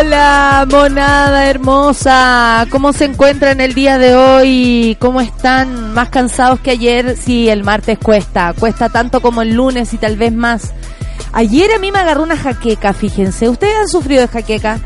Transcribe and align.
Hola, 0.00 0.66
monada 0.70 1.50
hermosa. 1.50 2.66
¿Cómo 2.70 2.94
se 2.94 3.04
encuentran 3.04 3.60
el 3.60 3.74
día 3.74 3.98
de 3.98 4.16
hoy? 4.16 4.96
¿Cómo 4.98 5.20
están? 5.20 5.92
¿Más 5.92 6.08
cansados 6.08 6.58
que 6.60 6.70
ayer? 6.70 7.18
Sí, 7.18 7.50
el 7.50 7.64
martes 7.64 7.98
cuesta. 7.98 8.54
Cuesta 8.58 8.88
tanto 8.88 9.20
como 9.20 9.42
el 9.42 9.52
lunes 9.52 9.92
y 9.92 9.98
tal 9.98 10.16
vez 10.16 10.32
más. 10.32 10.72
Ayer 11.34 11.70
a 11.74 11.78
mí 11.78 11.92
me 11.92 11.98
agarró 11.98 12.22
una 12.22 12.38
jaqueca, 12.38 12.94
fíjense. 12.94 13.50
¿Ustedes 13.50 13.76
han 13.78 13.88
sufrido 13.88 14.22
de 14.22 14.28
jaqueca? 14.28 14.80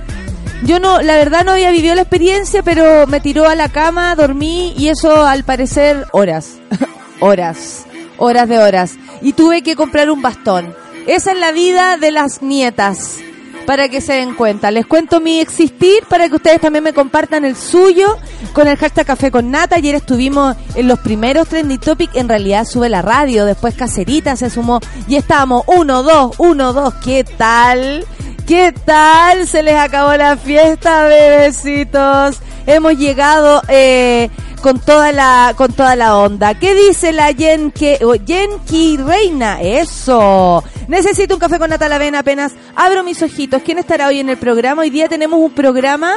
Yo 0.64 0.80
no, 0.80 1.00
la 1.00 1.14
verdad 1.14 1.44
no 1.44 1.52
había 1.52 1.70
vivido 1.70 1.94
la 1.94 2.02
experiencia, 2.02 2.64
pero 2.64 3.06
me 3.06 3.20
tiró 3.20 3.48
a 3.48 3.54
la 3.54 3.68
cama, 3.68 4.16
dormí 4.16 4.74
y 4.76 4.88
eso 4.88 5.24
al 5.24 5.44
parecer 5.44 6.06
horas. 6.10 6.56
horas. 7.20 7.86
Horas 8.16 8.48
de 8.48 8.58
horas. 8.58 8.94
Y 9.22 9.34
tuve 9.34 9.62
que 9.62 9.76
comprar 9.76 10.10
un 10.10 10.22
bastón. 10.22 10.74
Esa 11.06 11.30
es 11.30 11.38
la 11.38 11.52
vida 11.52 11.98
de 11.98 12.10
las 12.10 12.42
nietas 12.42 13.18
para 13.66 13.88
que 13.88 14.00
se 14.00 14.14
den 14.14 14.34
cuenta. 14.34 14.70
Les 14.70 14.86
cuento 14.86 15.20
mi 15.20 15.40
existir 15.40 16.04
para 16.08 16.28
que 16.28 16.36
ustedes 16.36 16.60
también 16.60 16.84
me 16.84 16.92
compartan 16.92 17.44
el 17.44 17.56
suyo 17.56 18.18
con 18.52 18.68
el 18.68 18.76
hashtag 18.76 19.06
Café 19.06 19.30
con 19.30 19.50
Nata. 19.50 19.76
Ayer 19.76 19.94
estuvimos 19.94 20.56
en 20.74 20.88
los 20.88 20.98
primeros 21.00 21.48
Trendy 21.48 21.78
Topic. 21.78 22.10
En 22.14 22.28
realidad 22.28 22.64
sube 22.64 22.88
la 22.88 23.02
radio, 23.02 23.44
después 23.44 23.74
Caserita 23.74 24.36
se 24.36 24.50
sumó 24.50 24.80
y 25.08 25.16
estábamos 25.16 25.64
uno, 25.66 26.02
dos, 26.02 26.34
uno, 26.38 26.72
dos. 26.72 26.94
¿Qué 26.94 27.24
tal? 27.24 28.04
¿Qué 28.46 28.74
tal? 28.84 29.48
Se 29.48 29.62
les 29.62 29.74
acabó 29.74 30.14
la 30.18 30.36
fiesta, 30.36 31.04
bebecitos. 31.04 32.40
Hemos 32.66 32.98
llegado 32.98 33.62
eh, 33.68 34.28
con 34.60 34.78
toda 34.80 35.12
la 35.12 35.54
con 35.56 35.72
toda 35.72 35.96
la 35.96 36.18
onda. 36.18 36.52
¿Qué 36.52 36.74
dice 36.74 37.12
la 37.12 37.30
Yenke, 37.30 37.98
Yenki 38.26 38.98
Reina? 38.98 39.62
Eso. 39.62 40.62
Necesito 40.88 41.32
un 41.32 41.40
café 41.40 41.58
con 41.58 41.70
nata 41.70 41.88
la 41.88 41.96
avena 41.96 42.18
apenas 42.18 42.52
abro 42.76 43.02
mis 43.02 43.22
ojitos. 43.22 43.62
¿Quién 43.62 43.78
estará 43.78 44.08
hoy 44.08 44.20
en 44.20 44.28
el 44.28 44.36
programa? 44.36 44.82
Hoy 44.82 44.90
día 44.90 45.08
tenemos 45.08 45.40
un 45.40 45.52
programa. 45.52 46.12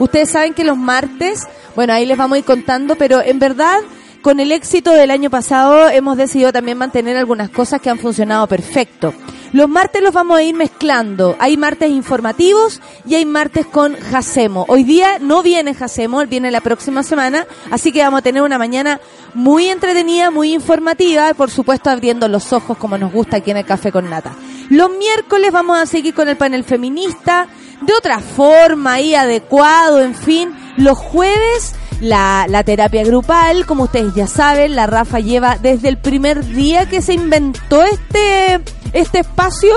Ustedes 0.00 0.30
saben 0.30 0.54
que 0.54 0.64
los 0.64 0.76
martes, 0.76 1.46
bueno, 1.76 1.92
ahí 1.92 2.06
les 2.06 2.18
vamos 2.18 2.36
a 2.36 2.38
ir 2.40 2.44
contando, 2.44 2.96
pero 2.96 3.22
en 3.22 3.38
verdad 3.38 3.78
con 4.22 4.40
el 4.40 4.52
éxito 4.52 4.92
del 4.92 5.10
año 5.10 5.30
pasado 5.30 5.88
hemos 5.88 6.16
decidido 6.16 6.52
también 6.52 6.78
mantener 6.78 7.16
algunas 7.16 7.50
cosas 7.50 7.80
que 7.80 7.90
han 7.90 7.98
funcionado 7.98 8.46
perfecto. 8.46 9.14
Los 9.52 9.68
martes 9.68 10.02
los 10.02 10.12
vamos 10.12 10.38
a 10.38 10.42
ir 10.42 10.54
mezclando. 10.54 11.34
Hay 11.38 11.56
martes 11.56 11.90
informativos 11.90 12.82
y 13.06 13.14
hay 13.14 13.24
martes 13.24 13.64
con 13.64 13.96
Jacemo. 13.96 14.66
Hoy 14.68 14.84
día 14.84 15.18
no 15.20 15.42
viene 15.42 15.74
Jacemo, 15.74 16.24
viene 16.26 16.50
la 16.50 16.60
próxima 16.60 17.02
semana, 17.02 17.46
así 17.70 17.90
que 17.90 18.02
vamos 18.02 18.18
a 18.18 18.22
tener 18.22 18.42
una 18.42 18.58
mañana 18.58 19.00
muy 19.32 19.68
entretenida, 19.68 20.30
muy 20.30 20.52
informativa, 20.52 21.32
por 21.32 21.50
supuesto 21.50 21.88
abriendo 21.88 22.28
los 22.28 22.52
ojos 22.52 22.76
como 22.76 22.98
nos 22.98 23.12
gusta 23.12 23.38
aquí 23.38 23.50
en 23.50 23.56
el 23.56 23.64
Café 23.64 23.90
con 23.90 24.10
Nata. 24.10 24.34
Los 24.68 24.90
miércoles 24.90 25.50
vamos 25.50 25.78
a 25.78 25.86
seguir 25.86 26.12
con 26.12 26.28
el 26.28 26.36
panel 26.36 26.64
feminista, 26.64 27.48
de 27.80 27.94
otra 27.94 28.20
forma, 28.20 28.94
ahí 28.94 29.14
adecuado, 29.14 30.02
en 30.02 30.14
fin. 30.14 30.52
Los 30.76 30.98
jueves 30.98 31.74
la, 32.00 32.46
la, 32.48 32.62
terapia 32.64 33.04
grupal, 33.04 33.66
como 33.66 33.84
ustedes 33.84 34.14
ya 34.14 34.26
saben, 34.26 34.76
la 34.76 34.86
Rafa 34.86 35.20
lleva 35.20 35.56
desde 35.56 35.88
el 35.88 35.98
primer 35.98 36.44
día 36.44 36.88
que 36.88 37.02
se 37.02 37.14
inventó 37.14 37.82
este 37.82 38.60
este 38.92 39.20
espacio 39.20 39.74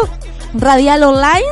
radial 0.54 1.04
online. 1.04 1.46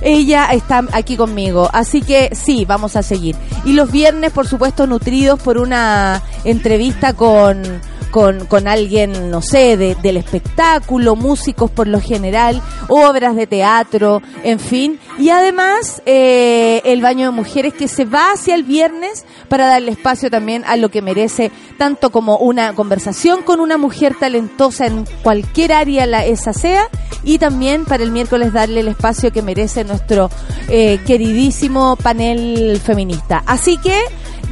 Ella 0.00 0.46
está 0.52 0.84
aquí 0.92 1.16
conmigo, 1.16 1.68
así 1.72 2.02
que 2.02 2.30
sí, 2.34 2.64
vamos 2.64 2.94
a 2.94 3.02
seguir. 3.02 3.34
Y 3.64 3.72
los 3.72 3.90
viernes, 3.90 4.30
por 4.30 4.46
supuesto, 4.46 4.86
nutridos 4.86 5.40
por 5.40 5.58
una 5.58 6.22
entrevista 6.44 7.14
con 7.14 7.62
con, 8.10 8.46
con 8.46 8.68
alguien, 8.68 9.30
no 9.30 9.42
sé, 9.42 9.76
de, 9.76 9.94
del 9.96 10.16
espectáculo, 10.16 11.16
músicos 11.16 11.70
por 11.70 11.86
lo 11.86 12.00
general, 12.00 12.62
obras 12.88 13.36
de 13.36 13.46
teatro, 13.46 14.22
en 14.42 14.58
fin. 14.58 14.98
Y 15.18 15.30
además, 15.30 16.02
eh, 16.06 16.82
el 16.84 17.00
baño 17.02 17.26
de 17.26 17.32
mujeres 17.32 17.74
que 17.74 17.88
se 17.88 18.04
va 18.04 18.32
hacia 18.32 18.54
el 18.54 18.64
viernes 18.64 19.24
para 19.48 19.66
darle 19.66 19.92
espacio 19.92 20.30
también 20.30 20.64
a 20.66 20.76
lo 20.76 20.90
que 20.90 21.02
merece, 21.02 21.50
tanto 21.76 22.10
como 22.10 22.38
una 22.38 22.74
conversación 22.74 23.42
con 23.42 23.60
una 23.60 23.78
mujer 23.78 24.14
talentosa 24.18 24.86
en 24.86 25.04
cualquier 25.22 25.72
área 25.72 26.06
la, 26.06 26.24
esa 26.24 26.52
sea, 26.52 26.88
y 27.24 27.38
también 27.38 27.84
para 27.84 28.02
el 28.02 28.10
miércoles 28.10 28.52
darle 28.52 28.80
el 28.80 28.88
espacio 28.88 29.32
que 29.32 29.42
merece 29.42 29.84
nuestro 29.84 30.30
eh, 30.68 31.00
queridísimo 31.06 31.96
panel 31.96 32.80
feminista. 32.82 33.42
Así 33.46 33.76
que, 33.78 33.98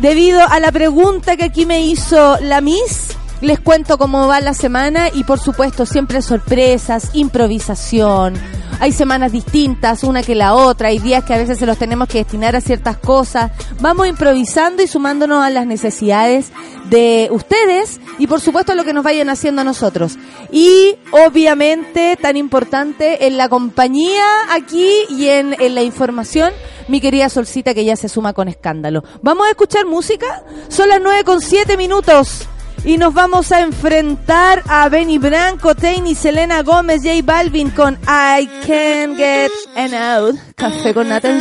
debido 0.00 0.41
a 0.49 0.61
la 0.61 0.72
pregunta 0.72 1.37
que 1.37 1.45
aquí 1.45 1.66
me 1.66 1.83
hizo 1.83 2.39
la 2.41 2.61
Miss, 2.61 3.16
les 3.41 3.61
cuento 3.61 3.99
cómo 3.99 4.27
va 4.27 4.41
la 4.41 4.55
semana 4.55 5.09
y 5.13 5.25
por 5.25 5.39
supuesto 5.39 5.87
siempre 5.87 6.23
sorpresas, 6.23 7.11
improvisación. 7.13 8.35
Hay 8.79 8.93
semanas 8.93 9.33
distintas, 9.33 10.05
una 10.05 10.23
que 10.23 10.35
la 10.35 10.55
otra, 10.55 10.89
hay 10.89 10.99
días 10.99 11.25
que 11.25 11.33
a 11.33 11.39
veces 11.39 11.59
se 11.59 11.67
los 11.67 11.79
tenemos 11.79 12.09
que 12.09 12.19
destinar 12.19 12.57
a 12.57 12.61
ciertas 12.61 12.99
cosas. 12.99 13.53
Vamos 13.81 14.07
improvisando 14.07 14.83
y 14.83 14.87
sumándonos 14.87 15.43
a 15.43 15.51
las 15.51 15.67
necesidades 15.67 16.53
de 16.91 17.29
ustedes 17.31 18.01
y 18.19 18.27
por 18.27 18.41
supuesto 18.41 18.73
a 18.73 18.75
lo 18.75 18.85
que 18.85 18.93
nos 18.93 19.05
vayan 19.05 19.31
haciendo 19.31 19.63
a 19.63 19.65
nosotros. 19.65 20.19
Y 20.51 20.97
obviamente, 21.11 22.19
tan 22.21 22.37
importante, 22.37 23.27
en 23.27 23.39
la 23.39 23.49
compañía 23.49 24.25
aquí 24.51 24.91
y 25.09 25.29
en, 25.29 25.57
en 25.59 25.75
la 25.75 25.83
información, 25.83 26.53
mi 26.89 27.01
querida 27.01 27.31
Solcita 27.31 27.73
que 27.73 27.85
ya 27.85 27.97
se 27.97 28.09
suma 28.09 28.35
con 28.35 28.49
escándalo. 28.49 29.05
¿Vamos 29.23 29.47
a 29.47 29.51
escuchar 29.51 29.87
música? 29.87 30.45
Son 30.69 30.89
las 30.89 31.01
nueve 31.01 31.25
con 31.25 31.41
siete 31.41 31.77
minutos 31.77 32.47
y 32.87 32.99
nos 32.99 33.13
vamos 33.13 33.51
a 33.51 33.61
enfrentar 33.61 34.63
a 34.69 34.89
Benny 34.89 35.19
Branco, 35.19 35.75
Tane 35.75 36.11
y 36.11 36.15
Selena 36.15 36.63
Gómez, 36.63 37.03
J 37.03 37.21
Balvin 37.25 37.71
con 37.71 37.99
I 38.05 38.49
Can't 38.65 39.17
Get 39.17 39.51
Out. 39.93 40.37
Café 40.55 40.95
con 40.95 41.09
nata 41.09 41.29
en. 41.29 41.41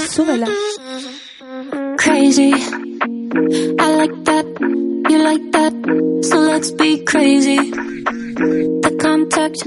Crazy, 1.98 2.52
I 2.52 3.96
like 3.96 4.24
that, 4.26 4.46
you 5.10 5.18
like 5.20 5.52
that, 5.52 5.74
so 6.24 6.40
let's 6.40 6.72
be 6.72 7.04
crazy. 7.06 7.58
The 7.58 8.98
contact, 9.00 9.66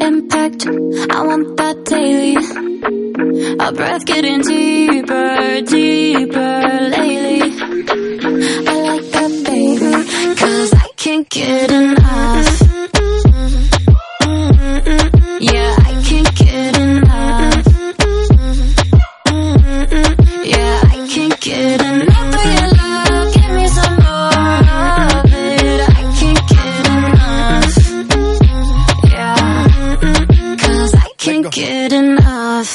impact, 0.00 0.66
I 1.10 1.22
want 1.22 1.56
that 1.56 1.84
daily. 1.84 2.36
Our 3.60 3.72
breath 3.72 4.04
getting 4.06 4.40
deeper, 4.42 5.60
deeper 5.62 6.90
lately. 6.90 7.27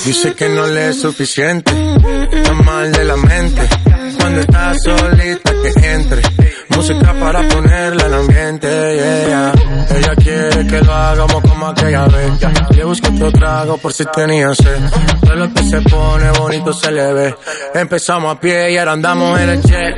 Dice 0.06 0.34
que 0.36 0.50
no 0.50 0.68
le 0.68 0.90
es 0.90 1.02
suficiente, 1.02 1.72
está 2.32 2.54
mal 2.54 2.92
de 2.92 3.04
la 3.06 3.16
mente. 3.16 3.62
Cuando 4.18 4.42
está 4.42 4.74
solita 4.84 5.52
que 5.52 5.94
entre, 5.94 6.22
música 6.84 7.14
para 7.14 7.48
ponerla 7.48 8.06
al 8.06 8.14
ambiente. 8.14 8.68
Yeah. 8.68 9.54
Ella 9.90 10.16
quiere 10.16 10.68
que 10.68 10.82
lo 10.82 10.94
hagamos 10.94 11.42
como 11.42 11.68
aquella 11.68 12.06
vez. 12.08 12.32
Le 12.76 12.84
busco 12.84 13.08
otro 13.08 13.32
trago 13.32 13.78
por 13.78 13.94
si 13.94 14.04
tenía 14.06 14.54
sed. 14.54 14.82
Todo 15.22 15.36
lo 15.36 15.54
que 15.54 15.64
se 15.64 15.82
pone 15.82 16.32
bonito 16.32 16.74
se 16.74 16.92
le 16.92 17.14
ve. 17.14 17.36
Empezamos 17.74 18.36
a 18.36 18.40
pie 18.40 18.74
y 18.74 18.78
ahora 18.78 18.92
andamos 18.92 19.40
en 19.40 19.50
el 19.50 19.62
jet. 19.62 19.96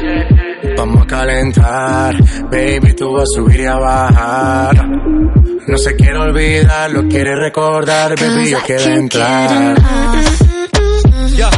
Vamos 0.78 1.04
a 1.04 1.08
calentar, 1.08 2.16
baby, 2.52 2.94
tú 2.94 3.14
vas 3.14 3.24
a 3.24 3.36
subir 3.36 3.62
y 3.62 3.66
a 3.66 3.76
bajar. 3.76 4.88
No 5.68 5.78
se 5.78 5.96
quiere 5.96 6.20
olvidar, 6.20 6.92
lo 6.92 7.08
quiere 7.08 7.36
recordar, 7.36 8.16
baby, 8.20 8.50
yo 8.52 8.60
quiero 8.66 8.94
entrar. 8.94 9.76
Yeah. 11.30 11.50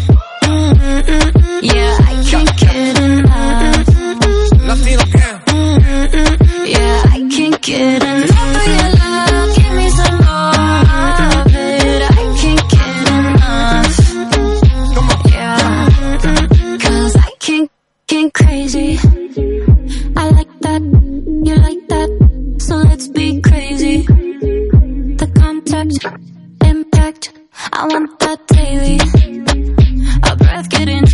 Yeah, 1.61 1.97
I 1.99 2.23
can't 2.29 2.55
get 2.57 2.97
enough. 2.99 3.97
Latino 4.67 5.06
get 7.67 8.01
enough 8.01 8.31
of 8.55 8.67
your 8.67 8.89
love. 8.95 9.55
Give 9.57 9.73
me 9.75 9.89
some 9.89 10.17
more 10.27 10.81
of 11.41 11.53
it. 11.53 12.01
I 12.01 12.23
can't 12.39 12.63
get 12.73 13.07
enough. 13.19 13.95
Yeah, 15.33 16.77
cause 16.79 17.15
I 17.17 17.31
can't 17.39 17.69
get 18.07 18.33
crazy. 18.33 18.97
I 20.15 20.29
like 20.29 20.59
that, 20.61 20.81
you 21.47 21.55
like 21.55 21.87
that, 21.89 22.09
so 22.59 22.75
let's 22.77 23.07
be 23.09 23.41
crazy. 23.41 24.03
The 25.21 25.27
contact, 25.35 26.05
impact, 26.63 27.33
I 27.73 27.85
want 27.87 28.17
that 28.19 28.47
daily. 28.47 28.99
Our 30.23 30.35
breath 30.37 30.69
getting 30.69 31.06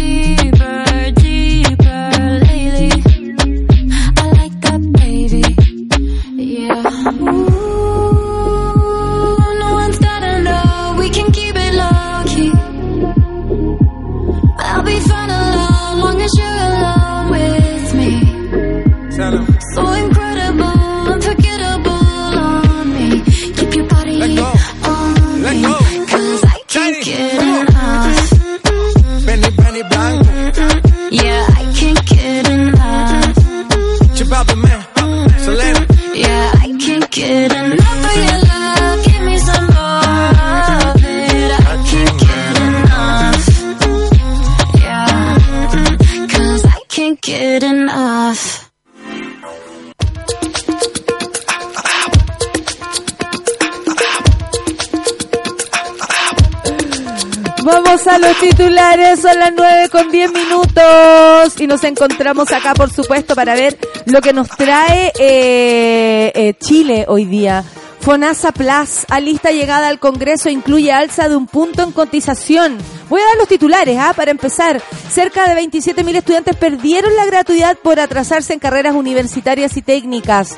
los 58.24 58.40
titulares, 58.40 59.20
son 59.20 59.38
las 59.40 59.52
9 59.56 59.90
con 59.90 60.12
10 60.12 60.32
minutos 60.32 61.60
y 61.60 61.68
nos 61.68 61.84
encontramos 61.84 62.52
acá, 62.52 62.74
por 62.74 62.90
supuesto, 62.90 63.36
para 63.36 63.54
ver 63.56 63.78
lo 64.06 64.22
que 64.22 64.34
nos 64.34 64.50
trae 64.50 65.12
eh, 65.20 66.32
eh, 66.34 66.54
Chile 66.60 67.06
hoy 67.08 67.26
día. 67.26 67.64
FONASA 68.02 68.52
Plus, 68.52 69.06
a 69.10 69.20
lista 69.20 69.52
llegada 69.52 69.88
al 69.88 70.00
Congreso, 70.00 70.50
incluye 70.50 70.92
alza 70.92 71.30
de 71.30 71.38
un 71.38 71.48
punto 71.48 71.84
en 71.84 71.92
cotización. 71.92 72.78
Voy 73.10 73.22
a 73.22 73.26
dar 73.26 73.38
los 73.38 73.48
titulares, 73.48 73.98
¿ah? 73.98 74.14
Para 74.14 74.32
empezar, 74.32 74.82
cerca 75.10 75.48
de 75.48 75.62
27.000 75.62 76.18
estudiantes 76.18 76.56
perdieron 76.58 77.16
la 77.16 77.26
gratuidad 77.26 77.78
por 77.78 78.00
atrasarse 78.00 78.54
en 78.54 78.60
carreras 78.60 78.96
universitarias 78.96 79.78
y 79.78 79.82
técnicas. 79.82 80.58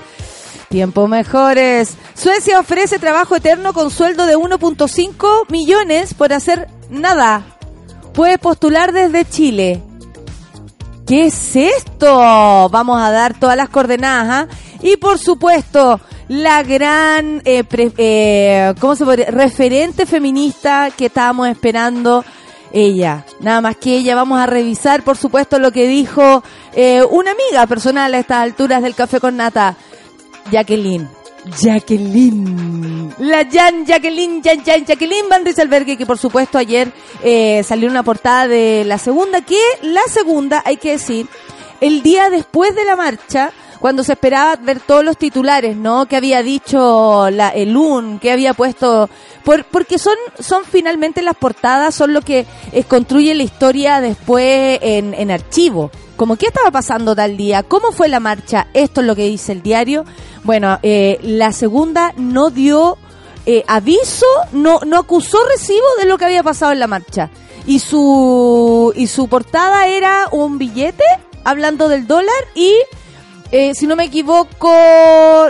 Tiempo 0.69 1.07
mejores. 1.07 1.95
Suecia 2.15 2.59
ofrece 2.59 2.97
trabajo 2.97 3.35
eterno 3.35 3.73
con 3.73 3.91
sueldo 3.91 4.25
de 4.25 4.35
1.5 4.35 5.49
millones 5.49 6.15
por 6.15 6.33
hacer 6.33 6.67
nada. 6.89 7.54
Puedes 8.15 8.37
postular 8.39 8.91
desde 8.93 9.25
Chile. 9.25 9.81
¿Qué 11.05 11.25
es 11.25 11.55
esto? 11.55 12.69
Vamos 12.69 12.99
a 12.99 13.11
dar 13.11 13.37
todas 13.39 13.57
las 13.57 13.69
coordenadas. 13.69 14.47
¿ah? 14.49 14.55
Y 14.81 14.97
por 14.97 15.19
supuesto, 15.19 15.99
la 16.27 16.63
gran 16.63 17.41
eh, 17.45 17.63
pre- 17.63 17.91
eh, 17.97 18.73
¿cómo 18.79 18.95
se 18.95 19.05
podría? 19.05 19.27
referente 19.29 20.05
feminista 20.05 20.89
que 20.95 21.07
estábamos 21.07 21.47
esperando. 21.49 22.23
Ella, 22.71 23.25
nada 23.39 23.61
más 23.61 23.77
que 23.77 23.95
ella. 23.97 24.15
Vamos 24.15 24.39
a 24.39 24.45
revisar, 24.47 25.03
por 25.03 25.15
supuesto, 25.17 25.59
lo 25.59 25.71
que 25.71 25.87
dijo 25.87 26.43
eh, 26.73 27.03
una 27.09 27.31
amiga 27.31 27.67
personal 27.67 28.13
a 28.13 28.19
estas 28.19 28.37
alturas 28.39 28.81
del 28.81 28.95
Café 28.95 29.19
con 29.19 29.37
Nata. 29.37 29.75
Jacqueline. 30.51 31.07
Jacqueline. 31.59 33.13
La 33.19 33.47
Jan 33.49 33.85
Jacqueline, 33.85 34.41
Jan, 34.43 34.63
Jan 34.63 34.85
Jacqueline 34.85 35.29
Van 35.29 35.45
Rieselberghe, 35.45 35.97
que 35.97 36.05
por 36.05 36.17
supuesto 36.17 36.57
ayer 36.57 36.91
eh, 37.23 37.63
salió 37.63 37.89
una 37.89 38.03
portada 38.03 38.47
de 38.47 38.83
la 38.85 38.97
segunda, 38.97 39.41
que 39.41 39.59
la 39.81 40.01
segunda, 40.09 40.61
hay 40.65 40.77
que 40.77 40.91
decir, 40.91 41.27
el 41.81 42.01
día 42.01 42.29
después 42.29 42.75
de 42.75 42.85
la 42.85 42.95
marcha, 42.95 43.51
cuando 43.79 44.03
se 44.03 44.13
esperaba 44.13 44.55
ver 44.55 44.79
todos 44.79 45.03
los 45.03 45.17
titulares, 45.17 45.75
¿no? 45.75 46.07
Que 46.07 46.15
había 46.15 46.41
dicho 46.41 47.29
la, 47.29 47.49
el 47.49 47.75
UN, 47.75 48.19
que 48.19 48.31
había 48.31 48.53
puesto, 48.53 49.09
por, 49.43 49.65
porque 49.65 49.99
son, 49.99 50.15
son 50.39 50.63
finalmente 50.65 51.21
las 51.21 51.35
portadas, 51.35 51.93
son 51.93 52.13
lo 52.13 52.21
que 52.21 52.45
eh, 52.71 52.83
construye 52.85 53.35
la 53.35 53.43
historia 53.43 54.01
después 54.01 54.79
en, 54.81 55.13
en 55.13 55.31
archivo. 55.31 55.91
Como 56.15 56.37
qué 56.37 56.47
estaba 56.47 56.71
pasando 56.71 57.15
tal 57.15 57.35
día, 57.35 57.63
cómo 57.63 57.91
fue 57.91 58.07
la 58.07 58.19
marcha, 58.19 58.67
esto 58.73 59.01
es 59.01 59.07
lo 59.07 59.15
que 59.15 59.25
dice 59.27 59.51
el 59.51 59.61
diario. 59.61 60.05
Bueno, 60.43 60.79
eh, 60.81 61.19
la 61.21 61.51
segunda 61.51 62.13
no 62.17 62.49
dio 62.49 62.97
eh, 63.45 63.63
aviso, 63.67 64.25
no, 64.53 64.79
no 64.85 64.97
acusó 64.97 65.37
recibo 65.51 65.85
de 65.99 66.05
lo 66.05 66.17
que 66.17 66.25
había 66.25 66.43
pasado 66.43 66.71
en 66.71 66.79
la 66.79 66.87
marcha. 66.87 67.29
Y 67.67 67.79
su, 67.79 68.93
y 68.95 69.07
su 69.07 69.27
portada 69.27 69.87
era 69.87 70.27
un 70.31 70.57
billete 70.57 71.03
hablando 71.43 71.89
del 71.89 72.07
dólar 72.07 72.33
y 72.53 72.73
eh, 73.51 73.73
si 73.75 73.85
no 73.87 73.95
me 73.95 74.05
equivoco, 74.05 74.71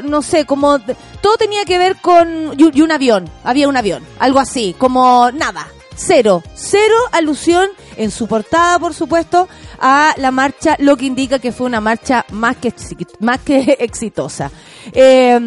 no 0.03 0.21
sé, 0.21 0.45
como 0.45 0.79
todo 0.79 1.37
tenía 1.37 1.65
que 1.65 1.77
ver 1.77 1.97
con 2.01 2.53
y, 2.57 2.77
y 2.77 2.81
un 2.81 2.91
avión, 2.91 3.29
había 3.43 3.67
un 3.67 3.77
avión, 3.77 4.03
algo 4.19 4.39
así, 4.39 4.75
como 4.77 5.31
nada, 5.31 5.67
cero, 5.95 6.43
cero 6.53 6.95
alusión 7.11 7.69
en 7.97 8.11
su 8.11 8.27
portada, 8.27 8.77
por 8.79 8.93
supuesto, 8.93 9.47
a 9.79 10.13
la 10.17 10.31
marcha, 10.31 10.75
lo 10.79 10.97
que 10.97 11.05
indica 11.05 11.39
que 11.39 11.51
fue 11.51 11.67
una 11.67 11.81
marcha 11.81 12.25
más 12.31 12.57
que 12.57 12.73
más 13.19 13.39
que 13.39 13.77
exitosa. 13.79 14.51
Eh, 14.93 15.39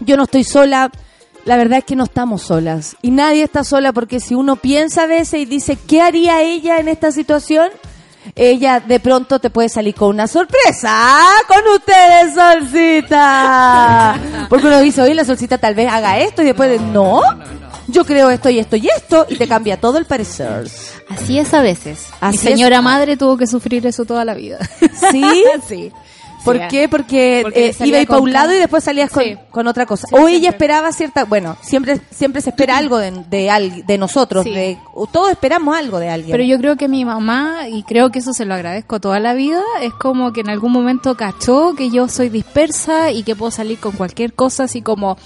yo 0.00 0.16
no 0.16 0.24
estoy 0.24 0.44
sola. 0.44 0.90
La 1.44 1.56
verdad 1.56 1.78
es 1.78 1.84
que 1.84 1.96
no 1.96 2.04
estamos 2.04 2.42
solas 2.42 2.96
y 3.02 3.10
nadie 3.10 3.42
está 3.42 3.64
sola 3.64 3.92
porque 3.92 4.20
si 4.20 4.36
uno 4.36 4.54
piensa 4.54 5.02
a 5.02 5.06
veces 5.06 5.40
y 5.40 5.44
dice, 5.44 5.76
¿qué 5.76 6.00
haría 6.00 6.40
ella 6.40 6.78
en 6.78 6.86
esta 6.86 7.10
situación? 7.10 7.68
ella 8.34 8.80
de 8.80 9.00
pronto 9.00 9.38
te 9.38 9.50
puede 9.50 9.68
salir 9.68 9.94
con 9.94 10.08
una 10.08 10.26
sorpresa. 10.26 10.88
¡Ah! 10.90 11.38
Con 11.48 11.74
ustedes, 11.74 12.34
Solcita. 12.34 14.18
Porque 14.48 14.66
uno 14.66 14.80
dice, 14.80 15.02
oye, 15.02 15.14
la 15.14 15.24
Solcita 15.24 15.58
tal 15.58 15.74
vez 15.74 15.90
haga 15.90 16.18
esto 16.18 16.42
y 16.42 16.46
después 16.46 16.70
de, 16.70 16.78
no, 16.78 17.20
yo 17.92 18.04
creo 18.04 18.30
esto 18.30 18.50
y 18.50 18.58
esto 18.58 18.76
y 18.76 18.88
esto 18.88 19.26
y 19.28 19.36
te 19.36 19.46
cambia 19.46 19.76
todo 19.76 19.98
el 19.98 20.04
parecer. 20.06 20.68
Así 21.08 21.38
es 21.38 21.52
a 21.54 21.62
veces. 21.62 22.06
Así 22.20 22.38
Mi 22.38 22.42
señora 22.44 22.78
es. 22.78 22.82
madre 22.82 23.16
tuvo 23.16 23.36
que 23.36 23.46
sufrir 23.46 23.86
eso 23.86 24.04
toda 24.04 24.24
la 24.24 24.34
vida. 24.34 24.58
¿Sí? 25.10 25.44
sí. 25.68 25.92
¿Por 26.44 26.56
Sí, 26.56 26.62
qué? 26.70 26.88
Porque, 26.88 27.38
Porque 27.44 27.68
eh, 27.68 27.76
iba 27.84 28.04
para 28.04 28.20
un 28.20 28.32
lado 28.32 28.52
y 28.52 28.56
después 28.56 28.82
salías 28.82 29.10
con, 29.10 29.22
Sí. 29.22 29.36
con 29.52 29.68
otra 29.68 29.86
cosa. 29.86 30.08
Sí, 30.08 30.14
o 30.16 30.26
ella 30.26 30.38
siempre. 30.40 30.48
esperaba 30.48 30.90
cierta, 30.90 31.24
bueno, 31.24 31.56
siempre 31.62 32.00
siempre 32.10 32.42
se 32.42 32.50
espera 32.50 32.78
algo 32.78 32.98
de, 32.98 33.12
de, 33.30 33.84
de 33.86 33.96
nosotros, 33.98 34.44
de, 34.44 34.76
todos 35.12 35.30
esperamos 35.30 35.76
algo 35.76 36.00
de 36.00 36.08
alguien. 36.08 36.32
Pero 36.32 36.42
yo 36.42 36.58
creo 36.58 36.76
que 36.76 36.88
mi 36.88 37.04
mamá, 37.04 37.68
y 37.68 37.84
creo 37.84 38.10
que 38.10 38.18
eso 38.18 38.32
se 38.32 38.44
lo 38.44 38.54
agradezco 38.54 38.98
toda 38.98 39.20
la 39.20 39.34
vida, 39.34 39.62
es 39.82 39.92
como 39.94 40.32
que 40.32 40.40
en 40.40 40.50
algún 40.50 40.72
momento 40.72 41.16
cachó 41.16 41.76
que 41.76 41.90
yo 41.90 42.08
soy 42.08 42.28
dispersa 42.28 43.12
y 43.12 43.22
que 43.22 43.36
puedo 43.36 43.52
salir 43.52 43.78
con 43.78 43.92
cualquier 43.92 44.32
cosa, 44.32 44.64
así 44.64 44.82
como... 44.82 45.16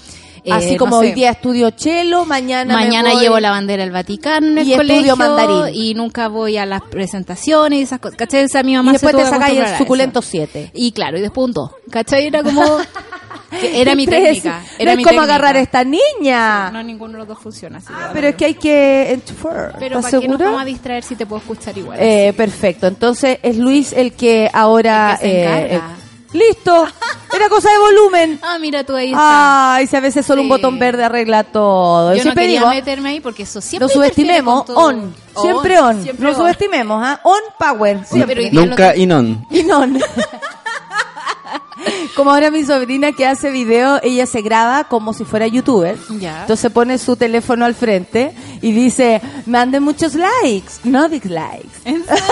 eh, 0.47 0.53
Así 0.53 0.71
no 0.73 0.77
como 0.77 0.99
sé, 1.01 1.07
hoy 1.07 1.11
día 1.13 1.31
estudio 1.31 1.69
chelo, 1.71 2.25
mañana 2.25 2.75
me 2.77 2.83
Mañana 2.85 3.11
voy- 3.13 3.21
llevo 3.21 3.39
la 3.39 3.51
bandera 3.51 3.83
del 3.83 3.91
Vaticano 3.91 4.47
en 4.47 4.57
el 4.59 4.67
Y 4.67 4.73
estudio 4.73 5.15
mandarín. 5.15 5.73
y 5.75 5.93
nunca 5.93 6.27
voy 6.29 6.57
a 6.57 6.65
las 6.65 6.81
presentaciones 6.83 7.79
y 7.79 7.81
esas 7.83 7.99
cosas. 7.99 8.17
¿Cachai? 8.17 8.45
O 8.45 8.47
sea, 8.47 8.63
mi 8.63 8.73
mamá 8.75 8.91
y 8.91 8.93
después 8.93 9.15
se 9.15 9.23
te 9.23 9.29
sacáis 9.29 9.59
el 9.59 9.77
suculento 9.77 10.19
eso. 10.19 10.29
7. 10.31 10.71
Y 10.73 10.91
claro, 10.93 11.17
y 11.17 11.21
después 11.21 11.45
un 11.45 11.53
2. 11.53 11.71
¿Cachai? 11.91 12.27
Era 12.27 12.43
como... 12.43 12.63
era 13.61 13.95
mi 13.95 14.05
técnica. 14.05 14.59
no 14.59 14.65
Era 14.79 14.91
es 14.91 14.97
mi 14.97 15.03
como 15.03 15.15
técnica. 15.17 15.23
agarrar 15.35 15.55
a 15.57 15.59
esta 15.61 15.83
niña. 15.83 16.71
No, 16.71 16.83
ninguno 16.83 17.13
de 17.13 17.19
los 17.19 17.27
dos 17.27 17.39
funciona 17.39 17.77
así. 17.79 17.87
Ah, 17.91 18.09
pero 18.13 18.27
es 18.29 18.35
que 18.35 18.45
hay 18.45 18.53
que 18.55 19.11
enchufar. 19.13 19.75
Pero 19.79 19.97
¿Estás 19.99 20.11
¿para 20.11 20.21
qué 20.21 20.27
nos 20.27 20.39
vamos 20.39 20.61
a 20.61 20.65
distraer 20.65 21.03
si 21.03 21.15
te 21.15 21.25
puedo 21.25 21.41
escuchar 21.41 21.77
igual? 21.77 21.97
Eh, 22.01 22.33
perfecto. 22.35 22.87
Entonces 22.87 23.39
es 23.43 23.57
Luis 23.57 23.93
el 23.93 24.13
que 24.13 24.49
ahora. 24.53 25.13
El 25.13 25.19
que 25.19 25.25
se 25.27 25.31
eh, 25.35 25.43
encarga. 25.43 25.75
eh, 25.93 26.06
Listo. 26.33 26.87
Era 27.33 27.49
cosa 27.49 27.69
de 27.71 27.77
volumen. 27.77 28.39
Ah, 28.47 28.57
mira 28.59 28.83
tú 28.83 28.95
ahí 28.95 29.11
está. 29.11 29.75
Ay, 29.75 29.87
si 29.87 29.95
a 29.95 29.99
veces 29.99 30.25
solo 30.25 30.41
un 30.41 30.49
botón 30.49 30.79
verde 30.79 31.03
arregla 31.03 31.43
todo. 31.43 32.11
Yo 32.11 32.17
no 32.17 32.21
siempre 32.23 32.43
quería 32.43 32.59
digo, 32.59 32.69
meterme 32.71 33.09
ahí 33.09 33.19
porque 33.19 33.43
eso 33.43 33.61
siempre 33.61 33.87
no 33.87 33.93
subestimemos, 33.93 34.69
on. 34.69 35.13
Siempre 35.41 35.79
on. 35.79 36.01
siempre 36.01 36.23
no 36.25 36.31
on. 36.31 36.37
subestimemos, 36.37 37.03
¿ah? 37.05 37.19
On 37.23 37.39
power. 37.59 37.99
Sí, 38.05 38.15
Siempre. 38.15 38.51
Nunca 38.51 38.93
lo- 38.93 38.99
y 39.01 39.05
non. 39.05 39.45
Y 39.49 39.63
non. 39.63 39.99
como 42.15 42.31
ahora 42.31 42.49
mi 42.51 42.63
sobrina 42.63 43.11
que 43.11 43.25
hace 43.27 43.51
video, 43.51 43.99
ella 44.01 44.25
se 44.25 44.41
graba 44.41 44.85
como 44.85 45.13
si 45.13 45.23
fuera 45.25 45.45
youtuber. 45.47 45.97
Ya. 46.19 46.41
Entonces 46.41 46.71
pone 46.71 46.97
su 46.97 47.15
teléfono 47.15 47.65
al 47.65 47.75
frente 47.75 48.33
y 48.61 48.71
dice, 48.71 49.21
manden 49.45 49.83
muchos 49.83 50.15
likes, 50.15 50.73
no 50.83 51.07
dislikes. 51.09 51.69
¿En 51.85 52.03
serio? 52.05 52.17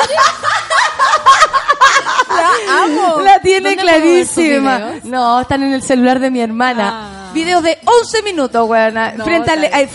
La 2.36 2.84
amo. 2.84 3.20
La 3.22 3.40
tiene 3.42 3.76
¿Dónde 3.76 3.84
puedo 3.84 4.02
ver 4.02 4.26
sus 4.26 4.36
clarísima. 4.36 4.92
No, 5.04 5.42
están 5.42 5.64
en 5.64 5.74
el 5.74 5.82
celular 5.82 6.20
de 6.20 6.32
mi 6.32 6.42
hermana. 6.42 6.90
Ah. 6.94 7.32
Videos 7.34 7.64
de 7.64 7.78
11 7.86 8.22
minutos, 8.24 8.68
weona. 8.70 9.12
No, 9.14 9.24
frente 9.26 9.52
al, 9.52 9.66
al- 9.66 9.90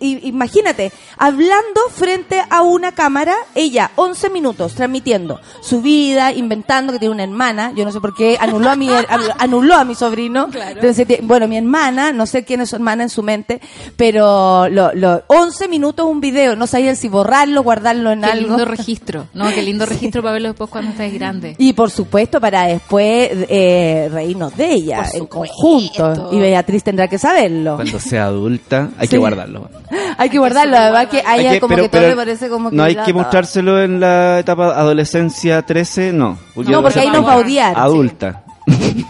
imagínate, 0.00 0.92
hablando 1.16 1.80
frente 1.90 2.42
a 2.48 2.62
una 2.62 2.92
cámara, 2.92 3.34
ella 3.54 3.90
11 3.96 4.30
minutos 4.30 4.74
transmitiendo 4.74 5.40
su 5.60 5.80
vida, 5.82 6.32
inventando 6.32 6.92
que 6.92 6.98
tiene 6.98 7.14
una 7.14 7.24
hermana, 7.24 7.72
yo 7.74 7.84
no 7.84 7.92
sé 7.92 8.00
por 8.00 8.14
qué 8.14 8.36
anuló 8.40 8.70
a 8.70 8.76
mi 8.76 8.88
anuló 9.38 9.74
a 9.74 9.84
mi 9.84 9.94
sobrino. 9.94 10.48
Entonces, 10.68 11.06
ti- 11.06 11.18
bueno, 11.22 11.48
mi 11.48 11.56
hermana, 11.56 12.12
no 12.12 12.26
sé 12.26 12.44
quién 12.44 12.60
es 12.60 12.70
su 12.70 12.76
hermana 12.76 13.02
en 13.02 13.08
su 13.10 13.22
mente, 13.22 13.60
pero 13.96 14.68
lo, 14.68 14.92
lo 14.94 15.22
11 15.26 15.68
minutos 15.68 16.06
un 16.06 16.20
video, 16.20 16.56
no 16.56 16.66
sabía 16.66 16.94
si 16.94 17.08
borrarlo, 17.08 17.62
guardarlo 17.62 18.12
en 18.12 18.20
Qué 18.22 18.26
algo. 18.26 18.48
lindo 18.48 18.64
registro. 18.64 19.26
No, 19.34 19.48
qué 19.52 19.62
lindo 19.62 19.86
registro 19.86 20.22
para 20.22 20.32
verlo 20.32 20.48
después 20.48 20.70
cuando 20.70 20.90
estés 20.92 21.12
grande. 21.14 21.54
Y 21.58 21.72
por 21.72 21.90
supuesto 21.90 22.40
para 22.40 22.64
después 22.64 23.30
eh, 23.48 24.08
reírnos 24.12 24.56
de 24.56 24.72
ella 24.72 25.06
en 25.12 25.26
conjunto. 25.26 26.28
Y 26.32 26.38
Beatriz 26.38 26.82
tendrá 26.84 27.08
que 27.08 27.18
saberlo. 27.18 27.76
Cuando 27.76 27.98
sea 28.00 28.26
adulta, 28.26 28.90
hay 28.98 29.06
Sí. 29.06 29.12
que 29.12 29.18
guardarlo. 29.18 29.68
Hay 30.18 30.28
que 30.30 30.38
guardarlo, 30.38 30.76
además 30.76 31.06
que 31.06 31.22
Hay 31.26 31.48
que- 31.48 31.60
como 31.60 31.74
pero- 31.74 31.82
que 31.84 31.88
todo 31.88 32.00
pero 32.02 32.10
le 32.10 32.16
parece 32.16 32.48
como 32.48 32.70
que... 32.70 32.76
No 32.76 32.82
hay 32.84 32.94
lata. 32.94 33.06
que 33.06 33.12
mostrárselo 33.14 33.82
en 33.82 34.00
la 34.00 34.38
etapa 34.40 34.66
adolescencia 34.78 35.62
13, 35.62 36.12
no. 36.12 36.38
No, 36.56 36.82
porque 36.82 37.00
ahí 37.00 37.10
nos 37.10 37.26
va 37.26 37.34
a 37.34 37.36
odiar. 37.38 37.78
Adulta. 37.78 38.42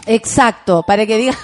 Exacto, 0.06 0.85
para 0.87 1.04
que 1.06 1.16
diga, 1.16 1.35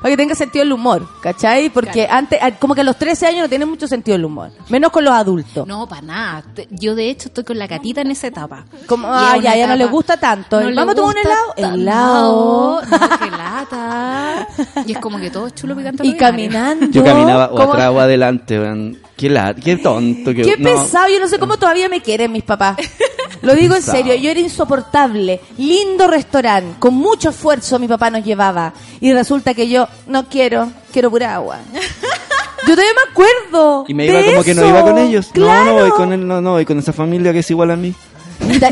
para 0.00 0.10
que 0.10 0.16
tenga 0.16 0.34
sentido 0.34 0.62
el 0.62 0.72
humor, 0.72 1.08
¿cachai? 1.22 1.70
Porque 1.70 2.06
antes, 2.10 2.38
como 2.58 2.74
que 2.74 2.82
a 2.82 2.84
los 2.84 2.96
13 2.96 3.26
años 3.26 3.42
no 3.42 3.48
tiene 3.48 3.66
mucho 3.66 3.88
sentido 3.88 4.16
el 4.16 4.24
humor, 4.24 4.50
menos 4.68 4.90
con 4.90 5.04
los 5.04 5.12
adultos. 5.12 5.66
No, 5.66 5.88
para 5.88 6.02
nada. 6.02 6.44
Yo, 6.70 6.94
de 6.94 7.10
hecho, 7.10 7.28
estoy 7.28 7.44
con 7.44 7.58
la 7.58 7.68
catita 7.68 8.00
en 8.00 8.10
esa 8.10 8.28
etapa. 8.28 8.64
Como, 8.86 9.08
ah, 9.10 9.36
ya, 9.36 9.56
ya 9.56 9.66
no 9.66 9.76
le 9.76 9.86
gusta 9.86 10.16
tanto. 10.16 10.60
no 10.60 10.74
Vamos 10.74 10.92
a 10.92 10.96
tomar 10.96 11.14
un 11.14 11.26
helado. 11.26 11.74
Helado. 11.74 12.82
No, 12.82 12.98
qué 13.18 13.30
lata. 13.30 14.48
Y 14.86 14.92
es 14.92 14.98
como 14.98 15.18
que 15.18 15.30
todo 15.30 15.46
es 15.46 15.54
chulo 15.54 15.76
picante. 15.76 16.06
Y 16.06 16.16
caminando. 16.16 16.86
Yo 16.86 17.04
caminaba 17.04 17.50
o 17.50 17.60
atrás 17.60 17.90
o 17.90 18.00
adelante. 18.00 18.58
Qué, 19.16 19.28
la, 19.28 19.54
qué 19.54 19.76
tonto. 19.76 20.32
Qué, 20.32 20.42
Qué 20.42 20.56
no. 20.58 20.64
pesado, 20.70 21.08
yo 21.08 21.18
no 21.18 21.28
sé 21.28 21.38
cómo 21.38 21.56
todavía 21.56 21.88
me 21.88 22.00
quieren 22.00 22.30
mis 22.30 22.44
papás. 22.44 22.76
Lo 23.42 23.54
digo 23.54 23.74
en 23.74 23.82
serio, 23.82 24.14
yo 24.14 24.30
era 24.30 24.40
insoportable. 24.40 25.40
Lindo 25.56 26.06
restaurante, 26.06 26.76
con 26.78 26.94
mucho 26.94 27.30
esfuerzo 27.30 27.78
mi 27.78 27.88
papá 27.88 28.10
nos 28.10 28.24
llevaba. 28.24 28.72
Y 29.00 29.12
resulta 29.12 29.54
que 29.54 29.68
yo 29.68 29.88
no 30.06 30.28
quiero, 30.28 30.70
quiero 30.92 31.10
pura 31.10 31.34
agua. 31.34 31.58
Yo 32.66 32.74
todavía 32.74 32.92
me 32.92 33.10
acuerdo. 33.12 33.84
Y 33.88 33.94
me 33.94 34.04
de 34.04 34.12
iba 34.12 34.30
como 34.32 34.44
que 34.44 34.52
no 34.52 34.60
eso. 34.60 34.70
iba 34.70 34.82
con 34.82 34.98
ellos. 34.98 35.28
Claro. 35.32 35.64
No, 35.64 35.72
no 35.72 35.80
voy 35.80 35.90
con 35.90 36.12
él, 36.12 36.26
no, 36.26 36.40
no 36.42 36.50
voy 36.50 36.66
con 36.66 36.78
esa 36.78 36.92
familia 36.92 37.32
que 37.32 37.38
es 37.38 37.50
igual 37.50 37.70
a 37.70 37.76
mí. 37.76 37.94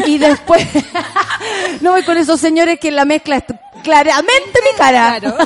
Y 0.06 0.18
después, 0.18 0.66
no 1.80 1.92
voy 1.92 2.02
con 2.02 2.16
esos 2.16 2.40
señores 2.40 2.78
que 2.78 2.90
la 2.90 3.04
mezcla 3.04 3.36
es 3.36 3.44
claramente 3.82 4.60
mi 4.70 4.76
cara. 4.76 5.18
Claro. 5.20 5.36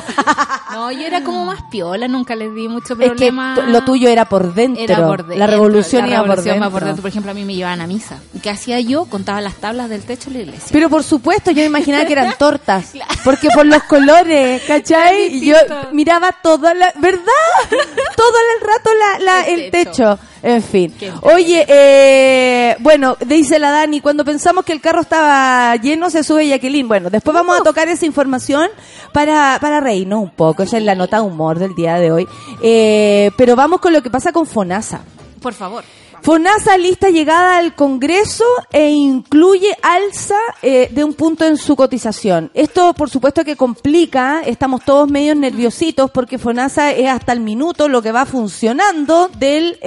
No, 0.71 0.91
yo 0.91 1.05
era 1.05 1.23
como 1.23 1.45
más 1.45 1.61
piola, 1.69 2.07
nunca 2.07 2.35
les 2.35 2.53
di 2.53 2.67
mucho 2.67 2.93
Es 2.93 2.99
que 2.99 3.05
problema. 3.07 3.55
lo 3.67 3.83
tuyo 3.83 4.09
era 4.09 4.25
por 4.25 4.53
dentro. 4.53 4.83
Era 4.83 5.05
por 5.05 5.19
dentro. 5.19 5.37
La 5.37 5.47
revolución 5.47 6.03
La 6.03 6.07
iba 6.15 6.25
por 6.25 6.41
dentro. 6.41 6.71
por 6.71 6.83
dentro. 6.83 7.01
Por 7.01 7.09
ejemplo, 7.09 7.31
a 7.31 7.33
mí 7.33 7.43
me 7.45 7.55
llevaban 7.55 7.81
a 7.81 7.87
misa. 7.87 8.19
¿Y 8.33 8.39
qué 8.39 8.49
hacía 8.49 8.79
yo? 8.79 9.05
Contaba 9.05 9.41
las 9.41 9.55
tablas 9.55 9.89
del 9.89 10.03
techo 10.03 10.29
de 10.29 10.37
la 10.37 10.41
iglesia. 10.43 10.69
Pero 10.71 10.89
por 10.89 11.03
supuesto, 11.03 11.51
yo 11.51 11.57
me 11.61 11.65
imaginaba 11.67 12.05
que 12.05 12.13
eran 12.13 12.33
tortas. 12.39 12.93
Porque 13.23 13.49
por 13.53 13.65
los 13.65 13.83
colores, 13.83 14.61
¿cachai? 14.67 15.35
Y 15.35 15.45
yo 15.45 15.55
miraba 15.91 16.31
toda 16.41 16.73
la... 16.73 16.91
¿Verdad? 16.97 17.21
Todo 18.15 18.33
el 18.59 18.67
rato 18.67 18.89
la, 18.99 19.19
la- 19.25 19.47
El 19.47 19.59
el 19.61 19.71
techo. 19.71 19.91
techo. 19.91 20.19
En 20.43 20.63
fin. 20.63 20.93
Oye, 21.21 21.65
eh, 21.67 22.75
bueno, 22.79 23.15
dice 23.25 23.59
la 23.59 23.71
Dani, 23.71 24.01
cuando 24.01 24.25
pensamos 24.25 24.65
que 24.65 24.73
el 24.73 24.81
carro 24.81 25.01
estaba 25.01 25.75
lleno, 25.75 26.09
se 26.09 26.23
sube 26.23 26.47
Jacqueline. 26.47 26.87
Bueno, 26.87 27.09
después 27.09 27.33
vamos 27.33 27.59
a 27.59 27.63
tocar 27.63 27.87
esa 27.89 28.05
información 28.05 28.69
para, 29.13 29.59
para 29.61 29.79
reírnos 29.79 30.21
un 30.21 30.31
poco. 30.31 30.63
Esa 30.63 30.77
es 30.77 30.83
la 30.83 30.95
nota 30.95 31.17
de 31.17 31.23
humor 31.23 31.59
del 31.59 31.75
día 31.75 31.95
de 31.95 32.11
hoy. 32.11 32.27
Eh, 32.63 33.31
pero 33.37 33.55
vamos 33.55 33.79
con 33.81 33.93
lo 33.93 34.01
que 34.01 34.09
pasa 34.09 34.31
con 34.31 34.47
FONASA. 34.47 35.01
Por 35.41 35.53
favor. 35.53 35.83
FONASA 36.21 36.77
lista 36.77 37.09
llegada 37.09 37.57
al 37.57 37.73
Congreso 37.75 38.45
e 38.71 38.89
incluye 38.91 39.75
alza 39.81 40.37
eh, 40.61 40.89
de 40.91 41.03
un 41.03 41.15
punto 41.15 41.45
en 41.45 41.57
su 41.57 41.75
cotización. 41.75 42.51
Esto, 42.53 42.93
por 42.93 43.09
supuesto, 43.09 43.43
que 43.43 43.55
complica, 43.55 44.41
estamos 44.41 44.85
todos 44.85 45.09
medio 45.09 45.33
nerviositos 45.33 46.11
porque 46.11 46.37
FONASA 46.37 46.91
es 46.91 47.09
hasta 47.09 47.33
el 47.33 47.39
minuto 47.39 47.87
lo 47.87 48.01
que 48.01 48.11
va 48.11 48.25
funcionando 48.25 49.29
del, 49.39 49.79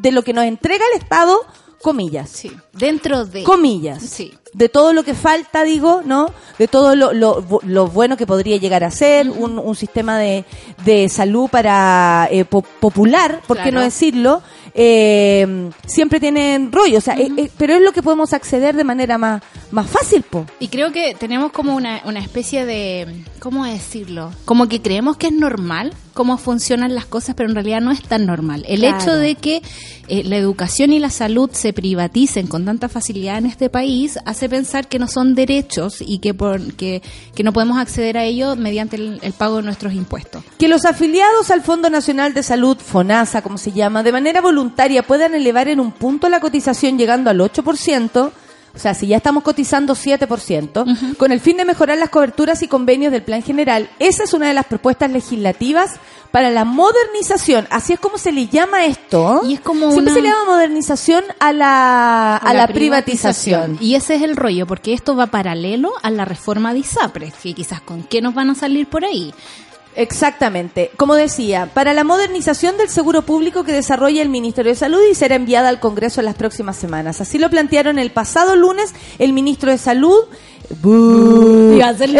de 0.00 0.12
lo 0.12 0.22
que 0.22 0.32
nos 0.32 0.44
entrega 0.44 0.84
el 0.94 1.02
Estado, 1.02 1.38
comillas. 1.82 2.30
Sí. 2.30 2.50
Dentro 2.72 3.26
de. 3.26 3.42
Comillas. 3.42 4.02
Sí. 4.02 4.32
De 4.52 4.68
todo 4.70 4.92
lo 4.94 5.02
que 5.04 5.12
falta, 5.14 5.64
digo, 5.64 6.00
¿no? 6.04 6.32
De 6.58 6.66
todo 6.66 6.94
lo, 6.94 7.12
lo, 7.12 7.44
lo 7.62 7.86
bueno 7.88 8.16
que 8.16 8.26
podría 8.26 8.56
llegar 8.56 8.84
a 8.84 8.90
ser, 8.90 9.28
un, 9.28 9.58
un 9.58 9.76
sistema 9.76 10.18
de, 10.18 10.44
de 10.84 11.08
salud 11.10 11.48
para 11.50 12.26
eh, 12.30 12.44
po- 12.46 12.62
popular, 12.62 13.42
¿por 13.46 13.60
qué 13.62 13.70
no 13.70 13.82
decirlo? 13.82 14.40
Eh, 14.78 15.70
siempre 15.86 16.20
tienen 16.20 16.70
rollo, 16.70 16.98
o 16.98 17.00
sea, 17.00 17.14
eh, 17.18 17.30
eh, 17.36 17.50
pero 17.56 17.74
es 17.74 17.80
lo 17.82 17.92
que 17.92 18.02
podemos 18.02 18.32
acceder 18.34 18.76
de 18.76 18.84
manera 18.84 19.16
más, 19.18 19.42
más 19.70 19.88
fácil, 19.88 20.22
po. 20.22 20.44
Y 20.60 20.68
creo 20.68 20.92
que 20.92 21.14
tenemos 21.18 21.50
como 21.50 21.74
una, 21.74 22.02
una 22.04 22.20
especie 22.20 22.64
de, 22.66 23.24
¿cómo 23.38 23.64
decirlo? 23.64 24.32
Como 24.44 24.68
que 24.68 24.80
creemos 24.82 25.16
que 25.16 25.28
es 25.28 25.32
normal 25.32 25.92
cómo 26.12 26.36
funcionan 26.38 26.94
las 26.94 27.04
cosas, 27.06 27.34
pero 27.34 27.48
en 27.48 27.54
realidad 27.54 27.80
no 27.80 27.90
es 27.90 28.02
tan 28.02 28.26
normal. 28.26 28.64
El 28.68 28.80
Claro. 28.80 28.96
hecho 28.98 29.16
de 29.16 29.34
que 29.34 29.62
eh, 30.08 30.22
la 30.24 30.36
educación 30.36 30.92
y 30.92 30.98
la 30.98 31.10
salud 31.10 31.50
se 31.52 31.72
privaticen 31.72 32.46
con 32.46 32.64
tanta 32.64 32.88
facilidad 32.88 33.38
en 33.38 33.46
este 33.46 33.68
país 33.70 34.18
hace 34.24 34.35
pensar 34.48 34.88
que 34.88 34.98
no 34.98 35.08
son 35.08 35.34
derechos 35.34 35.96
y 36.00 36.18
que, 36.18 36.34
por, 36.34 36.74
que, 36.74 37.02
que 37.34 37.42
no 37.42 37.52
podemos 37.52 37.78
acceder 37.78 38.16
a 38.18 38.24
ellos 38.24 38.56
mediante 38.56 38.96
el, 38.96 39.18
el 39.22 39.32
pago 39.32 39.56
de 39.56 39.62
nuestros 39.62 39.94
impuestos. 39.94 40.44
Que 40.58 40.68
los 40.68 40.84
afiliados 40.84 41.50
al 41.50 41.62
Fondo 41.62 41.90
Nacional 41.90 42.34
de 42.34 42.42
Salud, 42.42 42.76
FONASA, 42.78 43.42
como 43.42 43.58
se 43.58 43.72
llama, 43.72 44.02
de 44.02 44.12
manera 44.12 44.40
voluntaria 44.40 45.02
puedan 45.02 45.34
elevar 45.34 45.68
en 45.68 45.80
un 45.80 45.92
punto 45.92 46.28
la 46.28 46.40
cotización 46.40 46.98
llegando 46.98 47.30
al 47.30 47.40
8%, 47.40 48.30
o 48.76 48.78
sea, 48.78 48.94
si 48.94 49.06
ya 49.08 49.16
estamos 49.16 49.42
cotizando 49.42 49.94
7%, 49.94 51.16
con 51.16 51.32
el 51.32 51.40
fin 51.40 51.56
de 51.56 51.64
mejorar 51.64 51.98
las 51.98 52.10
coberturas 52.10 52.62
y 52.62 52.68
convenios 52.68 53.10
del 53.10 53.22
Plan 53.22 53.42
General. 53.42 53.88
Esa 53.98 54.24
es 54.24 54.34
una 54.34 54.48
de 54.48 54.54
las 54.54 54.66
propuestas 54.66 55.10
legislativas 55.10 55.92
para 56.30 56.50
la 56.50 56.64
modernización. 56.66 57.66
Así 57.70 57.94
es 57.94 57.98
como 58.00 58.18
se 58.18 58.32
le 58.32 58.46
llama 58.48 58.84
esto. 58.84 59.40
Y 59.48 59.54
es 59.54 59.60
como 59.60 59.90
Siempre 59.90 60.12
una- 60.12 60.14
se 60.14 60.20
le 60.22 60.28
llama 60.28 60.44
modernización 60.44 61.24
a 61.40 61.52
la, 61.52 62.36
a 62.36 62.52
la 62.54 62.66
privatización. 62.68 63.78
Y 63.80 63.94
ese 63.94 64.16
es 64.16 64.22
el 64.22 64.36
rollo, 64.36 64.66
porque 64.66 64.92
esto 64.92 65.16
va 65.16 65.26
paralelo 65.28 65.92
a 66.02 66.10
la 66.10 66.24
reforma 66.24 66.72
de 66.74 66.80
ISAPRES, 66.80 67.34
que 67.42 67.54
quizás 67.54 67.80
con 67.80 68.02
qué 68.02 68.20
nos 68.20 68.34
van 68.34 68.50
a 68.50 68.54
salir 68.54 68.86
por 68.88 69.04
ahí. 69.04 69.32
Exactamente. 69.96 70.90
Como 70.96 71.14
decía, 71.14 71.70
para 71.72 71.94
la 71.94 72.04
modernización 72.04 72.76
del 72.76 72.90
seguro 72.90 73.22
público 73.22 73.64
que 73.64 73.72
desarrolla 73.72 74.20
el 74.20 74.28
Ministerio 74.28 74.72
de 74.72 74.78
Salud 74.78 75.00
y 75.10 75.14
será 75.14 75.34
enviada 75.36 75.70
al 75.70 75.80
Congreso 75.80 76.20
en 76.20 76.26
las 76.26 76.34
próximas 76.34 76.76
semanas. 76.76 77.22
Así 77.22 77.38
lo 77.38 77.48
plantearon 77.48 77.98
el 77.98 78.10
pasado 78.10 78.56
lunes 78.56 78.94
el 79.18 79.32
ministro 79.32 79.70
de 79.70 79.78
Salud. 79.78 80.24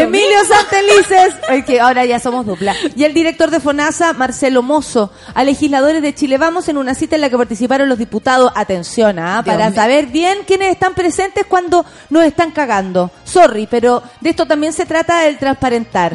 Emilio 0.05 0.39
Santelices, 0.49 1.35
que 1.67 1.81
ahora 1.81 2.07
ya 2.07 2.19
somos 2.19 2.47
dupla. 2.47 2.75
Y 2.95 3.05
el 3.05 3.13
director 3.13 3.51
de 3.51 3.61
FONASA, 3.61 4.15
Marcelo 4.15 4.63
Mozo, 4.63 5.11
a 5.35 5.45
legisladores 5.45 6.01
de 6.01 6.15
Chile 6.15 6.39
Vamos 6.39 6.69
en 6.69 6.79
una 6.79 6.95
cita 6.95 7.17
en 7.17 7.23
la 7.23 7.31
que 7.31 7.37
participaron 7.37 7.89
los 7.89 7.99
diputados. 7.99 8.53
Atención, 8.55 9.19
¿ah? 9.19 9.43
Para 9.45 9.73
saber 9.73 10.07
bien 10.07 10.39
quiénes 10.47 10.73
están 10.73 10.95
presentes 10.95 11.45
cuando 11.47 11.85
nos 12.09 12.25
están 12.25 12.53
cagando. 12.53 13.11
Sorry, 13.25 13.67
pero 13.67 14.03
de 14.21 14.31
esto 14.31 14.47
también 14.47 14.73
se 14.73 14.87
trata 14.87 15.21
del 15.21 15.39
transparentar. 15.39 16.15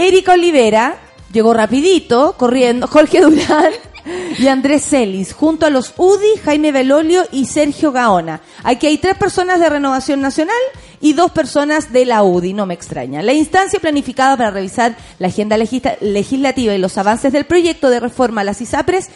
Erika 0.00 0.32
Olivera 0.32 0.96
llegó 1.32 1.52
rapidito, 1.54 2.34
corriendo, 2.38 2.86
Jorge 2.90 3.20
Durán 3.20 3.72
y 4.38 4.46
Andrés 4.48 4.82
Celis, 4.88 5.34
junto 5.34 5.66
a 5.66 5.70
los 5.70 5.92
UDI, 5.98 6.38
Jaime 6.42 6.72
Belolio 6.72 7.22
y 7.32 7.44
Sergio 7.44 7.92
Gaona. 7.92 8.40
Aquí 8.64 8.86
hay 8.86 8.96
tres 8.98 9.16
personas 9.18 9.60
de 9.60 9.68
Renovación 9.68 10.20
Nacional 10.22 10.56
y 11.02 11.12
dos 11.12 11.30
personas 11.32 11.92
de 11.92 12.06
la 12.06 12.22
UDI, 12.22 12.54
no 12.54 12.64
me 12.66 12.72
extraña. 12.74 13.22
La 13.22 13.34
instancia 13.34 13.78
planificada 13.78 14.36
para 14.38 14.50
revisar 14.50 14.96
la 15.18 15.28
agenda 15.28 15.58
legisla- 15.58 15.98
legislativa 16.00 16.74
y 16.74 16.78
los 16.78 16.96
avances 16.96 17.32
del 17.32 17.44
proyecto 17.44 17.90
de 17.90 18.00
reforma 18.00 18.40
a 18.40 18.44
las 18.44 18.60
ISAPRES 18.62 19.10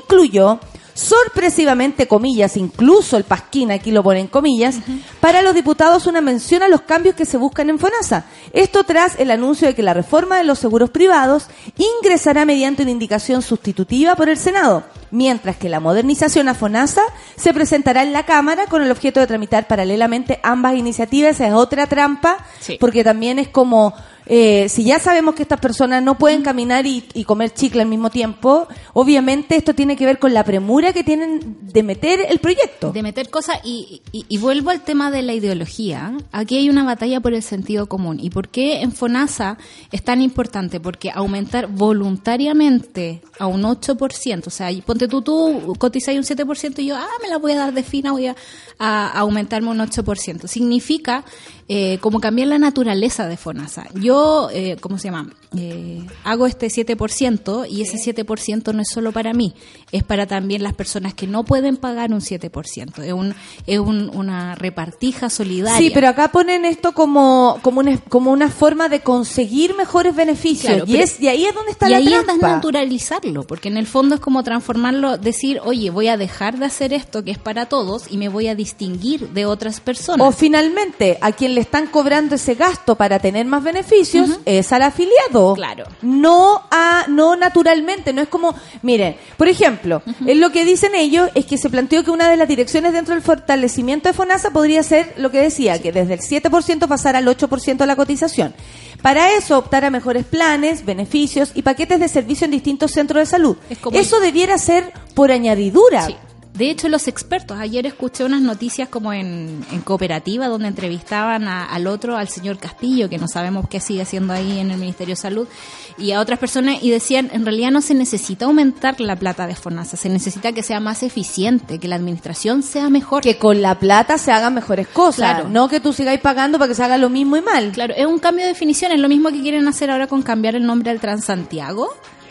incluyó 0.00 0.60
sorpresivamente, 0.94 2.06
comillas, 2.08 2.56
incluso 2.56 3.16
el 3.16 3.24
Pasquín, 3.24 3.70
aquí 3.70 3.90
lo 3.90 4.02
ponen 4.02 4.26
comillas, 4.26 4.76
para 5.20 5.42
los 5.42 5.54
diputados 5.54 6.06
una 6.06 6.20
mención 6.20 6.62
a 6.62 6.68
los 6.68 6.82
cambios 6.82 7.14
que 7.14 7.26
se 7.26 7.36
buscan 7.36 7.70
en 7.70 7.78
FONASA. 7.78 8.24
Esto 8.52 8.84
tras 8.84 9.18
el 9.18 9.30
anuncio 9.30 9.68
de 9.68 9.74
que 9.74 9.82
la 9.82 9.94
reforma 9.94 10.38
de 10.38 10.44
los 10.44 10.58
seguros 10.58 10.90
privados 10.90 11.46
ingresará 11.76 12.44
mediante 12.44 12.82
una 12.82 12.90
indicación 12.92 13.42
sustitutiva 13.42 14.14
por 14.16 14.28
el 14.28 14.36
Senado, 14.36 14.84
mientras 15.10 15.56
que 15.56 15.68
la 15.68 15.80
modernización 15.80 16.48
a 16.48 16.54
FONASA 16.54 17.02
se 17.36 17.54
presentará 17.54 18.02
en 18.02 18.12
la 18.12 18.24
Cámara 18.24 18.66
con 18.66 18.82
el 18.82 18.90
objeto 18.90 19.20
de 19.20 19.26
tramitar 19.26 19.66
paralelamente 19.66 20.40
ambas 20.42 20.74
iniciativas. 20.76 21.36
Esa 21.36 21.48
es 21.48 21.54
otra 21.54 21.86
trampa, 21.86 22.38
Sí. 22.60 22.76
porque 22.80 23.04
también 23.04 23.38
es 23.38 23.48
como 23.48 23.94
eh, 24.26 24.68
si 24.68 24.84
ya 24.84 24.98
sabemos 24.98 25.34
que 25.34 25.42
estas 25.42 25.60
personas 25.60 26.02
no 26.02 26.16
pueden 26.18 26.42
caminar 26.42 26.86
y, 26.86 27.02
comer 27.24 27.52
chicle 27.52 27.82
al 27.82 27.88
mismo 27.88 28.10
tiempo, 28.10 28.68
obviamente 28.94 29.56
esto 29.56 29.74
tiene 29.74 29.96
que 29.96 30.06
ver 30.06 30.18
con 30.18 30.32
la 30.34 30.44
premura 30.44 30.92
que 30.92 31.02
tienen 31.04 31.56
de 31.62 31.82
meter 31.82 32.20
el 32.28 32.38
proyecto. 32.38 32.92
de 32.92 33.02
meter 33.02 33.30
cosas 33.30 33.58
y, 33.64 34.02
y- 34.12 34.24
y 34.28 34.38
vuelvo 34.38 34.70
al 34.70 34.82
tema 34.82 35.10
de 35.10 35.22
la 35.22 35.34
ideología. 35.34 36.16
Aquí 36.32 36.56
hay 36.56 36.68
una 36.70 36.84
batalla 36.84 37.20
por 37.20 37.34
el 37.34 37.42
sentido 37.42 37.86
común. 37.86 38.18
¿Y 38.20 38.30
por 38.30 38.48
qué 38.48 38.80
en 38.82 38.92
FONASA 38.92 39.58
es 39.90 40.02
tan 40.02 40.20
importante? 40.22 40.80
Porque 40.80 41.10
aumentar 41.10 41.66
voluntariamente 41.68 43.22
a 43.38 43.46
un 43.46 43.62
8%, 43.62 44.46
o 44.46 44.50
sea, 44.50 44.68
ponte 44.84 45.08
tú, 45.08 45.22
tú 45.22 45.74
cotizas 45.78 46.14
un 46.14 46.22
7% 46.22 46.78
y 46.78 46.86
yo, 46.86 46.96
ah, 46.96 47.06
me 47.22 47.28
la 47.28 47.38
voy 47.38 47.52
a 47.52 47.56
dar 47.56 47.72
de 47.72 47.82
fina, 47.82 48.12
voy 48.12 48.26
a, 48.28 48.36
a 48.84 49.06
aumentarme 49.20 49.68
un 49.70 49.78
8%. 49.78 50.48
Significa 50.48 51.24
eh, 51.68 51.98
como 52.00 52.18
cambiar 52.20 52.48
la 52.48 52.58
naturaleza 52.58 53.28
de 53.28 53.36
FONASA. 53.36 53.86
Yo, 53.94 54.48
eh, 54.52 54.76
¿cómo 54.80 54.98
se 54.98 55.04
llama? 55.08 55.30
Eh, 55.56 56.04
hago 56.24 56.46
este 56.48 56.66
7% 56.66 57.66
y 57.70 57.82
ese 57.82 57.96
7% 57.96 58.74
no 58.74 58.82
es 58.82 58.88
solo 58.88 59.12
para 59.12 59.32
mí, 59.34 59.54
es 59.92 60.02
para 60.02 60.26
también 60.26 60.62
las 60.64 60.74
personas 60.74 61.14
que 61.14 61.26
no 61.28 61.44
pueden 61.44 61.76
pagar 61.76 62.12
un 62.12 62.20
7%. 62.20 63.02
Es, 63.04 63.12
un, 63.12 63.34
es 63.66 63.78
un- 63.78 64.10
una 64.14 64.56
repartija 64.56 65.30
solidaria. 65.30 65.78
Sí, 65.78 65.90
pero 65.94 66.08
acá 66.08 66.32
ponen 66.32 66.64
esto 66.64 66.92
como, 66.92 67.58
como, 67.62 67.80
una, 67.80 67.96
como 67.98 68.32
una 68.32 68.48
forma 68.50 68.88
de 68.88 69.00
conseguir 69.00 69.76
mejores 69.76 70.16
beneficios. 70.16 70.72
Claro, 70.74 70.84
y, 70.88 70.96
es, 70.96 71.20
y 71.20 71.28
ahí 71.28 71.44
es 71.44 71.54
donde 71.54 71.70
está 71.70 71.86
y 71.86 71.90
la 71.92 71.96
ahí 71.98 72.12
es 72.12 72.24
trampa. 72.24 72.48
naturalizarlo, 72.56 73.44
porque 73.44 73.68
en 73.68 73.76
el 73.76 73.86
fondo 73.86 74.16
es 74.16 74.20
como 74.20 74.42
transformarlo, 74.42 75.16
decir, 75.18 75.60
oye, 75.64 75.90
voy 75.90 76.08
a 76.08 76.16
dejar 76.16 76.58
de 76.58 76.66
hacer 76.66 76.92
esto 76.92 77.22
que 77.22 77.30
es 77.30 77.38
para 77.38 77.66
todos 77.66 78.10
y 78.10 78.16
me 78.16 78.28
voy 78.28 78.48
a 78.48 78.54
distinguir 78.76 79.28
de 79.28 79.46
otras 79.46 79.80
personas. 79.80 80.26
O 80.26 80.32
finalmente, 80.32 81.18
a 81.20 81.32
quien 81.32 81.54
le 81.54 81.60
están 81.60 81.86
cobrando 81.86 82.34
ese 82.34 82.54
gasto 82.54 82.96
para 82.96 83.18
tener 83.18 83.46
más 83.46 83.62
beneficios 83.62 84.38
es 84.44 84.72
al 84.72 84.82
afiliado. 84.82 85.54
Claro. 85.54 85.84
No 86.02 86.62
a, 86.70 87.04
no 87.08 87.36
naturalmente, 87.36 88.12
no 88.12 88.22
es 88.22 88.28
como, 88.28 88.54
miren, 88.82 89.16
por 89.36 89.48
ejemplo, 89.48 90.02
es 90.26 90.36
lo 90.36 90.50
que 90.50 90.64
dicen 90.64 90.94
ellos 90.94 91.28
es 91.34 91.44
que 91.46 91.58
se 91.58 91.70
planteó 91.70 92.02
que 92.04 92.10
una 92.10 92.28
de 92.30 92.36
las 92.36 92.48
direcciones 92.48 92.92
dentro 92.92 93.14
del 93.14 93.22
fortalecimiento 93.22 94.08
de 94.08 94.14
FONASA 94.14 94.50
podría 94.50 94.82
ser 94.82 95.14
lo 95.18 95.30
que 95.30 95.38
decía, 95.40 95.80
que 95.80 95.92
desde 95.92 96.14
el 96.14 96.20
7% 96.20 96.88
pasara 96.88 97.18
al 97.18 97.26
8% 97.26 97.76
de 97.76 97.86
la 97.86 97.96
cotización. 97.96 98.54
Para 99.02 99.32
eso 99.36 99.58
optar 99.58 99.84
a 99.84 99.90
mejores 99.90 100.24
planes, 100.24 100.84
beneficios 100.84 101.50
y 101.54 101.62
paquetes 101.62 101.98
de 102.00 102.08
servicio 102.08 102.44
en 102.44 102.52
distintos 102.52 102.92
centros 102.92 103.20
de 103.20 103.26
salud. 103.26 103.56
Es 103.68 103.78
como- 103.78 103.98
Eso 103.98 104.20
debiera 104.20 104.56
ser 104.58 104.92
por 105.14 105.30
añadidura. 105.32 106.06
Sí. 106.06 106.16
De 106.54 106.68
hecho, 106.68 106.88
los 106.90 107.08
expertos, 107.08 107.58
ayer 107.58 107.86
escuché 107.86 108.24
unas 108.24 108.42
noticias 108.42 108.86
como 108.86 109.14
en, 109.14 109.64
en 109.72 109.80
cooperativa 109.80 110.48
donde 110.48 110.68
entrevistaban 110.68 111.48
a- 111.48 111.64
al 111.64 111.86
otro, 111.86 112.18
al 112.18 112.28
señor 112.28 112.58
Castillo, 112.58 113.08
que 113.08 113.16
no 113.16 113.26
sabemos 113.26 113.66
qué 113.70 113.80
sigue 113.80 114.02
haciendo 114.02 114.34
ahí 114.34 114.58
en 114.58 114.70
el 114.70 114.76
Ministerio 114.78 115.12
de 115.12 115.20
Salud, 115.20 115.48
y 115.96 116.12
a 116.12 116.20
otras 116.20 116.38
personas, 116.38 116.82
y 116.82 116.90
decían, 116.90 117.30
en 117.32 117.46
realidad 117.46 117.70
no 117.70 117.80
se 117.80 117.94
necesita 117.94 118.44
aumentar 118.44 119.00
la 119.00 119.16
plata 119.16 119.46
de 119.46 119.54
FONASA, 119.56 119.96
se 119.96 120.10
necesita 120.10 120.52
que 120.52 120.62
sea 120.62 120.78
más 120.78 121.02
eficiente, 121.02 121.78
que 121.78 121.88
la 121.88 121.96
administración 121.96 122.62
sea 122.62 122.90
mejor. 122.90 123.22
Que 123.22 123.38
con 123.38 123.62
la 123.62 123.78
plata 123.78 124.18
se 124.18 124.30
hagan 124.30 124.52
mejores 124.54 124.88
cosas, 124.88 125.36
Claro. 125.36 125.48
no 125.48 125.68
que 125.68 125.80
tú 125.80 125.94
sigáis 125.94 126.20
pagando 126.20 126.58
para 126.58 126.68
que 126.68 126.74
se 126.74 126.82
haga 126.84 126.98
lo 126.98 127.08
mismo 127.08 127.38
y 127.38 127.40
mal. 127.40 127.72
Claro, 127.72 127.94
es 127.96 128.04
un 128.04 128.18
cambio 128.18 128.44
de 128.44 128.52
definición, 128.52 128.92
es 128.92 129.00
lo 129.00 129.08
mismo 129.08 129.30
que 129.30 129.40
quieren 129.40 129.66
hacer 129.68 129.90
ahora 129.90 130.06
con 130.06 130.20
cambiar 130.20 130.54
el 130.54 130.66
nombre 130.66 130.90
al 130.90 131.00
Transantiago. 131.00 131.88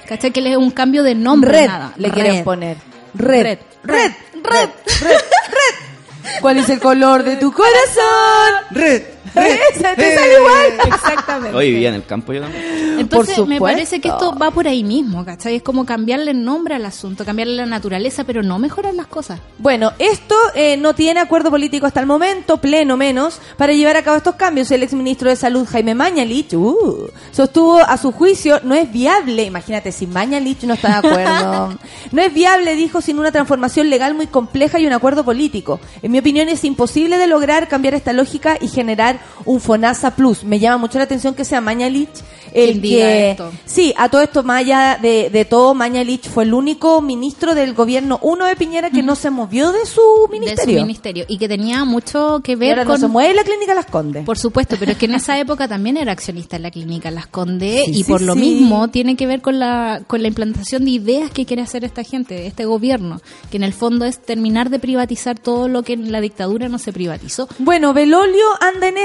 ¿Cachai? 0.08 0.32
Que 0.32 0.48
es 0.51 0.58
un 0.58 0.70
cambio 0.70 1.01
de 1.01 1.16
nombre, 1.16 1.51
Red 1.51 1.68
nada. 1.68 1.94
le 1.98 2.08
Red. 2.10 2.13
quieren 2.13 2.44
poner. 2.44 2.78
Red. 3.13 3.44
Red. 3.46 3.60
Red. 3.84 4.12
Red. 4.44 4.44
Red. 4.44 4.70
Red. 5.01 6.39
¿Cuál 6.41 6.58
es 6.58 6.70
el 6.70 6.80
color 6.80 7.24
de 7.24 7.36
tu 7.38 7.51
corazón? 7.51 8.65
Red. 8.72 9.03
Esa, 9.36 9.96
te 9.96 10.16
sale 10.16 10.34
igual. 10.38 10.88
Exactamente. 10.94 11.58
Hoy 11.58 11.72
vivía 11.72 11.90
en 11.90 11.96
el 11.96 12.06
campo 12.06 12.34
yo 12.34 12.42
también. 12.42 13.00
Entonces 13.00 13.38
Por 13.38 13.48
me 13.48 13.60
parece 13.60 14.00
que 14.00 14.10
esto 14.10 14.36
va 14.36 14.52
por 14.52 14.68
ahí 14.68 14.84
mismo, 14.84 15.26
¿cachai? 15.26 15.56
Es 15.56 15.64
como 15.64 15.86
cambiarle 15.86 16.32
el 16.32 16.44
nombre 16.44 16.76
al 16.76 16.86
asunto, 16.86 17.26
cambiarle 17.26 17.56
la 17.56 17.66
naturaleza, 17.66 18.24
pero 18.26 18.44
no 18.44 18.60
mejorar 18.60 18.94
las 18.94 19.08
cosas. 19.08 19.40
Bueno, 19.58 19.92
esto 19.98 20.36
eh, 20.54 20.78
no 20.78 20.94
tiene 20.94 21.20
acuerdo 21.20 21.50
político 21.50 21.88
hasta 21.88 22.00
el 22.00 22.06
momento, 22.06 22.58
pleno 22.58 22.98
menos, 22.98 23.39
para 23.58 23.74
llevar 23.74 23.98
a 23.98 24.04
cabo 24.04 24.17
estos 24.17 24.36
cambios. 24.36 24.70
El 24.72 24.84
exministro 24.84 25.30
de 25.30 25.36
Salud, 25.36 25.67
Jaime 25.67 25.96
Mañalich, 25.96 26.54
uh, 26.54 27.10
sostuvo 27.32 27.80
a 27.80 27.98
su 27.98 28.12
juicio, 28.12 28.60
no 28.63 28.76
es 28.76 28.91
viable, 28.91 29.44
imagínate, 29.44 29.91
si 29.91 30.06
Mañalich 30.06 30.63
no 30.63 30.76
está 30.76 31.02
de 31.02 31.08
acuerdo, 31.08 31.80
no 32.12 32.22
es 32.22 32.34
viable, 32.34 32.76
dijo, 32.76 33.02
sin 33.02 33.17
una 33.20 33.32
transformación 33.32 33.89
legal 33.89 34.13
muy 34.13 34.28
compleja 34.28 34.80
y 34.80 34.86
un 34.86 34.94
acuerdo 34.94 35.24
político. 35.24 35.80
En 36.02 36.12
mi 36.12 36.20
opinión 36.20 36.50
es 36.50 36.63
imposible 36.65 37.17
de 37.17 37.28
lograr 37.28 37.67
cambiar 37.67 37.94
esta 37.94 38.13
lógica 38.13 38.58
y 38.60 38.67
generar 38.67 39.20
un 39.45 39.60
FONASA 39.60 40.15
Plus. 40.15 40.43
Me 40.43 40.60
llama 40.60 40.77
mucho 40.77 40.97
la 40.97 41.05
atención 41.05 41.34
que 41.34 41.45
sea 41.45 41.62
Mañalich 41.62 42.10
el 42.53 42.81
Quien 42.81 42.81
que... 42.81 43.31
esto. 43.31 43.51
Sí, 43.65 43.93
a 43.97 44.10
todo 44.10 44.21
esto, 44.21 44.43
más 44.43 44.60
allá 44.62 44.99
de, 45.01 45.29
de 45.29 45.45
todo, 45.45 45.73
Mañalich 45.73 46.27
fue 46.29 46.43
el 46.43 46.53
único 46.53 47.01
ministro 47.01 47.55
del 47.55 47.73
gobierno 47.73 48.19
uno 48.21 48.45
de 48.45 48.55
Piñera 48.55 48.89
que 48.89 49.03
no 49.03 49.15
se 49.15 49.29
movió 49.29 49.71
de 49.71 49.86
su 49.86 50.01
ministerio. 50.29 50.75
De 50.75 50.81
su 50.81 50.86
ministerio. 50.86 51.25
Y 51.27 51.38
que 51.38 51.47
tenía 51.47 51.86
mucho 51.86 52.41
que 52.43 52.53
Y 52.53 52.55
ver 52.55 52.71
ahora 52.71 52.86
con... 52.86 52.93
no 52.93 53.07
se 53.07 53.12
mueve 53.12 53.34
la 53.34 53.43
clínica 53.43 53.73
Las 53.73 53.86
Condes. 53.86 54.25
Por 54.25 54.38
supuesto, 54.38 54.75
pero 54.79 54.91
es 54.91 54.97
que 54.97 55.05
en 55.05 55.15
esa 55.15 55.39
época 55.39 55.67
también 55.67 55.97
era 55.97 56.12
accionista 56.12 56.57
en 56.57 56.63
la 56.63 56.71
clínica 56.71 57.10
Las 57.12 57.27
Conde 57.27 57.84
Sí, 57.86 57.91
y 57.91 58.03
sí, 58.03 58.12
por 58.12 58.21
lo 58.21 58.36
mismo 58.36 58.89
tiene 58.89 59.15
que 59.15 59.27
ver 59.27 59.41
con 59.41 59.60
la, 59.60 60.01
con 60.07 60.21
la 60.21 60.27
implantación 60.27 60.86
de 60.86 60.91
ideas 60.91 61.31
que 61.31 61.45
quiere 61.45 61.62
hacer 61.62 61.84
esta 61.84 62.03
gente, 62.03 62.47
este 62.47 62.65
gobierno, 62.65 63.21
que 63.49 63.57
en 63.57 63.63
el 63.63 63.73
fondo 63.73 64.05
es 64.05 64.19
terminar 64.19 64.69
de 64.69 64.79
privatizar 64.79 65.39
todo 65.39 65.67
lo 65.67 65.84
que 65.84 65.93
en 65.93 66.12
la 66.12 66.21
dictadura 66.21 66.69
no 66.69 66.77
se 66.79 66.91
privatizó. 66.93 67.47
Bueno, 67.60 67.93
Belolio 67.93 68.45
anda 68.60 68.88
en 68.88 68.97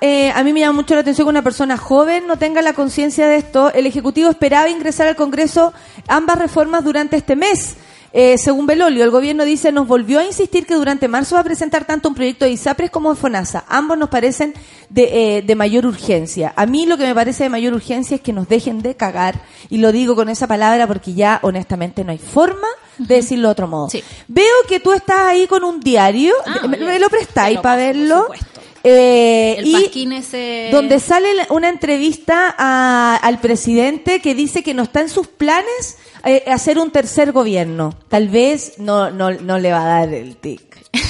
Eh, 0.00 0.30
a 0.34 0.42
mí 0.44 0.52
me 0.52 0.60
llama 0.60 0.74
mucho 0.74 0.94
la 0.94 1.00
atención 1.00 1.26
que 1.26 1.30
una 1.30 1.42
persona 1.42 1.76
joven 1.76 2.26
no 2.26 2.36
tenga 2.36 2.62
la 2.62 2.72
conciencia 2.72 3.26
de 3.26 3.36
esto. 3.36 3.72
El 3.72 3.86
Ejecutivo 3.86 4.30
esperaba 4.30 4.68
ingresar 4.68 5.06
al 5.06 5.16
Congreso 5.16 5.72
ambas 6.08 6.38
reformas 6.38 6.84
durante 6.84 7.16
este 7.16 7.36
mes. 7.36 7.76
Eh, 8.14 8.36
según 8.36 8.66
Belolio, 8.66 9.04
el 9.04 9.10
gobierno 9.10 9.44
dice, 9.44 9.72
nos 9.72 9.86
volvió 9.86 10.18
a 10.18 10.24
insistir 10.24 10.66
que 10.66 10.74
durante 10.74 11.08
marzo 11.08 11.36
va 11.36 11.40
a 11.40 11.44
presentar 11.44 11.86
tanto 11.86 12.10
un 12.10 12.14
proyecto 12.14 12.44
de 12.44 12.50
ISAPRES 12.50 12.90
como 12.90 13.14
de 13.14 13.18
FONASA. 13.18 13.64
Ambos 13.68 13.96
nos 13.96 14.10
parecen 14.10 14.52
de, 14.90 15.38
eh, 15.38 15.42
de 15.42 15.54
mayor 15.54 15.86
urgencia. 15.86 16.52
A 16.56 16.66
mí 16.66 16.84
lo 16.84 16.98
que 16.98 17.04
me 17.04 17.14
parece 17.14 17.44
de 17.44 17.48
mayor 17.48 17.72
urgencia 17.72 18.16
es 18.16 18.20
que 18.20 18.34
nos 18.34 18.48
dejen 18.48 18.82
de 18.82 18.96
cagar, 18.96 19.40
y 19.70 19.78
lo 19.78 19.92
digo 19.92 20.14
con 20.14 20.28
esa 20.28 20.46
palabra 20.46 20.86
porque 20.86 21.14
ya 21.14 21.38
honestamente 21.42 22.04
no 22.04 22.12
hay 22.12 22.18
forma 22.18 22.68
de 22.98 23.14
decirlo 23.16 23.48
de 23.48 23.52
otro 23.52 23.66
modo. 23.66 23.88
Sí. 23.88 24.04
Veo 24.28 24.44
que 24.68 24.78
tú 24.78 24.92
estás 24.92 25.20
ahí 25.20 25.46
con 25.46 25.64
un 25.64 25.80
diario, 25.80 26.34
Ah, 26.44 26.66
me, 26.68 26.98
lo 26.98 27.08
prestáis 27.08 27.58
para 27.60 27.76
por 27.76 27.84
verlo. 27.84 28.26
Eh, 28.84 29.56
El 29.58 29.66
y 29.68 29.72
pasquín 29.72 30.12
ese... 30.12 30.68
donde 30.72 30.98
sale 31.00 31.28
una 31.50 31.68
entrevista 31.68 32.54
a- 32.58 33.16
al 33.22 33.38
presidente 33.40 34.20
que 34.20 34.34
dice 34.34 34.62
que 34.62 34.74
no 34.74 34.82
está 34.82 35.00
en 35.02 35.08
sus 35.08 35.28
planes 35.28 35.98
eh, 36.24 36.42
hacer 36.48 36.78
un 36.78 36.90
tercer 36.90 37.30
gobierno. 37.32 37.94
Tal 38.08 38.28
vez 38.28 38.74
no, 38.78 39.10
no, 39.10 39.30
no 39.30 39.58
le 39.58 39.70
va 39.72 39.82
a 39.82 39.98
dar 40.00 40.12
el 40.14 40.36
tic. 40.36 40.62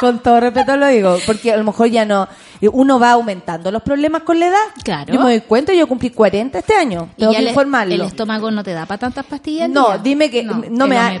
Con 0.00 0.22
todo 0.22 0.40
respeto 0.40 0.76
lo 0.76 0.86
digo, 0.88 1.18
porque 1.24 1.52
a 1.52 1.56
lo 1.56 1.64
mejor 1.64 1.88
ya 1.88 2.04
no. 2.04 2.28
Uno 2.72 2.98
va 2.98 3.12
aumentando 3.12 3.70
los 3.70 3.82
problemas 3.82 4.22
con 4.22 4.38
la 4.40 4.46
edad. 4.48 4.56
Claro. 4.82 5.12
Yo 5.12 5.20
me 5.20 5.30
doy 5.30 5.40
cuenta, 5.42 5.72
yo 5.74 5.86
cumplí 5.86 6.10
40 6.10 6.58
este 6.58 6.74
año. 6.74 7.10
Tengo 7.16 7.32
que 7.32 7.42
informarlo. 7.42 7.94
el 7.94 8.00
estómago 8.02 8.50
no 8.50 8.62
te 8.64 8.72
da 8.72 8.84
para 8.86 8.98
tantas 8.98 9.24
pastillas. 9.26 9.68
No, 9.70 9.88
día. 9.88 9.98
dime 9.98 10.30
que- 10.30 10.42
no 10.42 10.86
me 10.86 10.96
el 10.96 11.20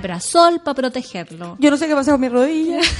para 0.62 0.74
protegerlo. 0.74 1.56
Yo 1.58 1.70
no 1.70 1.76
sé 1.78 1.86
qué 1.88 1.94
pasa 1.94 2.12
con 2.12 2.20
mi 2.20 2.28
rodilla. 2.28 2.78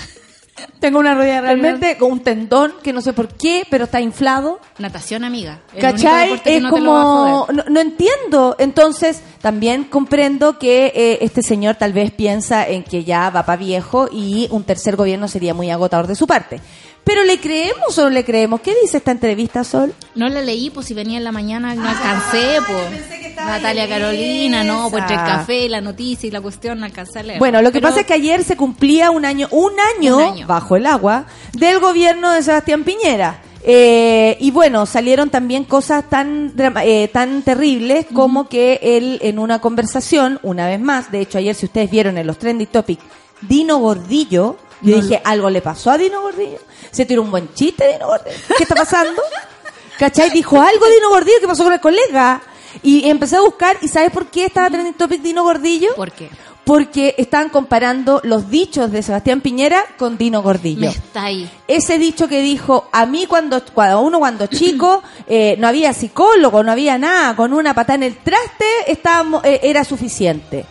Tengo 0.81 0.99
una 0.99 1.15
rodilla 1.15 1.41
realmente 1.41 1.99
con 1.99 2.13
un 2.13 2.21
tendón 2.21 2.73
que 2.83 2.93
no 2.93 3.01
sé 3.01 3.13
por 3.13 3.29
qué, 3.29 3.67
pero 3.71 3.85
está 3.85 4.01
inflado. 4.01 4.61
Natación, 4.79 5.25
amiga. 5.25 5.61
El 5.75 5.85
único 5.85 6.03
¿Cachai? 6.03 6.41
que 6.41 6.57
Es 6.57 6.63
no 6.63 6.71
como... 6.71 7.47
No, 7.53 7.65
no 7.69 7.81
entiendo. 7.81 8.57
Entonces, 8.59 9.21
también 9.43 9.85
comprendo 9.85 10.59
que 10.59 10.93
eh, 10.95 11.19
este 11.21 11.43
señor 11.43 11.77
tal 11.77 11.93
vez 11.93 12.11
piensa 12.11 12.67
en 12.67 12.85
que 12.85 13.05
ya 13.05 13.31
va 13.31 13.45
para 13.45 13.57
viejo 13.57 14.09
y 14.11 14.49
un 14.51 14.65
tercer 14.65 14.97
gobierno 14.97 15.29
sería 15.29 15.55
muy 15.55 15.71
agotador 15.71 16.07
de 16.07 16.15
su 16.15 16.27
parte. 16.27 16.61
Pero 17.07 17.23
¿le 17.23 17.39
creemos 17.39 17.97
o 17.99 18.03
no 18.03 18.11
le 18.11 18.25
creemos? 18.25 18.61
¿Qué 18.63 18.75
dice 18.83 18.97
esta 18.97 19.13
entrevista, 19.13 19.63
Sol? 19.63 19.95
No 20.17 20.29
la 20.29 20.41
leí, 20.43 20.71
pues 20.71 20.87
si 20.89 20.93
venía 20.95 21.19
en 21.19 21.23
la 21.23 21.31
mañana 21.31 21.73
no 21.77 21.89
alcancé, 21.89 22.59
pues. 22.67 23.37
Natalia 23.37 23.89
Carolina, 23.89 24.65
no, 24.65 24.91
pues 24.91 25.03
entre 25.03 25.15
el 25.15 25.23
café, 25.23 25.69
la 25.69 25.81
noticia 25.81 26.27
y 26.27 26.33
la 26.33 26.41
cuestión 26.41 26.81
no 26.81 26.85
alcancé 26.85 27.21
a 27.21 27.23
leer. 27.23 27.39
Bueno, 27.39 27.63
lo 27.63 27.71
que 27.71 27.75
Pero- 27.81 27.89
pasa 27.91 28.01
es 28.01 28.07
que 28.07 28.15
ayer 28.15 28.43
se 28.43 28.57
cumplía 28.57 29.13
un 29.13 29.25
año, 29.25 29.47
un 29.53 29.73
año, 29.97 30.17
Un 30.17 30.23
año. 30.25 30.47
bajo 30.49 30.75
el 30.75 30.85
agua 30.85 31.27
del 31.53 31.79
gobierno 31.79 32.33
de 32.33 32.43
Sebastián 32.43 32.83
Piñera. 32.83 33.41
Eh, 33.63 34.37
y 34.41 34.51
bueno, 34.51 34.85
salieron 34.85 35.31
también 35.31 35.63
cosas 35.63 36.09
tan 36.11 36.55
eh, 36.83 37.09
tan 37.13 37.43
terribles 37.43 38.07
como 38.13 38.49
que 38.49 38.81
él 38.83 39.21
en 39.23 39.39
una 39.39 39.61
conversación, 39.61 40.41
una 40.43 40.67
vez 40.67 40.81
más, 40.81 41.13
de 41.13 41.21
hecho 41.21 41.39
ayer 41.39 41.55
si 41.55 41.67
ustedes 41.67 41.89
vieron 41.89 42.19
en 42.19 42.27
los 42.27 42.37
trending 42.39 42.67
topics, 42.69 43.03
Dino 43.43 43.79
Gordillo, 43.79 44.57
yo 44.83 44.97
No 44.97 45.03
dije, 45.03 45.21
algo 45.25 45.51
le 45.51 45.63
pasó 45.63 45.91
a 45.91 45.99
Dino 45.99 46.23
Gordillo. 46.23 46.59
Se 46.91 47.07
tiró 47.07 47.23
un 47.23 47.31
buen 47.31 47.53
chiste 47.55 47.93
Dino 47.93 48.07
Gordillo. 48.07 48.37
¿Qué 48.57 48.63
está 48.63 48.75
pasando? 48.75 49.23
¿Cachai? 49.99 50.31
Dijo 50.31 50.61
algo 50.61 50.87
Dino 50.87 51.09
Gordillo, 51.11 51.39
¿qué 51.41 51.47
pasó 51.47 51.65
con 51.65 51.73
el 51.73 51.81
colega? 51.81 52.43
Y 52.83 53.09
empecé 53.09 53.37
a 53.37 53.41
buscar, 53.41 53.79
¿y 53.81 53.89
sabes 53.89 54.11
por 54.11 54.27
qué 54.27 54.45
estaba 54.45 54.69
trending 54.69 54.95
topic 54.95 55.23
Dino 55.23 55.43
Gordillo? 55.43 55.95
¿Por 55.95 56.13
qué? 56.13 56.31
porque 56.67 57.15
estaban 57.17 57.49
comparando 57.49 58.21
los 58.25 58.51
dichos 58.51 58.91
de 58.91 59.01
Sebastián 59.01 59.41
Piñera 59.41 59.85
con 59.97 60.19
Dino 60.19 60.43
Gordillo. 60.43 60.81
Me 60.81 60.89
está 60.89 61.27
ahí. 61.27 61.49
Ese 61.69 61.97
dicho 61.97 62.27
que 62.27 62.43
dijo, 62.43 62.89
a 62.91 63.07
mí 63.07 63.27
cuando, 63.27 63.65
cuando 63.73 64.01
uno 64.01 64.19
cuando 64.19 64.47
chico 64.49 65.01
eh, 65.29 65.55
no 65.61 65.69
había 65.69 65.93
psicólogo, 65.93 66.65
no 66.65 66.73
había 66.73 66.99
nada, 66.99 67.37
con 67.37 67.53
una 67.53 67.73
patada 67.73 67.95
en 67.95 68.03
el 68.03 68.17
traste 68.17 68.65
estábamos, 68.89 69.45
eh, 69.45 69.61
era 69.63 69.85
suficiente. 69.85 70.67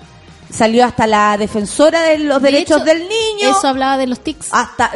Salió 0.52 0.86
hasta 0.86 1.08
la 1.08 1.38
defensora 1.38 2.02
de 2.04 2.20
los 2.20 2.42
De 2.42 2.52
derechos 2.52 2.78
hecho, 2.78 2.86
del 2.86 3.00
niño. 3.00 3.50
Eso 3.58 3.68
hablaba 3.68 3.98
de 3.98 4.08
los 4.08 4.20
tics. 4.22 4.48
hasta, 4.52 4.92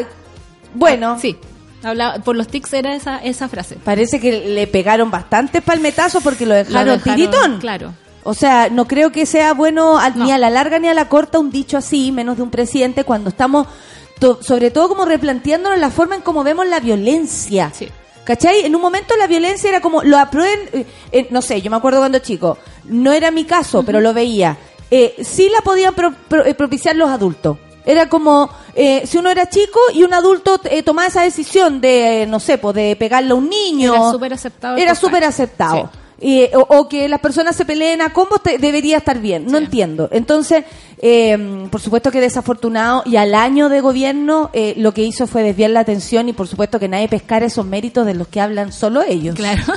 bueno, 0.74 1.18
Sí. 1.20 1.38
Hablaba, 1.82 2.20
por 2.20 2.36
los 2.36 2.48
tics 2.50 2.74
era 2.74 2.94
esa, 2.94 3.18
esa 3.20 3.48
frase. 3.48 3.78
parece 3.78 4.20
que 4.20 4.32
le 4.50 4.68
pegaron 4.68 5.10
bastantes 5.10 5.62
palmetazos 5.62 6.22
porque 6.22 6.46
lo 6.46 6.54
dejaron, 6.54 6.86
Lo 6.88 6.92
dejaron, 6.98 7.16
tiritón. 7.16 7.60
Claro. 7.60 7.94
O 8.24 8.34
sea, 8.34 8.70
no 8.70 8.86
creo 8.86 9.12
que 9.14 9.26
sea 9.26 9.54
bueno 9.54 9.98
al- 9.98 10.18
No. 10.18 10.26
ni 10.26 10.32
a 10.34 10.38
la 10.38 10.50
larga 10.50 10.78
ni 10.78 10.90
a 10.90 10.94
la 10.94 11.08
corta 11.08 11.40
un 11.40 11.52
dicho 11.52 11.78
así, 11.78 12.12
menos 12.12 12.36
de 12.36 12.44
un 12.44 12.50
presidente, 12.52 13.06
cuando 13.06 13.30
estamos, 13.30 13.66
to- 14.20 14.44
sobre 14.44 14.72
todo 14.72 14.90
como 14.90 15.06
replanteándonos 15.06 15.80
la 15.80 15.90
forma 15.90 16.16
en 16.16 16.22
cómo 16.22 16.44
vemos 16.44 16.68
la 16.68 16.82
violencia. 16.82 17.72
Sí. 17.74 17.88
¿Cachai? 18.26 18.66
En 18.66 18.76
un 18.76 18.82
momento 18.82 19.16
la 19.16 19.26
violencia 19.28 19.70
era 19.70 19.80
como, 19.80 20.04
lo 20.04 20.18
aprueben, 20.20 20.60
eh, 20.74 20.86
eh, 21.14 21.28
no 21.32 21.42
sé, 21.42 21.62
yo 21.62 21.72
me 21.72 21.78
acuerdo 21.78 22.00
cuando 22.00 22.20
chico, 22.20 22.58
no 22.86 23.14
era 23.14 23.32
mi 23.32 23.46
caso, 23.46 23.84
pero 23.84 24.02
lo 24.02 24.14
veía. 24.14 24.58
Eh, 24.92 25.16
sí 25.24 25.50
la 25.50 25.62
podían 25.62 25.94
pro- 25.94 26.14
pro- 26.28 26.46
eh, 26.46 26.54
propiciar 26.56 26.96
los 26.96 27.10
adultos. 27.10 27.58
Era 27.86 28.10
como, 28.10 28.50
eh, 28.76 29.04
si 29.08 29.18
uno 29.18 29.30
era 29.30 29.50
chico 29.50 29.80
y 29.94 30.04
un 30.04 30.14
adulto 30.14 30.60
eh, 30.66 30.84
tomaba 30.84 31.08
esa 31.08 31.24
decisión 31.24 31.82
de, 31.82 32.24
eh, 32.24 32.28
no 32.28 32.40
sé, 32.40 32.58
pues 32.58 32.76
de 32.76 32.96
pegarle 32.96 33.32
a 33.32 33.36
un 33.36 33.50
niño. 33.50 33.94
Era 33.96 34.12
súper 34.12 34.34
aceptado 34.34 34.78
Era 34.78 34.96
súper 34.96 35.24
aceptado. 35.24 35.90
Eh, 36.22 36.52
o, 36.54 36.60
o 36.78 36.90
que 36.90 37.08
las 37.08 37.22
personas 37.22 37.56
se 37.56 37.64
peleen 37.64 38.02
a 38.02 38.12
cómo 38.12 38.40
te- 38.40 38.58
debería 38.58 38.98
estar 38.98 39.20
bien. 39.20 39.46
No 39.46 39.58
Sí. 39.58 39.64
entiendo. 39.64 40.10
Entonces, 40.12 40.66
eh, 41.02 41.66
por 41.72 41.80
supuesto 41.80 42.12
que 42.12 42.20
desafortunado 42.20 43.04
y 43.06 43.16
al 43.16 43.34
año 43.34 43.70
de 43.70 43.80
gobierno 43.80 44.50
eh, 44.52 44.74
lo 44.76 44.94
que 44.94 45.02
hizo 45.04 45.28
fue 45.28 45.44
desviar 45.44 45.70
la 45.72 45.80
atención 45.80 46.28
y 46.28 46.34
por 46.34 46.48
supuesto 46.50 46.78
que 46.78 46.90
nadie 46.90 47.08
pescara 47.08 47.46
esos 47.46 47.66
méritos 47.66 48.06
de 48.06 48.16
los 48.16 48.28
que 48.28 48.42
hablan 48.42 48.74
solo 48.74 49.02
ellos. 49.02 49.36
Claro. 49.36 49.64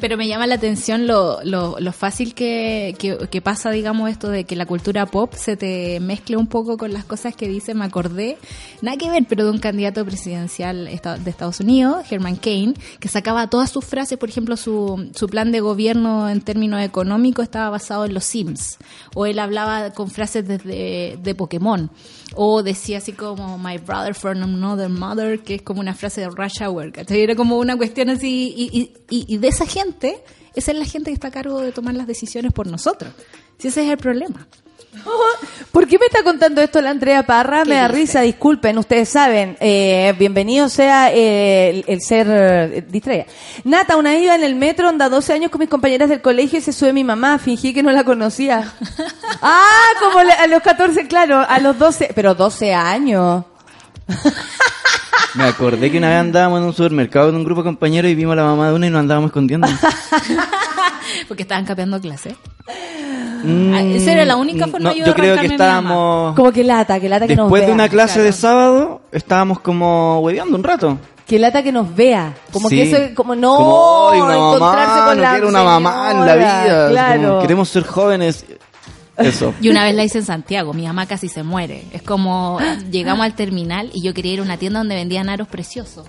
Pero 0.00 0.16
me 0.16 0.28
llama 0.28 0.46
la 0.46 0.56
atención 0.56 1.06
lo, 1.06 1.42
lo, 1.44 1.78
lo 1.78 1.92
fácil 1.92 2.34
que, 2.34 2.96
que, 3.30 3.40
pasa, 3.40 3.70
digamos, 3.70 4.10
esto 4.10 4.28
de 4.28 4.44
que 4.44 4.56
la 4.56 4.66
cultura 4.66 5.06
pop 5.06 5.34
se 5.34 5.56
te 5.56 6.00
mezcle 6.00 6.36
un 6.36 6.46
poco 6.46 6.76
con 6.76 6.92
las 6.92 7.04
cosas 7.04 7.34
que 7.34 7.48
dice. 7.48 7.74
Me 7.74 7.84
acordé, 7.84 8.38
nada 8.82 8.96
que 8.96 9.10
ver, 9.10 9.24
pero 9.28 9.44
de 9.44 9.50
un 9.50 9.58
candidato 9.58 10.04
presidencial 10.04 10.86
de 10.86 11.30
Estados 11.30 11.60
Unidos, 11.60 12.04
Herman 12.10 12.36
Cain, 12.36 12.74
que 12.98 13.08
sacaba 13.08 13.48
todas 13.48 13.70
sus 13.70 13.84
frases, 13.84 14.18
por 14.18 14.28
ejemplo, 14.28 14.56
su, 14.56 15.10
su 15.14 15.28
plan 15.28 15.52
de 15.52 15.60
gobierno 15.60 16.28
en 16.28 16.40
términos 16.40 16.82
económicos 16.82 17.44
estaba 17.44 17.70
basado 17.70 18.04
en 18.04 18.14
los 18.14 18.24
Sims. 18.24 18.78
O 19.14 19.26
él 19.26 19.38
hablaba 19.38 19.90
con 19.90 20.10
frases 20.10 20.46
desde 20.46 21.18
de 21.22 21.34
Pokémon. 21.34 21.90
O 22.34 22.62
decía 22.62 22.98
así 22.98 23.12
como 23.12 23.58
My 23.58 23.78
brother 23.78 24.14
from 24.14 24.42
another 24.42 24.88
mother, 24.88 25.40
que 25.40 25.56
es 25.56 25.62
como 25.62 25.80
una 25.80 25.94
frase 25.94 26.20
de 26.20 26.28
Rush 26.28 26.62
Hour, 26.62 26.92
¿cachai? 26.92 27.20
Era 27.22 27.34
como 27.34 27.58
una 27.58 27.76
cuestión 27.76 28.08
así. 28.10 28.54
Y, 28.56 28.92
y, 29.10 29.24
y- 29.34 29.38
de 29.38 29.48
esa 29.48 29.66
gente, 29.66 30.22
esa 30.54 30.72
es 30.72 30.78
la 30.78 30.84
gente 30.84 31.10
que 31.10 31.14
está 31.14 31.28
a 31.28 31.32
cargo 31.32 31.60
de 31.60 31.72
tomar 31.72 31.94
las 31.94 32.06
decisiones 32.06 32.52
por 32.52 32.66
nosotros. 32.66 33.12
Si 33.58 33.68
ese 33.68 33.84
es 33.84 33.90
el 33.90 33.98
problema. 33.98 34.46
¿Por 35.72 35.86
qué 35.86 35.98
me 35.98 36.06
está 36.06 36.22
contando 36.24 36.60
esto 36.60 36.80
la 36.80 36.90
Andrea 36.90 37.22
Parra? 37.24 37.62
¿Qué 37.62 37.70
Me 37.70 37.76
da 37.76 37.86
dice? 37.88 37.96
risa, 38.00 38.20
disculpen, 38.22 38.76
ustedes 38.78 39.08
saben. 39.08 39.56
Eh, 39.60 40.12
bienvenido 40.18 40.68
sea 40.68 41.12
eh, 41.12 41.70
el, 41.70 41.84
el 41.86 42.00
ser 42.00 42.26
eh, 42.28 42.84
distraída. 42.88 43.26
Nata, 43.64 43.96
una 43.96 44.10
vez 44.10 44.22
iba 44.24 44.34
en 44.34 44.42
el 44.42 44.56
metro, 44.56 44.88
anda 44.88 45.08
12 45.08 45.32
años 45.32 45.50
con 45.50 45.60
mis 45.60 45.68
compañeras 45.68 46.08
del 46.08 46.20
colegio 46.20 46.58
y 46.58 46.62
se 46.62 46.72
sube 46.72 46.92
mi 46.92 47.04
mamá. 47.04 47.38
Fingí 47.38 47.72
que 47.72 47.82
no 47.84 47.92
la 47.92 48.02
conocía. 48.04 48.72
ah, 49.42 49.88
como 50.00 50.24
le- 50.24 50.32
a 50.32 50.46
los 50.48 50.60
14, 50.62 51.06
claro, 51.06 51.38
a 51.48 51.58
los 51.60 51.78
12, 51.78 52.10
pero 52.14 52.34
12 52.34 52.74
años. 52.74 53.44
Me 55.34 55.44
acordé 55.44 55.92
que 55.92 55.98
una 55.98 56.08
vez 56.08 56.18
andábamos 56.18 56.58
en 56.58 56.64
un 56.66 56.72
supermercado 56.74 57.26
con 57.28 57.36
un 57.36 57.44
grupo 57.44 57.62
de 57.62 57.66
compañeros 57.68 58.10
y 58.10 58.16
vimos 58.16 58.32
a 58.32 58.36
la 58.36 58.42
mamá 58.44 58.68
de 58.70 58.74
una 58.74 58.88
y 58.88 58.90
nos 58.90 58.98
andábamos 58.98 59.28
escondiendo. 59.28 59.68
Porque 61.28 61.42
estaban 61.42 61.64
cambiando 61.64 62.00
clase. 62.00 62.36
Mm, 63.42 63.72
Ah, 63.74 63.80
esa 63.82 64.12
era 64.12 64.24
la 64.26 64.36
única 64.36 64.66
forma 64.66 64.90
no, 64.90 64.94
yo 64.94 65.04
de 65.04 65.10
Yo 65.10 65.14
creo 65.14 65.38
que 65.38 65.46
estábamos... 65.46 66.36
Como 66.36 66.52
que 66.52 66.62
lata, 66.62 67.00
que 67.00 67.08
lata 67.08 67.26
que 67.26 67.34
nos 67.36 67.46
Después 67.46 67.62
de 67.62 67.66
vea. 67.68 67.74
una 67.74 67.88
clase 67.88 68.14
claro. 68.14 68.24
de 68.26 68.32
sábado, 68.32 69.00
estábamos 69.12 69.60
como 69.60 70.20
hueveando 70.20 70.56
un 70.58 70.62
rato. 70.64 70.98
Que 71.26 71.38
lata 71.38 71.62
que 71.62 71.72
nos 71.72 71.94
vea. 71.94 72.34
Como 72.52 72.68
Sí. 72.68 72.76
que 72.76 72.82
eso 72.82 72.96
es 72.96 73.14
como 73.14 73.34
no 73.36 73.56
Como, 73.56 74.10
"Ay, 74.10 74.20
una 74.20 74.34
encontrarse 74.34 74.86
mamá, 74.88 75.06
con 75.06 75.16
no 75.16 75.22
la 75.22 75.30
quiero 75.32 75.48
una 75.48 75.62
mamá 75.62 76.10
en 76.10 76.20
la 76.20 76.32
señora". 76.32 76.36
vida. 76.64 76.80
como, 76.82 76.90
Claro. 76.90 77.38
queremos 77.40 77.68
ser 77.68 77.82
jóvenes. 77.84 78.44
Eso. 79.16 79.54
Y 79.62 79.68
una 79.70 79.84
vez 79.84 79.94
la 79.94 80.04
hice 80.04 80.18
en 80.18 80.24
Santiago, 80.24 80.74
mi 80.74 80.86
mamá 80.86 81.06
casi 81.06 81.28
se 81.28 81.42
muere. 81.42 81.84
Es 81.92 82.02
como 82.02 82.58
llegamos 82.90 83.24
al 83.24 83.34
terminal 83.34 83.90
y 83.94 84.02
yo 84.02 84.12
quería 84.12 84.34
ir 84.34 84.40
a 84.40 84.42
una 84.42 84.56
tienda 84.58 84.80
donde 84.80 84.96
vendían 84.96 85.28
aros 85.30 85.46
preciosos. 85.48 86.06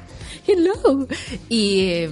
Hello. 0.48 1.08
Y, 1.50 1.80
eh, 1.82 2.12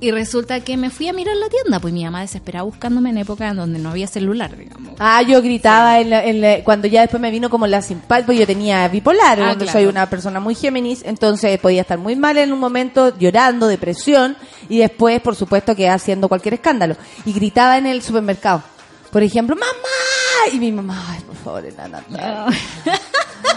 y 0.00 0.10
resulta 0.10 0.60
que 0.60 0.76
me 0.76 0.90
fui 0.90 1.08
a 1.08 1.12
mirar 1.12 1.36
la 1.36 1.48
tienda, 1.48 1.80
pues 1.80 1.94
mi 1.94 2.04
mamá 2.04 2.20
desesperada 2.20 2.62
buscándome 2.64 3.10
en 3.10 3.18
época 3.18 3.48
en 3.48 3.56
donde 3.56 3.78
no 3.78 3.90
había 3.90 4.06
celular, 4.06 4.56
digamos. 4.56 4.94
Ah, 4.98 5.22
yo 5.22 5.40
gritaba 5.40 6.00
en 6.00 6.10
la- 6.10 6.24
en 6.24 6.40
la- 6.40 6.62
cuando 6.64 6.86
ya 6.88 7.00
después 7.02 7.20
me 7.20 7.30
vino 7.30 7.48
como 7.50 7.66
la 7.66 7.80
simpatía, 7.80 8.26
pues 8.26 8.38
yo 8.38 8.46
tenía 8.46 8.86
bipolar, 8.88 9.40
Ah, 9.40 9.54
claro. 9.56 9.72
soy 9.72 9.86
una 9.86 10.08
persona 10.10 10.40
muy 10.40 10.54
Géminis, 10.54 11.02
entonces 11.04 11.58
podía 11.58 11.80
estar 11.82 11.98
muy 11.98 12.16
mal 12.16 12.36
en 12.38 12.52
un 12.52 12.58
momento, 12.60 13.16
llorando, 13.18 13.66
depresión, 13.66 14.36
y 14.68 14.78
después, 14.78 15.20
por 15.20 15.36
supuesto, 15.36 15.74
que 15.74 15.88
haciendo 15.88 16.28
cualquier 16.28 16.54
escándalo. 16.54 16.96
Y 17.24 17.32
gritaba 17.32 17.78
en 17.78 17.86
el 17.86 18.02
supermercado, 18.02 18.62
por 19.10 19.22
ejemplo, 19.22 19.56
¡mamá! 19.56 20.52
Y 20.52 20.58
mi 20.58 20.70
mamá, 20.72 21.02
ay, 21.10 21.20
por 21.22 21.36
favor, 21.36 21.64
enana, 21.64 22.02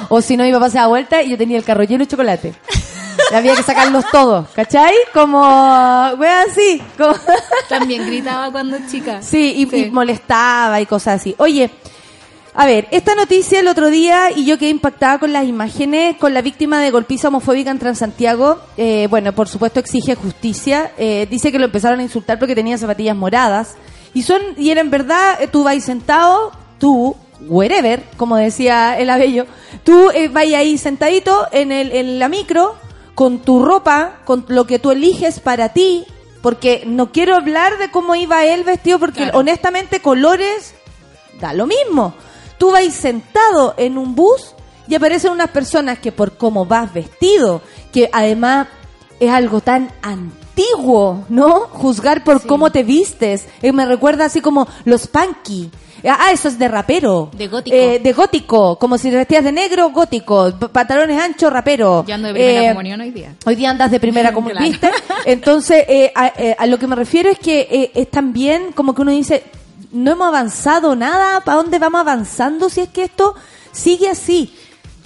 O 0.09 0.21
si 0.21 0.37
no, 0.37 0.43
mi 0.43 0.51
papá 0.51 0.69
se 0.69 0.77
da 0.77 0.87
vuelta 0.87 1.21
y 1.23 1.31
yo 1.31 1.37
tenía 1.37 1.57
el 1.57 1.63
carro 1.63 1.83
lleno 1.83 2.03
de 2.03 2.07
chocolate. 2.09 2.53
Había 3.33 3.55
que 3.55 3.63
sacarlos 3.63 4.05
todos, 4.11 4.47
¿cachai? 4.49 4.95
Como, 5.13 5.39
wea 5.39 6.43
así, 6.49 6.81
como... 6.97 7.13
También 7.69 8.05
gritaba 8.05 8.51
cuando 8.51 8.77
chica. 8.89 9.21
Sí, 9.21 9.67
y, 9.71 9.75
y 9.75 9.91
molestaba 9.91 10.79
y 10.79 10.85
cosas 10.85 11.21
así. 11.21 11.35
Oye, 11.37 11.69
a 12.59 12.65
ver, 12.65 12.87
esta 12.89 13.13
noticia 13.13 13.59
el 13.59 13.67
otro 13.67 13.91
día 13.91 14.31
y 14.31 14.45
yo 14.45 14.57
quedé 14.57 14.71
impactada 14.71 15.19
con 15.19 15.31
las 15.31 15.45
imágenes, 15.45 16.17
con 16.17 16.33
la 16.33 16.41
víctima 16.41 16.81
de 16.81 16.89
golpiza 16.89 17.27
homofóbica 17.27 17.69
en 17.69 17.77
Transantiago. 17.77 18.59
Eh, 18.77 19.07
bueno, 19.11 19.31
por 19.33 19.47
supuesto 19.47 19.79
exige 19.79 20.15
justicia. 20.15 20.91
Eh, 20.97 21.27
dice 21.29 21.51
que 21.51 21.59
lo 21.59 21.65
empezaron 21.65 21.99
a 21.99 22.03
insultar 22.03 22.39
porque 22.39 22.55
tenía 22.55 22.75
zapatillas 22.77 23.15
moradas. 23.15 23.75
Y 24.15 24.23
son, 24.23 24.41
y 24.57 24.71
era 24.71 24.81
en 24.81 24.89
verdad, 24.89 25.39
eh, 25.39 25.47
tú 25.47 25.63
vas 25.63 25.83
sentado, 25.83 26.51
tú, 26.79 27.15
wherever, 27.41 28.01
como 28.17 28.35
decía 28.37 28.97
el 28.97 29.11
abello, 29.11 29.45
tú 29.83 30.09
eh, 30.09 30.27
vas 30.27 30.45
ahí 30.45 30.79
sentadito 30.79 31.47
en, 31.51 31.71
el, 31.71 31.91
en 31.91 32.17
la 32.17 32.27
micro, 32.27 32.75
con 33.17 33.39
tu 33.39 33.65
ropa, 33.65 34.19
con 34.25 34.45
lo 34.47 34.67
que 34.67 34.77
tú 34.77 34.91
eliges 34.91 35.39
para 35.39 35.69
ti, 35.69 36.05
porque 36.43 36.83
no 36.85 37.11
quiero 37.11 37.35
hablar 37.35 37.79
de 37.79 37.89
cómo 37.89 38.13
iba 38.13 38.45
él 38.45 38.63
vestido, 38.63 38.99
porque 38.99 39.23
Claro. 39.23 39.39
honestamente 39.39 40.01
colores 40.03 40.75
da 41.41 41.51
lo 41.51 41.65
mismo. 41.65 42.13
Tú 42.59 42.69
vas 42.69 42.93
sentado 42.93 43.73
en 43.77 43.97
un 43.97 44.13
bus 44.13 44.53
y 44.87 44.93
aparecen 44.93 45.31
unas 45.31 45.49
personas 45.49 45.97
que 45.97 46.11
por 46.11 46.37
cómo 46.37 46.67
vas 46.67 46.93
vestido, 46.93 47.63
que 47.91 48.07
además 48.13 48.67
es 49.19 49.31
algo 49.31 49.61
tan 49.61 49.91
antiguo, 50.03 51.25
¿no? 51.27 51.61
Juzgar 51.71 52.23
por 52.23 52.39
Sí. 52.39 52.47
cómo 52.47 52.71
te 52.71 52.83
vistes. 52.83 53.47
Eh, 53.63 53.71
me 53.71 53.87
recuerda 53.87 54.25
así 54.25 54.41
como 54.41 54.67
los 54.85 55.07
punky. 55.07 55.71
Ah, 56.09 56.31
eso 56.31 56.47
es 56.47 56.57
de 56.57 56.67
rapero. 56.67 57.29
De 57.33 57.47
gótico. 57.47 57.75
Eh, 57.75 57.99
de 57.99 58.13
gótico, 58.13 58.77
como 58.79 58.97
si 58.97 59.09
te 59.09 59.17
vestías 59.17 59.43
de 59.43 59.51
negro, 59.51 59.89
gótico. 59.91 60.51
Pantalones 60.71 61.21
anchos, 61.21 61.51
rapero. 61.51 62.05
Yo 62.07 62.15
ando 62.15 62.29
de 62.29 62.33
primera 62.33 62.63
Eh, 62.63 62.69
comunión 62.69 63.01
hoy 63.01 63.11
día. 63.11 63.35
Hoy 63.45 63.55
día 63.55 63.69
andas 63.69 63.91
de 63.91 63.99
primera. 63.99 64.31
¿viste? 64.59 64.89
Entonces, 65.25 65.83
eh, 65.87 66.11
a, 66.15 66.27
eh, 66.37 66.55
a 66.57 66.65
lo 66.65 66.77
que 66.79 66.87
me 66.87 66.95
refiero 66.95 67.29
es 67.29 67.39
que 67.39 67.67
eh, 67.69 67.91
es 67.95 68.09
también 68.09 68.71
como 68.73 68.93
que 68.95 69.01
uno 69.01 69.11
dice, 69.11 69.43
no 69.91 70.11
hemos 70.11 70.27
avanzado 70.27 70.95
nada, 70.95 71.41
¿para 71.41 71.57
dónde 71.57 71.79
vamos 71.79 72.01
avanzando 72.01 72.69
si 72.69 72.81
es 72.81 72.89
que 72.89 73.03
esto 73.03 73.35
sigue 73.71 74.09
así? 74.09 74.53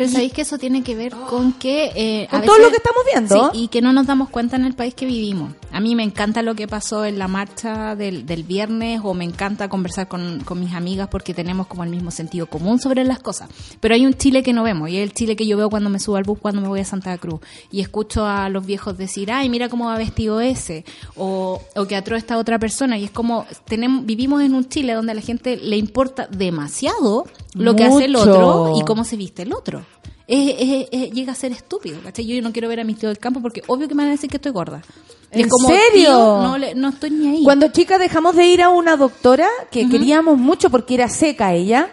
Pero 0.02 0.14
sabéis 0.14 0.34
que 0.34 0.42
eso 0.42 0.58
tiene 0.58 0.84
que 0.84 0.96
ver 0.96 1.14
con 1.30 1.54
que... 1.54 1.92
eh, 1.96 2.28
a 2.32 2.38
Con 2.38 2.46
todo 2.48 2.58
lo 2.58 2.70
que 2.70 2.78
estamos 2.78 3.04
viendo. 3.12 3.52
Sí, 3.54 3.64
y 3.64 3.68
que 3.68 3.82
no 3.82 3.94
nos 3.94 4.08
damos 4.08 4.30
cuenta 4.30 4.56
en 4.56 4.66
el 4.66 4.74
país 4.74 4.94
que 4.96 5.06
vivimos. 5.06 5.54
A 5.72 5.80
mí 5.80 5.96
me 5.96 6.04
encanta 6.04 6.42
lo 6.42 6.56
que 6.56 6.68
pasó 6.68 7.06
en 7.06 7.20
la 7.20 7.28
marcha 7.28 7.96
del, 7.96 8.26
del 8.26 8.44
viernes 8.44 9.02
o 9.04 9.14
me 9.14 9.24
encanta 9.24 9.70
conversar 9.70 10.08
con, 10.08 10.42
con 10.42 10.60
mis 10.60 10.74
amigas 10.74 11.08
porque 11.10 11.34
tenemos 11.34 11.68
como 11.68 11.84
el 11.84 11.90
mismo 11.90 12.12
sentido 12.12 12.48
común 12.48 12.80
sobre 12.80 13.04
las 13.04 13.20
cosas. 13.20 13.50
Pero 13.80 13.94
hay 13.94 14.06
un 14.06 14.14
Chile 14.16 14.44
que 14.44 14.54
no 14.54 14.64
vemos 14.64 14.90
y 14.90 14.98
es 14.98 15.04
el 15.04 15.14
Chile 15.14 15.36
que 15.36 15.46
yo 15.46 15.56
veo 15.56 15.70
cuando 15.70 15.90
me 15.90 16.00
subo 16.00 16.16
al 16.18 16.24
bus, 16.24 16.40
cuando 16.40 16.62
me 16.62 16.68
voy 16.68 16.80
a 16.80 16.86
Santa 16.86 17.18
Cruz 17.18 17.40
y 17.72 17.82
escucho 17.82 18.26
a 18.26 18.50
los 18.50 18.66
viejos 18.66 18.98
decir, 18.98 19.32
ay, 19.32 19.50
mira 19.50 19.70
cómo 19.70 19.86
va 19.86 19.98
vestido 19.98 20.42
ese 20.42 20.84
o, 21.16 21.62
o 21.76 21.86
que 21.86 21.96
atró 21.96 22.18
esta 22.18 22.38
otra 22.38 22.60
persona 22.60 22.98
y 22.98 23.04
es 23.06 23.12
como 23.12 23.46
tenemos 23.66 24.06
vivimos 24.06 24.42
en 24.42 24.56
un 24.56 24.68
Chile 24.68 24.94
donde 24.94 25.12
a 25.12 25.16
la 25.16 25.22
gente 25.22 25.58
le 25.58 25.78
importa 25.78 26.28
demasiado 26.32 27.26
lo 27.54 27.76
que 27.76 27.84
hace 27.86 28.06
el 28.06 28.16
otro 28.16 28.74
y 28.78 28.84
cómo 28.84 29.04
se 29.04 29.16
viste 29.18 29.44
el 29.44 29.54
otro. 29.54 29.84
Es- 30.34 30.56
es- 30.60 30.88
es- 30.92 31.12
llega 31.12 31.34
a 31.34 31.36
ser 31.36 31.52
estúpido, 31.52 32.00
¿cachai? 32.02 32.26
Yo 32.26 32.42
no 32.42 32.54
quiero 32.54 32.70
ver 32.70 32.80
a 32.80 32.84
mi 32.86 32.94
tío 32.94 33.10
del 33.10 33.18
campo 33.20 33.42
porque 33.42 33.62
obvio 33.68 33.88
que 33.90 33.96
me 33.96 34.04
van 34.04 34.10
a 34.10 34.16
decir 34.16 34.30
que 34.30 34.38
estoy 34.38 34.54
gorda. 34.54 34.82
¿En 35.30 35.42
es 35.42 35.48
como, 35.48 35.68
serio? 35.68 35.92
tío, 35.94 36.42
no, 36.42 36.58
le- 36.58 36.74
no 36.76 36.90
estoy 36.90 37.10
ni 37.12 37.28
ahí. 37.38 37.44
Cuando 37.44 37.68
chicas 37.68 38.00
dejamos 38.00 38.36
de 38.38 38.46
ir 38.48 38.62
a 38.62 38.70
una 38.70 38.96
doctora 38.96 39.48
que 39.72 39.90
queríamos 39.90 40.38
mucho 40.38 40.70
porque 40.70 40.94
era 40.94 41.10
seca 41.10 41.54
ella. 41.54 41.90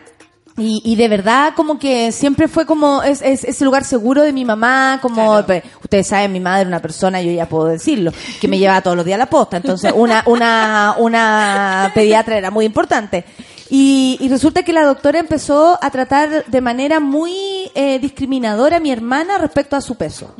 Y, 0.61 0.83
y 0.85 0.97
de 0.97 1.07
verdad 1.07 1.53
como 1.55 1.79
que 1.79 2.11
siempre 2.11 2.49
fue 2.49 2.67
como 2.67 3.01
es, 3.05 3.23
es- 3.23 3.45
ese 3.45 3.65
lugar 3.65 3.85
seguro 3.85 4.23
de 4.23 4.33
mi 4.33 4.45
mamá, 4.45 4.99
como 5.01 5.41
Claro. 5.45 5.63
ustedes 5.85 6.09
saben, 6.09 6.33
mi 6.33 6.41
madre 6.41 6.63
era 6.63 6.69
una 6.69 6.83
persona, 6.83 7.23
yo 7.23 7.31
ya 7.31 7.49
puedo 7.49 7.67
decirlo, 7.67 8.13
que 8.41 8.49
me 8.49 8.59
llevaba 8.59 8.81
todos 8.83 8.97
los 8.97 9.07
días 9.07 9.15
a 9.17 9.19
la 9.19 9.31
posta, 9.31 9.57
entonces 9.59 9.93
una, 9.95 10.25
una, 10.27 10.97
una 10.99 11.93
pediatra 11.95 12.37
era 12.39 12.51
muy 12.51 12.65
importante. 12.65 13.25
Y, 13.71 14.17
y 14.21 14.29
resulta 14.29 14.63
que 14.63 14.73
la 14.73 14.85
doctora 14.85 15.19
empezó 15.19 15.79
a 15.83 15.91
tratar 15.91 16.45
de 16.47 16.61
manera 16.61 17.01
muy 17.01 17.33
eh, 17.75 17.99
discriminadora 17.99 18.79
a 18.79 18.81
mi 18.81 18.91
hermana 18.91 19.37
respecto 19.39 19.77
a 19.77 19.81
su 19.81 19.97
peso. 19.97 20.35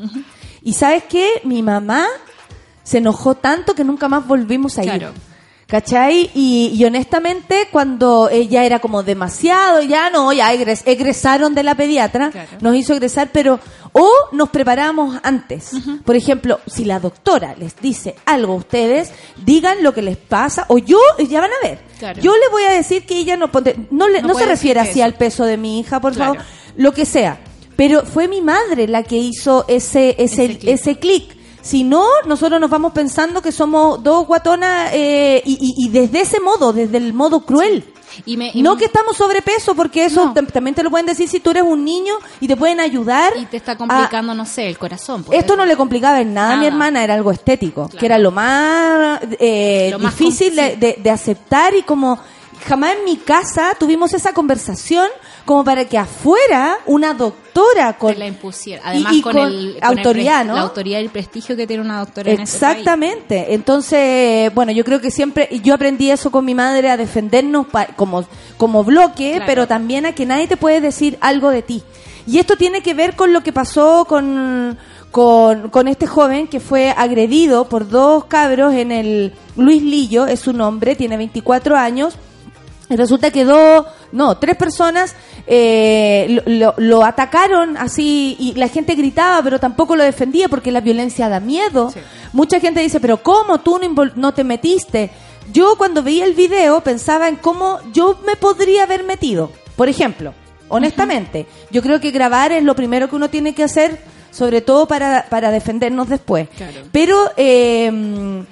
Y 0.63 0.73
sabes 0.73 1.05
qué, 1.09 1.43
mi 1.45 1.63
mamá 1.63 2.07
se 2.83 2.99
enojó 2.99 3.35
tanto 3.35 3.75
que 3.75 3.85
nunca 3.85 4.09
más 4.09 4.27
volvimos 4.27 4.79
a 4.79 4.85
ir. 4.85 4.91
Claro. 4.91 5.13
¿Cachai? 5.67 6.31
Y, 6.35 6.73
y 6.75 6.85
honestamente, 6.87 7.69
cuando 7.71 8.31
ella 8.33 8.65
era 8.65 8.79
como 8.79 9.03
demasiado, 9.03 9.83
ya 9.83 10.09
no, 10.09 10.33
ya 10.33 10.55
egres- 10.55 10.81
egresaron 10.87 11.55
de 11.55 11.63
la 11.63 11.75
pediatra, 11.75 12.31
Claro. 12.31 12.49
nos 12.63 12.75
hizo 12.75 12.95
egresar, 12.95 13.29
pero 13.35 13.61
o 13.99 14.11
nos 14.33 14.49
preparamos 14.51 15.19
antes. 15.23 15.73
Por 16.05 16.17
ejemplo, 16.17 16.61
si 16.67 16.85
la 16.85 17.01
doctora 17.01 17.55
les 17.59 17.77
dice 17.81 18.15
algo 18.27 18.55
a 18.55 18.57
ustedes, 18.57 19.11
digan 19.45 19.83
lo 19.83 19.93
que 19.93 20.03
les 20.03 20.17
pasa, 20.17 20.65
o 20.69 20.79
yo, 20.79 20.99
ya 21.29 21.41
van 21.41 21.51
a 21.51 21.67
ver. 21.69 21.79
Claro. 21.99 22.21
Yo 22.23 22.33
le 22.33 22.49
voy 22.51 22.63
a 22.65 22.71
decir 22.73 23.05
que 23.07 23.19
ella 23.19 23.37
no, 23.37 23.51
ponte- 23.51 23.77
no, 23.91 24.09
le, 24.09 24.23
No 24.23 24.29
no 24.29 24.35
se 24.39 24.47
refiere 24.47 24.81
así 24.81 25.01
eso. 25.01 25.05
al 25.05 25.15
peso 25.15 25.45
de 25.45 25.57
mi 25.57 25.81
hija, 25.81 26.01
por 26.01 26.13
Claro. 26.15 26.35
favor, 26.35 26.47
lo 26.77 26.93
que 26.93 27.05
sea. 27.05 27.41
Pero 27.77 28.05
fue 28.05 28.27
mi 28.29 28.41
madre 28.43 28.89
la 28.89 29.03
que 29.05 29.17
hizo 29.17 29.65
ese, 29.69 30.17
ese, 30.19 30.59
Ese 30.65 30.97
clic. 30.99 31.37
Si 31.69 31.85
no, 31.85 32.07
nosotros 32.25 32.59
nos 32.59 32.71
vamos 32.71 32.93
pensando 32.93 33.43
que 33.43 33.53
somos 33.53 34.03
dos 34.03 34.27
guatonas 34.27 34.91
eh, 34.95 35.43
y, 35.45 35.53
y- 35.61 35.87
y 35.87 35.89
desde 35.91 36.23
ese 36.23 36.41
modo, 36.41 36.73
desde 36.73 36.97
el 36.97 37.13
modo 37.13 37.41
cruel. 37.41 37.85
Y 38.25 38.39
me- 38.39 38.51
y 38.55 38.63
no 38.63 38.73
me- 38.73 38.79
que 38.79 38.87
estamos 38.87 39.19
sobrepeso, 39.19 39.75
porque 39.75 40.07
eso 40.07 40.33
No. 40.35 40.47
también 40.51 40.75
te 40.75 40.83
lo 40.83 40.89
pueden 40.91 41.05
decir 41.05 41.29
si 41.29 41.41
tú 41.41 41.51
eres 41.51 41.65
un 41.65 41.85
niño 41.85 42.15
y 42.41 42.49
te 42.49 42.57
pueden 42.57 42.81
ayudar. 42.81 43.35
Y 43.37 43.45
te 43.45 43.59
está 43.59 43.73
a- 43.73 43.77
complicando, 43.77 44.33
no 44.35 44.47
sé, 44.47 44.67
el 44.67 44.79
corazón. 44.79 45.27
esto 45.31 45.57
no 45.57 45.67
le 45.67 45.77
complicaba 45.77 46.23
en 46.23 46.33
nada, 46.33 46.55
a 46.55 46.57
mi 46.57 46.65
hermana, 46.67 47.05
era 47.05 47.13
algo 47.13 47.31
estético, 47.33 47.85
Claro. 47.89 47.99
que 48.01 48.07
era 48.07 48.17
lo 48.19 48.31
más, 48.31 49.21
eh, 49.39 49.89
Lo 49.93 49.99
más 49.99 50.17
difícil 50.17 50.57
de- 50.57 50.97
de 51.03 51.11
aceptar 51.11 51.75
y 51.75 51.83
como 51.83 52.19
jamás 52.67 52.95
en 52.97 53.05
mi 53.05 53.19
casa 53.19 53.77
tuvimos 53.79 54.15
esa 54.15 54.33
conversación 54.33 55.07
como 55.49 55.65
para 55.65 55.87
que 55.87 55.97
afuera 55.97 56.77
una 56.85 57.15
doctora 57.15 57.95
con 57.97 58.13
Te 58.13 58.19
la 58.19 58.27
impusiera. 58.27 58.83
Además, 58.85 59.15
y- 59.15 59.17
y 59.17 59.23
con, 59.23 59.33
con 59.33 59.47
el, 59.49 59.79
con 59.81 59.99
autoridad, 59.99 60.45
¿no? 60.45 60.55
La 60.55 60.61
autoridad 60.61 60.99
y 61.01 61.05
el 61.05 61.09
prestigio 61.09 61.57
que 61.57 61.67
tiene 61.67 61.83
una 61.83 62.01
doctora 62.01 62.31
en 62.33 62.41
ese 62.43 62.59
país. 62.59 62.77
Exactamente. 62.77 63.55
Entonces, 63.55 64.55
bueno, 64.55 64.73
yo 64.73 64.85
creo 64.85 65.01
que 65.01 65.11
siempre, 65.11 65.49
yo 65.65 65.73
aprendí 65.73 66.11
eso 66.11 66.31
con 66.31 66.45
mi 66.45 66.55
madre, 66.55 66.91
a 66.91 66.99
defendernos 66.99 67.67
pa- 67.67 67.87
como, 67.97 68.27
como 68.59 68.85
bloque, 68.85 69.31
Claro. 69.37 69.45
pero 69.47 69.67
también 69.67 70.05
a 70.05 70.13
que 70.13 70.27
nadie 70.27 70.47
te 70.49 70.59
puede 70.59 70.83
decir 70.83 71.17
algo 71.23 71.49
de 71.49 71.63
ti. 71.63 71.83
Y 72.27 72.39
esto 72.39 72.57
tiene 72.57 72.83
que 72.83 72.93
ver 72.93 73.17
con 73.17 73.33
lo 73.33 73.43
que 73.43 73.55
pasó 73.55 74.05
con, 74.07 74.77
con, 75.11 75.71
con 75.71 75.89
este 75.89 76.07
joven 76.07 76.47
que 76.49 76.61
fue 76.61 76.91
agredido 76.95 77.71
por 77.71 77.89
dos 77.89 78.27
cabros 78.27 78.75
en 78.75 78.93
el 78.93 79.33
Luis 79.57 79.81
Lillo, 79.83 80.27
es 80.27 80.41
su 80.41 80.53
nombre, 80.53 80.95
tiene 80.95 81.17
24 81.17 81.75
años. 81.75 82.17
Y 82.91 82.97
resulta 82.97 83.31
que 83.31 83.45
dos, 83.45 83.85
no, 84.13 84.39
tres 84.39 84.57
personas 84.57 85.15
eh, 85.47 86.41
lo, 86.47 86.75
lo- 86.79 87.05
atacaron 87.05 87.77
así 87.77 88.37
y 88.39 88.55
la 88.55 88.69
gente 88.69 88.95
gritaba, 88.95 89.43
pero 89.43 89.59
tampoco 89.59 89.97
lo 89.97 90.05
defendía 90.05 90.49
porque 90.49 90.73
la 90.73 90.81
violencia 90.81 91.29
da 91.29 91.41
miedo. 91.41 91.93
Mucha 92.33 92.61
gente 92.61 92.81
dice, 92.81 93.01
pero 93.01 93.23
¿cómo 93.23 93.61
tú 93.61 93.79
no, 93.79 94.11
no 94.17 94.33
te 94.35 94.45
metiste? 94.45 95.11
Yo 95.53 95.77
cuando 95.77 96.03
veía 96.03 96.25
el 96.25 96.35
video 96.35 96.81
pensaba 96.83 97.29
en 97.29 97.37
cómo 97.37 97.79
yo 97.93 98.19
me 98.27 98.37
podría 98.37 98.83
haber 98.85 99.05
metido. 99.05 99.51
Por 99.77 99.89
ejemplo, 99.89 100.35
honestamente, 100.69 101.47
yo 101.71 101.81
creo 101.83 102.01
que 102.01 102.11
grabar 102.11 102.53
es 102.53 102.63
lo 102.65 102.75
primero 102.77 103.09
que 103.09 103.17
uno 103.17 103.31
tiene 103.31 103.55
que 103.55 103.65
hacer, 103.65 103.99
sobre 104.31 104.61
todo 104.61 104.87
para, 104.87 105.27
para 105.31 105.51
defendernos 105.51 106.09
después. 106.09 106.49
Claro. 106.57 106.81
Pero... 106.93 107.17
Eh, 107.37 108.45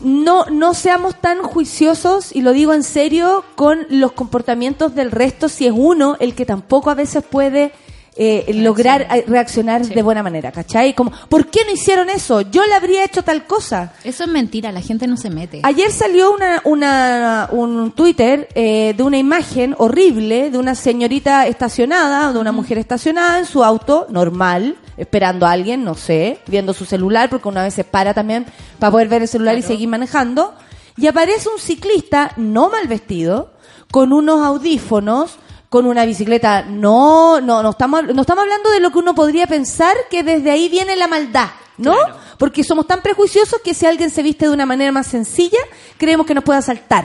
no, 0.00 0.44
no 0.46 0.74
seamos 0.74 1.20
tan 1.20 1.42
juiciosos, 1.42 2.34
y 2.34 2.42
lo 2.42 2.52
digo 2.52 2.74
en 2.74 2.82
serio, 2.82 3.44
con 3.54 3.86
los 3.90 4.12
comportamientos 4.12 4.94
del 4.94 5.10
resto 5.10 5.48
si 5.48 5.66
es 5.66 5.72
uno 5.74 6.16
el 6.20 6.34
que 6.34 6.46
tampoco 6.46 6.90
a 6.90 6.94
veces 6.94 7.24
puede 7.24 7.72
eh, 8.20 8.52
lograr 8.52 9.02
eh, 9.02 9.24
reaccionar 9.28 9.86
de 9.86 10.02
buena 10.02 10.24
manera, 10.24 10.50
¿cachai? 10.50 10.92
Como, 10.92 11.12
¿por 11.28 11.46
qué 11.46 11.60
no 11.64 11.70
hicieron 11.70 12.10
eso? 12.10 12.40
Yo 12.40 12.66
le 12.66 12.74
habría 12.74 13.04
hecho 13.04 13.22
tal 13.22 13.46
cosa. 13.46 13.92
Eso 14.02 14.24
es 14.24 14.30
mentira, 14.30 14.72
la 14.72 14.80
gente 14.80 15.06
no 15.06 15.16
se 15.16 15.30
mete. 15.30 15.60
Ayer 15.62 15.92
salió 15.92 16.32
una, 16.32 16.60
una, 16.64 17.48
un 17.52 17.92
Twitter 17.92 18.48
eh, 18.56 18.92
de 18.96 19.02
una 19.04 19.18
imagen 19.18 19.76
horrible 19.78 20.50
de 20.50 20.58
una 20.58 20.74
señorita 20.74 21.46
estacionada, 21.46 22.32
de 22.32 22.40
una 22.40 22.50
mujer 22.50 22.78
estacionada 22.78 23.38
en 23.38 23.46
su 23.46 23.62
auto 23.62 24.08
normal, 24.10 24.76
esperando 24.98 25.46
a 25.46 25.52
alguien, 25.52 25.84
no 25.84 25.94
sé, 25.94 26.40
viendo 26.46 26.74
su 26.74 26.84
celular, 26.84 27.30
porque 27.30 27.48
una 27.48 27.62
vez 27.62 27.74
se 27.74 27.84
para 27.84 28.12
también 28.14 28.44
para 28.78 28.90
poder 28.92 29.08
ver 29.08 29.22
el 29.22 29.28
celular 29.28 29.56
y 29.56 29.62
seguir 29.62 29.88
manejando. 29.88 30.54
Y 30.96 31.06
aparece 31.06 31.48
un 31.48 31.58
ciclista 31.60 32.32
no 32.36 32.68
mal 32.68 32.86
vestido, 32.88 33.52
con 33.90 34.12
unos 34.12 34.44
audífonos, 34.44 35.36
con 35.70 35.86
una 35.86 36.04
bicicleta. 36.04 36.62
No, 36.62 37.40
no, 37.40 37.62
no 37.62 37.70
estamos, 37.70 38.02
no 38.12 38.20
estamos 38.22 38.42
hablando 38.42 38.70
de 38.70 38.80
lo 38.80 38.90
que 38.90 38.98
uno 38.98 39.14
podría 39.14 39.46
pensar 39.46 39.96
que 40.10 40.22
desde 40.22 40.50
ahí 40.50 40.68
viene 40.68 40.96
la 40.96 41.06
maldad, 41.06 41.48
¿no? 41.76 41.94
Porque 42.38 42.64
somos 42.64 42.86
tan 42.86 43.00
prejuiciosos 43.02 43.60
que 43.62 43.74
si 43.74 43.86
alguien 43.86 44.10
se 44.10 44.22
viste 44.22 44.46
de 44.46 44.52
una 44.52 44.66
manera 44.66 44.90
más 44.92 45.06
sencilla, 45.06 45.58
creemos 45.98 46.26
que 46.26 46.34
nos 46.34 46.42
puede 46.44 46.58
asaltar. 46.58 47.04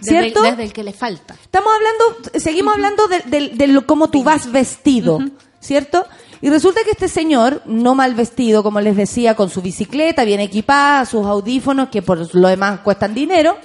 Desde 0.00 0.18
el- 0.18 0.24
¿Cierto? 0.24 0.42
Desde, 0.42 0.62
el 0.64 0.72
que 0.72 0.84
le 0.84 0.92
falta. 0.92 1.34
Estamos 1.34 1.70
hablando, 1.74 2.30
seguimos 2.40 2.74
hablando 2.74 3.08
de, 3.08 3.20
de- 3.26 3.48
de 3.54 3.66
lo, 3.68 3.86
cómo 3.86 4.08
tú 4.08 4.22
vas 4.22 4.50
vestido, 4.52 5.18
¿cierto? 5.60 6.06
Y 6.40 6.50
resulta 6.50 6.82
que 6.84 6.90
este 6.90 7.08
señor, 7.08 7.62
no 7.66 7.94
mal 7.94 8.14
vestido, 8.14 8.62
como 8.62 8.80
les 8.80 8.96
decía, 8.96 9.34
con 9.34 9.50
su 9.50 9.62
bicicleta, 9.62 10.24
bien 10.24 10.40
equipada, 10.40 11.06
sus 11.06 11.26
audífonos, 11.26 11.88
que 11.88 12.02
por 12.02 12.34
lo 12.34 12.48
demás 12.48 12.80
cuestan 12.80 13.14
dinero, 13.14 13.56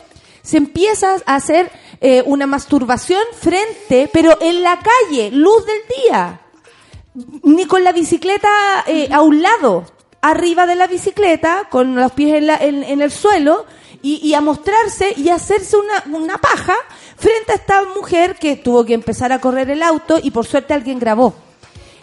se 0.41 0.57
empieza 0.57 1.17
a 1.25 1.35
hacer 1.35 1.71
eh, 1.99 2.23
una 2.25 2.47
masturbación 2.47 3.21
frente, 3.39 4.09
pero 4.11 4.37
en 4.41 4.63
la 4.63 4.79
calle, 4.79 5.31
luz 5.31 5.65
del 5.65 6.03
día 6.03 6.41
ni 7.43 7.65
con 7.65 7.83
la 7.83 7.91
bicicleta 7.91 8.47
eh, 8.87 9.09
a 9.11 9.21
un 9.21 9.41
lado, 9.41 9.85
arriba 10.21 10.65
de 10.65 10.75
la 10.75 10.87
bicicleta, 10.87 11.67
con 11.69 11.95
los 11.95 12.11
pies 12.13 12.43
en, 12.61 13.01
el 13.01 13.11
suelo, 13.11 13.65
y, 14.03 14.33
a 14.33 14.41
mostrarse 14.41 15.13
y 15.15 15.29
a 15.29 15.35
hacerse 15.35 15.77
una 16.07 16.37
paja 16.39 16.73
frente 17.17 17.51
a 17.51 17.55
esta 17.55 17.83
mujer 17.95 18.35
que 18.39 18.55
tuvo 18.55 18.83
que 18.83 18.95
empezar 18.95 19.31
a 19.31 19.39
correr 19.39 19.69
el 19.69 19.83
auto 19.83 20.19
y 20.21 20.31
por 20.31 20.45
suerte 20.45 20.73
alguien 20.73 20.99
grabó. 20.99 21.35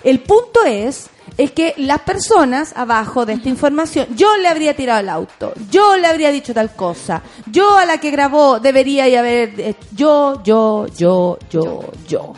El 0.05 0.21
punto 0.21 0.65
es, 0.65 1.09
es 1.37 1.53
que 1.53 1.75
las 1.77 2.01
personas 2.01 2.73
abajo 2.77 3.27
de 3.27 3.35
esta 3.35 3.49
información, 3.49 4.07
yo 4.17 4.37
le 4.37 4.49
habría 4.49 4.77
tirado 4.77 5.01
el 5.01 5.09
auto, 5.09 5.53
yo 5.71 5.97
le 5.97 6.07
habría 6.07 6.31
dicho 6.31 6.55
tal 6.55 6.75
cosa, 6.75 7.23
yo 7.51 7.77
a 7.77 7.85
la 7.85 7.99
que 7.99 8.11
grabó 8.11 8.61
debería 8.61 9.09
y 9.09 9.17
haber, 9.17 9.59
eh, 9.59 9.75
yo, 9.93 10.43
yo, 10.43 10.87
yo, 10.97 11.39
yo, 11.51 11.81
yo. 12.07 12.33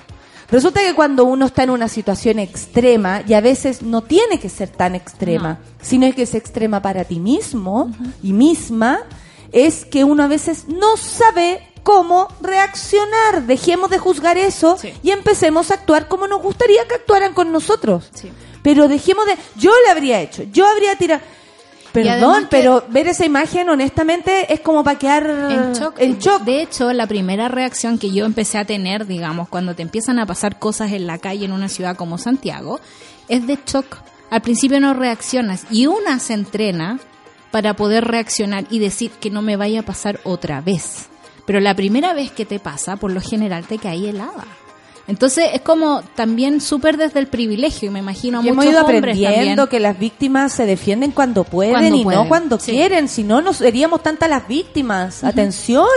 Resulta 0.50 0.80
que 0.80 0.94
cuando 0.94 1.24
uno 1.24 1.46
está 1.46 1.62
en 1.62 1.70
una 1.70 1.86
situación 1.86 2.40
extrema, 2.40 3.22
y 3.26 3.34
a 3.34 3.40
veces 3.40 3.82
no 3.82 4.02
tiene 4.02 4.40
que 4.40 4.48
ser 4.48 4.68
tan 4.68 4.96
extrema, 4.96 5.60
sino 5.80 6.12
que 6.12 6.22
es 6.22 6.34
extrema 6.34 6.82
para 6.82 7.04
ti 7.04 7.20
mismo 7.20 7.92
y 8.22 8.32
misma, 8.32 9.00
es 9.52 9.84
que 9.84 10.02
uno 10.02 10.24
a 10.24 10.28
veces 10.28 10.66
no 10.66 10.96
sabe 10.96 11.60
cómo 11.82 12.28
reaccionar. 12.40 13.42
Dejemos 13.46 13.90
de 13.90 13.98
juzgar 13.98 14.38
eso 14.38 14.76
Sí. 14.80 14.92
y 15.02 15.10
empecemos 15.10 15.70
a 15.70 15.74
actuar 15.74 16.08
como 16.08 16.26
nos 16.26 16.42
gustaría 16.42 16.86
que 16.86 16.94
actuaran 16.94 17.34
con 17.34 17.52
nosotros. 17.52 18.10
Sí. 18.14 18.30
Pero 18.62 18.88
dejemos 18.88 19.26
de... 19.26 19.36
Yo 19.56 19.72
le 19.84 19.90
habría 19.90 20.20
hecho, 20.20 20.42
yo 20.44 20.66
habría 20.66 20.96
tirado... 20.96 21.22
Perdón, 21.92 22.46
pero 22.48 22.84
ver 22.88 23.08
esa 23.08 23.24
imagen 23.26 23.68
honestamente 23.68 24.52
es 24.54 24.60
como 24.60 24.84
para 24.84 24.96
quedar 24.96 25.28
En 25.28 25.72
shock. 25.72 25.94
en 25.98 26.18
shock. 26.20 26.42
De 26.44 26.62
hecho, 26.62 26.92
la 26.92 27.08
primera 27.08 27.48
reacción 27.48 27.98
que 27.98 28.12
yo 28.12 28.26
empecé 28.26 28.58
a 28.58 28.64
tener, 28.64 29.08
digamos, 29.08 29.48
cuando 29.48 29.74
te 29.74 29.82
empiezan 29.82 30.20
a 30.20 30.26
pasar 30.26 30.60
cosas 30.60 30.92
en 30.92 31.08
la 31.08 31.18
calle 31.18 31.46
en 31.46 31.52
una 31.52 31.68
ciudad 31.68 31.96
como 31.96 32.16
Santiago, 32.16 32.78
es 33.26 33.44
de 33.48 33.58
shock. 33.66 33.96
Al 34.30 34.40
principio 34.40 34.78
no 34.78 34.94
reaccionas 34.94 35.64
y 35.68 35.86
una 35.88 36.20
se 36.20 36.34
entrena 36.34 37.00
para 37.50 37.74
poder 37.74 38.04
reaccionar 38.04 38.66
y 38.70 38.78
decir 38.78 39.10
que 39.10 39.30
no 39.30 39.42
me 39.42 39.56
vaya 39.56 39.80
a 39.80 39.84
pasar 39.84 40.20
otra 40.22 40.60
vez. 40.60 41.08
Pero 41.50 41.58
la 41.58 41.74
primera 41.74 42.14
vez 42.14 42.30
que 42.30 42.44
te 42.46 42.60
pasa, 42.60 42.94
por 42.94 43.10
lo 43.10 43.20
general 43.20 43.64
te 43.66 43.76
cae 43.78 44.10
helada. 44.10 44.44
Entonces 45.08 45.46
es 45.52 45.62
como 45.62 46.00
también 46.14 46.60
súper 46.60 46.96
desde 46.96 47.18
el 47.18 47.26
privilegio, 47.26 47.88
y 47.88 47.90
me 47.90 47.98
imagino 47.98 48.40
Y 48.40 48.48
hemos 48.50 48.64
muchos 48.64 48.70
ido 48.72 48.82
hombres 48.82 48.98
aprendiendo 49.00 49.32
también. 49.64 49.66
que 49.68 49.80
las 49.80 49.98
víctimas 49.98 50.52
se 50.52 50.64
defienden 50.64 51.10
cuando 51.10 51.42
pueden 51.42 51.72
Cuando 51.72 51.96
y 51.96 52.04
no 52.04 52.28
cuando 52.28 52.60
sí. 52.60 52.70
quieren, 52.70 53.08
si 53.08 53.24
no, 53.24 53.42
no 53.42 53.52
seríamos 53.52 54.00
tantas 54.00 54.30
las 54.30 54.46
víctimas. 54.46 55.24
Atención. 55.24 55.88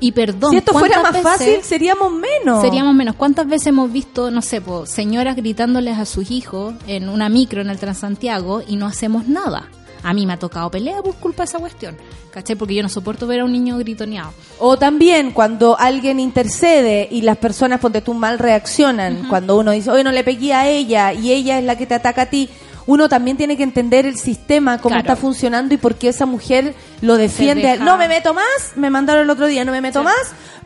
Y 0.00 0.12
perdón, 0.12 0.52
si 0.52 0.56
esto 0.56 0.72
fuera 0.72 1.00
¿cuántas 1.02 1.22
más 1.22 1.38
veces- 1.38 1.46
fácil, 1.56 1.64
seríamos 1.68 2.10
menos. 2.10 2.62
Seríamos 2.62 2.94
menos. 2.94 3.14
¿Cuántas 3.16 3.46
veces 3.46 3.66
hemos 3.66 3.92
visto, 3.92 4.30
no 4.30 4.40
sé, 4.40 4.62
po, 4.62 4.86
señoras 4.86 5.36
gritándoles 5.36 5.98
a 5.98 6.06
sus 6.06 6.30
hijos 6.30 6.72
en 6.86 7.10
una 7.10 7.28
micro 7.28 7.60
en 7.60 7.68
el 7.68 7.76
Transantiago 7.78 8.62
y 8.66 8.76
no 8.76 8.86
hacemos 8.86 9.28
nada? 9.28 9.68
A 10.04 10.12
mí 10.14 10.26
me 10.26 10.34
ha 10.34 10.38
tocado 10.38 10.70
pelea 10.70 11.02
por 11.02 11.14
culpa 11.16 11.42
de 11.42 11.48
esa 11.48 11.58
cuestión, 11.58 11.96
¿cachai? 12.30 12.54
Porque 12.56 12.74
yo 12.74 12.82
no 12.82 12.88
soporto 12.88 13.26
ver 13.26 13.40
a 13.40 13.44
un 13.44 13.52
niño 13.52 13.76
gritoneado. 13.78 14.32
O 14.58 14.76
también 14.76 15.32
cuando 15.32 15.76
alguien 15.80 16.20
intercede 16.20 17.08
y 17.10 17.22
las 17.22 17.38
personas, 17.38 17.80
ponte 17.80 18.02
tú, 18.02 18.14
mal 18.14 18.38
reaccionan, 18.38 19.26
cuando 19.28 19.56
uno 19.58 19.70
dice, 19.72 19.90
oye, 19.90 20.04
no 20.04 20.12
le 20.12 20.22
pegué 20.22 20.52
a 20.54 20.68
ella 20.68 21.12
y 21.12 21.32
ella 21.32 21.58
es 21.58 21.64
la 21.64 21.76
que 21.76 21.86
te 21.86 21.94
ataca 21.94 22.22
a 22.22 22.26
ti, 22.26 22.48
uno 22.86 23.08
también 23.08 23.38
tiene 23.38 23.56
que 23.56 23.62
entender 23.62 24.04
el 24.04 24.18
sistema, 24.18 24.76
cómo 24.78 24.94
Claro. 24.96 25.00
está 25.00 25.16
funcionando 25.16 25.72
y 25.72 25.78
por 25.78 25.94
qué 25.94 26.08
esa 26.08 26.26
mujer 26.26 26.74
lo 27.00 27.16
defiende. 27.16 27.78
No 27.78 27.96
me 27.96 28.06
meto 28.08 28.34
más, 28.34 28.72
me 28.76 28.90
mandaron 28.90 29.22
el 29.24 29.30
otro 29.30 29.46
día, 29.46 29.64
no 29.64 29.72
me 29.72 29.80
meto 29.80 30.02
más, 30.02 30.14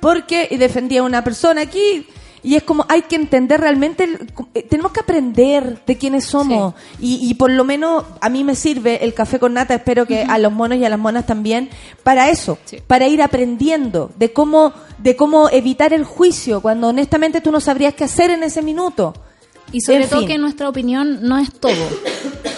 porque 0.00 0.48
defendía 0.58 1.00
a 1.00 1.04
una 1.04 1.22
persona 1.22 1.60
aquí. 1.60 2.06
Y 2.42 2.54
es 2.54 2.62
como 2.62 2.84
hay 2.88 3.02
que 3.02 3.16
entender 3.16 3.60
realmente, 3.60 4.08
eh, 4.54 4.62
tenemos 4.62 4.92
que 4.92 5.00
aprender 5.00 5.80
de 5.86 5.96
quiénes 5.98 6.24
somos. 6.24 6.74
Y, 7.00 7.18
y 7.28 7.34
por 7.34 7.50
lo 7.50 7.64
menos 7.64 8.04
a 8.20 8.28
mí 8.28 8.44
me 8.44 8.54
sirve 8.54 9.04
el 9.04 9.12
café 9.14 9.38
con 9.38 9.54
nata, 9.54 9.74
espero 9.74 10.06
que 10.06 10.22
a 10.22 10.38
los 10.38 10.52
monos 10.52 10.78
y 10.78 10.84
a 10.84 10.88
las 10.88 10.98
monas 10.98 11.26
también, 11.26 11.68
para 12.02 12.30
eso, 12.30 12.58
Sí. 12.64 12.78
para 12.86 13.06
ir 13.08 13.22
aprendiendo 13.22 14.10
de 14.16 14.32
cómo, 14.32 14.72
de 14.98 15.16
cómo 15.16 15.48
evitar 15.50 15.92
el 15.92 16.04
juicio, 16.04 16.60
cuando 16.60 16.88
honestamente 16.88 17.40
tú 17.40 17.50
no 17.50 17.60
sabrías 17.60 17.94
qué 17.94 18.04
hacer 18.04 18.30
en 18.30 18.42
ese 18.42 18.62
minuto. 18.62 19.14
Y 19.70 19.82
sobre 19.82 20.04
En 20.04 20.08
todo 20.08 20.20
fin. 20.20 20.28
que 20.28 20.38
nuestra 20.38 20.68
opinión 20.68 21.18
no 21.22 21.36
es 21.38 21.52
todo. 21.52 21.74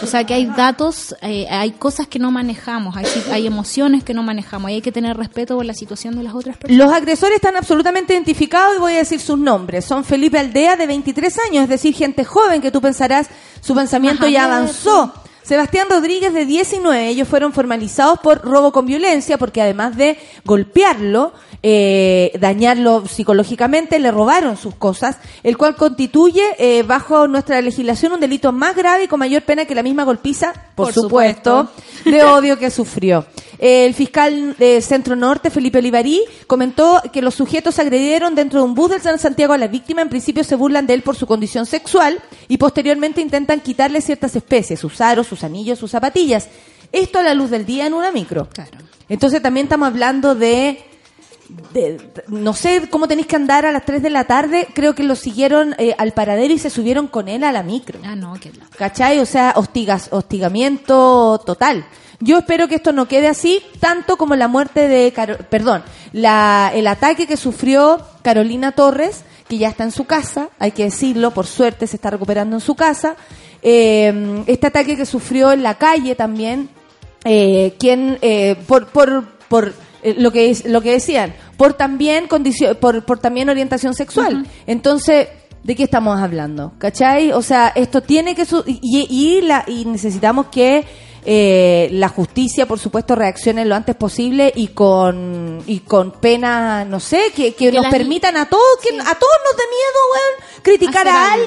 O 0.02 0.06
sea, 0.06 0.24
que 0.24 0.34
hay 0.34 0.46
datos, 0.46 1.14
eh, 1.22 1.46
hay 1.50 1.72
cosas 1.72 2.06
que 2.06 2.18
no 2.18 2.30
manejamos, 2.30 2.96
hay, 2.96 3.06
hay 3.32 3.46
emociones 3.46 4.02
que 4.02 4.14
no 4.14 4.22
manejamos 4.22 4.70
y 4.70 4.74
hay 4.74 4.82
que 4.82 4.92
tener 4.92 5.16
respeto 5.16 5.56
por 5.56 5.64
la 5.64 5.74
situación 5.74 6.16
de 6.16 6.22
las 6.22 6.34
otras 6.34 6.56
personas. 6.56 6.84
Los 6.84 6.94
agresores 6.94 7.36
están 7.36 7.56
absolutamente 7.56 8.14
identificados 8.14 8.76
y 8.76 8.80
voy 8.80 8.94
a 8.94 8.98
decir 8.98 9.20
sus 9.20 9.38
nombres. 9.38 9.84
Son 9.84 10.04
Felipe 10.04 10.38
Aldea, 10.38 10.76
de 10.76 10.86
23 10.86 11.38
años, 11.50 11.64
es 11.64 11.68
decir, 11.68 11.94
gente 11.94 12.24
joven 12.24 12.62
que 12.62 12.70
tú 12.70 12.80
pensarás 12.80 13.28
su 13.60 13.74
pensamiento 13.74 14.26
ya 14.26 14.44
avanzó. 14.44 15.12
Sebastián 15.42 15.88
Rodríguez, 15.90 16.32
de 16.32 16.46
19, 16.46 17.08
ellos 17.08 17.26
fueron 17.26 17.52
formalizados 17.52 18.20
por 18.20 18.42
robo 18.42 18.72
con 18.72 18.86
violencia 18.86 19.36
porque 19.36 19.60
además 19.60 19.96
de 19.96 20.18
golpearlo, 20.44 21.32
eh, 21.62 22.32
dañarlo 22.40 23.06
psicológicamente, 23.06 23.98
le 23.98 24.10
robaron 24.10 24.56
sus 24.56 24.74
cosas, 24.74 25.18
el 25.42 25.56
cual 25.58 25.76
constituye 25.76 26.42
eh, 26.58 26.82
bajo 26.82 27.28
nuestra 27.28 27.60
legislación 27.60 28.12
un 28.12 28.20
delito 28.20 28.52
más 28.52 28.74
grave 28.74 29.04
y 29.04 29.08
con 29.08 29.18
mayor 29.18 29.42
pena 29.42 29.66
que 29.66 29.74
la 29.74 29.82
misma 29.82 30.04
golpiza, 30.04 30.52
por, 30.74 30.86
Por 30.86 30.94
supuesto, 30.94 31.70
de 32.04 32.22
odio 32.24 32.58
que 32.58 32.70
sufrió. 32.70 33.26
El 33.60 33.92
fiscal 33.92 34.56
de 34.58 34.80
Centro 34.80 35.16
Norte, 35.16 35.50
Felipe 35.50 35.78
Olivarí, 35.78 36.22
comentó 36.46 37.02
que 37.12 37.20
los 37.20 37.34
sujetos 37.34 37.78
agredieron 37.78 38.34
dentro 38.34 38.60
de 38.60 38.64
un 38.64 38.74
bus 38.74 38.92
del 38.92 39.02
San 39.02 39.18
Santiago 39.18 39.52
a 39.52 39.58
la 39.58 39.68
víctima. 39.68 40.00
En 40.00 40.08
principio 40.08 40.44
se 40.44 40.56
burlan 40.56 40.86
de 40.86 40.94
él 40.94 41.02
por 41.02 41.14
su 41.14 41.26
condición 41.26 41.66
sexual 41.66 42.22
y 42.48 42.56
posteriormente 42.56 43.20
intentan 43.20 43.60
quitarle 43.60 44.00
ciertas 44.00 44.34
especies, 44.34 44.80
sus 44.80 45.02
aros, 45.02 45.26
sus 45.26 45.44
anillos, 45.44 45.78
sus 45.78 45.90
zapatillas. 45.90 46.48
Esto 46.90 47.18
a 47.18 47.22
la 47.22 47.34
luz 47.34 47.50
del 47.50 47.66
día 47.66 47.86
en 47.86 47.92
una 47.92 48.10
micro. 48.10 48.48
Claro. 48.48 48.78
Entonces 49.10 49.42
también 49.42 49.66
estamos 49.66 49.88
hablando 49.88 50.34
de, 50.34 50.82
de- 51.72 52.00
no 52.28 52.52
sé 52.54 52.88
cómo 52.90 53.06
tenéis 53.08 53.26
que 53.26 53.36
andar 53.36 53.66
a 53.66 53.72
las 53.72 53.84
3 53.84 54.02
de 54.02 54.10
la 54.10 54.24
tarde. 54.24 54.68
Creo 54.74 54.94
que 54.94 55.02
lo 55.02 55.14
siguieron 55.16 55.74
eh, 55.78 55.94
al 55.98 56.12
paradero 56.12 56.52
y 56.54 56.58
se 56.58 56.70
subieron 56.70 57.06
con 57.06 57.28
él 57.28 57.44
a 57.44 57.52
la 57.52 57.62
micro. 57.62 57.98
Ah, 58.04 58.16
no, 58.16 58.34
que 58.34 58.50
la- 58.52 58.66
¿Cachai? 58.76 59.18
O 59.20 59.26
sea, 59.26 59.52
hostigas, 59.56 60.08
hostigamiento 60.10 61.40
total. 61.44 61.84
Yo 62.20 62.38
espero 62.38 62.68
que 62.68 62.74
esto 62.74 62.92
no 62.92 63.08
quede 63.08 63.28
así, 63.28 63.62
tanto 63.78 64.16
como 64.18 64.36
la 64.36 64.46
muerte 64.48 64.88
de, 64.88 65.10
Caro- 65.12 65.38
perdón, 65.48 65.82
la, 66.12 66.70
el 66.74 66.86
ataque 66.86 67.26
que 67.26 67.36
sufrió 67.38 67.98
Carolina 68.22 68.72
Torres, 68.72 69.24
que 69.48 69.56
ya 69.58 69.68
está 69.68 69.84
en 69.84 69.90
su 69.90 70.04
casa, 70.04 70.50
hay 70.58 70.72
que 70.72 70.84
decirlo, 70.84 71.30
por 71.30 71.46
suerte 71.46 71.86
se 71.86 71.96
está 71.96 72.10
recuperando 72.10 72.56
en 72.56 72.60
su 72.60 72.74
casa. 72.74 73.16
Eh, 73.62 74.42
este 74.46 74.66
ataque 74.66 74.96
que 74.96 75.06
sufrió 75.06 75.50
en 75.52 75.62
la 75.62 75.76
calle 75.76 76.14
también, 76.14 76.68
eh, 77.24 77.74
quien, 77.78 78.18
eh, 78.22 78.56
por, 78.66 78.86
por, 78.88 79.24
por 79.48 79.72
eh, 80.02 80.14
lo 80.18 80.30
que 80.32 80.56
lo 80.64 80.80
que 80.80 80.92
decían, 80.92 81.34
por 81.56 81.74
también 81.74 82.26
condicio- 82.28 82.78
por, 82.78 83.04
por 83.04 83.18
también 83.18 83.48
orientación 83.48 83.94
sexual. 83.94 84.46
Entonces, 84.66 85.28
¿de 85.62 85.76
qué 85.76 85.82
estamos 85.84 86.20
hablando? 86.20 86.72
¿Cachai? 86.78 87.32
O 87.32 87.42
sea, 87.42 87.72
esto 87.74 88.02
tiene 88.02 88.34
que 88.34 88.44
su- 88.46 88.64
y, 88.66 88.80
y 89.10 89.40
la 89.42 89.64
y 89.66 89.84
necesitamos 89.84 90.46
que 90.46 90.84
eh, 91.26 91.90
la 91.92 92.08
justicia, 92.08 92.64
por 92.66 92.78
supuesto, 92.78 93.14
reaccione 93.14 93.66
lo 93.66 93.74
antes 93.74 93.94
posible 93.94 94.50
y 94.56 94.68
con 94.68 95.62
y 95.66 95.80
con 95.80 96.12
pena, 96.12 96.86
no 96.86 96.98
sé, 96.98 97.24
que, 97.36 97.52
que 97.54 97.70
Que 97.70 97.72
nos 97.72 97.88
permitan 97.88 98.38
a 98.38 98.46
todos, 98.48 98.78
que 98.82 98.88
Sí. 98.88 98.98
a 98.98 99.14
todos 99.14 99.36
nos 99.44 99.56
dé 99.56 99.62
miedo, 99.68 100.00
weón, 100.14 100.62
criticar 100.62 101.06
Hacer 101.06 101.20
a 101.20 101.32
algo. 101.34 101.46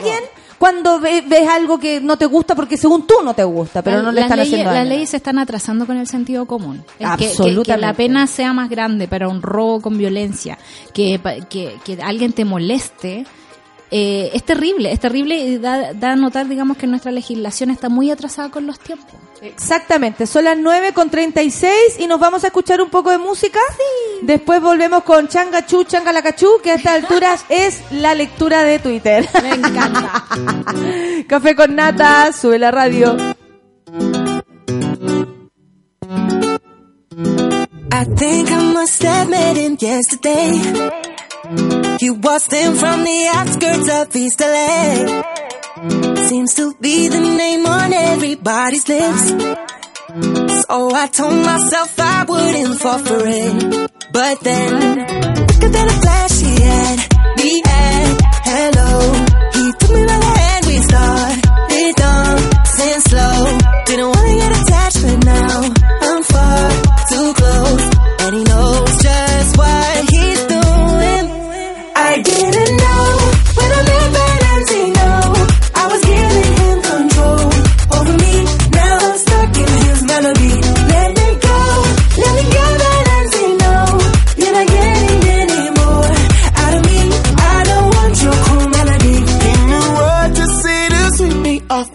Cuando 0.64 0.98
ve- 1.02 1.26
ves 1.28 1.46
algo 1.50 1.78
que 1.78 2.00
no 2.00 2.16
te 2.18 2.26
gusta 2.26 2.56
porque 2.56 2.78
según 2.78 3.06
tú 3.06 3.16
no 3.22 3.34
te 3.34 3.44
gusta, 3.44 3.82
pero 3.82 3.98
La- 3.98 4.04
no 4.04 4.12
le 4.14 4.22
las 4.22 4.26
están 4.28 4.40
leyes, 4.40 4.54
haciendo 4.54 4.72
Las 4.72 4.80
daño. 4.80 4.90
leyes 4.92 5.10
se 5.10 5.18
están 5.18 5.38
atrasando 5.38 5.86
con 5.86 5.98
el 5.98 6.08
sentido 6.08 6.46
común. 6.46 6.86
El 7.00 7.10
que- 7.10 7.18
que- 7.18 7.26
Que, 7.26 7.32
Absolutamente. 7.32 7.86
la 7.86 7.94
pena 7.94 8.28
sea 8.28 8.54
más 8.54 8.70
grande 8.70 9.10
para 9.10 9.28
un 9.28 9.42
robo 9.42 9.82
con 9.82 9.98
violencia, 9.98 10.58
que, 10.94 11.20
que, 11.50 11.76
que 11.84 12.02
alguien 12.02 12.32
te 12.32 12.46
moleste, 12.46 13.26
eh, 13.92 14.32
es 14.34 14.44
terrible, 14.44 14.92
es 14.92 15.00
terrible 15.00 15.36
y 15.36 15.58
da, 15.58 15.94
da 15.94 16.14
a 16.14 16.16
notar, 16.16 16.48
digamos, 16.48 16.78
que 16.78 16.88
nuestra 16.88 17.12
legislación 17.12 17.70
está 17.70 17.90
muy 17.90 18.10
atrasada 18.12 18.50
con 18.50 18.66
los 18.66 18.80
tiempos. 18.80 19.14
Exactamente, 19.42 20.26
son 20.26 20.46
las 20.46 20.58
9 20.58 20.94
con 20.94 21.10
36 21.10 21.74
y 22.00 22.08
nos 22.08 22.20
vamos 22.20 22.44
a 22.44 22.48
escuchar 22.48 22.82
un 22.82 22.90
poco 22.90 23.12
de 23.12 23.18
música. 23.18 23.60
Después 24.22 24.62
volvemos 24.62 25.04
con 25.04 25.28
Changachú, 25.28 25.84
Changalacachú, 25.84 26.62
que 26.64 26.72
a 26.72 26.76
estas 26.76 27.04
alturas 27.04 27.46
es 27.50 27.82
la 27.92 28.16
lectura 28.16 28.64
de 28.64 28.80
Twitter. 28.80 29.28
Me 29.42 29.52
encanta. 29.52 30.26
Café 31.28 31.56
con 31.56 31.76
nata, 31.76 32.32
sube 32.32 32.58
la 32.58 32.72
radio. 32.72 33.18
I 37.96 38.06
think 38.16 38.50
I 38.50 38.74
must 38.74 39.04
have 39.04 39.30
met 39.30 39.56
him 39.56 39.78
yesterday. 39.80 41.13
He 41.44 42.10
waltzed 42.10 42.52
them 42.52 42.76
from 42.76 43.04
the 43.04 43.32
outskirts 43.36 43.90
of 43.92 44.16
East 44.16 44.40
LA. 44.40 46.24
Seems 46.28 46.54
to 46.56 46.74
be 46.80 47.10
the 47.10 47.20
name 47.20 47.66
on 47.66 47.92
everybody's 47.92 48.88
lips. 48.88 49.30
So 50.64 50.96
I 50.96 51.08
told 51.12 51.46
myself 51.46 52.00
I 52.00 52.24
wouldn't 52.24 52.80
fall 52.80 53.00
for 53.00 53.24
it. 53.26 53.92
But 54.14 54.40
then, 54.40 55.06
quicker 55.48 55.70
than 55.70 55.88
a 55.90 55.98
flash, 56.04 56.40
he 56.40 56.62
had 56.62 56.98
me 57.38 57.62
at 57.66 58.22
hello. 58.48 59.14
He 59.52 59.72
took 59.80 59.92
me 59.92 60.06
by 60.06 60.18
the 60.20 60.32
hand, 60.40 60.66
we 60.66 60.78
started 60.82 61.96
dancing 61.98 63.02
slow. 63.02 63.58
Didn't 63.86 64.10
wanna 64.16 64.36
get 64.40 64.62
attached, 64.62 65.02
but 65.04 65.26
now 65.26 65.83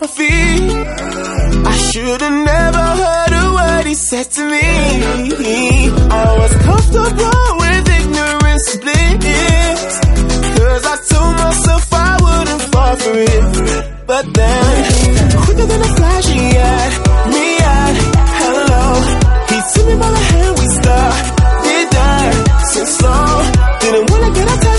my 0.00 0.06
feet. 0.06 0.72
I 1.66 1.76
should've 1.90 2.38
never 2.52 2.84
heard 3.02 3.32
a 3.42 3.46
word 3.54 3.86
he 3.86 3.94
said 3.94 4.26
to 4.36 4.42
me. 4.44 4.60
I 6.10 6.36
was 6.40 6.52
comfortable 6.68 7.44
with 7.62 7.88
ignorance 8.00 8.76
bliss. 8.82 10.00
Cause 10.56 10.84
I 10.86 10.96
told 11.10 11.34
myself 11.42 11.92
I 11.92 12.18
wouldn't 12.24 12.62
fall 12.72 12.96
for 12.96 13.14
it. 13.16 14.06
But 14.06 14.24
then, 14.34 15.36
quicker 15.42 15.66
than 15.66 15.80
a 15.80 15.90
flash, 15.98 16.26
he 16.26 16.44
had 16.62 16.92
me 17.34 17.46
at 17.58 17.94
hello. 18.40 18.86
He 19.50 19.58
took 19.72 19.86
me 19.88 19.94
by 20.02 20.10
the 20.10 20.22
hand, 20.30 20.58
we 20.58 20.66
started 20.78 21.86
dancing 21.90 22.86
slow. 22.98 23.26
Didn't 23.80 24.10
wanna 24.10 24.30
get 24.38 24.46
attached, 24.54 24.77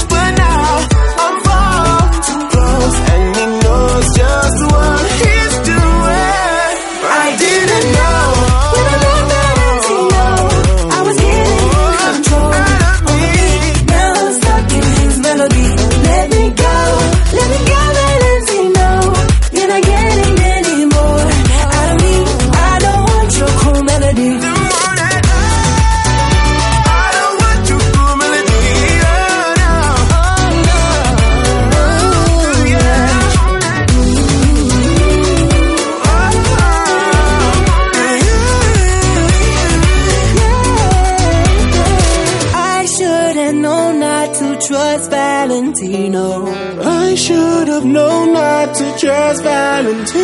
to 49.30 49.36
trust 49.36 50.19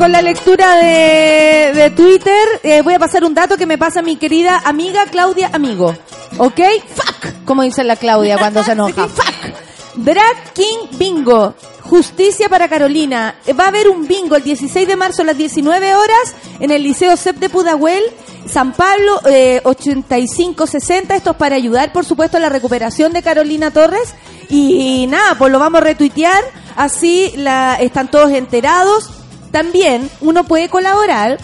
con 0.00 0.12
la 0.12 0.22
lectura 0.22 0.76
de, 0.76 1.72
de 1.74 1.90
Twitter, 1.90 2.32
eh, 2.62 2.80
voy 2.80 2.94
a 2.94 2.98
pasar 2.98 3.22
un 3.22 3.34
dato 3.34 3.58
que 3.58 3.66
me 3.66 3.76
pasa 3.76 4.00
mi 4.00 4.16
querida 4.16 4.62
amiga 4.64 5.04
Claudia 5.10 5.50
Amigo. 5.52 5.94
¿Ok? 6.38 6.58
Fuck, 6.88 7.44
como 7.44 7.62
dice 7.64 7.84
la 7.84 7.96
Claudia 7.96 8.38
cuando 8.38 8.64
se 8.64 8.72
enoja. 8.72 9.08
Fuck. 9.08 9.96
Drag 9.96 10.54
King 10.54 10.96
Bingo. 10.98 11.54
Justicia 11.82 12.48
para 12.48 12.66
Carolina. 12.66 13.34
Eh, 13.44 13.52
Va 13.52 13.64
a 13.64 13.68
haber 13.68 13.90
un 13.90 14.08
bingo 14.08 14.36
el 14.36 14.42
16 14.42 14.88
de 14.88 14.96
marzo 14.96 15.20
a 15.20 15.26
las 15.26 15.36
19 15.36 15.94
horas 15.94 16.34
en 16.60 16.70
el 16.70 16.82
Liceo 16.82 17.14
CEP 17.18 17.36
de 17.36 17.50
Pudahuel, 17.50 18.02
San 18.46 18.72
Pablo, 18.72 19.20
eh, 19.26 19.60
8560. 19.64 21.14
Esto 21.14 21.32
es 21.32 21.36
para 21.36 21.56
ayudar, 21.56 21.92
por 21.92 22.06
supuesto, 22.06 22.38
a 22.38 22.40
la 22.40 22.48
recuperación 22.48 23.12
de 23.12 23.22
Carolina 23.22 23.70
Torres. 23.70 24.14
Y 24.48 25.06
nada, 25.08 25.36
pues 25.36 25.52
lo 25.52 25.58
vamos 25.58 25.82
a 25.82 25.84
retuitear. 25.84 26.42
Así 26.74 27.34
la, 27.36 27.76
están 27.78 28.10
todos 28.10 28.30
enterados. 28.30 29.19
También 29.50 30.08
uno 30.20 30.44
puede 30.44 30.68
colaborar 30.68 31.38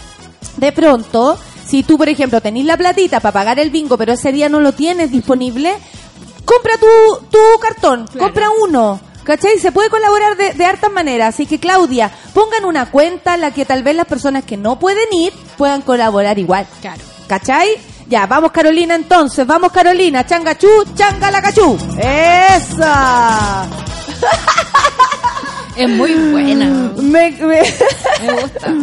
de 0.57 0.71
pronto. 0.71 1.37
Si 1.65 1.83
tú, 1.83 1.97
por 1.97 2.07
ejemplo, 2.09 2.41
tenés 2.41 2.65
la 2.65 2.77
platita 2.77 3.19
para 3.19 3.33
pagar 3.33 3.59
el 3.59 3.69
bingo, 3.69 3.97
pero 3.97 4.13
ese 4.13 4.31
día 4.31 4.47
no 4.47 4.59
lo 4.61 4.71
tienes 4.71 5.11
disponible, 5.11 5.75
compra 6.45 6.73
tu, 6.77 7.25
tu 7.29 7.59
cartón, 7.59 8.07
compra 8.17 8.47
uno. 8.63 8.99
¿Cachai? 9.25 9.59
Se 9.59 9.73
puede 9.73 9.89
colaborar 9.89 10.37
de, 10.37 10.53
de 10.53 10.65
hartas 10.65 10.89
maneras. 10.89 11.35
Así 11.35 11.45
que, 11.45 11.59
Claudia, 11.59 12.09
pongan 12.33 12.63
una 12.63 12.89
cuenta 12.89 13.35
en 13.35 13.41
la 13.41 13.51
que 13.51 13.65
tal 13.65 13.83
vez 13.83 13.93
las 13.93 14.05
personas 14.05 14.45
que 14.45 14.55
no 14.55 14.79
pueden 14.79 15.11
ir 15.11 15.33
puedan 15.57 15.81
colaborar 15.81 16.39
igual. 16.39 16.65
Claro. 16.79 17.01
¿Cachai? 17.27 17.77
Ya, 18.07 18.25
vamos 18.25 18.51
Carolina 18.53 18.95
entonces, 18.95 19.45
vamos 19.45 19.73
Carolina, 19.73 20.25
changachú, 20.25 20.69
changalacachú. 20.95 21.77
¡Esa! 21.99 23.67
Es 25.77 25.89
muy 25.89 26.13
buena. 26.31 26.91
Me- 27.01 27.31
me- 27.31 27.39
Me 27.41 28.41
gusta. 28.41 28.73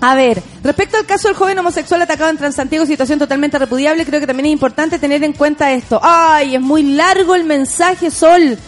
A 0.00 0.14
ver, 0.14 0.42
respecto 0.62 0.98
al 0.98 1.06
caso 1.06 1.28
del 1.28 1.36
joven 1.36 1.58
homosexual 1.58 2.02
atacado 2.02 2.28
en 2.30 2.36
Transantiago, 2.36 2.84
situación 2.84 3.18
totalmente 3.18 3.58
repudiable, 3.58 4.04
creo 4.04 4.20
que 4.20 4.26
también 4.26 4.46
es 4.46 4.52
importante 4.52 4.98
tener 4.98 5.24
en 5.24 5.32
cuenta 5.32 5.72
esto. 5.72 5.98
Ay, 6.02 6.56
es 6.56 6.60
muy 6.60 6.82
largo 6.82 7.34
el 7.34 7.44
mensaje, 7.44 8.10
Sol. 8.10 8.58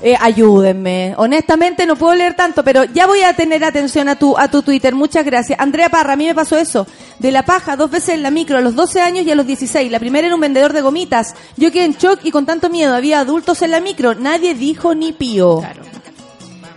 Eh, 0.00 0.14
ayúdenme. 0.18 1.12
Honestamente 1.18 1.84
no 1.84 1.96
puedo 1.96 2.14
leer 2.14 2.34
tanto, 2.34 2.62
pero 2.62 2.84
ya 2.84 3.06
voy 3.06 3.22
a 3.22 3.34
tener 3.34 3.64
atención 3.64 4.08
a 4.08 4.14
tu, 4.16 4.38
a 4.38 4.48
tu 4.48 4.62
Twitter. 4.62 4.94
Muchas 4.94 5.24
gracias. 5.26 5.58
Andrea 5.58 5.88
Parra, 5.90 6.12
a 6.12 6.16
mí 6.16 6.24
me 6.24 6.34
pasó 6.36 6.56
eso. 6.56 6.86
De 7.18 7.32
la 7.32 7.44
paja, 7.44 7.76
dos 7.76 7.90
veces 7.90 8.10
en 8.10 8.22
la 8.22 8.30
micro, 8.30 8.56
a 8.56 8.60
los 8.60 8.74
12 8.76 9.00
años 9.00 9.26
y 9.26 9.30
a 9.30 9.34
los 9.34 9.44
16. 9.46 9.90
La 9.90 9.98
primera 9.98 10.26
era 10.26 10.34
un 10.36 10.40
vendedor 10.40 10.72
de 10.72 10.80
gomitas. 10.82 11.34
Yo 11.56 11.70
quedé 11.72 11.84
en 11.84 11.94
shock 11.94 12.20
y 12.22 12.30
con 12.30 12.46
tanto 12.46 12.70
miedo. 12.70 12.94
Había 12.94 13.18
adultos 13.20 13.60
en 13.62 13.72
la 13.72 13.80
micro. 13.80 14.14
Nadie 14.14 14.54
dijo 14.54 14.94
ni 14.94 15.12
pío. 15.12 15.58
Claro. 15.58 15.82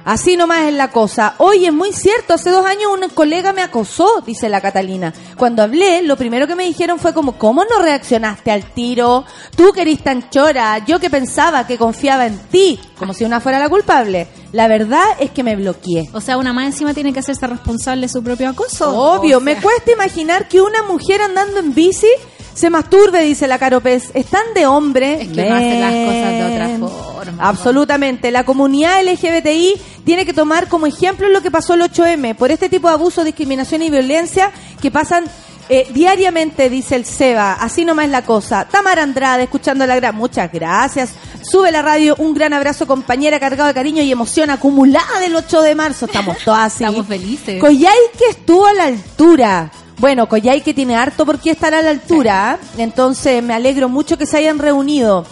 Así 0.06 0.36
nomás 0.36 0.68
es 0.68 0.74
la 0.74 0.90
cosa. 0.90 1.36
Oye, 1.38 1.68
es 1.68 1.74
muy 1.74 1.94
cierto, 1.94 2.34
hace 2.34 2.50
dos 2.50 2.66
años 2.66 2.92
un 2.94 3.10
colega 3.10 3.54
me 3.54 3.62
acosó, 3.62 4.22
dice 4.26 4.50
la 4.50 4.62
Catalina. 4.62 5.14
Cuando 5.38 5.64
hablé, 5.64 6.02
lo 6.02 6.18
primero 6.18 6.48
que 6.48 6.56
me 6.56 6.66
dijeron 6.66 7.00
fue 7.00 7.14
como, 7.14 7.38
¿cómo 7.38 7.64
no 7.66 7.82
reaccionaste 7.82 8.52
al 8.52 8.64
tiro? 8.74 9.26
Tú 9.56 9.72
que 9.74 9.82
eres 9.82 10.04
tan 10.04 10.30
chora, 10.30 10.80
yo 10.86 11.00
que 11.00 11.10
pensaba 11.10 11.68
que 11.68 11.78
confiaba 11.78 12.26
en 12.26 12.38
ti, 12.38 12.80
como 12.98 13.14
si 13.14 13.24
una 13.24 13.40
fuera 13.40 13.60
la 13.60 13.70
culpable. 13.70 14.28
La 14.52 14.68
verdad 14.68 15.04
es 15.20 15.32
que 15.32 15.44
me 15.44 15.56
bloqueé. 15.56 16.10
O 16.14 16.22
sea, 16.22 16.38
una 16.38 16.52
más 16.52 16.66
encima 16.66 16.94
tiene 16.94 17.14
que 17.14 17.20
hacerse 17.20 17.48
responsable 17.48 18.08
de 18.08 18.10
su 18.14 18.24
propio 18.24 18.50
acoso. 18.50 18.90
Obvio, 18.90 19.38
O 19.38 19.42
sea, 19.42 19.46
me 19.46 19.62
cuesta 19.62 19.92
imaginar 19.92 20.48
que 20.48 20.62
una 20.62 20.84
mujer 20.84 21.22
andando 21.22 21.60
en 21.60 21.74
bici 21.74 22.08
se 22.54 22.70
masturbe, 22.70 23.22
dice 23.24 23.48
la 23.48 23.58
Caropez. 23.58 24.12
Están 24.14 24.54
de 24.54 24.66
hombre. 24.66 25.22
Es 25.22 25.28
que 25.30 25.42
uno 25.42 25.56
hace 25.56 25.80
las 25.80 25.94
cosas 25.94 26.32
de 26.32 26.44
otra 26.44 26.90
forma, 26.90 27.44
Absolutamente. 27.44 28.32
La 28.32 28.44
comunidad 28.44 29.02
LGBTI 29.04 29.82
tiene 30.06 30.26
que 30.26 30.34
tomar 30.34 30.68
como 30.68 30.88
ejemplo 30.88 31.30
lo 31.30 31.42
que 31.42 31.52
pasó 31.52 31.74
el 31.74 31.82
8M 31.82 32.36
por 32.36 32.52
este 32.52 32.70
tipo 32.70 32.88
de 32.88 32.96
abuso, 32.96 33.24
discriminación 33.24 33.82
y 33.82 33.90
violencia 33.90 34.52
que 34.82 34.92
pasan 34.92 35.26
eh, 35.70 35.88
diariamente, 35.94 36.70
dice 36.70 36.96
el 36.98 37.06
Seba. 37.06 37.54
Así 37.54 37.86
nomás 37.86 38.06
es 38.06 38.12
la 38.12 38.24
cosa. 38.24 38.66
Tamara 38.66 39.04
Andrade, 39.04 39.44
escuchando 39.44 39.88
la 39.88 39.96
gran. 39.96 40.16
Muchas 40.16 40.52
gracias. 40.52 41.12
Sube 41.42 41.72
la 41.72 41.82
radio. 41.82 42.16
Un 42.18 42.34
gran 42.34 42.52
abrazo, 42.52 42.86
compañera, 42.86 43.40
cargado 43.40 43.68
de 43.68 43.74
cariño 43.74 44.04
y 44.04 44.12
emoción 44.12 44.50
acumulada 44.50 45.20
del 45.22 45.34
8 45.34 45.62
de 45.62 45.76
marzo. 45.76 46.08
Estamos 46.08 46.38
todas 46.44 46.74
así. 46.74 46.84
Estamos 46.84 47.08
felices. 47.08 47.62
Coyhaique 47.62 48.26
estuvo 48.32 48.66
a 48.68 48.74
la 48.74 48.84
altura. 48.86 49.72
Bueno, 50.02 50.28
Coyhaique 50.28 50.74
tiene 50.74 50.96
harto 50.96 51.28
por 51.28 51.38
qué 51.38 51.52
estar 51.52 51.76
a 51.76 51.82
la 51.84 51.92
altura. 51.92 52.58
¿eh? 52.60 52.82
Entonces 52.82 53.44
me 53.44 53.54
alegro 53.54 53.88
mucho 53.88 54.18
que 54.18 54.26
se 54.26 54.36
hayan 54.36 54.58
reunido. 54.58 55.28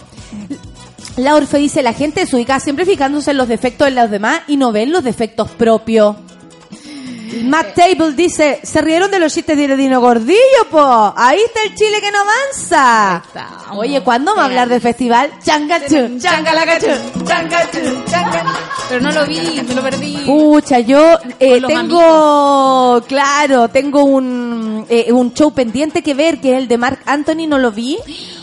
La 1.16 1.34
Orfe 1.34 1.58
dice, 1.58 1.82
la 1.82 1.92
gente 1.92 2.22
es 2.22 2.32
ubicada 2.32 2.60
siempre 2.60 2.86
fijándose 2.86 3.32
en 3.32 3.38
los 3.38 3.48
defectos 3.48 3.88
de 3.88 3.94
los 3.94 4.08
demás 4.08 4.42
y 4.46 4.56
no 4.56 4.70
ven 4.70 4.92
los 4.92 5.02
defectos 5.02 5.50
propios. 5.50 6.14
Matt 7.44 7.74
Table 7.74 8.12
dice, 8.12 8.60
se 8.62 8.80
rieron 8.80 9.10
de 9.10 9.18
los 9.18 9.32
chistes 9.32 9.56
de 9.56 9.76
Dino 9.76 10.00
Gordillo, 10.00 10.38
po. 10.70 11.14
Ahí 11.16 11.38
está 11.46 11.60
el 11.64 11.74
Chile 11.74 12.00
que 12.00 12.10
no 12.10 12.18
avanza. 12.20 13.22
Oye, 13.76 14.00
¿cuándo 14.02 14.32
vamos 14.32 14.42
a 14.42 14.46
hablar 14.46 14.68
de 14.68 14.80
festival? 14.80 15.30
Changachú, 15.44 16.18
changalacachú, 16.18 16.86
changachú, 17.26 18.04
changa- 18.10 18.44
Pero 18.88 19.00
no 19.00 19.12
lo 19.12 19.26
vi, 19.26 19.62
me 19.66 19.74
lo 19.74 19.82
perdí. 19.82 20.18
Pucha, 20.26 20.80
yo 20.80 21.18
eh, 21.38 21.60
tengo, 21.66 23.02
claro, 23.06 23.68
tengo 23.68 24.04
un, 24.04 24.86
eh, 24.88 25.12
un 25.12 25.32
show 25.34 25.52
pendiente 25.52 26.02
que 26.02 26.14
ver, 26.14 26.40
que 26.40 26.52
es 26.52 26.58
el 26.58 26.68
de 26.68 26.78
Mark 26.78 27.00
Anthony, 27.06 27.46
no 27.48 27.58
lo 27.58 27.70
vi, 27.70 27.98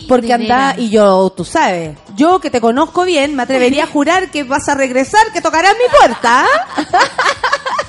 porque 0.08 0.34
anda, 0.34 0.76
y 0.78 0.90
yo, 0.90 1.30
tú 1.36 1.44
sabes, 1.44 1.98
yo 2.16 2.40
que 2.40 2.50
te 2.50 2.62
conozco 2.62 3.04
bien, 3.04 3.36
me 3.36 3.44
atrevería 3.44 3.84
a 3.84 3.88
jurar 3.88 4.32
que 4.32 4.44
vas 4.44 4.70
a 4.70 4.76
regresar, 4.76 5.32
que 5.34 5.42
tocarás 5.42 5.74
mi 5.74 5.98
puerta. 5.98 6.46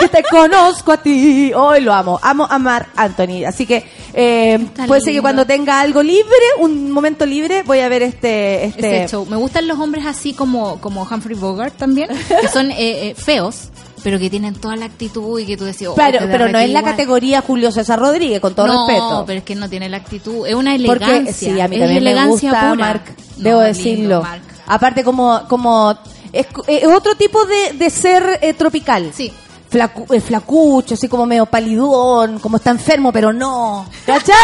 que 0.00 0.08
te 0.08 0.22
conozco 0.24 0.92
a 0.92 0.96
ti, 0.98 1.52
hoy 1.54 1.80
lo 1.80 1.92
amo, 1.92 2.18
amo 2.22 2.46
a 2.48 2.58
Mark 2.58 2.88
Anthony, 2.96 3.44
así 3.46 3.66
que 3.66 3.84
eh, 4.12 4.58
puede 4.86 5.00
ser 5.00 5.12
que 5.12 5.20
cuando 5.20 5.44
tenga 5.46 5.80
algo 5.80 6.02
libre, 6.02 6.24
un 6.58 6.90
momento 6.90 7.26
libre, 7.26 7.62
voy 7.62 7.80
a 7.80 7.88
ver 7.88 8.02
este, 8.02 8.64
este, 8.64 9.08
show. 9.08 9.26
Me 9.26 9.36
gustan 9.36 9.66
los 9.66 9.78
hombres 9.78 10.06
así 10.06 10.32
como, 10.34 10.80
como 10.80 11.02
Humphrey 11.02 11.36
Bogart 11.36 11.76
también, 11.76 12.08
que 12.40 12.48
son 12.48 12.70
eh, 12.70 13.08
eh, 13.10 13.14
feos, 13.16 13.68
pero 14.02 14.18
que 14.18 14.28
tienen 14.30 14.54
toda 14.54 14.76
la 14.76 14.84
actitud 14.86 15.38
y 15.40 15.46
que 15.46 15.56
tú 15.56 15.64
decís, 15.64 15.88
oh, 15.88 15.94
Claro, 15.94 16.18
te 16.18 16.26
pero 16.26 16.48
no 16.48 16.58
es 16.58 16.70
la 16.70 16.82
categoría 16.82 17.40
Julio 17.40 17.72
César 17.72 17.98
Rodríguez, 17.98 18.40
con 18.40 18.54
todo 18.54 18.66
no, 18.66 18.86
respeto. 18.86 19.24
pero 19.26 19.38
es 19.38 19.44
que 19.44 19.54
no 19.54 19.68
tiene 19.68 19.88
la 19.88 19.96
actitud, 19.96 20.46
es 20.46 20.54
una 20.54 20.76
Porque 20.86 21.04
elegancia. 21.04 21.32
sí, 21.54 21.60
a 21.60 21.68
mí 21.68 21.76
es 21.76 21.82
también 21.82 22.04
me 22.04 22.26
gusta 22.26 22.70
pura. 22.70 22.74
Mark, 22.74 23.02
No, 23.38 23.42
debo 23.44 23.60
lindo, 23.60 23.60
decirlo. 23.62 24.22
Mark. 24.22 24.42
Aparte 24.66 25.04
como 25.04 25.42
como 25.48 25.96
es, 26.32 26.46
es 26.66 26.84
otro 26.86 27.14
tipo 27.14 27.44
de, 27.46 27.72
de 27.78 27.90
ser 27.90 28.38
eh, 28.42 28.54
tropical. 28.54 29.10
Sí. 29.14 29.32
Flacu- 29.74 30.06
eh, 30.14 30.20
flacucho, 30.20 30.94
así 30.94 31.08
como 31.08 31.26
medio 31.26 31.46
palidón, 31.46 32.38
como 32.38 32.58
está 32.58 32.70
enfermo, 32.70 33.12
pero 33.12 33.32
no. 33.32 33.88
¿Cachai? 34.06 34.36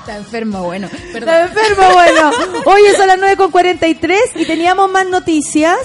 Está 0.00 0.16
enfermo, 0.16 0.62
bueno. 0.62 0.88
Perdón. 1.12 1.34
Está 1.34 1.66
enfermo, 1.66 1.92
bueno. 1.92 2.30
Hoy 2.64 2.82
son 2.96 3.08
las 3.08 3.18
9 3.18 3.36
con 3.36 3.50
43 3.50 4.20
y 4.36 4.46
teníamos 4.46 4.90
más 4.90 5.06
noticias 5.06 5.76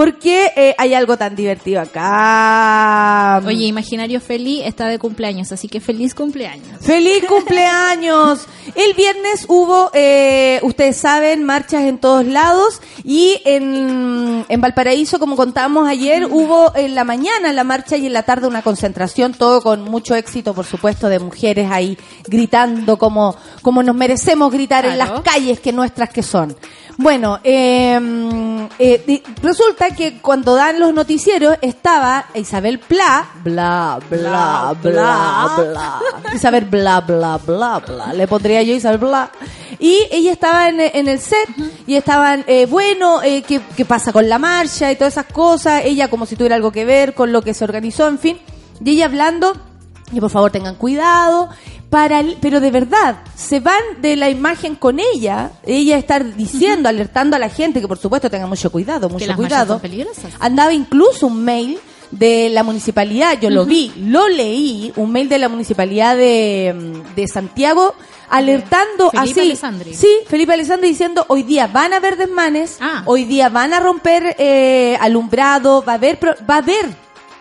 porque 0.00 0.50
eh, 0.56 0.74
hay 0.78 0.94
algo 0.94 1.18
tan 1.18 1.36
divertido 1.36 1.78
acá. 1.78 3.42
Oye, 3.44 3.66
Imaginario 3.66 4.18
Feli 4.18 4.62
está 4.62 4.86
de 4.86 4.98
cumpleaños, 4.98 5.52
así 5.52 5.68
que 5.68 5.78
feliz 5.78 6.14
cumpleaños. 6.14 6.80
¡Feliz 6.80 7.22
cumpleaños! 7.28 8.46
El 8.74 8.94
viernes 8.94 9.44
hubo, 9.46 9.90
eh, 9.92 10.58
ustedes 10.62 10.96
saben, 10.96 11.44
marchas 11.44 11.82
en 11.82 11.98
todos 11.98 12.24
lados 12.24 12.80
y 13.04 13.42
en, 13.44 14.46
en 14.48 14.60
Valparaíso, 14.62 15.18
como 15.18 15.36
contábamos 15.36 15.86
ayer, 15.86 16.24
hubo 16.24 16.74
en 16.76 16.94
la 16.94 17.04
mañana 17.04 17.52
la 17.52 17.64
marcha 17.64 17.98
y 17.98 18.06
en 18.06 18.14
la 18.14 18.22
tarde 18.22 18.46
una 18.46 18.62
concentración, 18.62 19.34
todo 19.34 19.60
con 19.60 19.82
mucho 19.82 20.14
éxito, 20.14 20.54
por 20.54 20.64
supuesto, 20.64 21.10
de 21.10 21.18
mujeres 21.18 21.70
ahí 21.70 21.98
gritando 22.24 22.96
como, 22.96 23.36
como 23.60 23.82
nos 23.82 23.96
merecemos 23.96 24.50
gritar 24.50 24.86
en 24.86 24.96
las 24.96 25.20
calles 25.20 25.60
que 25.60 25.72
nuestras 25.72 26.08
que 26.08 26.22
son. 26.22 26.56
Bueno, 27.02 27.40
eh, 27.42 27.98
eh, 28.78 29.22
resulta 29.42 29.88
que 29.96 30.20
cuando 30.20 30.54
dan 30.54 30.78
los 30.78 30.92
noticieros 30.92 31.56
estaba 31.62 32.26
Isabel 32.34 32.78
Pla, 32.78 33.26
bla, 33.42 33.98
bla, 34.10 34.76
bla, 34.82 35.56
bla. 35.56 36.00
Isabel 36.34 36.66
bla, 36.66 37.00
bla, 37.00 37.38
bla, 37.38 37.78
bla. 37.78 38.12
Le 38.12 38.28
pondría 38.28 38.62
yo 38.62 38.74
Isabel 38.74 38.98
bla. 38.98 39.30
Y 39.78 40.08
ella 40.10 40.32
estaba 40.32 40.68
en, 40.68 40.78
en 40.78 41.08
el 41.08 41.20
set 41.20 41.48
y 41.86 41.94
estaban, 41.94 42.44
eh, 42.46 42.66
bueno, 42.66 43.22
eh, 43.22 43.44
¿qué, 43.48 43.62
¿qué 43.74 43.86
pasa 43.86 44.12
con 44.12 44.28
la 44.28 44.38
marcha 44.38 44.92
y 44.92 44.96
todas 44.96 45.14
esas 45.14 45.32
cosas? 45.32 45.80
Ella 45.86 46.08
como 46.08 46.26
si 46.26 46.36
tuviera 46.36 46.56
algo 46.56 46.70
que 46.70 46.84
ver 46.84 47.14
con 47.14 47.32
lo 47.32 47.40
que 47.40 47.54
se 47.54 47.64
organizó, 47.64 48.08
en 48.08 48.18
fin. 48.18 48.38
Y 48.84 48.90
ella 48.90 49.06
hablando 49.06 49.54
y 50.12 50.20
por 50.20 50.28
favor 50.28 50.50
tengan 50.50 50.74
cuidado. 50.74 51.48
Para, 51.90 52.20
el- 52.20 52.36
pero 52.40 52.60
de 52.60 52.70
verdad, 52.70 53.16
se 53.34 53.58
van 53.60 53.82
de 54.00 54.14
la 54.16 54.30
imagen 54.30 54.76
con 54.76 55.00
ella. 55.00 55.50
Ella 55.64 55.98
está 55.98 56.20
diciendo, 56.20 56.88
alertando 56.88 57.34
a 57.34 57.38
la 57.40 57.48
gente 57.48 57.80
que 57.80 57.88
por 57.88 57.98
supuesto 57.98 58.30
tengan 58.30 58.48
mucho 58.48 58.70
cuidado, 58.70 59.08
mucho 59.08 59.26
las 59.26 59.36
marchas 59.36 59.48
cuidado. 59.58 59.74
son 59.74 59.80
peligrosas. 59.82 60.32
Andaba 60.38 60.72
incluso 60.72 61.26
un 61.26 61.42
mail 61.44 61.78
de 62.12 62.48
la 62.50 62.62
municipalidad, 62.62 63.40
yo 63.40 63.50
lo 63.50 63.64
vi, 63.64 63.92
lo 63.96 64.28
leí, 64.28 64.92
un 64.96 65.10
mail 65.12 65.28
de 65.28 65.38
la 65.38 65.48
municipalidad 65.48 66.16
de, 66.16 66.74
mm, 66.76 67.14
de 67.16 67.28
Santiago 67.28 67.94
alertando 68.28 69.10
Felipe 69.10 69.30
así. 69.30 69.50
Alessandri. 69.50 69.94
Sí, 69.94 70.08
Felipe 70.28 70.52
Alessandri 70.52 70.88
diciendo, 70.88 71.24
hoy 71.28 71.42
día 71.42 71.66
van 71.66 71.92
a 71.92 71.96
haber 71.96 72.16
desmanes, 72.16 72.78
Ah. 72.80 73.02
hoy 73.06 73.24
día 73.24 73.48
van 73.48 73.74
a 73.74 73.80
romper 73.80 74.36
eh, 74.38 74.96
alumbrado, 75.00 75.84
va 75.86 75.92
a 75.92 75.96
haber, 75.96 76.18
va 76.48 76.54
a 76.54 76.58
haber, 76.58 76.86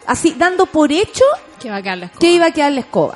así, 0.08 0.36
dando 0.38 0.66
por 0.66 0.92
hecho 0.92 1.24
Que 1.60 1.70
va 1.70 1.78
a 1.78 1.82
quedar 1.82 1.98
la 2.00 2.10
que 2.10 2.32
iba 2.32 2.48
a 2.48 2.52
quedar 2.52 2.72
la 2.72 2.80
escoba. 2.82 3.16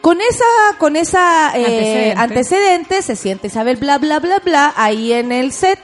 Con 0.00 0.18
esa, 0.20 0.44
con 0.78 0.96
esa 0.96 1.52
eh, 1.56 1.64
Antecedente. 1.64 2.14
antecedente 2.20 3.02
se 3.02 3.16
siente 3.16 3.46
Isabel 3.48 3.76
bla 3.76 3.98
bla 3.98 4.18
bla 4.18 4.38
bla 4.38 4.72
ahí 4.76 5.12
en 5.12 5.30
el 5.32 5.52
set. 5.52 5.78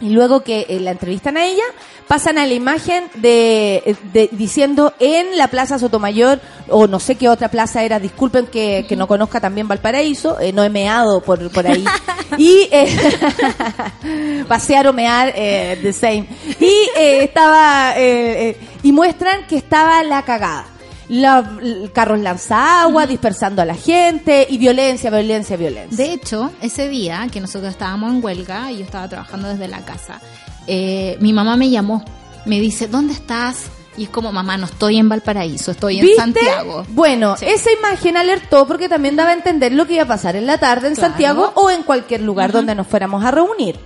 Y 0.00 0.10
luego 0.10 0.42
que 0.42 0.66
eh, 0.68 0.80
la 0.80 0.90
entrevistan 0.90 1.36
a 1.36 1.44
ella 1.44 1.62
pasan 2.08 2.36
a 2.36 2.44
la 2.46 2.52
imagen 2.52 3.04
de, 3.14 3.96
de- 4.12 4.28
diciendo 4.32 4.92
en 4.98 5.38
la 5.38 5.46
Plaza 5.48 5.78
Sotomayor 5.78 6.40
o 6.68 6.86
no 6.88 6.98
sé 6.98 7.14
qué 7.14 7.28
otra 7.28 7.48
plaza 7.48 7.82
era, 7.84 7.98
disculpen 8.00 8.46
que, 8.48 8.84
que 8.88 8.96
no 8.96 9.06
conozca 9.06 9.40
también 9.40 9.68
Valparaíso, 9.68 10.38
eh, 10.40 10.52
no 10.52 10.64
he 10.64 10.68
meado 10.68 11.20
por, 11.22 11.50
por 11.52 11.66
ahí. 11.66 11.84
Y 12.36 12.68
eh, 12.72 14.44
pasear 14.48 14.88
o 14.88 14.92
mear 14.92 15.32
eh, 15.36 15.78
the 15.80 15.92
same. 15.92 16.26
Y 16.58 16.72
eh, 16.96 17.24
estaba 17.24 17.94
eh, 17.96 18.48
eh, 18.50 18.58
y 18.82 18.90
muestran 18.92 19.46
que 19.46 19.56
estaba 19.56 20.02
la 20.02 20.22
cagada 20.22 20.66
la, 21.08 21.48
carros 21.92 22.18
lanzagua, 22.20 23.06
dispersando 23.06 23.62
a 23.62 23.64
la 23.64 23.74
gente 23.74 24.46
y 24.48 24.58
violencia, 24.58 25.10
violencia, 25.10 25.56
violencia. 25.56 25.96
De 25.96 26.12
hecho, 26.12 26.50
ese 26.60 26.88
día 26.88 27.26
que 27.32 27.40
nosotros 27.40 27.70
estábamos 27.72 28.12
en 28.12 28.24
huelga 28.24 28.70
y 28.72 28.78
yo 28.78 28.84
estaba 28.84 29.08
trabajando 29.08 29.48
desde 29.48 29.68
la 29.68 29.80
casa, 29.84 30.20
eh, 30.66 31.16
mi 31.20 31.32
mamá 31.32 31.56
me 31.56 31.68
llamó, 31.70 32.04
me 32.46 32.60
dice, 32.60 32.88
¿dónde 32.88 33.12
estás? 33.14 33.66
Y 33.96 34.04
es 34.04 34.08
como, 34.08 34.32
mamá, 34.32 34.56
no 34.56 34.66
estoy 34.66 34.96
en 34.98 35.08
Valparaíso, 35.08 35.70
estoy 35.70 35.98
en 36.00 36.06
¿Viste? 36.06 36.20
Santiago. 36.20 36.84
Bueno, 36.88 37.36
Sí. 37.36 37.44
esa 37.46 37.70
imagen 37.70 38.16
alertó 38.16 38.66
porque 38.66 38.88
también 38.88 39.14
daba 39.14 39.30
a 39.30 39.34
entender 39.34 39.72
lo 39.72 39.86
que 39.86 39.94
iba 39.94 40.02
a 40.02 40.06
pasar 40.08 40.34
en 40.34 40.46
la 40.46 40.58
tarde 40.58 40.88
en 40.88 40.94
Claro. 40.94 41.10
Santiago 41.10 41.52
o 41.54 41.70
en 41.70 41.84
cualquier 41.84 42.22
lugar 42.22 42.50
donde 42.50 42.74
nos 42.74 42.86
fuéramos 42.88 43.24
a 43.24 43.30
reunir. 43.30 43.78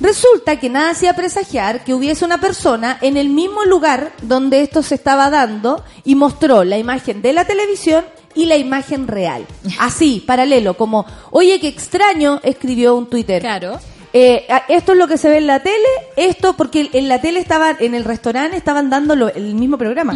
Resulta 0.00 0.58
que 0.58 0.70
nada 0.70 0.90
hacía 0.90 1.14
presagiar 1.14 1.84
que 1.84 1.92
hubiese 1.94 2.24
una 2.24 2.40
persona 2.40 2.98
en 3.02 3.16
el 3.16 3.28
mismo 3.28 3.64
lugar 3.64 4.12
donde 4.22 4.62
esto 4.62 4.82
se 4.82 4.94
estaba 4.94 5.28
dando 5.30 5.84
y 6.04 6.14
mostró 6.14 6.64
la 6.64 6.78
imagen 6.78 7.20
de 7.22 7.32
la 7.34 7.44
televisión 7.44 8.04
y 8.34 8.46
la 8.46 8.56
imagen 8.56 9.06
real. 9.08 9.44
Así, 9.78 10.22
paralelo, 10.26 10.74
como, 10.74 11.04
oye, 11.30 11.60
qué 11.60 11.68
extraño, 11.68 12.40
escribió 12.42 12.94
un 12.94 13.10
Twitter. 13.10 13.42
Claro. 13.42 13.78
Eh, 14.12 14.46
esto 14.68 14.92
es 14.92 14.98
lo 14.98 15.06
que 15.06 15.18
se 15.18 15.28
ve 15.28 15.36
en 15.38 15.46
la 15.46 15.60
tele, 15.62 15.76
esto 16.16 16.56
porque 16.56 16.90
en 16.94 17.08
la 17.08 17.20
tele 17.20 17.38
estaban, 17.38 17.76
en 17.78 17.94
el 17.94 18.04
restaurante 18.04 18.56
estaban 18.56 18.90
dando 18.90 19.14
lo- 19.14 19.28
el 19.32 19.54
mismo 19.54 19.78
programa. 19.78 20.14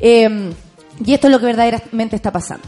Eh, 0.00 0.50
y 1.04 1.12
esto 1.12 1.26
es 1.26 1.30
lo 1.32 1.40
que 1.40 1.46
verdaderamente 1.46 2.14
está 2.16 2.30
pasando. 2.32 2.64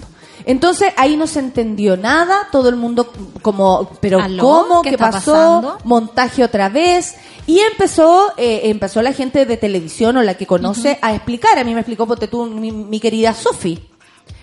Entonces 0.47 0.93
ahí 0.97 1.17
no 1.17 1.27
se 1.27 1.41
entendió 1.41 1.97
nada, 1.97 2.49
todo 2.53 2.69
el 2.69 2.77
mundo 2.77 3.13
como, 3.43 3.91
pero 4.01 4.21
¿Aló? 4.21 4.43
¿cómo? 4.43 4.83
¿Qué 4.83 4.91
¿Qué, 4.91 4.95
está 4.95 5.11
pasó? 5.11 5.33
pasando? 5.33 5.79
Montaje 5.85 6.45
otra 6.45 6.69
vez. 6.69 7.17
Y 7.49 7.59
empezó, 7.59 8.33
eh, 8.37 8.63
empezó 8.65 9.03
la 9.03 9.13
gente 9.13 9.45
de 9.45 9.57
televisión 9.57 10.17
o 10.17 10.23
la 10.23 10.35
que 10.35 10.47
conoce 10.47 10.99
a 11.03 11.15
explicar. 11.15 11.59
A 11.59 11.65
mí 11.65 11.75
me 11.75 11.81
explicó, 11.81 12.07
ponte 12.07 12.29
tú, 12.29 12.47
mi, 12.47 12.71
mi 12.71 13.01
querida 13.01 13.35
Sofi. 13.35 13.81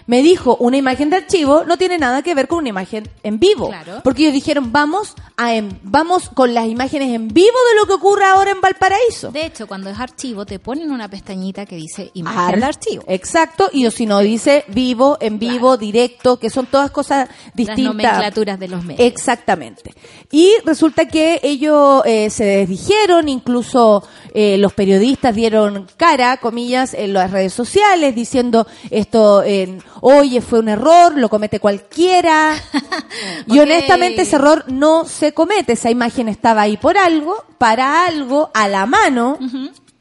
Me 0.06 0.22
dijo, 0.22 0.58
una 0.60 0.78
imagen 0.78 1.10
de 1.10 1.18
archivo 1.18 1.64
no 1.66 1.78
tiene 1.78 1.97
nada 1.97 2.22
que 2.22 2.36
ver 2.36 2.47
con 2.47 2.60
una 2.60 2.70
imagen 2.70 3.08
en 3.24 3.39
vivo. 3.39 3.68
Claro. 3.70 4.01
Porque 4.04 4.24
ellos 4.24 4.34
dijeron, 4.34 4.72
vamos 4.72 5.16
a 5.38 5.54
en- 5.56 5.80
vamos 5.84 6.30
con 6.30 6.54
las 6.54 6.68
imágenes 6.68 7.14
en 7.14 7.28
vivo 7.30 7.47
de 7.72 7.80
lo 7.80 7.88
que 7.88 7.93
ocurre 7.93 8.26
ahora 8.26 8.51
en 8.51 8.60
Valparaíso. 8.62 9.32
De 9.32 9.45
hecho, 9.45 9.68
cuando 9.68 9.89
es 9.89 9.99
archivo, 9.99 10.45
te 10.45 10.60
ponen 10.60 10.91
una 10.91 11.08
pestañita 11.10 11.66
que 11.66 11.76
dice 11.78 12.12
imagen 12.14 12.60
de 12.60 12.66
archivo. 12.66 13.04
Exacto, 13.08 13.70
y 13.72 13.86
o 13.86 13.91
si 13.91 14.06
no 14.06 14.20
dice 14.20 14.66
vivo, 14.68 15.18
en 15.22 15.39
vivo, 15.39 15.78
directo, 15.78 16.38
que 16.38 16.49
son 16.49 16.66
todas 16.66 16.91
cosas 16.91 17.30
Las 17.30 17.56
distintas. 17.56 17.86
nomenclaturas 17.86 18.60
de 18.60 18.68
los 18.68 18.84
medios. 18.84 19.06
Exactamente. 19.08 19.93
Y 20.32 20.51
resulta 20.66 21.08
que 21.08 21.39
ellos 21.43 22.01
eh, 22.06 22.30
se 22.30 22.43
desdijeron, 22.43 23.30
incluso 23.30 24.04
eh, 24.34 24.58
los 24.58 24.74
periodistas 24.74 25.34
dieron 25.36 25.88
cara, 25.97 26.38
comillas, 26.38 26.93
en 26.93 27.14
las 27.14 27.32
redes 27.32 27.54
sociales, 27.54 28.16
diciendo 28.16 28.68
esto, 28.89 29.43
en, 29.43 29.82
oye, 30.02 30.41
fue 30.41 30.60
un 30.60 30.70
error, 30.70 31.18
lo 31.18 31.30
comete 31.30 31.60
cualquiera. 31.60 32.54
Y 33.48 33.60
honestamente 33.60 34.24
ese 34.24 34.38
error 34.38 34.66
no 34.68 35.06
se 35.06 35.34
comete. 35.34 35.74
Esa 35.74 35.91
imagen 35.91 36.30
estaba 36.30 36.62
ahí 36.62 36.78
por 36.78 36.98
algo, 36.98 37.44
para 37.58 38.06
algo, 38.08 38.50
a 38.54 38.68
la 38.68 38.86
mano. 38.86 39.38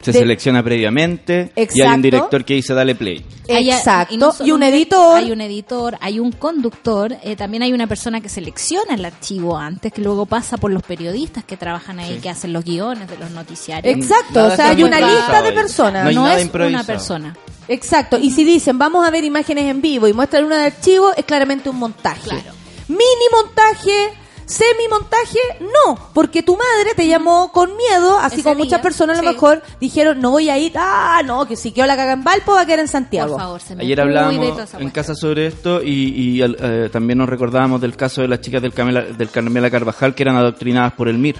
Se 0.00 0.10
de- 0.12 0.18
selecciona 0.18 0.62
previamente 0.64 1.52
y 1.54 1.60
hay 1.60 1.64
Exacto. 1.64 1.94
un 1.94 2.02
director 2.02 2.44
que 2.44 2.54
dice 2.54 2.74
dale 2.74 2.94
play. 2.94 3.24
Hay- 3.48 3.70
Exacto. 3.70 4.16
no 4.16 4.32
Y, 4.44 4.50
un 4.50 4.62
editor. 4.64 5.16
Hay 5.18 5.30
un 5.30 5.40
editor, 5.40 5.96
hay 6.00 6.18
un 6.18 6.32
conductor, 6.32 7.14
eh, 7.22 7.36
también 7.36 7.62
hay 7.62 7.72
una 7.72 7.86
persona 7.86 8.20
que 8.20 8.28
selecciona 8.28 8.94
el 8.94 9.04
archivo 9.04 9.56
antes, 9.56 9.92
que 9.92 10.00
luego 10.00 10.26
pasa 10.26 10.56
por 10.56 10.72
los 10.72 10.82
periodistas 10.82 11.44
que 11.44 11.56
trabajan 11.56 12.00
ahí, 12.00 12.18
que 12.20 12.30
hacen 12.30 12.52
los 12.52 12.64
guiones 12.64 13.08
de 13.08 13.16
los 13.18 13.30
noticiarios. 13.30 13.94
Exacto, 13.94 14.40
Nada 14.40 14.52
o 14.52 14.56
sea, 14.56 14.68
hay 14.70 14.82
una 14.82 15.00
lista 15.00 15.42
de 15.42 15.52
personas. 15.52 16.02
No 16.04 16.08
hay 16.08 16.14
no 16.16 16.24
nada 16.24 16.40
es 16.40 16.50
una 16.52 16.84
persona. 16.84 17.36
Exacto. 17.68 18.18
Y 18.18 18.30
si 18.30 18.44
dicen, 18.44 18.78
vamos 18.78 19.06
a 19.06 19.10
ver 19.10 19.24
imágenes 19.24 19.64
en 19.66 19.80
vivo 19.80 20.08
y 20.08 20.12
muestran 20.12 20.44
una 20.44 20.58
de 20.58 20.66
archivo, 20.66 21.10
es 21.16 21.24
claramente 21.24 21.70
un 21.70 21.76
montaje. 21.78 22.28
Claro. 22.30 22.50
Mini 22.88 23.02
montaje, 23.32 24.12
semi 24.44 24.88
montaje, 24.90 25.38
no, 25.60 26.10
porque 26.12 26.42
tu 26.42 26.56
madre 26.56 26.94
te 26.94 27.06
llamó 27.06 27.50
con 27.52 27.70
miedo, 27.76 28.18
así 28.18 28.40
Ese 28.40 28.42
como 28.44 28.56
muchas 28.64 28.80
personas 28.80 29.18
a 29.18 29.22
lo 29.22 29.28
sí. 29.30 29.34
mejor 29.34 29.62
dijeron, 29.80 30.20
no 30.20 30.30
voy 30.32 30.50
a 30.50 30.58
ir, 30.58 30.72
ah, 30.76 31.22
no, 31.24 31.46
que 31.46 31.56
si 31.56 31.70
quedo 31.72 31.86
la 31.86 31.96
caga 31.96 32.12
en 32.12 32.24
Valpo 32.24 32.52
va 32.52 32.62
a 32.62 32.66
quedar 32.66 32.80
en 32.80 32.88
Santiago. 32.88 33.32
Por 33.34 33.40
favor, 33.40 33.60
se 33.60 33.76
me 33.76 33.84
Ayer 33.84 34.00
hablábamos 34.00 34.44
en 34.44 34.54
cuestión. 34.54 34.90
casa 34.90 35.14
sobre 35.14 35.46
esto 35.46 35.82
y, 35.82 36.12
y, 36.36 36.42
al- 36.42 36.56
eh, 36.60 36.88
también 36.92 37.18
nos 37.18 37.28
recordábamos 37.28 37.80
del 37.80 37.96
caso 37.96 38.20
de 38.20 38.28
las 38.28 38.40
chicas 38.40 38.60
del 38.60 38.74
Carmela, 38.74 39.02
del 39.02 39.30
Carmela 39.30 39.70
Carvajal 39.70 40.14
que 40.14 40.22
eran 40.24 40.36
adoctrinadas 40.36 40.92
por 40.94 41.08
el 41.08 41.16
MIR. 41.18 41.36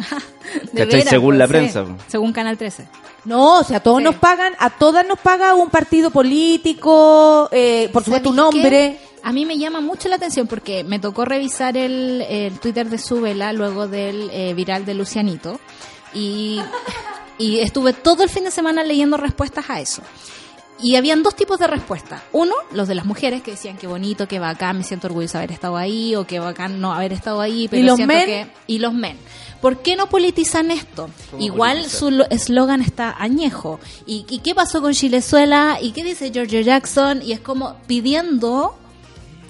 De 0.72 0.82
¿Cachai? 0.84 0.86
veras, 1.00 1.10
Según 1.10 1.38
la 1.38 1.46
prensa, 1.48 1.84
sí. 1.86 1.92
Según 2.08 2.32
Canal 2.32 2.56
13. 2.58 2.86
No, 3.24 3.58
o 3.58 3.64
sea, 3.64 3.78
a 3.78 3.80
todos 3.80 3.98
Sí. 3.98 4.04
nos 4.04 4.14
pagan, 4.16 4.54
a 4.58 4.70
todas 4.70 5.06
nos 5.06 5.18
paga 5.18 5.54
un 5.54 5.68
partido 5.70 6.10
político, 6.10 7.48
eh, 7.52 7.88
por 7.92 8.02
supuesto 8.04 8.30
un 8.30 8.36
¿Sabéis 8.36 8.54
nombre. 8.54 8.98
qué? 9.00 9.10
A 9.22 9.32
mí 9.32 9.44
me 9.44 9.58
llama 9.58 9.80
mucho 9.80 10.08
la 10.08 10.16
atención 10.16 10.46
porque 10.46 10.82
me 10.84 10.98
tocó 10.98 11.24
revisar 11.26 11.76
el, 11.76 12.22
el 12.22 12.58
Twitter 12.58 12.88
de 12.88 12.96
Subela 12.98 13.52
luego 13.52 13.86
del 13.88 14.30
eh, 14.32 14.54
viral 14.54 14.86
de 14.86 14.94
Lucianito 14.94 15.60
y, 16.14 16.60
y 17.36 17.58
estuve 17.60 17.92
todo 17.92 18.22
el 18.22 18.30
fin 18.30 18.44
de 18.44 18.50
semana 18.50 18.82
leyendo 18.82 19.18
respuestas 19.18 19.68
a 19.68 19.80
eso. 19.80 20.02
Y 20.82 20.96
habían 20.96 21.22
dos 21.22 21.36
tipos 21.36 21.58
de 21.58 21.66
respuestas. 21.66 22.22
Uno, 22.32 22.54
los 22.72 22.88
de 22.88 22.94
las 22.94 23.04
mujeres 23.04 23.42
que 23.42 23.50
decían 23.50 23.76
que 23.76 23.86
bonito, 23.86 24.26
que 24.26 24.38
bacán, 24.38 24.78
me 24.78 24.84
siento 24.84 25.08
orgullosa 25.08 25.36
de 25.36 25.44
haber 25.44 25.52
estado 25.52 25.76
ahí, 25.76 26.16
o 26.16 26.26
que 26.26 26.40
bacán 26.40 26.80
no 26.80 26.94
haber 26.94 27.12
estado 27.12 27.42
ahí, 27.42 27.68
pero 27.68 27.82
los 27.84 27.96
siento 27.96 28.14
men? 28.14 28.24
que... 28.24 28.46
Y 28.66 28.78
los 28.78 28.94
men. 28.94 29.18
¿Por 29.60 29.78
qué 29.82 29.94
no 29.96 30.08
politizan 30.08 30.70
esto? 30.70 31.10
Igual 31.38 31.88
su 31.90 32.10
lo- 32.10 32.28
eslogan 32.30 32.80
está 32.80 33.14
añejo. 33.18 33.78
¿Y, 34.06 34.24
¿Y 34.28 34.38
qué 34.38 34.54
pasó 34.54 34.80
con 34.80 34.92
Chilezuela? 34.94 35.78
¿Y 35.82 35.92
qué 35.92 36.02
dice 36.02 36.30
George 36.32 36.64
Jackson? 36.64 37.20
Y 37.22 37.32
es 37.32 37.40
como 37.40 37.76
pidiendo 37.86 38.74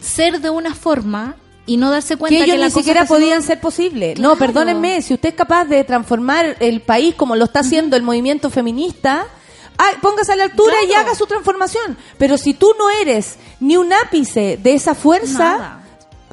ser 0.01 0.41
de 0.41 0.51
una 0.51 0.75
forma 0.75 1.37
y 1.67 1.77
no 1.77 1.91
darse 1.91 2.17
cuenta 2.17 2.35
que 2.39 2.45
que, 2.45 2.51
ellos 2.51 2.59
la 2.61 2.67
ni 2.67 2.73
cosa 2.73 2.83
siquiera 2.83 3.07
podían 3.07 3.43
ser 3.43 3.61
posible. 3.61 4.15
Claro. 4.15 4.31
No, 4.35 4.37
perdónenme, 4.39 5.03
si 5.03 5.15
usted 5.15 5.29
es 5.29 5.35
capaz 5.37 5.67
de 5.67 5.85
transformar 5.85 6.57
el 6.61 6.81
país 6.81 7.15
como 7.15 7.37
lo 7.37 7.45
está 7.45 7.61
haciendo 7.61 7.97
el 7.97 8.03
movimiento 8.03 8.51
feminista, 8.51 9.27
ay, 9.79 9.95
póngase 10.03 10.33
a 10.33 10.37
la 10.37 10.45
altura 10.45 10.75
y 10.89 10.93
haga 10.95 11.15
su 11.15 11.27
transformación. 11.27 11.97
Pero 12.19 12.37
si 12.39 12.55
tú 12.55 12.73
no 12.79 12.91
eres 12.91 13.37
ni 13.61 13.77
un 13.77 13.93
ápice 13.93 14.59
de 14.61 14.75
esa 14.75 14.95
fuerza, 14.97 15.39
Nada. 15.59 15.83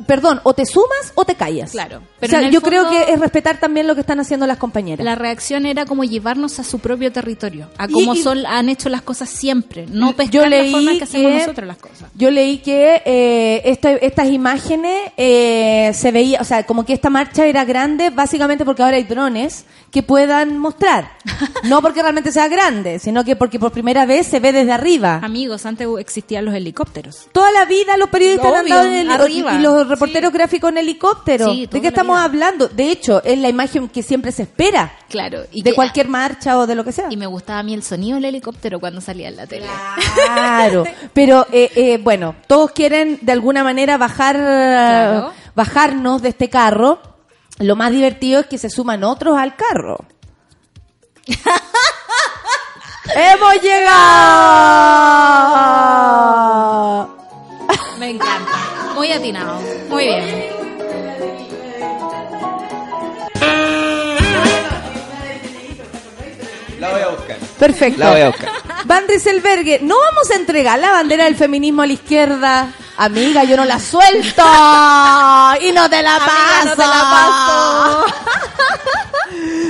Perdón, 0.06 0.40
o 0.44 0.54
te 0.54 0.66
sumas 0.66 1.12
o 1.16 1.26
te 1.26 1.36
callas. 1.36 1.72
Claro. 1.72 2.02
Pero 2.20 2.38
en 2.38 2.46
el 2.46 2.52
yo 2.52 2.62
creo 2.62 2.90
que 2.90 3.12
es 3.14 3.20
respetar 3.20 3.60
también 3.60 3.88
lo 3.88 3.96
que 3.96 4.02
están 4.02 4.20
haciendo 4.20 4.46
las 4.48 4.58
compañeras. 4.58 5.04
La 5.04 5.16
reacción 5.16 5.66
era 5.66 5.86
como 5.86 6.04
llevarnos 6.04 6.60
a 6.60 6.64
su 6.64 6.80
propio 6.80 7.12
territorio, 7.12 7.70
a 7.78 7.88
y- 7.90 8.22
son, 8.22 8.46
han 8.46 8.70
hecho 8.70 8.90
las 8.90 9.02
cosas 9.02 9.30
siempre, 9.30 9.86
no 9.90 10.16
pescar 10.16 10.34
Yo 10.34 10.46
leí 10.46 10.72
la 10.72 10.78
forma 10.78 10.92
en 10.92 10.98
que 10.98 11.04
hacemos 11.04 11.32
que- 11.32 11.38
nosotros 11.40 11.68
las 11.68 11.78
cosas. 11.78 12.10
Yo 12.16 12.32
leí 12.32 12.58
que 12.60 13.02
eh, 13.06 13.62
este- 13.66 14.06
estas 14.06 14.28
imágenes 14.30 15.12
eh, 15.18 15.92
se 15.94 16.12
veía, 16.12 16.42
o 16.42 16.44
sea, 16.44 16.66
como 16.66 16.86
que 16.86 16.94
esta 16.94 17.10
marcha 17.10 17.46
era 17.46 17.66
grande 17.66 18.10
básicamente 18.10 18.66
porque 18.66 18.84
ahora 18.84 18.98
hay 18.98 19.04
drones 19.04 19.66
que 19.92 20.04
puedan 20.04 20.58
mostrar. 20.58 21.12
No 21.64 21.82
porque 21.82 22.02
realmente 22.02 22.32
sea 22.32 22.48
grande, 22.48 23.00
sino 23.00 23.24
que 23.26 23.36
porque 23.36 23.60
por 23.60 23.72
primera 23.72 24.06
vez 24.06 24.28
se 24.28 24.40
ve 24.40 24.52
desde 24.54 24.72
arriba. 24.72 25.20
Amigos, 25.24 25.66
antes 25.66 25.88
existían 26.00 26.46
los 26.46 26.54
helicópteros. 26.54 27.28
Toda 27.32 27.52
la 27.52 27.66
vida 27.66 27.98
los 27.98 28.10
periodistas 28.10 28.46
han 28.54 28.62
Obvio, 28.66 28.74
andado 28.76 28.88
en 28.88 29.08
heli- 29.08 29.12
arriba. 29.12 29.54
y 29.56 29.60
los 29.60 29.87
reporteros 29.90 30.32
gráficos 30.34 30.70
en 30.72 30.78
helicóptero. 30.80 31.52
Sí, 31.52 31.68
¿De 31.68 31.82
qué 31.82 31.88
estamos 31.88 32.16
vida. 32.18 32.24
hablando? 32.26 32.68
De 32.68 32.92
hecho, 32.92 33.22
es 33.24 33.38
la 33.40 33.50
imagen 33.50 33.88
que 33.90 34.04
siempre 34.04 34.32
se 34.32 34.44
espera 34.44 34.92
Claro. 35.10 35.44
Y 35.52 35.62
de 35.64 35.70
que- 35.72 35.76
cualquier 35.76 36.08
marcha 36.08 36.58
o 36.58 36.68
de 36.68 36.76
lo 36.76 36.84
que 36.84 36.92
sea. 36.92 37.08
Y 37.10 37.18
me 37.18 37.26
gustaba 37.28 37.60
a 37.60 37.64
mí 37.64 37.74
el 37.74 37.84
sonido 37.84 38.16
del 38.16 38.26
helicóptero 38.26 38.80
cuando 38.80 39.00
salía 39.02 39.30
en 39.30 39.38
la 39.38 39.48
tele. 39.48 39.68
Claro, 40.26 40.84
pero 41.14 41.46
eh, 41.52 41.72
eh, 41.76 41.98
bueno, 42.02 42.36
todos 42.48 42.72
quieren 42.72 43.20
de 43.22 43.32
alguna 43.32 43.64
manera 43.64 43.98
bajar, 43.98 44.36
Claro. 44.36 45.32
bajarnos 45.56 46.22
de 46.22 46.30
este 46.30 46.50
carro. 46.50 47.00
Lo 47.60 47.76
más 47.76 47.92
divertido 47.92 48.42
es 48.42 48.46
que 48.48 48.58
se 48.58 48.70
suman 48.70 49.04
otros 49.04 49.38
al 49.38 49.56
carro. 49.56 49.98
¡Hemos 53.16 53.54
llegado! 55.78 57.18
Me 58.00 58.10
encanta. 58.12 58.67
Muy 58.98 59.12
atinado. 59.12 59.62
Muy 59.90 60.06
bien. 60.06 60.50
La 66.80 66.90
voy 66.90 67.02
a 67.02 67.08
buscar. 67.10 67.38
Perfecto. 67.60 68.00
La 68.00 68.10
voy 68.10 68.22
a 68.22 68.28
buscar. 68.30 68.50
Van 68.86 69.08
Rieselbergue, 69.08 69.80
no 69.84 69.96
vamos 70.00 70.32
a 70.32 70.36
entregar 70.36 70.80
la 70.80 70.92
bandera 70.92 71.26
del 71.26 71.36
feminismo 71.36 71.84
a 71.84 71.88
la 71.88 71.94
izquierda. 71.94 72.74
Amiga, 72.98 73.44
yo 73.44 73.56
no 73.56 73.66
la 73.66 73.80
suelto. 73.80 74.44
Y 75.62 75.72
no 75.72 75.90
te 75.90 76.02
la 76.02 76.18
paso. 76.18 76.66
no 76.66 76.76
te 76.76 76.82
la 76.82 78.06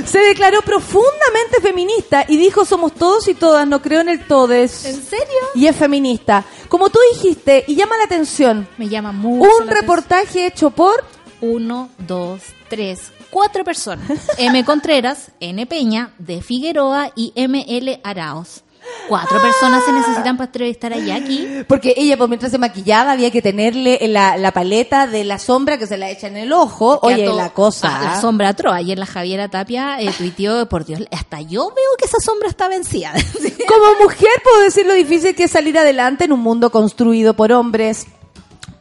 Se 0.06 0.20
declaró 0.20 0.62
profundamente 0.62 1.62
feminista 1.62 2.26
y 2.28 2.38
dijo 2.38 2.66
somos 2.66 2.94
todos 2.94 3.28
y 3.28 3.34
todas, 3.34 3.68
no 3.68 3.82
creo 3.82 4.02
en 4.02 4.10
el 4.10 4.26
todes. 4.26 4.86
¿En 4.86 5.04
serio? 5.04 5.26
Y 5.56 5.68
es 5.68 5.76
feminista. 5.76 6.46
Como 6.70 6.90
tú 6.90 7.00
dijiste, 7.14 7.64
y 7.68 7.76
llama 7.76 7.98
la 7.98 8.04
atención, 8.04 8.68
Me 8.78 8.90
llama 8.90 9.12
mucho 9.12 9.50
un 9.60 9.68
la 9.68 9.74
reportaje 9.74 10.48
hecho 10.48 10.70
por... 10.72 11.04
Uno, 11.40 11.90
dos, 12.00 12.42
tres, 12.68 13.12
cuatro 13.30 13.64
personas. 13.64 14.10
M. 14.38 14.66
Contreras, 14.66 15.32
N. 15.40 15.66
Peña, 15.68 16.14
D. 16.18 16.42
Figueroa 16.42 17.12
y 17.16 17.32
M. 17.36 17.64
L. 17.68 18.02
Araos. 18.04 18.64
Cuatro 19.08 19.42
personas 19.42 19.86
se 19.86 19.94
necesitan 19.94 20.36
para 20.36 20.48
entrevistar 20.48 20.92
a 20.92 20.98
Jackie. 20.98 21.64
Porque 21.68 21.94
ella, 21.96 22.18
pues, 22.18 22.30
mientras 22.30 22.52
se 22.52 22.58
maquillaba, 22.58 23.14
había 23.14 23.32
que 23.32 23.42
tenerle 23.42 24.00
la, 24.08 24.38
la 24.38 24.52
paleta 24.52 25.08
de 25.08 25.24
la 25.24 25.40
sombra 25.40 25.78
que 25.78 25.88
se 25.88 25.98
la 25.98 26.10
echa 26.10 26.28
en 26.28 26.38
el 26.38 26.52
ojo. 26.52 27.00
Oye, 27.04 27.26
la 27.34 27.52
cosa. 27.52 28.00
Ah, 28.00 28.04
la 28.04 28.22
sombra 28.22 28.50
atroz. 28.50 28.74
Ayer 28.74 29.00
la 29.00 29.06
Javiera 29.06 29.48
Tapia 29.48 30.02
eh, 30.02 30.12
tuiteó, 30.18 30.68
por 30.68 30.86
Dios, 30.86 31.02
hasta 31.12 31.42
yo 31.42 31.70
veo 31.70 31.90
que 31.98 32.06
esa 32.06 32.20
sombra 32.20 32.50
está 32.50 32.68
vencida. 32.68 33.14
Como 33.68 34.04
mujer 34.04 34.32
puedo 34.44 34.62
decir 34.62 34.86
lo 34.86 34.94
difícil 34.94 35.36
que 35.36 35.46
es 35.46 35.52
salir 35.52 35.78
adelante 35.78 36.26
en 36.26 36.34
un 36.34 36.42
mundo 36.42 36.70
construido 36.70 37.34
por 37.34 37.52
hombres. 37.52 38.08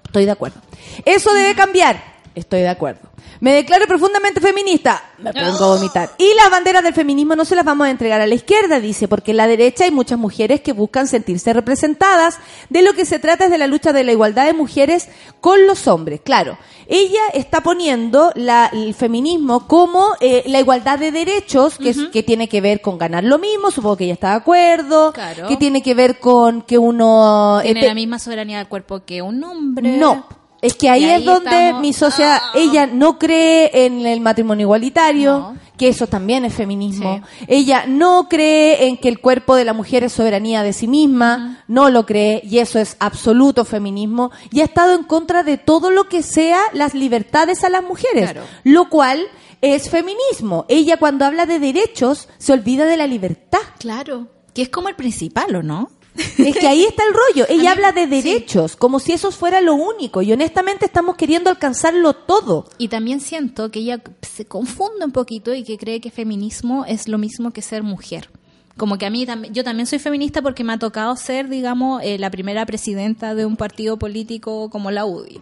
Estoy 0.05 0.25
de 0.25 0.33
acuerdo. 0.33 0.61
Eso 1.05 1.33
debe 1.35 1.55
cambiar. 1.55 2.16
Estoy 2.37 2.61
de 2.61 2.69
acuerdo. 2.69 3.01
Me 3.41 3.53
declaro 3.55 3.87
profundamente 3.87 4.41
feminista. 4.43 5.03
Me 5.19 5.33
pongo 5.33 5.65
a 5.65 5.77
vomitar. 5.77 6.11
Y 6.19 6.35
las 6.35 6.51
banderas 6.51 6.83
del 6.83 6.93
feminismo 6.93 7.35
no 7.35 7.45
se 7.47 7.57
las 7.57 7.65
vamos 7.65 7.87
a 7.87 7.91
entregar 7.91 8.21
a 8.21 8.27
la 8.27 8.35
izquierda, 8.35 8.79
dice, 8.79 9.09
porque 9.09 9.31
en 9.31 9.39
la 9.39 9.47
derecha 9.47 9.85
hay 9.85 9.91
muchas 9.91 10.19
mujeres 10.19 10.61
que 10.61 10.73
buscan 10.73 11.09
sentirse 11.09 11.53
representadas. 11.55 12.39
De 12.69 12.83
lo 12.83 12.93
que 12.93 13.07
se 13.07 13.19
trata 13.19 13.47
es 13.47 13.51
de 13.51 13.57
la 13.59 13.67
lucha 13.67 13.93
de 13.95 14.05
la 14.05 14.13
igualdad 14.13 14.45
de 14.45 14.53
mujeres 14.53 15.09
con 15.41 15.67
los 15.67 15.89
hombres. 15.89 16.21
Claro, 16.23 16.59
ella 16.89 17.21
está 17.33 17.63
poniendo 17.63 18.31
la- 18.35 18.71
el 18.73 18.93
feminismo 18.95 19.67
como 19.67 20.09
eh, 20.21 20.43
la 20.47 20.61
igualdad 20.61 20.99
de 20.99 21.13
derechos, 21.13 21.79
que, 21.79 21.89
es- 21.91 22.09
que 22.13 22.23
tiene 22.23 22.49
que 22.51 22.61
ver 22.61 22.83
con 22.83 22.99
ganar 22.99 23.25
lo 23.25 23.39
mismo, 23.39 23.71
supongo 23.71 23.97
que 23.97 24.05
ella 24.05 24.13
está 24.15 24.31
de 24.31 24.37
acuerdo, 24.37 25.13
Claro. 25.15 25.49
que 25.49 25.57
tiene 25.57 25.83
que 25.83 25.95
ver 25.95 26.19
con 26.21 26.61
que 26.63 26.77
uno... 26.77 27.61
Tiene 27.63 27.81
este- 27.81 27.89
la 27.89 27.95
misma 27.95 28.19
soberanía 28.19 28.59
del 28.59 28.69
cuerpo 28.69 29.05
que 29.07 29.23
un 29.23 29.43
hombre. 29.43 29.97
no. 29.97 30.27
Es 30.67 30.75
que 30.75 30.89
ahí, 30.91 31.05
es 31.05 31.25
donde 31.25 31.51
estamos. 31.67 31.81
mi 31.83 31.93
socia, 31.93 32.37
Ah. 32.37 32.51
ella 32.55 32.87
no 32.87 33.19
cree 33.19 33.71
en 33.87 34.05
el 34.07 34.21
matrimonio 34.21 34.65
igualitario, 34.65 35.39
No. 35.39 35.57
que 35.77 35.89
eso 35.89 36.07
también 36.07 36.45
es 36.45 36.55
feminismo. 36.55 37.21
Ella 37.47 37.85
no 37.87 38.29
cree 38.29 38.87
en 38.87 38.97
que 38.97 39.09
el 39.09 39.21
cuerpo 39.21 39.55
de 39.57 39.65
la 39.65 39.73
mujer 39.75 40.05
es 40.05 40.13
soberanía 40.13 40.63
de 40.63 40.73
sí 40.73 40.89
misma, 40.89 41.63
no 41.69 41.91
lo 41.91 42.07
cree, 42.07 42.41
y 42.45 42.59
eso 42.59 42.79
es 42.79 42.97
absoluto 42.99 43.65
feminismo. 43.65 44.31
Y 44.51 44.61
ha 44.61 44.65
estado 44.65 44.95
en 44.95 45.03
contra 45.05 45.43
de 45.43 45.59
todo 45.59 45.91
lo 45.91 46.09
que 46.09 46.23
sea 46.23 46.61
las 46.73 46.95
libertades 46.95 47.63
a 47.65 47.69
las 47.69 47.83
mujeres, 47.83 48.33
Claro. 48.33 48.47
lo 48.65 48.89
cual 48.89 49.21
es 49.61 49.91
feminismo. 49.91 50.65
Ella 50.69 50.97
cuando 50.99 51.25
habla 51.25 51.45
de 51.47 51.59
derechos 51.59 52.29
se 52.39 52.53
olvida 52.53 52.87
de 52.87 52.97
la 52.97 53.07
libertad. 53.07 53.59
Claro. 53.79 54.29
Que 54.55 54.63
es 54.63 54.69
como 54.71 54.89
el 54.89 54.95
principal, 54.97 55.55
¿o 55.57 55.63
no? 55.63 55.91
Es 56.39 56.57
que 56.57 56.67
ahí 56.67 56.85
está 56.85 57.03
el 57.05 57.15
rollo. 57.15 57.47
Ella 57.49 57.73
habla 57.73 57.93
de 57.93 58.07
derechos, 58.07 58.77
como 58.77 59.01
si 59.01 59.13
eso 59.13 59.31
fuera 59.31 59.61
lo 59.61 59.75
único. 59.75 60.23
Y 60.23 60.33
honestamente 60.33 60.87
estamos 60.87 61.17
queriendo 61.17 61.51
alcanzarlo 61.51 62.15
todo. 62.15 62.69
Y 62.79 62.89
también 62.89 63.21
siento 63.21 63.71
que 63.71 63.81
ella 63.81 64.03
se 64.23 64.47
confunde 64.47 65.05
un 65.05 65.13
poquito 65.13 65.55
y 65.55 65.65
que 65.65 65.79
cree 65.79 66.01
que 66.01 66.11
feminismo 66.11 66.85
es 66.85 67.09
lo 67.09 67.19
mismo 67.19 67.53
que 67.53 67.63
ser 67.63 67.83
mujer. 67.83 68.31
Como 68.77 68.99
que 68.99 69.07
a 69.07 69.11
mí 69.11 69.25
también, 69.25 69.55
yo 69.55 69.65
también 69.65 69.87
soy 69.87 69.99
feminista 69.99 70.43
porque 70.43 70.63
me 70.63 70.75
ha 70.75 70.79
tocado 70.79 71.17
ser, 71.17 71.49
digamos, 71.49 72.03
eh, 72.03 72.19
la 72.19 72.31
primera 72.31 72.67
presidenta 72.67 73.35
de 73.35 73.47
un 73.47 73.57
partido 73.57 73.99
político 73.99 74.69
como 74.69 74.91
la 74.91 75.07
UDI. 75.07 75.41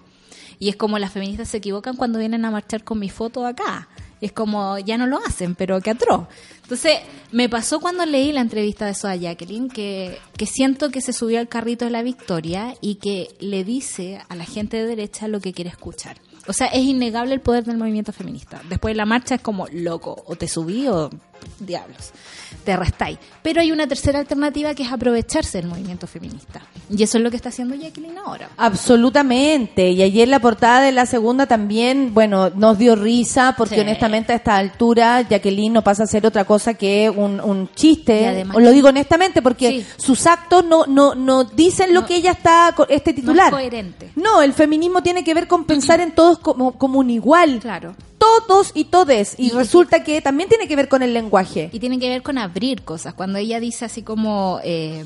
Y 0.60 0.68
es 0.68 0.76
como 0.76 0.98
las 0.98 1.12
feministas 1.12 1.48
se 1.48 1.56
equivocan 1.56 1.96
cuando 1.96 2.18
vienen 2.18 2.44
a 2.44 2.50
marchar 2.50 2.84
con 2.84 3.00
mi 3.00 3.08
foto 3.08 3.44
acá. 3.44 3.88
Es 4.20 4.32
como, 4.32 4.78
ya 4.78 4.96
no 4.96 5.06
lo 5.06 5.18
hacen, 5.24 5.54
pero 5.54 5.80
qué 5.80 5.90
atroz. 5.90 6.26
Entonces, 6.62 6.94
me 7.30 7.48
pasó 7.48 7.80
cuando 7.80 8.06
leí 8.06 8.32
la 8.32 8.40
entrevista 8.40 8.86
de 8.86 8.94
Soa 8.94 9.16
Jacqueline 9.16 9.68
que, 9.68 10.18
que 10.36 10.46
siento 10.46 10.90
que 10.90 11.00
se 11.00 11.12
subió 11.12 11.40
al 11.40 11.48
carrito 11.48 11.84
de 11.84 11.90
la 11.90 12.02
victoria 12.02 12.74
y 12.80 12.96
que 12.96 13.34
le 13.40 13.64
dice 13.64 14.22
a 14.28 14.34
la 14.34 14.44
gente 14.44 14.78
de 14.78 14.86
derecha 14.86 15.28
lo 15.28 15.40
que 15.40 15.52
quiere 15.52 15.70
escuchar. 15.70 16.16
O 16.46 16.52
sea, 16.52 16.66
es 16.66 16.82
innegable 16.82 17.34
el 17.34 17.40
poder 17.40 17.64
del 17.64 17.78
movimiento 17.78 18.12
feminista. 18.12 18.60
Después 18.68 18.92
de 18.92 18.96
la 18.96 19.06
marcha 19.06 19.36
es 19.36 19.40
como 19.40 19.66
loco, 19.72 20.22
o 20.26 20.36
te 20.36 20.46
subí 20.46 20.88
o 20.88 21.10
diablos, 21.58 22.12
te 22.64 22.76
restáis. 22.76 23.18
Pero 23.42 23.60
hay 23.60 23.70
una 23.72 23.86
tercera 23.86 24.18
alternativa 24.18 24.74
que 24.74 24.82
es 24.84 24.92
aprovecharse 24.92 25.58
del 25.58 25.68
movimiento 25.68 26.06
feminista. 26.06 26.62
Y 26.90 27.02
eso 27.02 27.18
es 27.18 27.24
lo 27.24 27.30
que 27.30 27.36
está 27.36 27.50
haciendo 27.50 27.74
Jacqueline 27.74 28.18
ahora. 28.18 28.48
Absolutamente. 28.56 29.90
Y 29.90 30.02
ayer 30.02 30.28
la 30.28 30.38
portada 30.40 30.80
de 30.80 30.92
la 30.92 31.06
segunda 31.06 31.46
también, 31.46 32.14
bueno, 32.14 32.50
nos 32.50 32.78
dio 32.78 32.96
risa 32.96 33.54
porque 33.56 33.74
Sí. 33.76 33.80
honestamente 33.80 34.32
a 34.32 34.36
esta 34.36 34.56
altura 34.56 35.22
Jacqueline 35.22 35.72
no 35.72 35.82
pasa 35.82 36.04
a 36.04 36.06
ser 36.06 36.26
otra 36.26 36.44
cosa 36.44 36.74
que 36.74 37.10
un, 37.10 37.68
chiste. 37.74 38.26
además- 38.26 38.56
lo 38.58 38.70
digo 38.70 38.88
honestamente 38.88 39.42
porque 39.42 39.68
Sí. 39.82 39.86
sus 39.96 40.26
actos 40.26 40.64
no, 40.64 40.86
no, 40.86 41.14
no 41.14 41.44
dicen 41.44 41.92
lo 41.92 42.00
No- 42.02 42.06
que 42.06 42.16
ella 42.16 42.32
está, 42.32 42.74
este 42.88 43.12
titular. 43.12 43.50
coherente. 43.50 44.10
No, 44.16 44.40
el 44.42 44.52
feminismo 44.52 45.02
tiene 45.02 45.22
que 45.24 45.34
ver 45.34 45.46
con 45.48 45.64
pensar 45.64 46.00
en 46.00 46.12
todos 46.12 46.38
como, 46.38 46.72
como 46.78 46.98
un 47.00 47.10
igual. 47.10 47.58
Claro. 47.60 47.94
Todos 48.18 48.70
y 48.74 48.84
todes. 48.84 49.34
Y, 49.38 49.48
Y- 49.48 49.50
resulta 49.50 50.02
que 50.04 50.20
también 50.20 50.48
tiene 50.48 50.66
que 50.68 50.76
ver 50.76 50.88
con 50.88 51.02
el 51.02 51.12
lenguaje. 51.14 51.70
Y 51.72 51.78
tiene 51.80 51.98
que 51.98 52.08
ver 52.08 52.22
con 52.22 52.38
abrir 52.38 52.82
cosas. 52.82 53.14
Cuando 53.14 53.38
ella 53.38 53.60
dice 53.60 53.84
así 53.84 54.02
como 54.02 54.60
eh, 54.64 55.04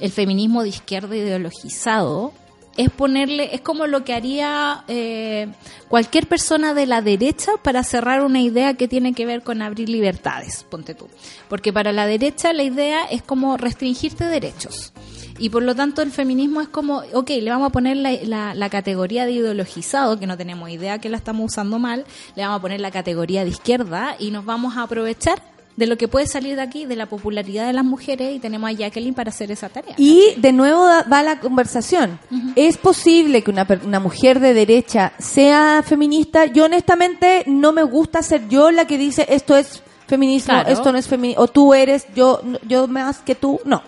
el 0.00 0.10
feminismo 0.10 0.62
de 0.62 0.70
izquierda 0.70 1.16
ideologizado, 1.16 2.32
es 2.76 2.88
ponerle, 2.88 3.54
es 3.54 3.60
como 3.60 3.86
lo 3.86 4.04
que 4.04 4.14
haría 4.14 4.84
eh, 4.88 5.48
cualquier 5.88 6.26
persona 6.28 6.72
de 6.72 6.86
la 6.86 7.02
derecha 7.02 7.52
para 7.62 7.82
cerrar 7.82 8.22
una 8.22 8.40
idea 8.40 8.74
que 8.74 8.88
tiene 8.88 9.12
que 9.12 9.26
ver 9.26 9.42
con 9.42 9.60
abrir 9.60 9.88
libertades, 9.88 10.64
ponte 10.70 10.94
tú. 10.94 11.08
Porque 11.48 11.72
para 11.72 11.92
la 11.92 12.06
derecha 12.06 12.52
la 12.52 12.62
idea 12.62 13.04
es 13.04 13.22
como 13.22 13.56
restringirte 13.56 14.24
derechos. 14.24 14.92
Y 15.40 15.48
por 15.50 15.62
lo 15.62 15.74
tanto 15.74 16.02
el 16.02 16.10
feminismo 16.12 16.60
es 16.60 16.68
como, 16.68 17.02
ok, 17.14 17.30
le 17.40 17.50
vamos 17.50 17.68
a 17.68 17.72
poner 17.72 17.96
la, 17.96 18.12
la- 18.24 18.54
la 18.54 18.68
categoría 18.70 19.26
de 19.26 19.32
ideologizado, 19.32 20.18
que 20.20 20.26
no 20.26 20.36
tenemos 20.36 20.70
idea 20.70 20.98
que 21.00 21.08
la 21.08 21.16
estamos 21.16 21.46
usando 21.52 21.78
mal, 21.78 22.04
le 22.36 22.42
vamos 22.42 22.58
a 22.58 22.62
poner 22.62 22.80
la 22.80 22.90
categoría 22.90 23.42
de 23.44 23.50
izquierda 23.50 24.16
y 24.18 24.30
nos 24.30 24.44
vamos 24.44 24.76
a 24.76 24.82
aprovechar 24.82 25.42
de 25.76 25.86
lo 25.86 25.96
que 25.96 26.08
puede 26.08 26.26
salir 26.26 26.56
de 26.56 26.62
aquí, 26.62 26.84
de 26.84 26.94
la 26.94 27.06
popularidad 27.06 27.66
de 27.66 27.72
las 27.72 27.86
mujeres, 27.86 28.36
y 28.36 28.38
tenemos 28.38 28.68
a 28.68 28.72
Jacqueline 28.74 29.14
para 29.14 29.30
hacer 29.30 29.50
esa 29.50 29.70
tarea. 29.70 29.94
Y 29.96 30.34
de 30.36 30.52
nuevo 30.52 30.84
da- 30.84 31.04
va 31.10 31.22
la 31.22 31.40
conversación. 31.40 32.18
¿Es 32.54 32.76
posible 32.76 33.42
que 33.42 33.50
una, 33.50 33.66
una 33.86 33.98
mujer 33.98 34.40
de 34.40 34.52
derecha 34.52 35.12
sea 35.18 35.82
feminista? 35.86 36.44
Yo 36.44 36.66
honestamente 36.66 37.44
no 37.46 37.72
me 37.72 37.82
gusta 37.82 38.22
ser 38.22 38.46
yo 38.48 38.70
la 38.70 38.86
que 38.86 38.98
dice 38.98 39.24
esto 39.30 39.56
es 39.56 39.82
feminismo, 40.06 40.52
Claro. 40.52 40.68
esto 40.70 40.92
no 40.92 40.98
es 40.98 41.08
feminismo, 41.08 41.44
o 41.44 41.48
tú 41.48 41.72
eres, 41.72 42.04
yo, 42.14 42.42
yo 42.68 42.86
más 42.86 43.20
que 43.20 43.34
tú, 43.34 43.58
no. 43.64 43.82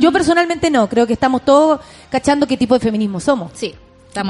Yo 0.00 0.12
personalmente 0.12 0.70
no, 0.70 0.88
creo 0.88 1.06
que 1.06 1.12
estamos 1.14 1.42
todos 1.44 1.80
cachando 2.10 2.46
qué 2.46 2.56
tipo 2.56 2.74
de 2.74 2.80
feminismo 2.80 3.20
somos. 3.20 3.50
Sí. 3.54 3.74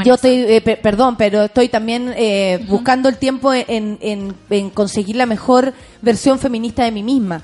Yo 0.07 0.15
estoy, 0.15 0.31
eh, 0.49 0.61
pe- 0.63 0.77
perdón, 0.79 1.17
pero 1.17 1.43
estoy 1.43 1.69
también 1.69 2.15
eh, 2.17 2.65
buscando 2.69 3.09
el 3.09 3.19
tiempo 3.19 3.53
en, 3.53 3.99
en- 4.01 4.35
en 4.49 4.71
conseguir 4.71 5.17
la 5.17 5.27
mejor 5.27 5.75
versión 6.01 6.39
feminista 6.39 6.85
de 6.85 6.91
mí 6.91 7.03
misma. 7.03 7.43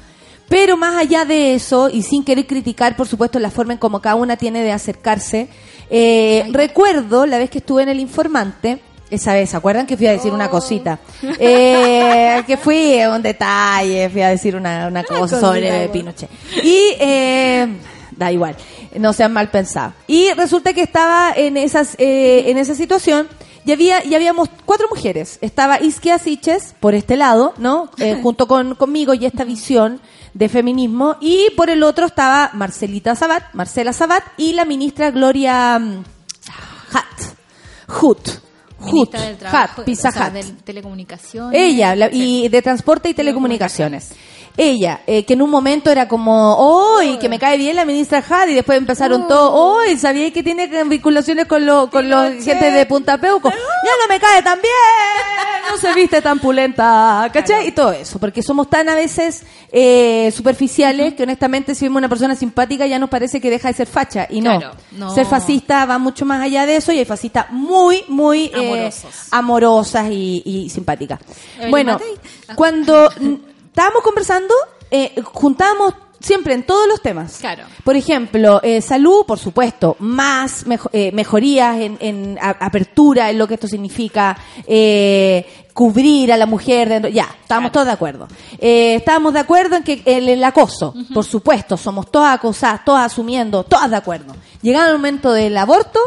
Pero 0.49 0.77
más 0.77 0.97
allá 0.97 1.25
de 1.25 1.55
eso, 1.55 1.89
y 1.91 2.03
sin 2.03 2.25
querer 2.25 2.47
criticar, 2.47 2.97
por 2.97 3.07
supuesto, 3.07 3.39
la 3.39 3.51
forma 3.51 3.75
en 3.75 3.79
como 3.79 4.01
cada 4.01 4.17
una 4.17 4.37
tiene 4.37 4.63
de 4.63 4.73
acercarse, 4.73 5.49
eh, 5.91 6.47
recuerdo 6.51 7.27
la 7.27 7.39
vez 7.39 7.51
que 7.51 7.59
estuve 7.59 7.83
en 7.83 7.91
el 7.91 8.01
informante, 8.01 8.81
esa 9.11 9.33
vez, 9.35 9.51
¿se 9.51 9.57
acuerdan 9.57 9.87
que 9.87 9.97
fui 9.97 10.07
a 10.07 10.13
decir 10.13 10.33
una 10.33 10.49
cosita? 10.49 10.99
Eh, 11.39 12.43
que 12.47 12.57
fui 12.57 12.99
a 13.01 13.11
un 13.11 13.23
detalle, 13.23 14.09
fui 14.09 14.23
a 14.23 14.29
decir 14.31 14.57
una, 14.57 14.87
una 14.89 15.05
cosa 15.05 15.39
sobre 15.41 15.89
Pinochet. 15.93 16.31
Y 16.63 16.95
eh, 16.99 17.69
da 18.21 18.31
igual, 18.31 18.55
no 18.97 19.13
sean 19.15 19.33
mal 19.33 19.51
pensados. 19.51 19.95
Y 20.07 20.31
resulta 20.35 20.75
que 20.75 20.83
estaba 20.83 21.33
en 21.35 21.57
esas 21.57 21.97
eh, 21.99 22.51
en 22.51 22.59
esa 22.59 22.75
situación 22.75 23.27
y 23.65 23.73
había 23.73 24.05
y 24.05 24.15
habíamos 24.15 24.51
cuatro 24.67 24.89
mujeres. 24.89 25.39
Estaba 25.41 25.81
Isquia 25.81 26.19
Siches 26.19 26.75
por 26.79 26.95
este 26.95 27.17
lado, 27.17 27.55
¿no? 27.57 27.91
Eh, 27.99 28.21
junto 28.23 28.47
con 28.47 28.75
conmigo 28.75 29.15
y 29.15 29.25
esta 29.25 29.45
visión 29.45 30.01
de 30.35 30.49
feminismo 30.51 31.17
y 31.21 31.49
por 31.57 31.71
el 31.71 31.83
otro 31.83 32.07
estaba 32.07 32.51
Marcelita 32.53 33.17
Sabat, 33.17 33.55
Marcela 33.55 33.95
Sabat 33.95 34.23
y 34.37 34.53
la 34.53 34.67
ministra 34.67 35.11
Gloria 35.11 35.79
mm, 35.79 36.05
Hutt. 36.93 38.03
Hutt. 38.03 38.50
Hutt. 38.81 39.13
del 39.13 39.37
Trabajo, 39.37 39.81
Hutt, 39.81 39.87
Pizza 39.87 40.09
o 40.09 40.13
sea, 40.13 40.27
Hut. 40.29 40.33
de 40.33 40.45
telecomunicaciones. 40.65 41.61
Ella, 41.61 41.95
la- 41.95 42.09
y 42.13 42.49
de 42.49 42.63
transporte 42.63 43.09
y 43.09 43.15
telecomunicaciones. 43.15 44.11
Ella, 44.57 45.03
eh, 45.07 45.25
que 45.25 45.35
en 45.35 45.43
un 45.43 45.51
momento 45.51 45.91
era 45.91 46.09
como, 46.09 46.57
¡oh! 46.59 46.99
que 47.21 47.29
me 47.29 47.39
cae 47.39 47.57
bien 47.57 47.77
la 47.77 47.85
ministra 47.85 48.23
Had, 48.29 48.49
y 48.49 48.55
después 48.55 48.77
empezaron 48.79 49.29
todos, 49.29 49.51
¡oh! 49.55 49.85
y 49.85 49.97
sabía 49.97 50.31
que 50.33 50.43
tiene 50.43 50.67
vinculaciones 50.85 51.47
con, 51.47 51.65
lo, 51.65 51.89
con 51.89 52.09
los 52.11 52.43
gente 52.45 52.71
de 52.71 52.85
Punta 52.87 53.17
Peuco. 53.19 53.49
¡Ya 53.49 53.57
no 53.57 54.09
me 54.09 54.19
cae 54.21 54.43
tan 54.43 54.59
bien! 54.61 54.75
Se 55.81 55.95
viste 55.95 56.21
tan 56.23 56.39
pulenta, 56.39 57.29
¿cachai? 57.33 57.69
Y 57.69 57.73
todo 57.73 57.93
eso, 57.93 58.19
porque 58.19 58.43
somos 58.43 58.69
tan 58.69 58.89
a 58.89 58.95
veces 58.95 59.45
eh, 59.73 60.31
superficiales 60.35 61.15
que 61.15 61.23
honestamente 61.23 61.75
si 61.75 61.85
vemos 61.87 61.99
una 62.01 62.09
persona 62.09 62.35
simpática 62.37 62.87
ya 62.87 62.99
nos 62.99 63.09
parece 63.11 63.41
que 63.41 63.51
deja 63.51 63.69
de 63.69 63.75
ser 63.75 63.87
facha, 63.87 64.27
y 64.29 64.41
no. 64.41 64.59
Claro, 64.59 64.75
no. 64.93 65.15
Ser 65.15 65.27
fascista 65.27 65.85
va 65.87 65.99
mucho 65.99 66.25
más 66.27 66.41
allá 66.43 66.67
de 66.67 66.77
eso, 66.77 66.93
y 66.93 66.99
hay 66.99 67.05
fascistas 67.05 67.51
muy, 67.51 68.05
muy 68.09 68.51
eh, 68.55 68.91
amorosas 69.31 70.09
y, 70.11 70.43
y 70.45 70.69
simpáticas. 70.71 71.21
Bueno. 71.71 71.99
Ah. 72.49 72.55
cuando 72.55 73.09
estábamos 73.11 74.03
conversando, 74.03 74.55
eh, 74.91 75.15
juntábamos 75.25 75.95
siempre 76.21 76.53
en 76.53 76.65
todos 76.65 76.87
los 76.87 77.01
temas. 77.01 77.39
Claro. 77.41 77.65
Por 77.85 77.97
ejemplo, 77.97 78.61
eh, 78.63 78.83
salud, 78.83 79.25
por 79.27 79.39
supuesto, 79.39 79.97
más 80.01 80.67
mejo- 80.67 80.91
eh, 80.93 81.13
mejorías 81.13 81.79
en, 81.81 81.97
en 82.01 82.39
a- 82.41 82.51
apertura 82.61 83.31
en 83.31 83.39
lo 83.39 83.49
que 83.49 83.55
esto 83.55 83.67
significa, 83.69 84.37
eh, 84.67 85.47
cubrir 85.81 86.31
a 86.31 86.37
la 86.37 86.45
mujer, 86.45 86.91
dentro- 86.91 87.11
ya, 87.11 87.27
estábamos 87.41 87.73
todos 87.73 87.87
de 87.87 87.93
acuerdo. 87.93 88.29
Eh, 88.59 88.97
estábamos 88.97 89.33
de 89.33 89.39
acuerdo 89.41 89.77
en 89.77 89.83
que 89.83 90.03
el, 90.05 90.29
el 90.29 90.45
acoso, 90.45 90.93
por 91.15 91.25
supuesto, 91.25 91.79
somos 91.79 92.11
todas 92.11 92.35
acosadas, 92.35 92.85
todas 92.85 93.11
asumiendo, 93.11 93.63
todas 93.65 93.89
de 93.89 93.97
acuerdo. 93.97 94.37
Llegado 94.61 94.89
el 94.91 94.99
momento 94.99 95.33
del 95.33 95.57
aborto, 95.57 95.99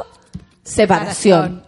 separación. 0.63 1.63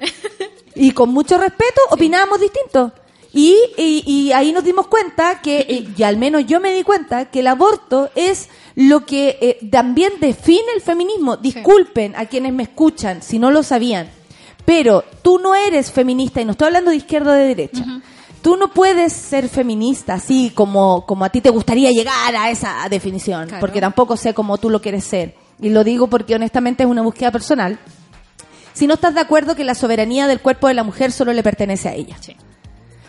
Y 0.76 0.92
con 0.92 1.10
mucho 1.10 1.40
respeto 1.40 1.82
opinábamos 1.90 2.40
distinto. 2.40 2.92
Y, 3.34 3.58
y, 3.76 4.04
y 4.06 4.32
ahí 4.34 4.52
nos 4.54 4.64
dimos 4.64 4.86
cuenta 4.86 5.42
que, 5.42 5.88
y 5.98 6.04
al 6.04 6.18
menos 6.18 6.46
yo 6.46 6.60
me 6.60 6.74
di 6.76 6.84
cuenta, 6.84 7.26
que 7.32 7.40
el 7.40 7.48
aborto 7.48 8.12
es 8.14 8.50
lo 8.76 9.04
que 9.04 9.40
eh, 9.42 9.68
también 9.72 10.14
define 10.20 10.74
el 10.76 10.82
feminismo. 10.82 11.38
Disculpen 11.38 12.16
a 12.16 12.28
quienes 12.28 12.54
me 12.54 12.62
escuchan 12.62 13.24
si 13.24 13.40
no 13.40 13.50
lo 13.50 13.64
sabían, 13.64 14.12
pero 14.66 15.04
tú 15.22 15.38
no 15.40 15.56
eres 15.56 15.92
feminista, 15.92 16.42
y 16.42 16.46
no 16.46 16.52
estoy 16.52 16.68
hablando 16.68 16.92
de 16.92 16.98
izquierda 16.98 17.32
o 17.32 17.36
de 17.36 17.46
derecha. 17.48 17.84
Tú 18.42 18.58
no 18.58 18.68
puedes 18.68 19.12
ser 19.14 19.50
feminista 19.50 20.14
así 20.16 20.52
como, 20.54 21.06
como 21.06 21.26
a 21.26 21.30
ti 21.30 21.42
te 21.42 21.50
gustaría 21.50 21.92
llegar 21.92 22.36
a 22.36 22.50
esa 22.52 22.88
definición, 22.90 23.48
Claro. 23.48 23.60
porque 23.60 23.82
tampoco 23.82 24.18
sé 24.18 24.34
cómo 24.36 24.58
tú 24.60 24.70
lo 24.70 24.82
quieres 24.82 25.04
ser. 25.04 25.36
Y 25.60 25.70
lo 25.70 25.84
digo 25.84 26.08
porque 26.08 26.36
honestamente 26.36 26.84
es 26.84 26.90
una 26.90 27.02
búsqueda 27.02 27.32
personal 27.32 27.80
si 28.74 28.88
no 28.88 28.96
estás 28.96 29.14
de 29.16 29.22
acuerdo 29.22 29.56
que 29.56 29.64
la 29.64 29.74
soberanía 29.74 30.28
del 30.28 30.42
cuerpo 30.42 30.68
de 30.68 30.74
la 30.74 30.84
mujer 30.84 31.12
solo 31.14 31.32
le 31.32 31.42
pertenece 31.44 31.88
a 31.88 31.94
ella. 31.96 32.18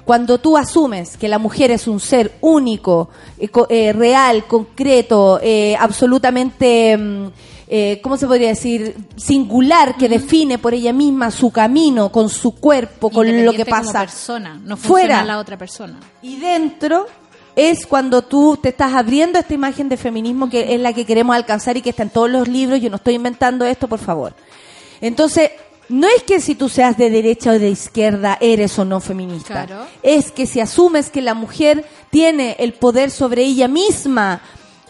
Cuando 0.05 0.39
tú 0.39 0.57
asumes 0.57 1.17
que 1.17 1.27
la 1.29 1.39
mujer 1.41 1.73
es 1.73 1.89
un 1.89 1.99
ser 1.99 2.33
único, 2.41 3.11
co- 3.51 3.67
eh, 3.69 3.93
real, 3.93 4.47
concreto, 4.47 5.41
eh, 5.43 5.77
absolutamente, 5.79 6.97
mm, 6.97 7.27
eh, 7.69 8.01
¿cómo 8.03 8.17
se 8.17 8.27
podría 8.27 8.49
decir? 8.49 8.97
Singular, 9.17 9.97
que 9.97 10.09
define 10.09 10.59
por 10.59 10.75
ella 10.75 10.93
misma 10.93 11.31
su 11.31 11.51
camino, 11.51 12.13
con 12.13 12.29
su 12.29 12.53
cuerpo, 12.55 13.11
con 13.11 13.27
lo 13.45 13.53
que 13.53 13.65
como 13.65 13.83
pasa. 13.83 14.01
persona, 14.01 14.61
no 14.63 14.77
fuera. 14.77 15.17
fuera 15.17 15.25
la 15.25 15.39
otra 15.39 15.57
persona. 15.57 15.99
Y 16.23 16.37
dentro 16.37 17.07
es 17.57 17.87
cuando 17.87 18.23
tú 18.23 18.59
te 18.61 18.69
estás 18.69 18.95
abriendo 18.95 19.39
a 19.39 19.41
esta 19.41 19.55
imagen 19.55 19.89
de 19.89 19.97
feminismo 19.97 20.49
que 20.49 20.75
es 20.75 20.81
la 20.81 20.93
que 20.93 21.07
queremos 21.07 21.35
alcanzar 21.35 21.77
y 21.77 21.83
que 21.83 21.91
está 21.91 22.05
en 22.05 22.11
todos 22.11 22.31
los 22.31 22.47
libros. 22.47 22.81
Yo 22.81 22.91
no 22.91 22.97
estoy 22.97 23.15
inventando 23.15 23.65
esto, 23.65 23.89
por 23.89 23.99
favor. 23.99 24.35
Entonces, 25.01 25.51
no 25.89 26.07
es 26.09 26.23
que 26.23 26.41
si 26.41 26.55
tú 26.55 26.69
seas 26.69 26.97
de 26.97 27.11
derecha 27.11 27.51
o 27.51 27.59
de 27.59 27.71
izquierda 27.71 28.39
eres 28.41 28.79
o 28.79 28.85
no 28.85 29.01
feminista. 29.01 29.67
Claro. 29.67 29.87
Es 30.03 30.33
que 30.33 30.47
si 30.47 30.61
asumes 30.61 31.11
que 31.11 31.23
la 31.23 31.35
mujer 31.35 31.85
tiene 32.11 32.57
el 32.59 32.75
poder 32.75 33.11
sobre 33.11 33.45
ella 33.45 33.69
misma, 33.69 34.43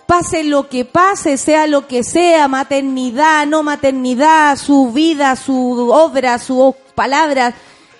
pase 0.07 0.45
lo 0.45 0.69
que 0.69 0.85
pase, 0.85 1.37
sea 1.37 1.67
lo 1.67 1.87
que 1.87 2.03
sea, 2.05 2.49
maternidad, 2.49 3.47
no 3.47 3.63
maternidad, 3.63 4.57
su 4.57 4.93
vida, 4.93 5.35
su 5.37 5.91
obra, 5.91 6.39
sus 6.39 6.75
palabras, 6.95 7.55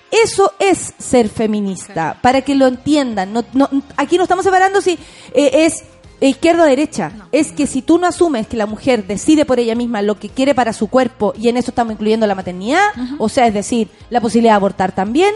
eso 0.09 0.53
es 0.59 0.93
ser 0.97 1.27
feminista, 1.29 2.17
para 2.21 2.41
que 2.41 2.55
lo 2.55 2.67
entiendan. 2.67 3.33
No, 3.33 3.43
no- 3.53 3.69
aquí 3.97 4.17
no 4.17 4.23
estamos 4.23 4.45
separando 4.45 4.79
si 4.81 4.93
eh, 5.33 5.65
es 5.65 5.83
izquierda 6.21 6.63
o 6.63 6.65
derecha. 6.65 7.11
Es 7.31 7.51
que 7.51 7.67
si 7.67 7.81
tú 7.81 7.97
no 7.99 8.07
asumes 8.07 8.47
que 8.47 8.55
la 8.57 8.65
mujer 8.65 9.05
decide 9.05 9.43
por 9.45 9.59
ella 9.59 9.75
misma 9.75 10.01
lo 10.01 10.17
que 10.17 10.29
quiere 10.29 10.55
para 10.55 10.71
su 10.73 10.87
cuerpo, 10.87 11.33
y 11.37 11.49
en 11.49 11.57
eso 11.57 11.71
estamos 11.71 11.91
incluyendo 11.93 12.25
la 12.25 12.35
maternidad, 12.35 12.85
o 13.19 13.27
sea, 13.29 13.47
es 13.47 13.53
decir, 13.53 13.89
la 14.09 14.21
posibilidad 14.21 14.53
de 14.53 14.57
abortar 14.57 14.93
también, 14.93 15.33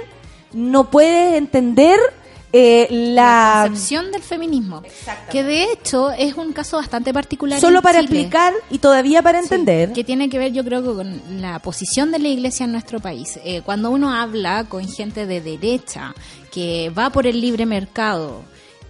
no 0.53 0.89
puedes 0.89 1.35
entender 1.35 1.99
eh, 2.53 2.87
La 2.89 3.63
la... 3.63 3.63
concepción 3.67 4.11
del 4.11 4.21
feminismo. 4.21 4.83
Que 5.31 5.43
de 5.43 5.71
hecho 5.71 6.11
es 6.11 6.35
un 6.35 6.53
caso 6.53 6.77
bastante 6.77 7.13
particular. 7.13 7.59
Solo 7.59 7.81
para 7.81 7.99
Chile. 8.01 8.19
explicar 8.21 8.53
y 8.69 8.79
todavía 8.79 9.21
para 9.21 9.39
Sí, 9.39 9.45
entender. 9.45 9.93
que 9.93 10.03
tiene 10.03 10.29
que 10.29 10.37
ver, 10.39 10.51
yo 10.51 10.63
creo, 10.63 10.81
que 10.81 10.93
con 10.93 11.21
la 11.41 11.59
posición 11.59 12.11
de 12.11 12.19
la 12.19 12.27
iglesia 12.27 12.65
en 12.65 12.71
nuestro 12.71 12.99
país. 12.99 13.39
Eh, 13.43 13.61
cuando 13.63 13.89
uno 13.91 14.13
habla 14.13 14.65
con 14.65 14.87
gente 14.87 15.25
de 15.25 15.41
derecha 15.41 16.13
que 16.51 16.89
va 16.89 17.09
por 17.09 17.27
el 17.27 17.39
libre 17.41 17.65
mercado, 17.65 18.43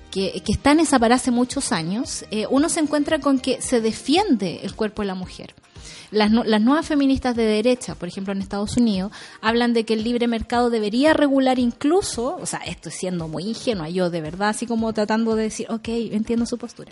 que, 0.10 0.42
que 0.46 0.52
está 0.52 0.72
en 0.72 0.82
esa 0.82 1.00
para 1.00 1.16
hace 1.16 1.32
muchos 1.32 1.72
años, 1.72 2.26
eh, 2.32 2.46
uno 2.50 2.68
se 2.70 2.80
encuentra 2.82 3.20
con 3.20 3.40
que 3.40 3.62
se 3.62 3.80
defiende 3.82 4.60
el 4.64 4.76
cuerpo 4.76 5.02
de 5.04 5.08
la 5.08 5.16
mujer. 5.16 5.54
Las, 6.12 6.32
las 6.32 6.62
nuevas 6.62 6.86
feministas 6.86 7.36
de 7.36 7.46
derecha, 7.46 7.96
por 7.96 8.08
ejemplo 8.10 8.34
en 8.34 8.42
Estados 8.42 8.78
Unidos, 8.78 9.12
hablan 9.42 9.74
de 9.74 9.86
que 9.86 9.94
el 9.94 10.04
libre 10.04 10.28
mercado 10.28 10.70
debería 10.70 11.14
regular 11.14 11.58
incluso, 11.58 12.38
o 12.42 12.46
sea, 12.46 12.60
estoy 12.60 12.92
siendo 12.92 13.28
muy 13.28 13.44
ingenua, 13.46 13.90
yo 13.90 14.10
de 14.10 14.22
verdad, 14.22 14.50
así 14.50 14.66
como 14.66 14.92
tratando 14.94 15.36
de 15.36 15.44
decir, 15.44 15.68
ok, 15.70 15.88
entiendo 15.88 16.46
su 16.46 16.58
postura. 16.58 16.92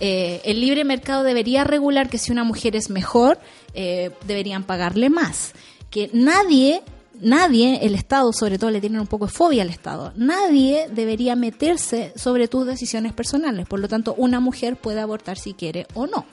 Eh, 0.00 0.40
el 0.44 0.60
libre 0.60 0.84
mercado 0.84 1.22
debería 1.22 1.64
regular 1.64 2.08
que 2.08 2.18
si 2.18 2.32
una 2.32 2.44
mujer 2.44 2.74
es 2.74 2.90
mejor, 2.90 3.38
eh, 3.74 4.10
deberían 4.26 4.64
pagarle 4.64 5.10
más. 5.10 5.52
Que 5.90 6.10
nadie, 6.12 6.82
nadie, 7.20 7.80
el 7.82 7.94
Estado 7.94 8.32
sobre 8.32 8.58
todo 8.58 8.70
le 8.70 8.80
tienen 8.80 9.00
un 9.00 9.06
poco 9.06 9.26
de 9.26 9.32
fobia 9.32 9.62
al 9.62 9.70
Estado, 9.70 10.12
nadie 10.16 10.88
debería 10.90 11.36
meterse 11.36 12.12
sobre 12.16 12.48
tus 12.48 12.66
decisiones 12.66 13.12
personales. 13.12 13.66
Por 13.66 13.80
lo 13.80 13.88
tanto, 13.88 14.14
una 14.16 14.40
mujer 14.40 14.76
puede 14.76 15.00
abortar 15.00 15.38
si 15.38 15.52
quiere 15.52 15.86
o 15.94 16.06
no. 16.06 16.24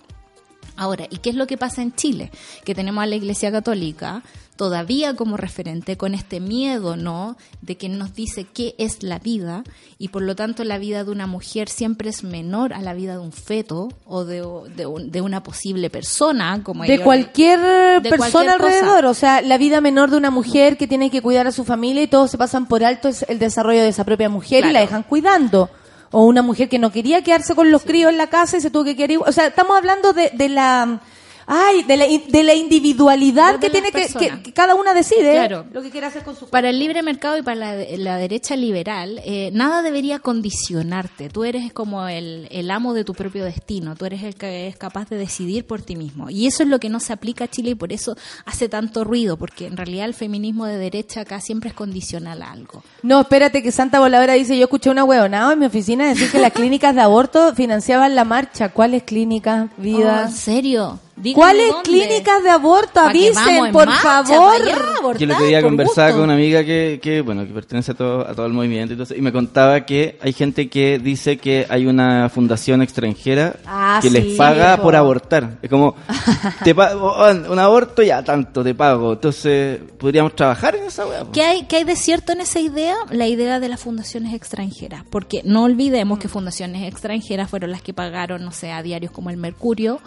Ahora, 0.82 1.06
¿y 1.12 1.18
qué 1.18 1.30
es 1.30 1.36
lo 1.36 1.46
que 1.46 1.58
pasa 1.60 1.84
en 1.84 1.94
Chile? 1.94 2.32
Que 2.66 2.74
tenemos 2.74 3.04
a 3.04 3.06
la 3.06 3.16
Iglesia 3.16 3.52
Católica 3.52 4.24
todavía 4.56 5.16
como 5.16 5.38
referente 5.38 5.96
con 5.96 6.16
este 6.16 6.40
miedo, 6.40 6.96
¿no? 6.96 7.38
De 7.62 7.78
que 7.78 7.88
nos 7.88 8.16
dice 8.16 8.46
qué 8.52 8.74
es 8.80 9.04
la 9.04 9.20
vida 9.20 9.64
y 10.00 10.08
por 10.08 10.24
lo 10.24 10.36
tanto 10.36 10.64
la 10.64 10.80
vida 10.80 11.04
de 11.04 11.12
una 11.12 11.28
mujer 11.28 11.70
siempre 11.70 12.10
es 12.10 12.24
menor 12.24 12.74
a 12.74 12.82
la 12.82 12.94
vida 12.96 13.14
de 13.14 13.20
un 13.20 13.32
feto 13.32 13.90
o 14.06 14.26
de, 14.26 14.42
de 14.76 14.86
un- 14.88 15.12
de 15.12 15.22
una 15.22 15.44
posible 15.44 15.92
persona, 15.92 16.62
como 16.64 16.84
de 16.84 17.04
cualquier 17.04 17.60
de 18.02 18.10
persona 18.10 18.30
cualquier 18.32 18.50
alrededor, 18.52 19.06
o 19.06 19.14
sea, 19.14 19.42
la 19.44 19.58
vida 19.60 19.82
menor 19.82 20.10
de 20.10 20.18
una 20.18 20.32
mujer 20.32 20.78
que 20.78 20.88
tiene 20.88 21.12
que 21.12 21.22
cuidar 21.22 21.46
a 21.46 21.52
su 21.52 21.64
familia 21.64 22.02
y 22.04 22.08
todos 22.08 22.32
se 22.32 22.38
pasan 22.40 22.66
por 22.68 22.84
alto 22.84 23.08
es 23.08 23.24
el 23.30 23.38
desarrollo 23.38 23.82
de 23.82 23.90
esa 23.90 24.04
propia 24.04 24.30
mujer 24.30 24.64
y 24.70 24.74
la 24.74 24.80
dejan 24.82 25.04
cuidando. 25.04 25.70
O 26.12 26.26
una 26.26 26.42
mujer 26.42 26.70
que 26.70 26.78
no 26.78 26.92
quería 26.92 27.24
quedarse 27.24 27.56
con 27.56 27.72
los 27.72 27.84
críos 27.84 28.12
en 28.12 28.18
la 28.18 28.28
casa 28.28 28.58
y 28.58 28.62
se 28.62 28.70
tuvo 28.70 28.84
que 28.84 28.96
quedar 28.96 29.12
igual. 29.12 29.30
O 29.30 29.34
sea, 29.34 29.48
estamos 29.48 29.78
hablando 29.78 30.14
de, 30.14 30.32
de 30.34 30.50
la... 30.50 31.00
Ay, 31.48 31.84
de 31.84 31.98
la, 31.98 32.06
de 32.06 32.44
la 32.44 32.54
individualidad 32.54 33.54
De 33.56 33.60
que 33.60 33.70
tiene 33.70 33.92
que, 33.92 34.00
personas. 34.00 34.38
que, 34.38 34.44
que 34.44 34.54
cada 34.54 34.76
una 34.76 34.94
decide 34.94 35.32
Claro. 35.34 35.66
lo 35.72 35.82
que 35.82 35.90
quiere 35.90 36.08
hacer 36.08 36.24
con 36.24 36.36
su 36.36 36.48
Para 36.50 36.70
el 36.70 36.80
libre 36.80 37.02
mercado 37.04 37.38
y 37.38 37.42
para 37.42 37.56
la, 37.58 37.76
la 37.98 38.18
derecha 38.18 38.56
liberal, 38.56 39.20
eh, 39.26 39.50
nada 39.54 39.82
debería 39.82 40.20
condicionarte. 40.20 41.30
Tú 41.30 41.44
eres 41.44 41.72
como 41.74 42.08
el, 42.08 42.48
el 42.52 42.70
amo 42.72 42.94
de 42.94 43.04
tu 43.04 43.14
propio 43.14 43.44
destino. 43.46 43.96
Tú 43.96 44.06
eres 44.06 44.24
el 44.24 44.36
que 44.36 44.68
es 44.68 44.76
capaz 44.78 45.10
de 45.10 45.18
decidir 45.18 45.66
por 45.66 45.82
ti 45.82 45.96
mismo. 45.96 46.30
Y 46.30 46.48
eso 46.48 46.64
es 46.64 46.70
lo 46.70 46.80
que 46.80 46.90
no 46.90 47.00
se 47.00 47.14
aplica 47.14 47.46
a 47.46 47.48
Chile 47.48 47.72
y 47.72 47.76
por 47.76 47.92
eso 47.94 48.16
hace 48.46 48.70
tanto 48.70 49.04
ruido, 49.04 49.38
porque 49.38 49.68
en 49.68 49.78
realidad 49.78 50.06
el 50.06 50.14
feminismo 50.14 50.66
de 50.66 50.78
derecha 50.78 51.22
acá 51.22 51.40
siempre 51.42 51.70
es 51.70 51.76
condicional 51.76 52.42
a 52.42 52.52
algo. 52.52 52.84
No, 53.04 53.22
espérate 53.22 53.64
que 53.64 53.72
Santa 53.72 54.00
Voladora 54.00 54.34
dice, 54.34 54.58
yo 54.58 54.64
escuché 54.66 54.90
una 54.90 55.04
huevonada 55.04 55.54
en 55.54 55.60
mi 55.60 55.66
oficina 55.66 56.08
decir 56.08 56.30
que 56.32 56.40
las 56.40 56.52
clínicas 56.54 56.96
de 56.96 57.02
aborto 57.02 57.54
financiaban 57.56 58.16
la 58.16 58.24
marcha. 58.26 58.70
¿Cuáles 58.70 59.04
clínicas, 59.04 59.70
Oh, 59.78 59.82
vida? 59.82 60.24
¿En 60.28 60.32
serio? 60.32 61.00
¿Cuáles 61.36 61.70
dónde. 61.70 61.84
clínicas 61.90 62.44
de 62.44 62.50
aborto? 62.50 63.00
Avisen, 63.00 63.72
por 63.72 63.88
marcha, 63.88 64.24
favor. 64.24 64.54
allá, 64.62 64.76
abortar, 64.98 65.18
Yo 65.20 65.26
el 65.26 65.32
otro 65.32 65.46
día 65.46 65.62
conversaba 65.62 66.08
gusto. 66.08 66.18
con 66.18 66.24
una 66.26 66.34
amiga 66.34 66.64
que, 66.64 67.00
que, 67.02 67.22
bueno, 67.22 67.46
que 67.46 67.54
pertenece 67.54 67.92
a 67.92 67.96
todo, 67.96 68.28
a 68.28 68.34
todo 68.34 68.46
el 68.46 68.54
movimiento 68.54 68.94
y, 68.94 68.98
todo 68.98 69.04
eso, 69.04 69.16
y 69.16 69.22
me 69.22 69.32
contaba 69.32 69.86
que 69.86 70.18
hay 70.22 70.34
gente 70.34 70.70
que 70.70 71.00
dice 71.00 71.38
que 71.38 71.66
hay 71.70 71.86
una 71.86 72.30
fundación 72.30 72.82
extranjera 72.82 73.56
Ah, 73.66 74.00
que 74.02 74.10
sí, 74.10 74.14
les 74.14 74.38
paga 74.38 74.78
po. 74.78 74.84
por 74.84 74.96
abortar. 74.96 75.58
Es 75.62 75.70
como, 75.70 75.96
te 76.64 76.74
un 76.74 77.60
aborto, 77.60 78.02
ya 78.02 78.24
tanto 78.24 78.64
te 78.64 78.74
pago. 78.76 79.14
Entonces, 79.14 79.80
podríamos 79.98 80.36
trabajar 80.36 80.76
en 80.76 80.86
esa 80.86 81.06
weá. 81.06 81.26
¿Qué 81.32 81.44
hay, 81.44 81.64
¿Qué 81.64 81.78
hay 81.78 81.84
de 81.84 81.96
cierto 81.96 82.32
en 82.34 82.42
esa 82.42 82.60
idea? 82.60 82.96
La 83.10 83.28
idea 83.28 83.60
de 83.60 83.70
las 83.70 83.80
fundaciones 83.80 84.34
extranjeras. 84.34 85.04
Porque 85.10 85.42
no 85.46 85.64
olvidemos 85.64 86.20
que 86.20 86.28
fundaciones 86.28 86.88
extranjeras 86.88 87.50
fueron 87.50 87.72
las 87.72 87.82
que 87.82 87.94
pagaron, 87.94 88.44
no 88.44 88.52
sé, 88.52 88.72
a 88.72 88.82
diarios 88.84 89.12
como 89.12 89.30
el 89.30 89.38
Mercurio 89.38 90.00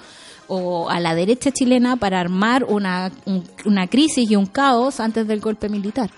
o 0.49 0.89
a 0.91 1.01
la 1.01 1.15
derecha 1.15 1.51
chilena 1.51 1.97
para 1.97 2.21
armar 2.21 2.65
una, 2.65 3.11
un- 3.27 3.45
una 3.65 3.87
crisis 3.87 4.31
y 4.31 4.37
un 4.37 4.47
caos 4.47 5.01
antes 5.01 5.27
del 5.27 5.41
golpe 5.41 5.69
militar. 5.69 6.11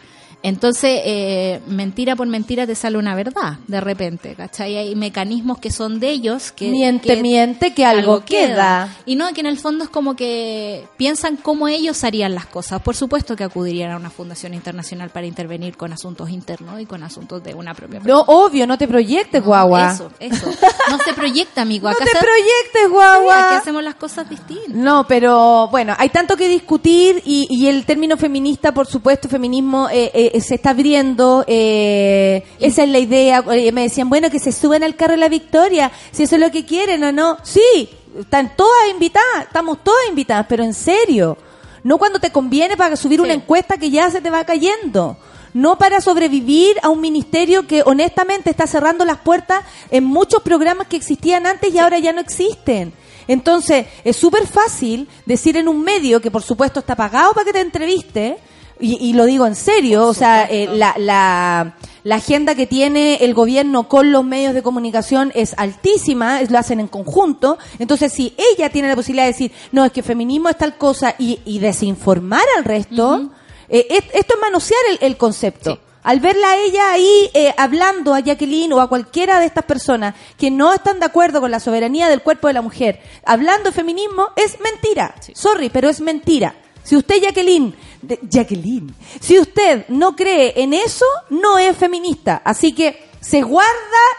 Entonces, 0.47 1.01
eh, 1.05 1.61
mentira 1.67 2.15
por 2.15 2.29
mentira 2.29 2.69
te 2.69 2.77
sale 2.77 2.99
una 2.99 3.17
verdad, 3.17 3.59
de 3.67 3.81
repente, 3.81 4.35
¿cachai? 4.37 4.77
Hay 4.77 4.95
mecanismos 4.95 5.59
que 5.59 5.73
son 5.73 5.99
de 5.99 6.11
ellos 6.11 6.53
que... 6.53 6.69
Miente, 6.71 7.09
que 7.17 7.21
miente, 7.21 7.75
que 7.75 7.85
algo 7.85 8.25
queda. 8.25 8.95
Y 9.07 9.17
no, 9.17 9.33
que 9.33 9.41
en 9.41 9.47
el 9.47 9.59
fondo 9.59 9.83
es 9.83 9.91
como 9.91 10.15
que 10.15 10.87
piensan 10.97 11.37
cómo 11.37 11.67
ellos 11.67 12.05
harían 12.05 12.33
las 12.37 12.47
cosas. 12.47 12.81
Por 12.81 12.95
supuesto 12.95 13.35
que 13.35 13.43
acudirían 13.43 13.91
a 13.91 13.97
una 13.97 14.09
fundación 14.11 14.55
internacional 14.55 15.11
para 15.11 15.27
intervenir 15.27 15.77
con 15.77 15.93
asuntos 15.93 16.31
internos 16.31 16.81
y 16.81 16.87
con 16.87 17.03
asuntos 17.03 17.43
de 17.43 17.53
una 17.55 17.75
propia 17.75 17.99
No, 18.05 18.21
obvio, 18.29 18.69
no 18.69 18.79
te 18.79 18.87
proyectes, 18.87 19.41
No, 19.43 19.47
guagua. 19.49 19.91
Eso, 19.93 20.13
eso. 20.21 20.47
No 20.91 20.99
se 20.99 21.13
proyecta, 21.13 21.63
amigo. 21.63 21.89
No 21.89 21.93
Acá 21.97 22.05
te 22.05 22.11
se- 22.13 22.19
proyectes, 22.19 22.89
guagua. 22.91 23.49
aquí 23.49 23.57
hacemos 23.57 23.83
las 23.83 23.97
cosas 23.97 24.31
distintas. 24.31 24.69
No, 24.77 25.07
pero 25.09 25.67
bueno, 25.73 25.93
hay 25.99 26.11
tanto 26.11 26.37
que 26.37 26.49
discutir 26.49 27.21
y, 27.25 27.47
y 27.51 27.67
el 27.67 27.85
término 27.85 28.17
feminista, 28.17 28.73
por 28.73 28.87
supuesto, 28.87 29.29
feminismo 29.29 29.89
eh, 29.91 30.11
eh, 30.15 30.31
se 30.41 30.57
está 30.57 30.71
abriendo. 30.71 31.45
eh, 31.47 32.45
esa 32.59 32.83
es 32.85 32.89
la 32.89 32.99
idea. 32.99 33.45
Eh, 33.53 33.73
me 33.73 33.83
decían, 33.83 34.09
bueno, 34.09 34.31
que 34.31 34.39
se 34.39 34.53
suben 34.53 34.83
al 34.83 34.97
carro 34.97 35.13
de 35.13 35.19
la 35.19 35.29
victoria, 35.29 35.91
si 36.11 36.25
eso 36.25 36.37
es 36.37 36.41
lo 36.41 36.51
que 36.51 36.65
quieren 36.65 37.03
o 37.05 37.13
no. 37.13 37.39
Sí, 37.43 37.89
están 38.19 38.57
todas 38.57 38.91
invitadas, 38.91 39.45
estamos 39.45 39.83
todas 39.85 40.09
invitadas, 40.09 40.47
pero 40.49 40.65
en 40.65 40.75
serio. 40.75 41.37
No 41.83 41.99
cuando 41.99 42.19
te 42.19 42.33
conviene 42.33 42.77
para 42.77 42.97
subir 42.97 43.21
una 43.21 43.33
encuesta 43.33 43.77
que 43.77 43.91
ya 43.91 44.11
se 44.11 44.21
te 44.21 44.31
va 44.31 44.45
cayendo. 44.45 45.17
No 45.55 45.79
para 45.79 46.01
sobrevivir 46.01 46.77
a 46.83 46.89
un 46.89 47.01
ministerio 47.01 47.67
que 47.67 47.83
honestamente 47.87 48.51
está 48.51 48.67
cerrando 48.67 49.05
las 49.05 49.19
puertas 49.19 49.65
en 49.91 50.05
muchos 50.05 50.43
programas 50.43 50.89
que 50.89 50.97
existían 50.97 51.47
antes 51.47 51.73
y 51.73 51.79
ahora 51.79 51.99
ya 51.99 52.13
no 52.13 52.21
existen. 52.21 52.93
Entonces, 53.29 53.87
es 54.05 54.17
súper 54.17 54.47
fácil 54.47 55.09
decir 55.25 55.57
en 55.57 55.69
un 55.69 55.83
medio 55.83 56.21
que 56.21 56.31
por 56.31 56.43
supuesto 56.43 56.81
está 56.81 56.95
pagado 56.95 57.33
para 57.33 57.45
que 57.45 57.53
te 57.53 57.61
entreviste, 57.61 58.37
y, 58.81 58.97
y 59.09 59.13
lo 59.15 59.25
digo 59.25 59.47
en 59.47 59.55
serio, 59.55 60.07
o 60.07 60.15
sea, 60.15 60.45
eh, 60.45 60.69
la, 60.73 60.95
la, 60.99 61.77
la 62.05 62.15
agenda 62.17 62.55
que 62.55 62.67
tiene 62.67 63.17
el 63.17 63.33
gobierno 63.35 63.89
con 63.89 64.13
los 64.13 64.25
medios 64.25 64.55
de 64.55 64.63
comunicación 64.63 65.33
es 65.35 65.55
altísima, 65.57 66.41
es- 66.41 66.51
lo 66.51 66.59
hacen 66.59 66.81
en 66.81 66.89
conjunto, 66.89 67.59
entonces 67.79 68.13
si 68.13 68.35
ella 68.55 68.71
tiene 68.71 68.89
la 68.89 68.97
posibilidad 68.97 69.25
de 69.25 69.33
decir, 69.33 69.53
no, 69.73 69.85
es 69.85 69.93
que 69.93 70.03
feminismo 70.03 70.49
es 70.49 70.59
tal 70.59 70.77
cosa 70.77 71.15
y, 71.19 71.41
y 71.45 71.59
desinformar 71.59 72.45
al 72.57 72.65
resto, 72.65 73.31
eh, 73.69 73.87
es- 73.91 74.05
esto 74.15 74.35
es 74.35 74.41
manosear 74.41 74.81
el, 74.91 74.99
el 75.01 75.17
concepto. 75.17 75.81
Al 76.03 76.21
verla 76.21 76.53
a 76.53 76.57
ella 76.59 76.93
ahí 76.93 77.31
eh, 77.35 77.53
hablando 77.57 78.15
a 78.15 78.21
Jacqueline 78.21 78.73
o 78.75 78.81
a 78.81 78.89
cualquiera 78.89 79.41
de 79.41 79.47
estas 79.47 79.65
personas 79.65 80.15
que 80.39 80.53
no 80.53 80.73
están 80.73 81.01
de 81.01 81.07
acuerdo 81.07 81.41
con 81.41 81.51
la 81.51 81.59
soberanía 81.59 82.09
del 82.09 82.23
cuerpo 82.23 82.47
de 82.47 82.53
la 82.53 82.63
mujer, 82.63 83.01
hablando 83.25 83.71
de 83.71 83.75
feminismo, 83.75 84.29
es 84.37 84.57
mentira. 84.61 85.17
Sorry, 85.35 85.69
pero 85.69 85.89
es 85.89 86.01
mentira. 86.01 86.55
Si 86.87 86.95
usted, 86.97 87.21
Jacqueline, 87.21 87.75
de- 88.01 88.21
Jacqueline, 88.31 88.95
si 89.21 89.39
usted 89.41 89.87
no 89.89 90.15
cree 90.15 90.55
en 90.63 90.73
eso, 90.73 91.05
no 91.31 91.59
es 91.59 91.77
feminista. 91.77 92.41
Así 92.45 92.73
que 92.73 93.05
se 93.21 93.43
guarda 93.43 93.67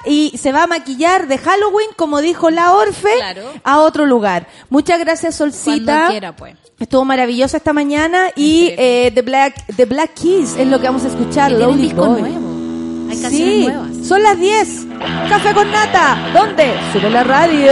y 0.06 0.34
se 0.38 0.52
va 0.52 0.64
a 0.64 0.68
maquillar 0.68 1.28
de 1.30 1.38
Halloween, 1.38 1.88
como 1.96 2.20
dijo 2.20 2.50
la 2.50 2.74
Orfe, 2.74 3.08
Claro. 3.16 3.44
a 3.64 3.80
otro 3.80 4.06
lugar. 4.06 4.48
Muchas 4.70 5.00
gracias, 5.00 5.36
Solcita. 5.36 5.94
Cuando 5.94 6.12
quiera, 6.12 6.36
pues. 6.36 6.56
Estuvo 6.78 7.06
maravillosa 7.06 7.56
esta 7.58 7.72
mañana 7.72 8.32
y 8.36 8.74
eh, 8.78 9.12
The 9.16 9.22
Black 9.22 9.66
The 9.78 9.86
Black 9.86 10.14
Keys 10.14 10.58
es 10.58 10.68
lo 10.68 10.80
que 10.80 10.88
vamos 10.88 11.06
a 11.06 11.08
escuchar. 11.08 11.48
Tienen 11.48 11.68
Lonely 11.70 11.82
disco 11.84 12.06
Boy. 12.06 12.22
nuevo. 12.22 13.10
Hay 13.10 13.22
canciones 13.22 13.32
Sí, 13.56 13.64
nuevas. 13.66 14.08
son 14.08 14.22
las 14.24 14.38
10. 14.38 14.68
Café 15.30 15.54
con 15.54 15.72
nata. 15.72 16.32
¿Dónde? 16.34 16.74
Sube 16.92 17.10
la 17.10 17.24
radio. 17.24 17.72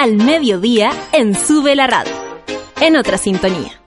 al 0.00 0.16
mediodía 0.16 0.92
en 1.12 1.36
Sube 1.36 1.76
la 1.76 1.86
Radio. 1.86 2.14
En 2.80 2.96
otra 2.96 3.18
sintonía. 3.18 3.82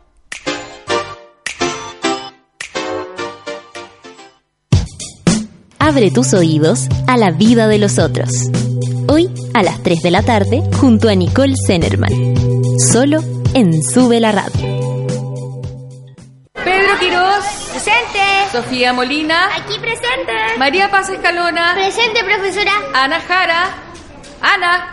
Abre 5.79 6.11
tus 6.11 6.35
oídos 6.35 6.87
a 7.07 7.17
la 7.17 7.31
vida 7.31 7.67
de 7.67 7.79
los 7.79 7.97
otros. 7.97 8.29
Hoy 9.07 9.27
a 9.55 9.63
las 9.63 9.81
3 9.81 10.03
de 10.03 10.11
la 10.11 10.21
tarde 10.21 10.61
junto 10.79 11.09
a 11.09 11.15
Nicole 11.15 11.55
Zenerman. 11.65 12.13
Solo 12.77 13.23
en 13.55 13.81
Sube 13.81 14.19
la 14.19 14.31
Radio. 14.33 14.61
Pedro 16.53 16.99
Quirós, 16.99 17.43
Presente. 17.71 18.19
Sofía 18.51 18.93
Molina, 18.93 19.47
Aquí 19.55 19.79
presente. 19.79 20.59
María 20.59 20.91
Paz 20.91 21.09
Escalona, 21.09 21.73
Presente, 21.73 22.23
profesora. 22.23 22.71
Ana 22.93 23.19
Jara, 23.19 23.63
Ana, 24.41 24.92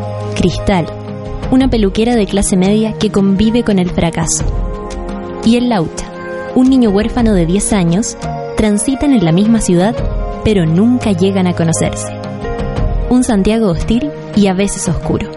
Cristal, 0.41 0.87
una 1.51 1.69
peluquera 1.69 2.15
de 2.15 2.25
clase 2.25 2.57
media 2.57 2.93
que 2.93 3.11
convive 3.11 3.61
con 3.61 3.77
el 3.77 3.91
fracaso. 3.91 4.43
Y 5.45 5.55
el 5.55 5.69
Laucha, 5.69 6.11
un 6.55 6.67
niño 6.67 6.89
huérfano 6.89 7.35
de 7.35 7.45
10 7.45 7.73
años, 7.73 8.17
transitan 8.57 9.13
en 9.13 9.23
la 9.23 9.33
misma 9.33 9.61
ciudad, 9.61 9.95
pero 10.43 10.65
nunca 10.65 11.11
llegan 11.11 11.45
a 11.45 11.53
conocerse. 11.53 12.11
Un 13.11 13.23
Santiago 13.23 13.69
hostil 13.69 14.09
y 14.35 14.47
a 14.47 14.55
veces 14.55 14.89
oscuro. 14.89 15.29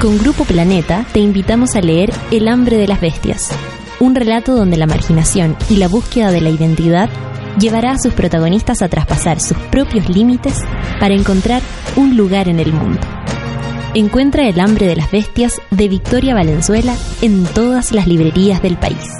Con 0.00 0.18
Grupo 0.18 0.44
Planeta 0.44 1.06
te 1.12 1.20
invitamos 1.20 1.76
a 1.76 1.80
leer 1.80 2.10
El 2.32 2.48
hambre 2.48 2.76
de 2.76 2.88
las 2.88 3.00
bestias, 3.00 3.52
un 4.00 4.16
relato 4.16 4.56
donde 4.56 4.78
la 4.78 4.86
marginación 4.86 5.56
y 5.70 5.76
la 5.76 5.86
búsqueda 5.86 6.32
de 6.32 6.40
la 6.40 6.50
identidad 6.50 7.08
llevará 7.60 7.92
a 7.92 7.98
sus 8.00 8.14
protagonistas 8.14 8.82
a 8.82 8.88
traspasar 8.88 9.38
sus 9.38 9.58
propios 9.70 10.08
límites 10.08 10.64
para 10.98 11.14
encontrar 11.14 11.62
un 11.94 12.16
lugar 12.16 12.48
en 12.48 12.58
el 12.58 12.72
mundo. 12.72 13.17
Encuentra 13.98 14.48
El 14.48 14.60
hambre 14.60 14.86
de 14.86 14.94
las 14.94 15.10
bestias 15.10 15.60
de 15.72 15.88
Victoria 15.88 16.32
Valenzuela 16.32 16.94
en 17.20 17.44
todas 17.46 17.90
las 17.90 18.06
librerías 18.06 18.62
del 18.62 18.76
país. 18.76 19.10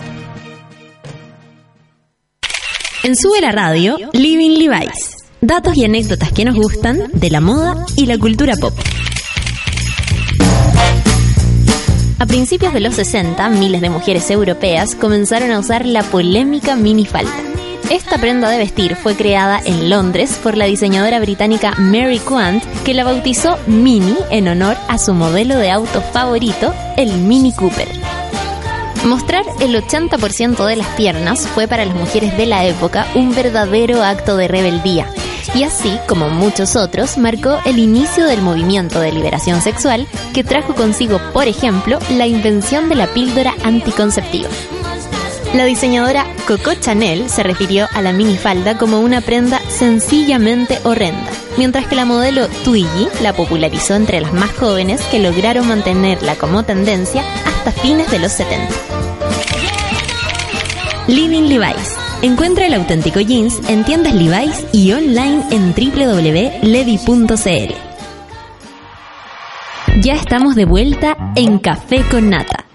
En 3.02 3.16
Sube 3.16 3.40
la 3.40 3.50
Radio, 3.50 3.96
Living 4.12 4.56
Levi's. 4.56 5.16
Datos 5.40 5.76
y 5.76 5.84
anécdotas 5.84 6.30
que 6.30 6.44
nos 6.44 6.54
gustan 6.54 7.10
de 7.12 7.28
la 7.28 7.40
moda 7.40 7.86
y 7.96 8.06
la 8.06 8.18
cultura 8.18 8.54
pop. 8.54 8.72
A 12.20 12.26
principios 12.26 12.72
de 12.72 12.78
los 12.78 12.94
60, 12.94 13.48
miles 13.48 13.80
de 13.80 13.90
mujeres 13.90 14.30
europeas 14.30 14.94
comenzaron 14.94 15.50
a 15.50 15.58
usar 15.58 15.86
la 15.86 16.04
polémica 16.04 16.76
minifalda. 16.76 17.47
Esta 17.90 18.18
prenda 18.18 18.50
de 18.50 18.58
vestir 18.58 18.96
fue 18.96 19.16
creada 19.16 19.62
en 19.64 19.88
Londres 19.88 20.38
por 20.42 20.58
la 20.58 20.66
diseñadora 20.66 21.20
británica 21.20 21.72
Mary 21.78 22.18
Quant, 22.18 22.62
que 22.84 22.92
la 22.92 23.02
bautizó 23.02 23.56
Mini 23.66 24.14
en 24.30 24.46
honor 24.48 24.76
a 24.88 24.98
su 24.98 25.14
modelo 25.14 25.56
de 25.56 25.70
auto 25.70 26.02
favorito, 26.02 26.74
el 26.98 27.16
Mini 27.16 27.50
Cooper. 27.54 27.88
Mostrar 29.04 29.44
el 29.60 29.74
80% 29.74 30.66
de 30.66 30.76
las 30.76 30.86
piernas 30.88 31.48
fue 31.48 31.66
para 31.66 31.86
las 31.86 31.96
mujeres 31.96 32.36
de 32.36 32.44
la 32.44 32.66
época 32.66 33.06
un 33.14 33.34
verdadero 33.34 34.02
acto 34.02 34.36
de 34.36 34.48
rebeldía. 34.48 35.06
Y 35.54 35.62
así, 35.62 35.98
como 36.06 36.28
muchos 36.28 36.76
otros, 36.76 37.16
marcó 37.16 37.58
el 37.64 37.78
inicio 37.78 38.26
del 38.26 38.42
movimiento 38.42 39.00
de 39.00 39.12
liberación 39.12 39.62
sexual 39.62 40.06
que 40.34 40.44
trajo 40.44 40.74
consigo, 40.74 41.22
por 41.32 41.48
ejemplo, 41.48 41.98
la 42.10 42.26
invención 42.26 42.90
de 42.90 42.96
la 42.96 43.06
píldora 43.06 43.54
anticonceptiva. 43.64 44.50
La 45.54 45.64
diseñadora 45.64 46.26
Coco 46.46 46.74
Chanel 46.74 47.30
se 47.30 47.42
refirió 47.42 47.86
a 47.94 48.02
la 48.02 48.12
minifalda 48.12 48.76
como 48.76 49.00
una 49.00 49.22
prenda 49.22 49.60
sencillamente 49.70 50.78
horrenda, 50.84 51.30
mientras 51.56 51.86
que 51.86 51.96
la 51.96 52.04
modelo 52.04 52.48
Twiggy 52.64 53.08
la 53.22 53.32
popularizó 53.32 53.94
entre 53.94 54.20
las 54.20 54.32
más 54.34 54.52
jóvenes 54.52 55.00
que 55.10 55.18
lograron 55.18 55.66
mantenerla 55.66 56.34
como 56.36 56.64
tendencia 56.64 57.24
hasta 57.46 57.72
fines 57.72 58.10
de 58.10 58.18
los 58.18 58.32
70. 58.32 58.68
Living 61.08 61.48
Levi's. 61.48 61.96
Encuentra 62.20 62.66
el 62.66 62.74
auténtico 62.74 63.20
jeans 63.20 63.58
en 63.68 63.84
tiendas 63.84 64.12
Levi's 64.12 64.66
y 64.72 64.92
online 64.92 65.42
en 65.50 65.72
www.levi.cl. 65.72 66.64
Ya 70.02 70.14
estamos 70.14 70.54
de 70.54 70.66
vuelta 70.66 71.16
en 71.34 71.58
Café 71.58 72.02
con 72.10 72.28
Nata. 72.28 72.67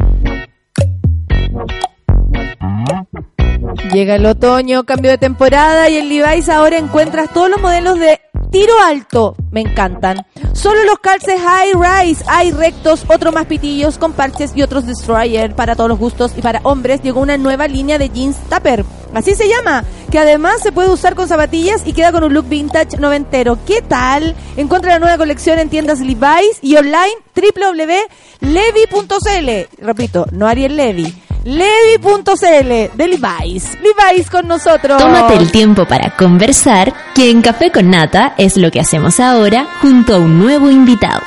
Llega 3.94 4.16
el 4.16 4.26
otoño, 4.26 4.86
cambio 4.86 5.12
de 5.12 5.20
temporada 5.20 5.88
y 5.88 5.98
en 5.98 6.10
Levi's 6.10 6.50
ahora 6.50 6.80
encuentras 6.80 7.32
todos 7.32 7.48
los 7.48 7.62
modelos 7.62 8.00
de 8.00 8.20
tiro 8.52 8.74
alto. 8.84 9.36
Me 9.52 9.62
encantan. 9.62 10.26
Solo 10.54 10.84
los 10.86 10.98
calces 10.98 11.40
high 11.40 11.74
rise, 11.74 12.26
hay 12.28 12.52
rectos, 12.52 13.06
otros 13.08 13.32
más 13.32 13.46
pitillos 13.46 14.00
con 14.00 14.14
parches 14.14 14.54
y 14.56 14.64
otros 14.64 14.88
destroyer 14.88 15.54
para 15.54 15.76
todos 15.76 15.90
los 15.90 16.00
gustos 16.00 16.32
y 16.36 16.42
para 16.42 16.62
hombres 16.64 17.04
llegó 17.04 17.22
una 17.22 17.38
nueva 17.38 17.68
línea 17.68 18.00
de 18.00 18.10
jeans 18.10 18.38
tupper. 18.50 18.84
Así 19.14 19.36
se 19.36 19.48
llama, 19.48 19.84
que 20.10 20.18
además 20.18 20.64
se 20.64 20.72
puede 20.72 20.90
usar 20.90 21.14
con 21.14 21.28
zapatillas 21.28 21.86
y 21.86 21.94
queda 21.94 22.12
con 22.12 22.24
un 22.24 22.34
look 22.34 22.50
vintage 22.50 22.98
noventero. 22.98 23.60
¿Qué 23.68 23.84
tal? 23.84 24.36
Encuentra 24.58 24.94
la 24.94 25.00
nueva 25.00 25.20
colección 25.20 25.60
en 25.60 25.70
tiendas 25.70 26.00
Levi's 26.00 26.58
y 26.64 26.78
online 26.78 27.14
www.levi.cl. 27.36 29.86
Repito, 29.86 30.26
no 30.32 30.48
Ariel 30.48 30.78
Levi. 30.78 31.14
Levi.cl 31.44 32.96
de 32.96 33.08
Levi's. 33.08 33.78
Levi's 33.82 34.30
con 34.30 34.48
nosotros. 34.48 34.98
Tómate 34.98 35.36
el 35.36 35.52
tiempo 35.52 35.86
para 35.86 36.16
conversar, 36.16 36.94
que 37.14 37.30
en 37.30 37.42
Café 37.42 37.72
con 37.72 37.90
Nata 37.90 38.34
es 38.38 38.56
lo 38.56 38.72
que 38.72 38.80
hacemos 38.80 39.20
ahora 39.20 39.68
junto 39.82 40.16
a 40.16 40.20
un 40.20 40.40
nuevo 40.40 40.72
invitado. 40.72 41.22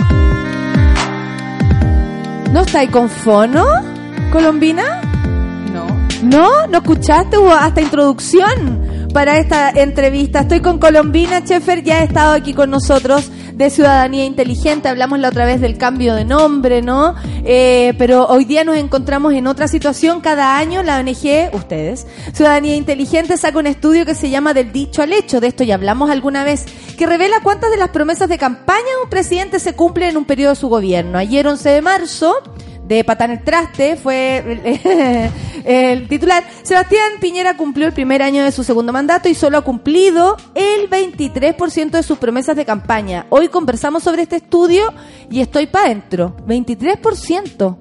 ¿No 2.50 2.62
estáis 2.62 2.90
con 2.90 3.10
fono, 3.10 3.66
Colombina? 4.32 5.02
No. 5.72 5.86
¿No? 6.22 6.66
¿No 6.66 6.78
escuchaste? 6.78 7.36
Hubo 7.36 7.52
hasta 7.52 7.82
introducción 7.82 9.08
para 9.12 9.36
esta 9.36 9.68
entrevista. 9.68 10.40
Estoy 10.40 10.60
con 10.60 10.78
Colombina 10.78 11.44
Chefer, 11.44 11.82
ya 11.82 11.98
ha 11.98 12.02
estado 12.04 12.32
aquí 12.32 12.54
con 12.54 12.70
nosotros 12.70 13.30
de 13.56 13.70
Ciudadanía 13.70 14.26
Inteligente. 14.26 14.88
Hablamos 14.88 15.18
la 15.18 15.30
otra 15.30 15.46
vez 15.46 15.62
del 15.62 15.78
cambio 15.78 16.14
de 16.14 16.26
nombre, 16.26 16.82
¿no? 16.82 17.14
Eh, 17.42 17.94
pero 17.96 18.26
hoy 18.26 18.44
día 18.44 18.64
nos 18.64 18.76
encontramos 18.76 19.32
en 19.32 19.46
otra 19.46 19.66
situación. 19.66 20.20
Cada 20.20 20.58
año 20.58 20.82
la 20.82 20.98
ONG, 20.98 21.54
ustedes, 21.54 22.06
Ciudadanía 22.34 22.76
Inteligente, 22.76 23.38
saca 23.38 23.58
un 23.58 23.66
estudio 23.66 24.04
que 24.04 24.14
se 24.14 24.28
llama 24.28 24.52
Del 24.52 24.72
dicho 24.72 25.00
al 25.00 25.14
hecho. 25.14 25.40
De 25.40 25.46
esto 25.46 25.64
ya 25.64 25.76
hablamos 25.76 26.10
alguna 26.10 26.44
vez. 26.44 26.66
Que 26.98 27.06
revela 27.06 27.40
cuántas 27.42 27.70
de 27.70 27.78
las 27.78 27.88
promesas 27.88 28.28
de 28.28 28.36
campaña 28.36 28.84
un 29.02 29.08
presidente 29.08 29.58
se 29.58 29.72
cumplen 29.72 30.10
en 30.10 30.16
un 30.18 30.26
periodo 30.26 30.50
de 30.50 30.60
su 30.60 30.68
gobierno. 30.68 31.16
Ayer, 31.16 31.46
11 31.46 31.70
de 31.70 31.80
marzo, 31.80 32.34
de 32.86 33.02
Patán 33.04 33.32
el 33.32 33.42
Traste 33.42 33.96
fue 33.96 35.30
el 35.64 36.08
titular. 36.08 36.44
Sebastián 36.62 37.12
Piñera 37.20 37.56
cumplió 37.56 37.86
el 37.86 37.92
primer 37.92 38.22
año 38.22 38.44
de 38.44 38.52
su 38.52 38.62
segundo 38.64 38.92
mandato 38.92 39.28
y 39.28 39.34
solo 39.34 39.58
ha 39.58 39.62
cumplido 39.62 40.36
el 40.54 40.88
23% 40.88 41.90
de 41.90 42.02
sus 42.02 42.18
promesas 42.18 42.56
de 42.56 42.64
campaña. 42.64 43.26
Hoy 43.30 43.48
conversamos 43.48 44.02
sobre 44.02 44.22
este 44.22 44.36
estudio 44.36 44.92
y 45.30 45.40
estoy 45.40 45.66
para 45.66 45.86
adentro. 45.86 46.36
23%. 46.46 47.78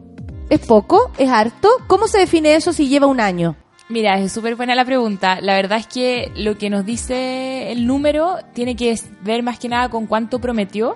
¿Es 0.49 0.59
poco? 0.59 1.11
¿Es 1.17 1.29
harto? 1.29 1.69
¿Cómo 1.87 2.07
se 2.07 2.19
define 2.19 2.55
eso 2.55 2.73
si 2.73 2.87
lleva 2.87 3.07
un 3.07 3.19
año? 3.19 3.55
Mira, 3.87 4.17
es 4.19 4.31
súper 4.31 4.55
buena 4.55 4.73
la 4.73 4.85
pregunta. 4.85 5.39
La 5.41 5.53
verdad 5.53 5.77
es 5.77 5.87
que 5.87 6.31
lo 6.35 6.57
que 6.57 6.71
nos 6.71 6.85
dice 6.85 7.71
el 7.71 7.85
número 7.85 8.37
tiene 8.53 8.75
que 8.75 8.95
ver 9.21 9.43
más 9.43 9.59
que 9.59 9.69
nada 9.69 9.89
con 9.89 10.07
cuánto 10.07 10.39
prometió. 10.39 10.95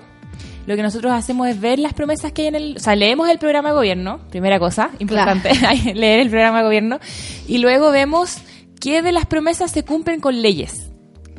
Lo 0.68 0.76
que 0.76 0.84
nosotros 0.84 1.12
hacemos 1.14 1.48
es 1.48 1.60
ver 1.60 1.80
las 1.80 1.94
promesas 1.94 2.32
que 2.32 2.44
hay 2.44 2.48
en 2.50 2.56
el... 2.56 2.76
O 2.78 2.80
sea, 2.80 2.96
leemos 2.96 3.30
el 3.30 3.40
programa 3.40 3.70
de 3.70 3.76
gobierno, 3.76 4.20
primera 4.30 4.60
cosa, 4.60 4.92
importante, 5.00 5.50
leer 5.96 6.20
el 6.20 6.30
programa 6.30 6.60
de 6.60 6.64
gobierno, 6.66 7.00
y 7.48 7.58
luego 7.58 7.92
vemos 7.92 8.38
qué 8.80 9.02
de 9.02 9.12
las 9.12 9.26
promesas 9.26 9.72
se 9.72 9.84
cumplen 9.84 10.20
con 10.20 10.42
leyes. 10.42 10.86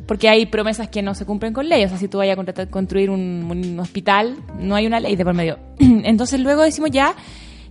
Porque 0.07 0.27
hay 0.27 0.45
promesas 0.45 0.89
que 0.89 1.01
no 1.01 1.15
se 1.15 1.25
cumplen 1.25 1.53
con 1.53 1.69
leyes. 1.69 1.85
O 1.85 1.89
sea, 1.89 1.97
si 1.97 2.09
tú 2.09 2.17
vayas 2.17 2.37
a 2.37 2.41
contratar- 2.41 2.69
construir 2.69 3.09
un, 3.09 3.47
un 3.49 3.79
hospital, 3.79 4.35
no 4.59 4.75
hay 4.75 4.85
una 4.85 4.99
ley 4.99 5.15
de 5.15 5.23
por 5.23 5.33
medio. 5.33 5.57
Entonces 5.79 6.39
luego 6.41 6.63
decimos 6.63 6.91
ya, 6.91 7.15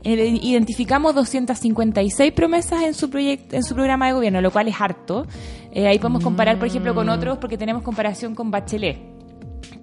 eh, 0.04 0.38
identificamos 0.42 1.14
256 1.14 2.32
promesas 2.32 2.84
en 2.84 2.94
su 2.94 3.10
proyecto, 3.10 3.56
en 3.56 3.62
su 3.62 3.74
programa 3.74 4.06
de 4.06 4.14
gobierno, 4.14 4.40
lo 4.40 4.50
cual 4.50 4.68
es 4.68 4.80
harto. 4.80 5.26
Eh, 5.72 5.86
ahí 5.86 5.98
podemos 5.98 6.24
comparar, 6.24 6.58
por 6.58 6.68
ejemplo, 6.68 6.94
con 6.94 7.10
otros, 7.10 7.36
porque 7.38 7.58
tenemos 7.58 7.82
comparación 7.82 8.34
con 8.34 8.50
Bachelet. 8.50 8.98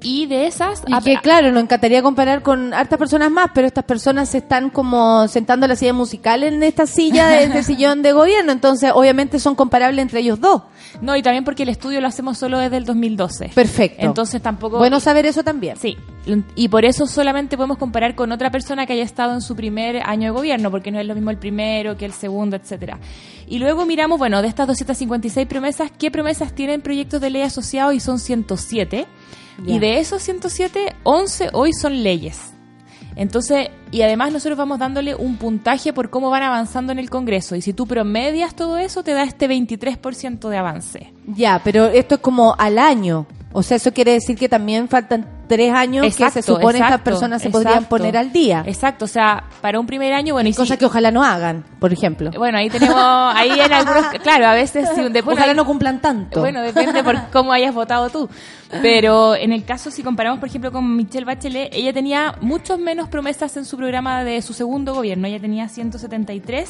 Y 0.01 0.27
de 0.27 0.47
esas, 0.47 0.83
Y 0.85 1.03
que 1.03 1.17
claro, 1.17 1.51
nos 1.51 1.63
encantaría 1.63 2.01
comparar 2.01 2.43
con 2.43 2.73
hartas 2.73 2.99
personas 2.99 3.31
más, 3.31 3.49
pero 3.53 3.67
estas 3.67 3.83
personas 3.83 4.29
se 4.29 4.39
están 4.39 4.69
como 4.69 5.27
sentando 5.27 5.65
en 5.65 5.69
la 5.69 5.75
silla 5.75 5.93
musical 5.93 6.43
en 6.43 6.61
esta 6.63 6.85
silla 6.85 7.27
de 7.27 7.45
este 7.45 7.63
sillón 7.63 8.01
de 8.01 8.11
gobierno, 8.11 8.51
entonces 8.51 8.91
obviamente 8.93 9.39
son 9.39 9.55
comparables 9.55 10.01
entre 10.01 10.19
ellos 10.19 10.39
dos. 10.39 10.63
no, 11.01 11.15
y 11.15 11.21
también 11.21 11.43
porque 11.43 11.63
el 11.63 11.69
estudio 11.69 11.99
lo 12.01 12.07
hacemos 12.07 12.37
solo 12.37 12.59
desde 12.59 12.77
el 12.77 12.85
2012. 12.85 13.51
Perfecto. 13.55 14.05
Entonces 14.05 14.41
tampoco... 14.41 14.77
Bueno 14.77 14.99
saber 14.99 15.25
eso 15.25 15.43
también. 15.43 15.77
Sí, 15.77 15.97
y 16.55 16.67
por 16.67 16.85
eso 16.85 17.07
solamente 17.07 17.55
podemos 17.57 17.77
comparar 17.77 18.15
con 18.15 18.31
otra 18.31 18.51
persona 18.51 18.85
que 18.85 18.93
haya 18.93 19.03
estado 19.03 19.33
en 19.33 19.41
su 19.41 19.55
primer 19.55 19.97
año 20.03 20.31
de 20.31 20.37
gobierno, 20.37 20.71
porque 20.71 20.91
no 20.91 20.99
es 20.99 21.05
lo 21.05 21.15
mismo 21.15 21.31
el 21.31 21.37
primero 21.37 21.97
que 21.97 22.05
el 22.05 22.13
segundo, 22.13 22.55
etcétera. 22.55 22.99
Y 23.47 23.59
luego 23.59 23.85
miramos, 23.85 24.19
bueno, 24.19 24.41
de 24.41 24.47
estas 24.47 24.67
256 24.67 25.47
promesas, 25.47 25.91
¿qué 25.97 26.11
promesas 26.11 26.53
tienen 26.53 26.81
proyectos 26.81 27.21
de 27.21 27.29
ley 27.29 27.41
asociados? 27.43 27.93
Y 27.93 27.99
son 27.99 28.19
107. 28.19 29.07
Y 29.65 29.79
de 29.79 29.99
esos 29.99 30.21
107, 30.21 30.95
11 31.03 31.49
hoy 31.53 31.73
son 31.73 32.03
leyes. 32.03 32.53
Entonces, 33.15 33.69
y 33.91 34.03
además 34.03 34.31
nosotros 34.31 34.57
vamos 34.57 34.77
dándole 34.77 35.15
un 35.15 35.37
puntaje 35.37 35.91
por 35.91 36.11
cómo 36.11 36.29
van 36.29 36.43
avanzando 36.43 36.91
en 36.91 36.99
el 36.99 37.09
Congreso. 37.09 37.55
Y 37.55 37.61
si 37.61 37.73
tú 37.73 37.87
promedias 37.87 38.55
todo 38.55 38.77
eso, 38.77 39.03
te 39.03 39.13
da 39.13 39.23
este 39.23 39.49
23% 39.49 40.49
de 40.49 40.57
avance. 40.57 41.13
Ya, 41.25 41.59
pero 41.63 41.87
esto 41.87 42.15
es 42.15 42.21
como 42.21 42.55
al 42.59 42.77
año. 42.77 43.25
O 43.53 43.63
sea, 43.63 43.77
eso 43.77 43.93
quiere 43.93 44.11
decir 44.11 44.37
que 44.37 44.49
también 44.49 44.87
faltan 44.89 45.25
tres 45.47 45.73
años 45.73 46.03
que 46.15 46.29
se 46.29 46.41
supone 46.41 46.77
estas 46.79 46.91
exacto, 46.91 47.03
personas 47.05 47.41
se 47.41 47.49
podrían 47.49 47.85
poner 47.85 48.17
al 48.17 48.31
día. 48.33 48.63
Exacto, 48.67 49.05
o 49.05 49.07
sea, 49.07 49.45
para 49.61 49.79
un 49.79 49.87
primer 49.87 50.13
año, 50.13 50.33
bueno, 50.33 50.49
y 50.49 50.53
Cosa 50.53 50.73
si- 50.75 50.79
que 50.79 50.85
ojalá 50.85 51.11
no 51.11 51.23
hagan, 51.23 51.63
por 51.79 51.93
ejemplo. 51.93 52.29
Bueno, 52.37 52.57
ahí 52.57 52.69
tenemos, 52.69 52.97
ahí 52.97 53.57
en 53.59 53.71
algunos, 53.71 54.05
claro, 54.23 54.47
a 54.47 54.53
veces 54.53 54.89
después 55.11 55.37
ojalá 55.37 55.53
no 55.53 55.65
cumplan 55.65 56.01
tanto. 56.01 56.41
Bueno, 56.41 56.61
depende 56.61 57.03
por 57.03 57.15
cómo 57.31 57.53
hayas 57.53 57.73
votado 57.73 58.09
tú. 58.09 58.29
Pero 58.81 59.33
en 59.35 59.53
el 59.53 59.63
caso, 59.63 59.91
si 59.91 60.03
comparamos, 60.03 60.39
por 60.39 60.49
ejemplo, 60.49 60.71
con 60.73 60.95
Michelle 60.97 61.25
Bachelet, 61.25 61.69
ella 61.73 61.93
tenía 61.93 62.35
muchos 62.41 62.77
menos 62.79 63.07
promesas 63.07 63.55
en 63.55 63.63
su 63.63 63.77
programa 63.77 64.25
de 64.25 64.41
su 64.41 64.53
segundo 64.53 64.93
gobierno. 64.93 65.25
Ella 65.25 65.39
tenía 65.39 65.69
173 65.69 66.69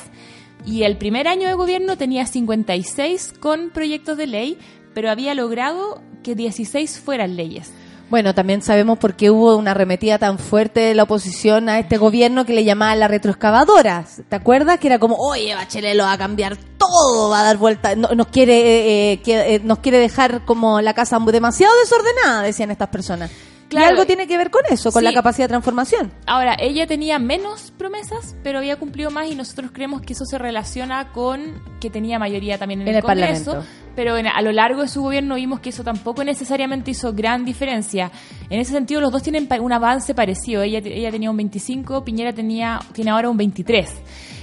y 0.66 0.84
el 0.84 0.98
primer 0.98 1.28
año 1.28 1.48
de 1.48 1.54
gobierno 1.56 1.98
tenía 1.98 2.26
56 2.26 3.34
con 3.40 3.70
proyectos 3.72 4.18
de 4.18 4.28
ley, 4.28 4.58
pero 4.98 5.12
había 5.12 5.36
logrado 5.36 6.02
que 6.24 6.34
16 6.34 7.00
fueran 7.00 7.36
leyes. 7.36 7.70
Bueno, 8.10 8.34
también 8.34 8.64
sabemos 8.64 8.98
por 8.98 9.14
qué 9.16 9.30
hubo 9.30 9.56
una 9.56 9.70
arremetida 9.72 10.18
tan 10.18 10.40
fuerte 10.40 10.80
de 10.80 10.96
la 10.96 11.04
oposición 11.04 11.70
a 11.70 11.78
este 11.78 11.98
gobierno 11.98 12.46
que 12.48 12.54
le 12.54 12.64
llamaban 12.64 13.00
la 13.00 13.08
retroexcavadora. 13.08 14.06
¿Te 14.28 14.36
acuerdas? 14.36 14.80
Que 14.80 14.88
era 14.88 14.98
como, 14.98 15.16
oye, 15.18 15.54
Bachelet 15.54 15.96
lo 15.96 16.06
va 16.06 16.14
a 16.14 16.18
cambiar 16.18 16.58
todo, 16.80 17.30
va 17.30 17.42
a 17.42 17.44
dar 17.44 17.58
vuelta, 17.58 17.96
no- 17.96 18.08
nos 18.16 18.26
quiere 18.30 18.56
eh, 18.58 19.14
eh, 19.14 19.22
eh, 19.28 19.62
nos 19.64 19.78
quiere 19.80 20.00
dejar 20.00 20.46
como 20.46 20.82
la 20.82 20.96
casa 20.96 21.20
demasiado 21.20 21.74
desordenada, 21.80 22.42
decían 22.42 22.72
estas 22.72 22.90
personas. 22.90 23.30
Claro. 23.70 23.86
Y 23.86 23.90
algo 23.90 24.06
tiene 24.06 24.28
que 24.28 24.38
ver 24.38 24.50
con 24.50 24.62
eso, 24.70 24.92
con 24.92 25.02
Sí. 25.02 25.06
la 25.06 25.14
capacidad 25.14 25.46
de 25.46 25.50
transformación. 25.50 26.12
Ahora, 26.26 26.56
ella 26.60 26.88
tenía 26.88 27.20
menos 27.20 27.72
promesas, 27.78 28.36
pero 28.44 28.60
había 28.60 28.78
cumplido 28.78 29.12
más 29.12 29.30
y 29.30 29.36
nosotros 29.36 29.72
creemos 29.74 30.02
que 30.02 30.14
eso 30.14 30.24
se 30.26 30.38
relaciona 30.38 31.12
con 31.12 31.62
que 31.82 31.90
tenía 31.90 32.18
mayoría 32.18 32.58
también 32.58 32.82
en, 32.82 32.88
En 32.88 32.94
el, 32.94 33.00
el 33.00 33.04
Congreso. 33.04 33.46
Parlamento. 33.52 33.72
Pero 33.96 34.16
en- 34.16 34.28
a 34.28 34.42
lo 34.42 34.52
largo 34.52 34.84
de 34.84 34.88
su 34.88 35.02
gobierno 35.02 35.36
vimos 35.36 35.60
que 35.60 35.70
eso 35.70 35.84
tampoco 35.84 36.24
necesariamente 36.24 36.92
hizo 36.92 37.12
gran 37.14 37.44
diferencia. 37.46 38.12
En 38.50 38.60
ese 38.60 38.72
sentido, 38.72 39.02
los 39.02 39.12
dos 39.12 39.24
tienen 39.24 39.50
un 39.60 39.74
avance 39.74 40.14
parecido. 40.14 40.62
Ella, 40.62 40.80
ella 40.84 41.12
tenía 41.12 41.30
un 41.32 41.38
25, 41.38 42.06
Piñera 42.06 42.32
tenía, 42.32 42.80
tiene 42.94 43.12
ahora 43.12 43.30
un 43.30 43.38
23. 43.38 43.90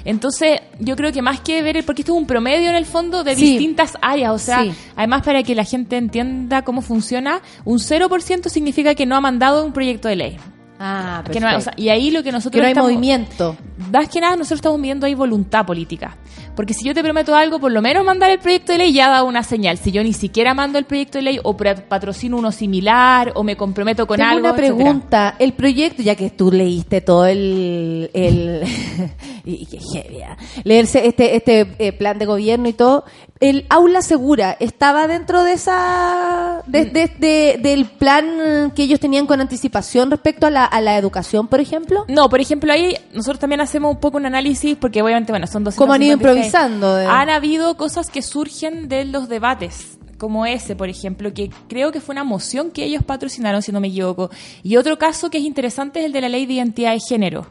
Entonces, 0.04 0.60
yo 0.78 0.96
creo 0.96 1.12
que 1.12 1.22
más 1.22 1.40
que 1.40 1.62
ver, 1.62 1.76
el- 1.78 1.84
porque 1.84 2.02
esto 2.02 2.12
es 2.12 2.18
un 2.18 2.26
promedio 2.26 2.68
en 2.70 2.76
el 2.76 2.84
fondo 2.86 3.24
de 3.24 3.34
Sí. 3.34 3.52
distintas 3.52 3.96
áreas, 4.02 4.32
o 4.32 4.38
sea, 4.38 4.62
Sí. 4.62 4.72
además 4.96 5.22
para 5.22 5.42
que 5.42 5.54
la 5.54 5.64
gente 5.64 5.96
entienda 5.96 6.62
cómo 6.62 6.82
funciona, 6.82 7.40
un 7.64 7.78
0% 7.78 8.48
significa 8.50 8.94
que 8.94 9.06
no 9.06 9.16
ha 9.16 9.20
mandado 9.20 9.64
un 9.64 9.72
proyecto 9.72 10.08
de 10.08 10.16
ley. 10.16 10.36
Ah, 10.78 11.22
Que 11.30 11.38
no 11.40 11.46
hay- 11.48 11.56
o 11.56 11.60
sea, 11.60 11.72
y 11.76 11.88
ahí 11.88 12.10
lo 12.10 12.22
que 12.22 12.32
nosotros 12.32 12.52
que 12.52 12.58
no 12.60 12.64
hay 12.66 12.72
estamos- 12.72 12.90
movimiento. 12.90 13.56
más 13.92 14.08
que 14.08 14.20
nada 14.20 14.34
nosotros 14.36 14.58
estamos 14.58 14.78
midiendo 14.80 15.06
ahí 15.06 15.14
voluntad 15.14 15.64
política. 15.64 16.16
Porque 16.56 16.72
si 16.72 16.84
yo 16.86 16.94
te 16.94 17.02
prometo 17.02 17.34
algo, 17.34 17.58
por 17.58 17.72
lo 17.72 17.82
menos 17.82 18.04
mandar 18.04 18.30
el 18.30 18.38
proyecto 18.38 18.70
de 18.70 18.78
ley 18.78 18.92
ya 18.92 19.08
da 19.08 19.24
una 19.24 19.42
señal. 19.42 19.76
Si 19.76 19.90
yo 19.90 20.04
ni 20.04 20.12
siquiera 20.12 20.54
mando 20.54 20.78
el 20.78 20.84
proyecto 20.84 21.18
de 21.18 21.22
ley 21.22 21.40
o 21.42 21.56
patrocino 21.56 22.36
uno 22.36 22.52
similar 22.52 23.32
o 23.34 23.42
me 23.42 23.56
comprometo 23.56 24.06
con 24.06 24.18
Tengo 24.18 24.30
algo. 24.30 24.40
una 24.40 24.50
etcétera. 24.50 24.74
pregunta. 24.76 25.34
El 25.40 25.52
proyecto, 25.54 26.02
ya 26.02 26.14
que 26.14 26.30
tú 26.30 26.52
leíste 26.52 27.00
todo 27.00 27.26
el... 27.26 28.08
el 28.14 28.62
y 29.44 29.66
qué 29.66 29.78
heavy, 29.80 30.22
¿ah? 30.22 30.36
Leerse 30.62 31.06
este, 31.08 31.34
este 31.36 31.74
eh, 31.80 31.92
plan 31.92 32.18
de 32.20 32.26
gobierno 32.26 32.68
y 32.68 32.72
todo. 32.72 33.04
¿El 33.40 33.66
aula 33.68 34.00
segura 34.00 34.56
estaba 34.60 35.08
dentro 35.08 35.42
de 35.42 35.54
esa... 35.54 36.62
de- 36.66 36.84
de- 36.84 37.10
de- 37.18 37.58
del 37.60 37.86
plan 37.86 38.72
que 38.76 38.84
ellos 38.84 39.00
tenían 39.00 39.26
con 39.26 39.40
anticipación 39.40 40.08
respecto 40.10 40.46
a 40.46 40.50
la, 40.50 40.64
a 40.76 40.80
la 40.80 40.96
educación, 40.98 41.46
por 41.48 41.60
ejemplo? 41.60 42.04
No, 42.08 42.28
por 42.28 42.40
ejemplo, 42.40 42.72
ahí 42.72 42.96
nosotros 43.12 43.38
también 43.38 43.60
hacemos 43.60 43.92
un 43.94 44.00
poco 44.00 44.16
un 44.16 44.26
análisis 44.26 44.76
porque 44.76 45.02
obviamente, 45.02 45.32
bueno, 45.32 45.46
son 45.46 45.64
dos 45.64 45.74
¿Cómo 45.76 45.92
han 45.92 46.02
ido 46.02 46.14
improvisando? 46.14 46.96
de- 46.96 47.06
Han 47.06 47.30
habido 47.30 47.76
cosas 47.76 48.10
que 48.10 48.22
surgen 48.22 48.88
de 48.88 49.04
los 49.04 49.28
debates, 49.28 49.98
como 50.18 50.46
ese, 50.46 50.74
por 50.76 50.88
ejemplo, 50.88 51.32
que 51.34 51.50
creo 51.68 51.92
que 51.92 52.00
fue 52.00 52.12
una 52.14 52.24
moción 52.24 52.70
que 52.70 52.84
ellos 52.84 53.02
patrocinaron, 53.04 53.62
si 53.62 53.72
no 53.72 53.80
me 53.80 53.88
equivoco. 53.88 54.30
Y 54.62 54.76
otro 54.76 54.96
caso 54.98 55.30
que 55.30 55.38
es 55.38 55.44
interesante 55.44 56.00
es 56.00 56.06
el 56.06 56.12
de 56.12 56.20
la 56.20 56.28
ley 56.28 56.46
de 56.46 56.54
identidad 56.54 56.92
de 56.92 57.00
género. 57.00 57.46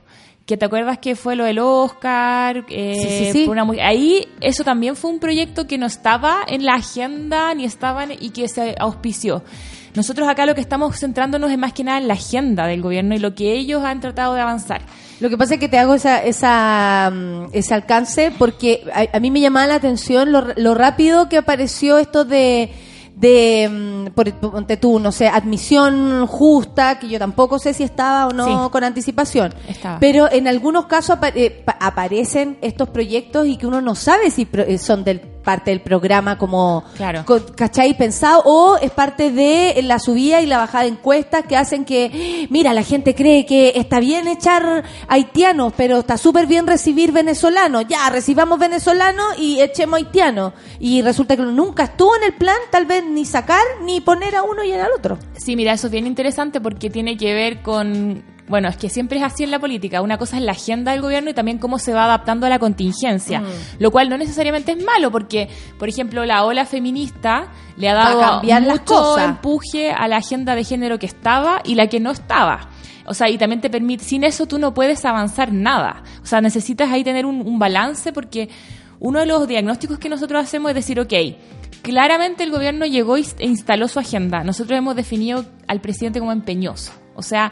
Que 0.45 0.57
te 0.57 0.65
acuerdas 0.65 0.97
que 0.97 1.15
fue 1.15 1.37
lo 1.37 1.45
del 1.45 1.59
Oscar, 1.59 2.65
eh, 2.67 3.31
Sí, 3.31 3.43
sí, 3.43 3.47
una 3.47 3.65
ahí 3.81 4.27
eso 4.41 4.65
también 4.65 4.97
fue 4.97 5.09
un 5.11 5.19
proyecto 5.19 5.67
que 5.67 5.77
no 5.77 5.85
estaba 5.85 6.39
en 6.45 6.65
la 6.65 6.73
agenda 6.73 7.53
ni 7.55 7.63
estaba 7.63 8.03
en- 8.03 8.17
y 8.19 8.31
que 8.31 8.49
se 8.49 8.75
auspició. 8.77 9.41
Nosotros 9.95 10.27
acá 10.27 10.45
lo 10.45 10.55
que 10.55 10.61
estamos 10.61 10.97
centrándonos 10.99 11.51
es 11.51 11.57
más 11.57 11.73
que 11.73 11.83
nada 11.83 11.97
en 11.99 12.07
la 12.07 12.15
agenda 12.15 12.65
del 12.67 12.81
gobierno 12.81 13.13
y 13.15 13.19
lo 13.19 13.35
que 13.35 13.53
ellos 13.53 13.83
han 13.83 13.99
tratado 14.01 14.33
de 14.33 14.41
avanzar. 14.41 14.81
Lo 15.19 15.29
que 15.29 15.37
pasa 15.37 15.53
es 15.53 15.59
que 15.59 15.69
te 15.69 15.77
hago 15.77 15.93
esa, 15.93 16.23
esa, 16.23 17.11
mm, 17.13 17.45
ese 17.53 17.73
alcance 17.73 18.31
porque 18.37 18.83
a, 18.93 19.17
a 19.17 19.19
mí 19.19 19.29
me 19.31 19.39
llamaba 19.39 19.67
la 19.67 19.75
atención 19.75 20.31
lo, 20.31 20.45
lo 20.57 20.73
rápido 20.73 21.29
que 21.29 21.37
apareció 21.37 21.97
esto 21.99 22.25
de, 22.25 22.71
de 23.15 23.69
mm, 23.71 24.07
por, 24.15 24.31
tú, 24.79 24.99
no 24.99 25.11
sé, 25.11 25.27
admisión 25.27 26.25
justa, 26.27 26.97
que 26.99 27.07
yo 27.07 27.19
tampoco 27.19 27.59
sé 27.59 27.73
si 27.73 27.83
estaba 27.83 28.27
o 28.27 28.31
no 28.33 28.65
Sí. 28.65 28.71
con 28.71 28.83
anticipación. 28.83 29.53
Estaba. 29.67 29.99
Pero 29.99 30.29
en 30.31 30.47
algunos 30.47 30.87
casos 30.87 31.17
apa- 31.17 31.29
eh, 31.29 31.51
pa- 31.63 31.77
aparecen 31.79 32.57
estos 32.61 32.89
proyectos 32.89 33.47
y 33.47 33.57
que 33.57 33.67
uno 33.67 33.79
no 33.81 33.93
sabe 33.95 34.31
si 34.31 34.45
pro- 34.45 34.63
eh, 34.63 34.77
son 34.79 35.03
del 35.03 35.21
parte 35.43 35.71
del 35.71 35.81
programa 35.81 36.37
como 36.37 36.83
Claro. 36.95 37.23
¿cachai? 37.55 37.95
pensado 37.97 38.41
o 38.45 38.77
es 38.77 38.91
parte 38.91 39.31
de 39.31 39.81
la 39.83 39.99
subida 39.99 40.41
y 40.41 40.45
la 40.45 40.57
bajada 40.57 40.85
de 40.85 40.91
encuestas 40.91 41.45
que 41.45 41.55
hacen 41.55 41.85
que 41.85 42.47
mira 42.49 42.73
la 42.73 42.83
gente 42.83 43.13
cree 43.13 43.45
que 43.45 43.73
está 43.75 43.99
bien 43.99 44.27
echar 44.27 44.83
haitianos 45.07 45.73
pero 45.75 45.99
está 45.99 46.17
súper 46.17 46.47
bien 46.47 46.65
recibir 46.65 47.11
venezolanos 47.11 47.85
ya 47.87 48.09
recibamos 48.09 48.57
venezolanos 48.59 49.37
y 49.37 49.61
echemos 49.61 49.97
haitianos 49.97 50.53
y 50.79 51.01
resulta 51.01 51.35
que 51.35 51.43
nunca 51.43 51.83
estuvo 51.83 52.15
en 52.15 52.23
el 52.23 52.33
plan 52.33 52.57
tal 52.71 52.85
vez 52.85 53.03
ni 53.05 53.25
sacar 53.25 53.63
ni 53.83 54.01
poner 54.01 54.35
a 54.35 54.43
uno 54.43 54.63
y 54.63 54.71
al 54.71 54.91
otro 54.97 55.17
Sí, 55.35 55.55
mira, 55.55 55.73
eso 55.73 55.87
es 55.87 55.91
bien 55.91 56.07
interesante 56.07 56.61
porque 56.61 56.89
tiene 56.89 57.17
que 57.17 57.33
ver 57.33 57.61
con, 57.61 58.23
bueno, 58.47 58.67
es 58.67 58.75
que 58.77 58.89
siempre 58.89 59.17
es 59.19 59.23
así 59.23 59.43
en 59.43 59.51
la 59.51 59.59
política. 59.59 60.01
Una 60.01 60.17
cosa 60.17 60.37
es 60.37 60.43
la 60.43 60.51
agenda 60.51 60.91
del 60.91 61.01
gobierno 61.01 61.29
y 61.29 61.33
también 61.33 61.57
cómo 61.59 61.79
se 61.79 61.93
va 61.93 62.03
adaptando 62.05 62.45
a 62.45 62.49
la 62.49 62.59
contingencia, 62.59 63.39
Mm. 63.41 63.45
lo 63.79 63.91
cual 63.91 64.09
no 64.09 64.17
necesariamente 64.17 64.73
es 64.73 64.83
malo 64.83 65.11
porque, 65.11 65.47
por 65.79 65.87
ejemplo, 65.87 66.25
la 66.25 66.43
ola 66.43 66.65
feminista 66.65 67.47
le 67.77 67.87
ha 67.89 67.93
dado 67.93 68.19
cambiar 68.19 68.61
las 68.63 68.79
mucho 68.81 68.93
cosas. 68.95 69.25
empuje 69.29 69.91
a 69.91 70.07
la 70.07 70.17
agenda 70.17 70.55
de 70.55 70.63
género 70.63 70.99
que 70.99 71.05
estaba 71.05 71.61
y 71.63 71.75
la 71.75 71.87
que 71.87 71.99
no 72.01 72.11
estaba. 72.11 72.69
O 73.05 73.13
sea, 73.13 73.29
y 73.29 73.37
también 73.37 73.61
te 73.61 73.69
permite, 73.69 74.03
sin 74.03 74.23
eso 74.23 74.45
tú 74.45 74.59
no 74.59 74.73
puedes 74.73 75.03
avanzar 75.05 75.51
nada. 75.53 76.03
O 76.21 76.25
sea, 76.25 76.39
necesitas 76.41 76.89
ahí 76.91 77.03
tener 77.03 77.25
un, 77.25 77.41
un 77.47 77.59
balance 77.59 78.11
porque 78.13 78.49
uno 78.99 79.19
de 79.19 79.25
los 79.25 79.47
diagnósticos 79.47 79.99
que 79.99 80.07
nosotros 80.09 80.41
hacemos 80.43 80.69
es 80.71 80.75
decir, 80.75 80.99
ok, 80.99 81.13
claramente 81.81 82.43
el 82.43 82.51
gobierno 82.51 82.85
llegó 82.85 83.17
e 83.17 83.23
instaló 83.39 83.87
su 83.87 83.99
agenda. 83.99 84.43
Nosotros 84.43 84.77
hemos 84.77 84.95
definido 84.95 85.45
al 85.67 85.81
presidente 85.81 86.19
como 86.19 86.31
empeñoso. 86.31 86.91
O 87.15 87.21
sea, 87.21 87.51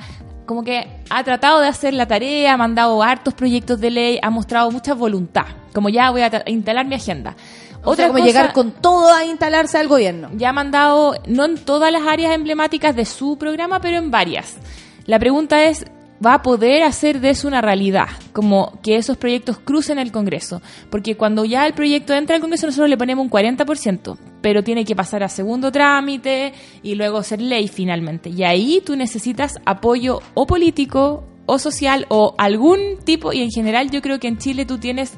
como 0.52 0.66
que 0.66 0.86
ha 1.10 1.24
tratado 1.24 1.62
de 1.62 1.70
hacer 1.70 1.94
la 1.94 2.08
tarea, 2.08 2.52
ha 2.52 2.58
mandado 2.58 3.02
hartos 3.02 3.34
proyectos 3.34 3.80
de 3.80 3.90
ley, 3.90 4.20
ha 4.22 4.30
mostrado 4.30 4.70
mucha 4.70 4.94
voluntad. 4.94 5.46
Como 5.74 5.88
ya 5.88 6.10
voy 6.10 6.24
a 6.24 6.44
instalar 6.48 6.86
mi 6.86 6.96
agenda. 6.96 7.38
o 7.86 7.96
sea, 7.96 8.10
como 8.10 8.20
llegar 8.20 8.52
con 8.52 8.74
todo 8.74 9.14
a 9.14 9.24
instalarse 9.24 9.78
al 9.78 9.88
gobierno 9.88 10.30
ya 10.34 10.50
ha 10.50 10.52
mandado, 10.52 11.16
no 11.26 11.46
en 11.46 11.56
todas 11.56 11.90
las 11.90 12.06
áreas 12.06 12.36
emblemáticas 12.36 12.98
de 12.98 13.06
su 13.06 13.38
programa, 13.38 13.80
pero 13.80 13.96
en 13.96 14.12
varias. 14.12 14.58
La 15.06 15.20
pregunta 15.20 15.64
es, 15.64 15.86
¿va 16.24 16.36
a 16.36 16.42
poder 16.42 16.84
hacer 16.84 17.20
de 17.20 17.32
eso 17.32 17.48
una 17.48 17.62
realidad? 17.62 18.08
Como 18.34 18.80
que 18.82 18.96
esos 18.96 19.18
proyectos 19.18 19.60
crucen 19.60 20.00
el 20.00 20.12
Congreso. 20.12 20.62
Porque 20.90 21.16
cuando 21.16 21.46
ya 21.46 21.66
el 21.66 21.74
proyecto 21.74 22.14
entra 22.14 22.36
al 22.36 22.42
Congreso 22.42 22.68
nosotros 22.68 22.90
le 22.90 22.98
ponemos 22.98 23.26
un 23.26 23.32
40%, 23.32 24.18
pero 24.42 24.64
tiene 24.64 24.86
que 24.86 24.96
pasar 24.96 25.24
a 25.24 25.30
segundo 25.30 25.72
trámite 25.72 26.54
y 26.84 26.96
luego 26.96 27.24
ser 27.24 27.42
ley 27.42 27.68
finalmente. 27.68 28.30
Y 28.30 28.44
ahí 28.44 28.82
tú 28.86 28.96
necesitas 28.96 29.60
apoyo 29.66 30.22
o 30.34 30.46
político 30.46 31.24
o 31.46 31.60
social 31.60 32.06
o 32.10 32.36
algún 32.38 33.00
tipo, 33.04 33.34
y 33.34 33.42
en 33.42 33.52
general 33.52 33.90
yo 33.90 34.02
creo 34.02 34.20
que 34.20 34.28
en 34.28 34.38
Chile 34.38 34.66
tú 34.66 34.78
tienes 34.78 35.14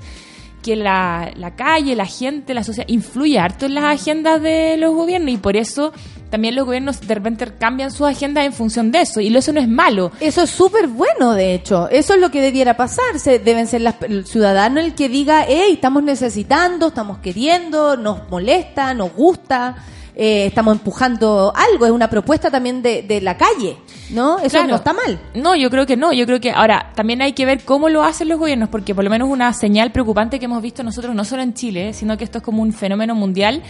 que 0.63 0.75
la, 0.75 1.31
la 1.35 1.55
calle, 1.55 1.95
la 1.95 2.07
gente, 2.07 2.55
la 2.55 2.63
sociedad 2.63 2.87
influye 2.89 3.37
harto 3.37 3.67
en 3.67 3.75
las 3.75 3.83
agendas 3.83 4.41
de 4.41 4.77
los 4.77 4.95
gobiernos 4.95 5.29
y 5.29 5.37
por 5.37 5.55
eso 5.55 5.93
también 6.31 6.55
los 6.55 6.65
gobiernos 6.65 6.99
de 7.01 7.13
repente 7.13 7.45
cambian 7.59 7.91
sus 7.91 8.07
agendas 8.07 8.43
en 8.45 8.53
función 8.53 8.91
de 8.91 9.01
eso 9.01 9.21
y 9.21 9.35
eso 9.37 9.53
no 9.53 9.59
es 9.59 9.67
malo. 9.67 10.11
Eso 10.19 10.41
es 10.41 10.49
súper 10.49 10.87
bueno, 10.87 11.33
de 11.35 11.53
hecho. 11.53 11.87
Eso 11.89 12.15
es 12.15 12.19
lo 12.19 12.31
que 12.31 12.41
debiera 12.41 12.75
pasar. 12.75 13.19
Se, 13.19 13.37
deben 13.37 13.67
ser 13.67 13.81
las- 13.81 14.01
el 14.01 14.25
ciudadano 14.25 14.79
el 14.79 14.95
que 14.95 15.09
diga, 15.09 15.45
hey, 15.47 15.73
estamos 15.73 16.01
necesitando, 16.01 16.87
estamos 16.87 17.19
queriendo, 17.19 17.97
nos 17.97 18.27
molesta, 18.31 18.95
nos 18.95 19.13
gusta, 19.13 19.75
eh, 20.15 20.45
estamos 20.47 20.77
empujando 20.77 21.53
algo. 21.55 21.85
Es 21.85 21.91
una 21.91 22.09
propuesta 22.09 22.51
también 22.51 22.81
de, 22.81 23.01
de 23.01 23.21
la 23.21 23.37
calle, 23.37 23.77
¿no? 24.11 24.37
Eso 24.39 24.49
Claro. 24.57 24.67
no 24.67 24.75
está 24.75 24.93
mal. 24.93 25.19
No, 25.33 25.55
yo 25.55 25.69
creo 25.69 25.85
que 25.85 25.97
no. 25.97 26.13
Yo 26.13 26.25
creo 26.25 26.39
que 26.39 26.51
ahora 26.51 26.91
también 26.95 27.21
hay 27.21 27.33
que 27.33 27.45
ver 27.45 27.63
cómo 27.63 27.89
lo 27.89 28.03
hacen 28.03 28.29
los 28.29 28.39
gobiernos, 28.39 28.69
porque 28.69 28.93
por 28.93 29.03
lo 29.03 29.09
menos 29.09 29.29
una 29.29 29.51
señal 29.53 29.91
preocupante 29.91 30.39
que 30.39 30.45
hemos 30.45 30.61
visto 30.61 30.83
nosotros, 30.83 31.15
no 31.15 31.25
solo 31.25 31.41
en 31.41 31.53
Chile, 31.53 31.93
sino 31.93 32.17
que 32.17 32.23
esto 32.23 32.37
es 32.39 32.43
como 32.43 32.61
un 32.61 32.73
fenómeno 32.73 33.15
mundial, 33.15 33.61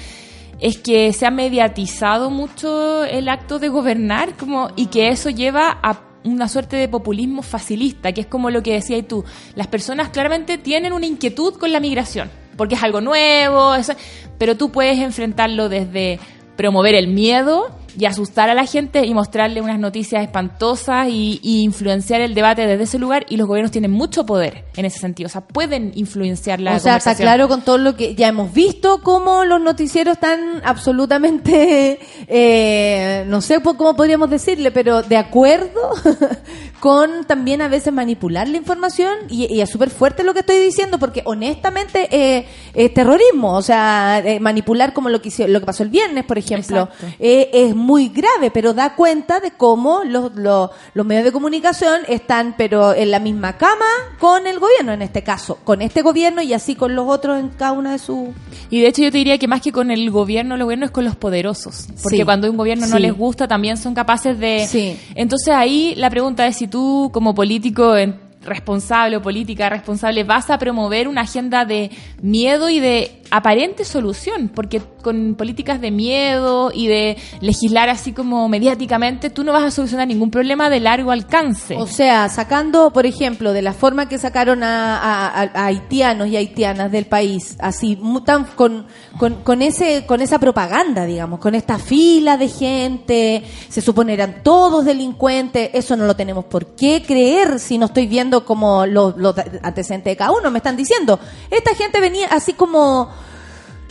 es 0.59 0.77
que 0.77 1.11
se 1.13 1.25
ha 1.25 1.31
mediatizado 1.31 2.29
mucho 2.29 3.03
el 3.05 3.27
acto 3.29 3.59
de 3.59 3.69
gobernar 3.69 4.35
como, 4.37 4.69
y 4.75 4.85
que 4.87 5.09
eso 5.09 5.29
lleva 5.29 5.77
a 5.81 6.01
una 6.25 6.47
suerte 6.47 6.77
de 6.77 6.87
populismo 6.87 7.41
facilista, 7.41 8.13
que 8.13 8.21
es 8.21 8.27
como 8.27 8.49
lo 8.49 8.63
que 8.63 8.73
decías 8.73 9.05
tú. 9.07 9.25
Las 9.55 9.67
personas 9.67 10.07
claramente 10.09 10.57
tienen 10.57 10.93
una 10.93 11.05
inquietud 11.05 11.55
con 11.55 11.73
la 11.73 11.81
migración, 11.81 12.29
porque 12.57 12.75
es 12.75 12.84
algo 12.84 13.01
nuevo, 13.01 13.75
eso- 13.75 13.93
pero 14.38 14.55
tú 14.57 14.71
puedes 14.71 14.97
enfrentarlo 14.99 15.69
desde 15.69 16.19
promover 16.55 16.95
el 16.95 17.07
miedo 17.07 17.67
y 17.97 18.05
asustar 18.05 18.49
a 18.49 18.53
la 18.53 18.65
gente 18.65 19.05
y 19.05 19.13
mostrarle 19.13 19.61
unas 19.61 19.79
noticias 19.79 20.23
espantosas 20.23 21.07
y, 21.09 21.39
y 21.43 21.61
influenciar 21.63 22.21
el 22.21 22.33
debate 22.33 22.65
desde 22.65 22.83
ese 22.83 22.99
lugar 22.99 23.25
y 23.29 23.37
los 23.37 23.47
gobiernos 23.47 23.71
tienen 23.71 23.91
mucho 23.91 24.25
poder 24.25 24.65
en 24.75 24.85
ese 24.85 24.99
sentido, 24.99 25.27
o 25.27 25.29
sea, 25.29 25.41
pueden 25.41 25.91
influenciar 25.95 26.59
la 26.59 26.75
o 26.75 26.79
sea, 26.79 26.97
está 26.97 27.15
claro 27.15 27.47
con 27.47 27.61
todo 27.61 27.77
lo 27.77 27.95
que 27.95 28.15
ya 28.15 28.27
hemos 28.27 28.53
visto, 28.53 29.01
cómo 29.03 29.45
los 29.45 29.61
noticieros 29.61 30.13
están 30.13 30.61
absolutamente, 30.63 31.99
eh, 32.27 33.23
no 33.27 33.41
sé 33.41 33.59
cómo 33.61 33.95
podríamos 33.95 34.29
decirle, 34.29 34.71
pero 34.71 35.01
de 35.03 35.17
acuerdo 35.17 35.79
con 36.79 37.25
también 37.25 37.61
a 37.61 37.67
veces 37.67 37.93
manipular 37.93 38.47
la 38.47 38.57
información 38.57 39.13
y, 39.29 39.53
y 39.53 39.61
es 39.61 39.69
súper 39.69 39.89
fuerte 39.89 40.23
lo 40.23 40.33
que 40.33 40.41
estoy 40.41 40.57
diciendo 40.57 40.99
porque 40.99 41.21
honestamente 41.25 42.07
eh, 42.11 42.45
es 42.73 42.93
terrorismo, 42.93 43.55
o 43.55 43.61
sea, 43.61 44.21
eh, 44.23 44.39
manipular 44.39 44.93
como 44.93 45.09
lo 45.09 45.21
que, 45.21 45.29
hizo- 45.29 45.47
lo 45.47 45.59
que 45.59 45.65
pasó 45.65 45.83
el 45.83 45.89
viernes, 45.89 46.25
por 46.25 46.37
ejemplo, 46.37 46.89
eh, 47.19 47.49
es 47.53 47.75
muy 47.84 48.10
grave, 48.10 48.49
pero 48.51 48.73
da 48.73 48.95
cuenta 48.95 49.39
de 49.39 49.51
cómo 49.51 50.03
los, 50.03 50.34
los, 50.35 50.72
los 50.93 51.05
medios 51.05 51.26
de 51.26 51.31
comunicación 51.31 52.01
están, 52.07 52.55
pero 52.57 52.93
en 52.93 53.11
la 53.11 53.19
misma 53.19 53.57
cama 53.57 53.85
con 54.19 54.47
el 54.47 54.60
gobierno, 54.60 54.93
en 54.93 55.01
este 55.01 55.22
caso, 55.23 55.57
con 55.64 55.81
este 55.81 56.01
gobierno 56.01 56.41
y 56.41 56.53
así 56.53 56.76
con 56.76 56.95
los 56.95 57.07
otros 57.07 57.39
en 57.39 57.49
cada 57.49 57.73
una 57.73 57.91
de 57.91 57.99
sus... 57.99 58.30
Y 58.69 58.81
de 58.81 58.88
hecho 58.88 59.01
yo 59.03 59.11
te 59.11 59.18
diría 59.18 59.38
que 59.38 59.47
más 59.47 59.61
que 59.61 59.72
con 59.72 59.91
el 59.91 60.10
gobierno, 60.10 60.55
el 60.55 60.64
gobierno 60.64 60.85
es 60.85 60.91
con 60.91 61.05
los 61.05 61.15
poderosos. 61.15 61.88
Porque 62.01 62.18
Sí. 62.18 62.23
cuando 62.23 62.49
un 62.49 62.57
gobierno 62.57 62.88
no 62.88 62.95
Sí. 62.95 63.01
les 63.01 63.14
gusta, 63.18 63.47
también 63.47 63.77
son 63.77 63.93
capaces 63.93 64.39
de... 64.39 64.65
Sí. 64.68 64.97
Entonces 65.15 65.53
ahí 65.53 65.93
la 65.95 66.10
pregunta 66.10 66.47
es 66.47 66.55
si 66.57 66.68
tú 66.68 67.10
como 67.14 67.35
político 67.35 67.95
en- 67.97 68.19
responsable 68.43 69.17
o 69.17 69.21
política 69.21 69.69
responsable 69.69 70.23
vas 70.23 70.49
a 70.49 70.57
promover 70.57 71.07
una 71.07 71.21
agenda 71.21 71.65
de 71.65 71.91
miedo 72.21 72.69
y 72.69 72.79
de 72.79 73.19
aparente 73.31 73.83
solución, 73.83 74.51
porque 74.53 74.79
con 75.01 75.33
políticas 75.35 75.81
de 75.81 75.89
miedo 75.89 76.71
y 76.73 76.87
de 76.87 77.17
legislar 77.41 77.89
así 77.89 78.11
como 78.13 78.47
mediáticamente, 78.47 79.29
tú 79.31 79.43
no 79.43 79.51
vas 79.51 79.63
a 79.63 79.71
solucionar 79.71 80.07
ningún 80.07 80.29
problema 80.29 80.69
de 80.69 80.79
largo 80.79 81.11
alcance. 81.11 81.75
O 81.77 81.87
sea, 81.87 82.29
sacando, 82.29 82.91
por 82.93 83.05
ejemplo, 83.07 83.51
de 83.53 83.61
la 83.63 83.73
forma 83.73 84.07
que 84.07 84.19
sacaron 84.19 84.61
a, 84.63 85.27
a- 85.29 85.65
haitianos 85.65 86.27
y 86.27 86.37
haitianas 86.37 86.91
del 86.91 87.05
país, 87.05 87.55
así, 87.59 87.97
tan- 88.23 88.45
con, 88.55 88.85
con, 89.17 89.35
con 89.43 89.61
ese, 89.63 90.05
con 90.05 90.21
esa 90.21 90.37
propaganda, 90.39 91.05
digamos, 91.05 91.39
con 91.39 91.55
esta 91.55 91.79
fila 91.79 92.37
de 92.37 92.47
gente, 92.49 93.43
se 93.67 93.81
supone 93.81 94.13
eran 94.13 94.43
todos 94.43 94.85
delincuentes, 94.85 95.71
eso 95.73 95.95
no 95.97 96.05
lo 96.05 96.15
tenemos 96.15 96.45
por 96.45 96.75
qué 96.75 97.03
creer 97.05 97.59
si 97.59 97.77
no 97.77 97.87
estoy 97.87 98.05
viendo 98.07 98.32
como 98.41 98.85
los, 98.85 99.18
los 99.18 99.35
antecedentes 99.61 100.11
de 100.11 100.18
cada 100.18 100.31
uno, 100.31 100.51
me 100.51 100.57
están 100.57 100.76
diciendo, 100.76 101.19
esta 101.49 101.73
gente 101.76 101.99
venía 101.99 102.27
así 102.27 102.53
como... 102.53 103.10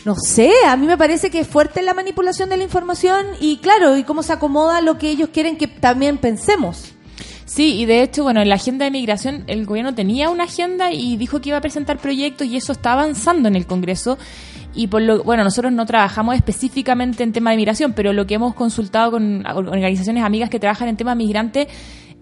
No 0.04 0.16
sé, 0.16 0.50
a 0.66 0.76
mí 0.76 0.88
me 0.88 0.98
parece 0.98 1.30
que 1.30 1.38
es 1.38 1.46
fuerte 1.46 1.80
la 1.80 1.94
manipulación 1.94 2.48
de 2.48 2.56
la 2.56 2.64
información 2.64 3.24
y 3.38 3.58
claro, 3.58 3.96
y 3.96 4.02
cómo 4.02 4.24
se 4.24 4.32
acomoda 4.32 4.80
lo 4.80 4.98
que 4.98 5.08
ellos 5.08 5.28
quieren 5.32 5.56
que 5.56 5.68
también 5.68 6.18
pensemos. 6.18 6.92
Sí, 7.44 7.74
y 7.80 7.84
de 7.84 8.02
hecho, 8.02 8.22
bueno, 8.22 8.40
en 8.40 8.48
la 8.48 8.54
agenda 8.54 8.86
de 8.86 8.90
migración 8.90 9.44
el 9.46 9.66
gobierno 9.66 9.94
tenía 9.94 10.30
una 10.30 10.44
agenda 10.44 10.90
y 10.90 11.16
dijo 11.18 11.40
que 11.40 11.50
iba 11.50 11.58
a 11.58 11.60
presentar 11.60 11.98
proyectos 11.98 12.46
y 12.46 12.56
eso 12.56 12.72
está 12.72 12.94
avanzando 12.94 13.46
en 13.46 13.56
el 13.56 13.66
Congreso. 13.66 14.16
Y 14.74 14.86
por 14.86 15.02
lo, 15.02 15.22
bueno, 15.22 15.44
nosotros 15.44 15.70
no 15.70 15.84
trabajamos 15.84 16.34
específicamente 16.34 17.22
en 17.22 17.32
tema 17.32 17.50
de 17.50 17.58
migración, 17.58 17.92
pero 17.92 18.14
lo 18.14 18.26
que 18.26 18.34
hemos 18.34 18.54
consultado 18.54 19.10
con 19.10 19.46
organizaciones 19.46 20.24
amigas 20.24 20.48
que 20.48 20.58
trabajan 20.58 20.88
en 20.88 20.96
tema 20.96 21.14
migrante, 21.14 21.68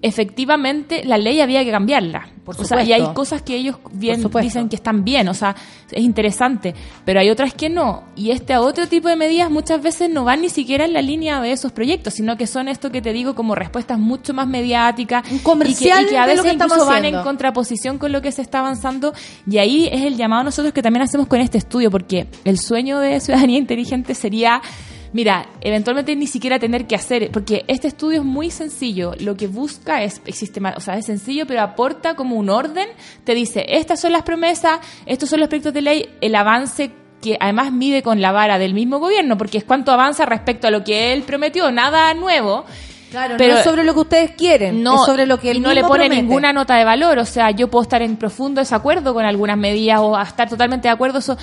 efectivamente 0.02 1.04
la 1.04 1.18
ley 1.18 1.40
había 1.40 1.64
que 1.64 1.70
cambiarla. 1.70 2.28
Por 2.44 2.58
o 2.58 2.64
sea, 2.64 2.82
y 2.82 2.92
hay 2.92 3.06
cosas 3.12 3.42
que 3.42 3.54
ellos 3.54 3.76
bien 3.92 4.28
dicen 4.40 4.68
que 4.68 4.76
están 4.76 5.04
bien, 5.04 5.28
o 5.28 5.34
sea, 5.34 5.54
es 5.90 6.02
interesante, 6.02 6.74
pero 7.04 7.20
hay 7.20 7.30
otras 7.30 7.54
que 7.54 7.68
no. 7.68 8.04
Y 8.16 8.30
este 8.30 8.56
otro 8.56 8.88
tipo 8.88 9.08
de 9.08 9.16
medidas 9.16 9.50
muchas 9.50 9.82
veces 9.82 10.10
no 10.10 10.24
van 10.24 10.40
ni 10.40 10.48
siquiera 10.48 10.84
en 10.84 10.94
la 10.94 11.02
línea 11.02 11.40
de 11.40 11.52
esos 11.52 11.70
proyectos, 11.70 12.14
sino 12.14 12.36
que 12.36 12.46
son 12.46 12.68
esto 12.68 12.90
que 12.90 13.02
te 13.02 13.12
digo 13.12 13.34
como 13.34 13.54
respuestas 13.54 13.98
mucho 13.98 14.32
más 14.34 14.48
mediáticas 14.48 15.24
comercial 15.42 16.02
y 16.02 16.04
que, 16.04 16.10
y 16.10 16.14
que 16.14 16.18
a 16.18 16.26
veces 16.26 16.42
que 16.42 16.52
incluso 16.52 16.86
van 16.86 16.98
haciendo. 16.98 17.18
en 17.18 17.24
contraposición 17.24 17.98
con 17.98 18.10
lo 18.10 18.22
que 18.22 18.32
se 18.32 18.42
está 18.42 18.60
avanzando 18.60 19.12
y 19.48 19.58
ahí 19.58 19.88
es 19.92 20.02
el 20.02 20.16
llamado 20.16 20.40
a 20.40 20.44
nosotros 20.44 20.72
que 20.72 20.82
también 20.82 21.02
hacemos 21.02 21.26
con 21.26 21.40
este 21.40 21.58
estudio, 21.58 21.90
porque 21.90 22.26
el 22.44 22.58
sueño 22.58 22.98
de 22.98 23.20
ciudadanía 23.20 23.58
inteligente 23.58 24.14
sería 24.14 24.62
Mira, 25.12 25.46
eventualmente 25.60 26.14
ni 26.14 26.26
siquiera 26.28 26.58
tener 26.60 26.86
que 26.86 26.94
hacer, 26.94 27.30
porque 27.32 27.64
este 27.66 27.88
estudio 27.88 28.20
es 28.20 28.24
muy 28.24 28.50
sencillo. 28.50 29.12
Lo 29.18 29.36
que 29.36 29.48
busca 29.48 30.02
es 30.04 30.20
sistema, 30.32 30.74
o 30.76 30.80
sea, 30.80 30.96
es 30.98 31.06
sencillo, 31.06 31.46
pero 31.46 31.62
aporta 31.62 32.14
como 32.14 32.36
un 32.36 32.48
orden. 32.48 32.86
Te 33.24 33.34
dice, 33.34 33.64
estas 33.68 34.00
son 34.00 34.12
las 34.12 34.22
promesas, 34.22 34.78
estos 35.06 35.28
son 35.28 35.40
los 35.40 35.48
proyectos 35.48 35.74
de 35.74 35.82
ley, 35.82 36.08
el 36.20 36.34
avance 36.36 36.92
que 37.20 37.36
además 37.40 37.72
mide 37.72 38.02
con 38.02 38.20
la 38.22 38.30
vara 38.32 38.58
del 38.58 38.72
mismo 38.72 38.98
gobierno, 38.98 39.36
porque 39.36 39.58
es 39.58 39.64
cuánto 39.64 39.90
avanza 39.92 40.24
respecto 40.26 40.68
a 40.68 40.70
lo 40.70 40.84
que 40.84 41.12
él 41.12 41.22
prometió, 41.22 41.70
nada 41.72 42.14
nuevo. 42.14 42.64
Claro, 43.10 43.34
Pero- 43.36 43.54
no 43.54 43.58
es 43.58 43.64
sobre 43.64 43.82
lo 43.82 43.92
que 43.92 44.00
ustedes 44.00 44.30
quieren, 44.38 44.84
No, 44.84 44.94
es 44.94 45.06
sobre 45.06 45.26
lo 45.26 45.38
que 45.40 45.48
y 45.48 45.50
él 45.50 45.60
no 45.60 45.72
le 45.74 45.82
pone 45.82 46.04
promete. 46.04 46.22
ninguna 46.22 46.52
nota 46.52 46.76
de 46.76 46.84
valor. 46.84 47.18
O 47.18 47.24
sea, 47.24 47.50
yo 47.50 47.68
puedo 47.68 47.82
estar 47.82 48.00
en 48.02 48.16
profundo 48.16 48.60
desacuerdo 48.60 49.12
con 49.12 49.24
algunas 49.24 49.58
medidas 49.58 49.98
o 50.00 50.16
estar 50.18 50.48
totalmente 50.48 50.86
de 50.86 50.92
acuerdo. 50.94 51.18
Eso, 51.18 51.36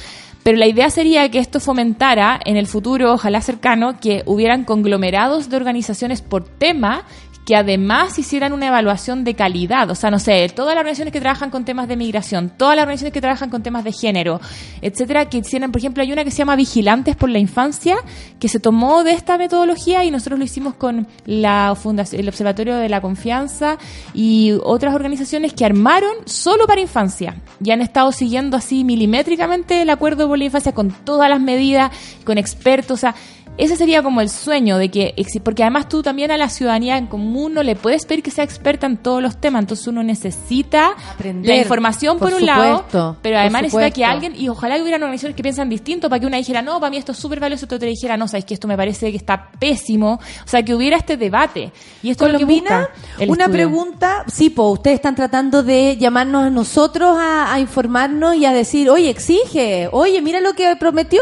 pero 0.48 0.60
la 0.60 0.68
idea 0.68 0.90
sería 0.90 1.30
que 1.30 1.40
esto 1.40 1.60
fomentara 1.60 2.40
en 2.46 2.56
el 2.56 2.68
futuro, 2.68 3.12
ojalá 3.12 3.42
cercano, 3.42 4.00
que 4.00 4.24
hubieran 4.26 4.64
conglomerados 4.64 5.50
de 5.50 5.58
organizaciones 5.58 6.22
por 6.22 6.46
tema 6.46 7.04
que 7.48 7.56
además 7.56 8.20
hicieran 8.20 8.52
una 8.52 8.68
evaluación 8.68 9.24
de 9.24 9.34
calidad. 9.34 9.90
O 9.90 9.96
sea, 9.96 10.12
no 10.12 10.20
sé, 10.20 10.52
todas 10.54 10.76
las 10.76 10.82
organizaciones 10.82 11.14
que 11.14 11.22
trabajan 11.22 11.50
con 11.50 11.64
temas 11.64 11.88
de 11.88 11.96
migración, 11.96 12.50
todas 12.50 12.76
las 12.76 12.84
organizaciones 12.84 13.14
que 13.14 13.22
trabajan 13.22 13.50
con 13.50 13.64
temas 13.64 13.86
de 13.86 13.94
género, 13.94 14.42
etcétera, 14.82 15.30
que 15.30 15.38
hicieran, 15.38 15.72
por 15.72 15.80
ejemplo, 15.80 16.04
hay 16.04 16.12
una 16.12 16.26
que 16.26 16.32
se 16.32 16.40
llama 16.40 16.58
Vigilantes 16.58 17.16
por 17.16 17.30
la 17.30 17.40
Infancia, 17.40 17.96
que 18.38 18.50
se 18.50 18.60
tomó 18.60 19.06
de 19.06 19.14
esta 19.14 19.38
metodología 19.38 20.04
y 20.04 20.12
nosotros 20.12 20.38
lo 20.40 20.44
hicimos 20.44 20.74
con 20.74 21.08
la 21.26 21.74
fundación, 21.82 22.20
el 22.20 22.28
Observatorio 22.28 22.76
de 22.76 22.90
la 22.90 23.00
Confianza 23.00 23.78
y 24.14 24.52
otras 24.62 24.94
organizaciones 24.94 25.54
que 25.54 25.64
armaron 25.64 26.16
solo 26.26 26.68
para 26.68 26.82
infancia 26.82 27.38
y 27.64 27.72
han 27.72 27.82
estado 27.82 28.12
siguiendo 28.12 28.58
así 28.58 28.84
milimétricamente 28.84 29.82
el 29.84 29.90
acuerdo 29.90 30.28
por 30.28 30.38
la 30.38 30.44
infancia 30.44 30.74
con 30.74 30.92
todas 30.92 31.30
las 31.30 31.40
medidas, 31.40 31.92
con 32.26 32.38
expertos, 32.38 32.92
o 32.92 32.98
sea, 32.98 33.16
ese 33.58 33.76
sería 33.76 34.04
como 34.04 34.22
el 34.22 34.30
sueño 34.30 34.78
de 34.78 34.90
que, 34.90 35.16
porque 35.44 35.64
además 35.64 35.90
tú 35.90 36.04
también 36.04 36.32
a 36.32 36.38
la 36.38 36.50
ciudadanía 36.50 36.98
en 36.98 37.08
común 37.08 37.54
no 37.54 37.64
le 37.64 37.76
puedes 37.76 38.06
pedir 38.06 38.24
que 38.24 38.32
sea 38.32 38.44
experta 38.44 38.86
en 38.86 38.98
todos 38.98 39.22
los 39.22 39.38
temas, 39.38 39.62
entonces 39.62 39.88
uno 39.88 40.04
necesita 40.04 40.92
Aprender, 41.14 41.50
la 41.50 41.58
información 41.58 42.20
por, 42.20 42.32
por 42.32 42.40
un 42.40 42.46
lado, 42.46 43.18
pero 43.22 43.38
además 43.38 43.64
necesita 43.64 43.92
que 43.92 44.06
alguien, 44.06 44.36
y 44.36 44.50
ojalá 44.50 44.82
hubiera 44.82 44.98
organizaciones 44.98 45.36
que 45.36 45.44
piensan 45.44 45.70
distinto 45.70 46.10
para 46.10 46.20
que 46.20 46.26
una 46.26 46.38
dijera, 46.38 46.62
no, 46.62 46.80
para 46.80 46.90
mí 46.90 46.98
esto 46.98 47.12
es 47.12 47.18
súper 47.18 47.40
valioso, 47.40 47.66
otra 47.66 47.88
dijera, 47.88 48.18
no, 48.18 48.28
sabes 48.28 48.46
que 48.46 48.54
esto 48.54 48.68
me 48.68 48.78
parece 48.78 49.12
que 49.12 49.18
está 49.18 49.50
pésimo, 49.60 50.20
o 50.46 50.48
sea, 50.48 50.64
que 50.64 50.74
hubiera 50.74 50.98
este 50.98 51.18
debate. 51.18 51.72
Y 52.04 52.10
esto 52.10 52.28
es 52.28 52.34
lo 52.34 52.40
que 52.40 52.46
una 52.46 52.90
estudio. 53.20 53.50
pregunta, 53.50 54.24
sí, 54.28 54.50
pues 54.50 54.74
ustedes 54.74 54.96
están 54.96 55.16
tratando 55.16 55.64
de 55.64 55.98
llamarnos 55.98 56.46
a 56.46 56.50
nosotros 56.50 57.18
a, 57.18 57.54
a 57.54 57.60
informarnos 57.60 58.36
y 58.36 58.46
a 58.46 58.52
decir, 58.52 58.90
oye, 58.90 59.10
exige, 59.10 59.90
oye, 59.92 60.22
mira 60.22 60.40
lo 60.40 60.54
que 60.54 60.76
prometió 60.76 61.22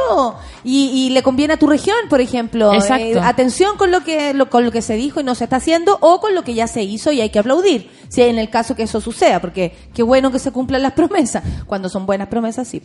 y, 0.63 0.89
y 0.93 1.09
le 1.11 1.23
conviene 1.23 1.53
a 1.53 1.57
tu 1.57 1.67
región, 1.67 1.95
por 2.09 2.21
ejemplo, 2.21 2.24
Exacto. 2.73 3.03
eh, 3.05 3.19
atención 3.23 3.77
con 3.77 3.91
lo 3.91 4.03
que 4.03 4.33
lo- 4.33 4.49
con 4.49 4.65
lo 4.65 4.71
que 4.71 4.81
se 4.81 4.95
dijo 4.95 5.19
y 5.19 5.23
no 5.23 5.35
se 5.35 5.43
está 5.45 5.57
haciendo 5.57 5.97
o 6.01 6.19
con 6.19 6.35
lo 6.35 6.43
que 6.43 6.53
ya 6.53 6.67
se 6.67 6.83
hizo 6.83 7.11
y 7.11 7.21
hay 7.21 7.29
que 7.29 7.39
aplaudir. 7.39 7.89
Si 8.09 8.21
en 8.21 8.37
el 8.39 8.49
caso 8.49 8.75
que 8.75 8.83
eso 8.83 9.01
suceda, 9.01 9.39
porque 9.41 9.75
qué 9.93 10.03
bueno 10.03 10.31
que 10.31 10.39
se 10.39 10.51
cumplan 10.51 10.81
las 10.83 10.93
promesas, 10.99 11.43
cuando 11.65 11.89
son 11.89 12.05
buenas 12.05 12.27
promesas, 12.27 12.67
sí. 12.67 12.81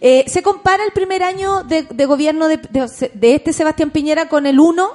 Eh, 0.00 0.24
¿Se 0.28 0.42
compara 0.42 0.84
el 0.84 0.92
primer 0.92 1.22
año 1.22 1.62
de, 1.64 1.82
de 1.82 2.06
gobierno 2.06 2.48
de, 2.48 2.56
de- 2.58 3.10
de 3.14 3.34
este 3.34 3.52
Sebastián 3.52 3.90
Piñera 3.90 4.28
con 4.28 4.46
el 4.46 4.60
uno? 4.60 4.88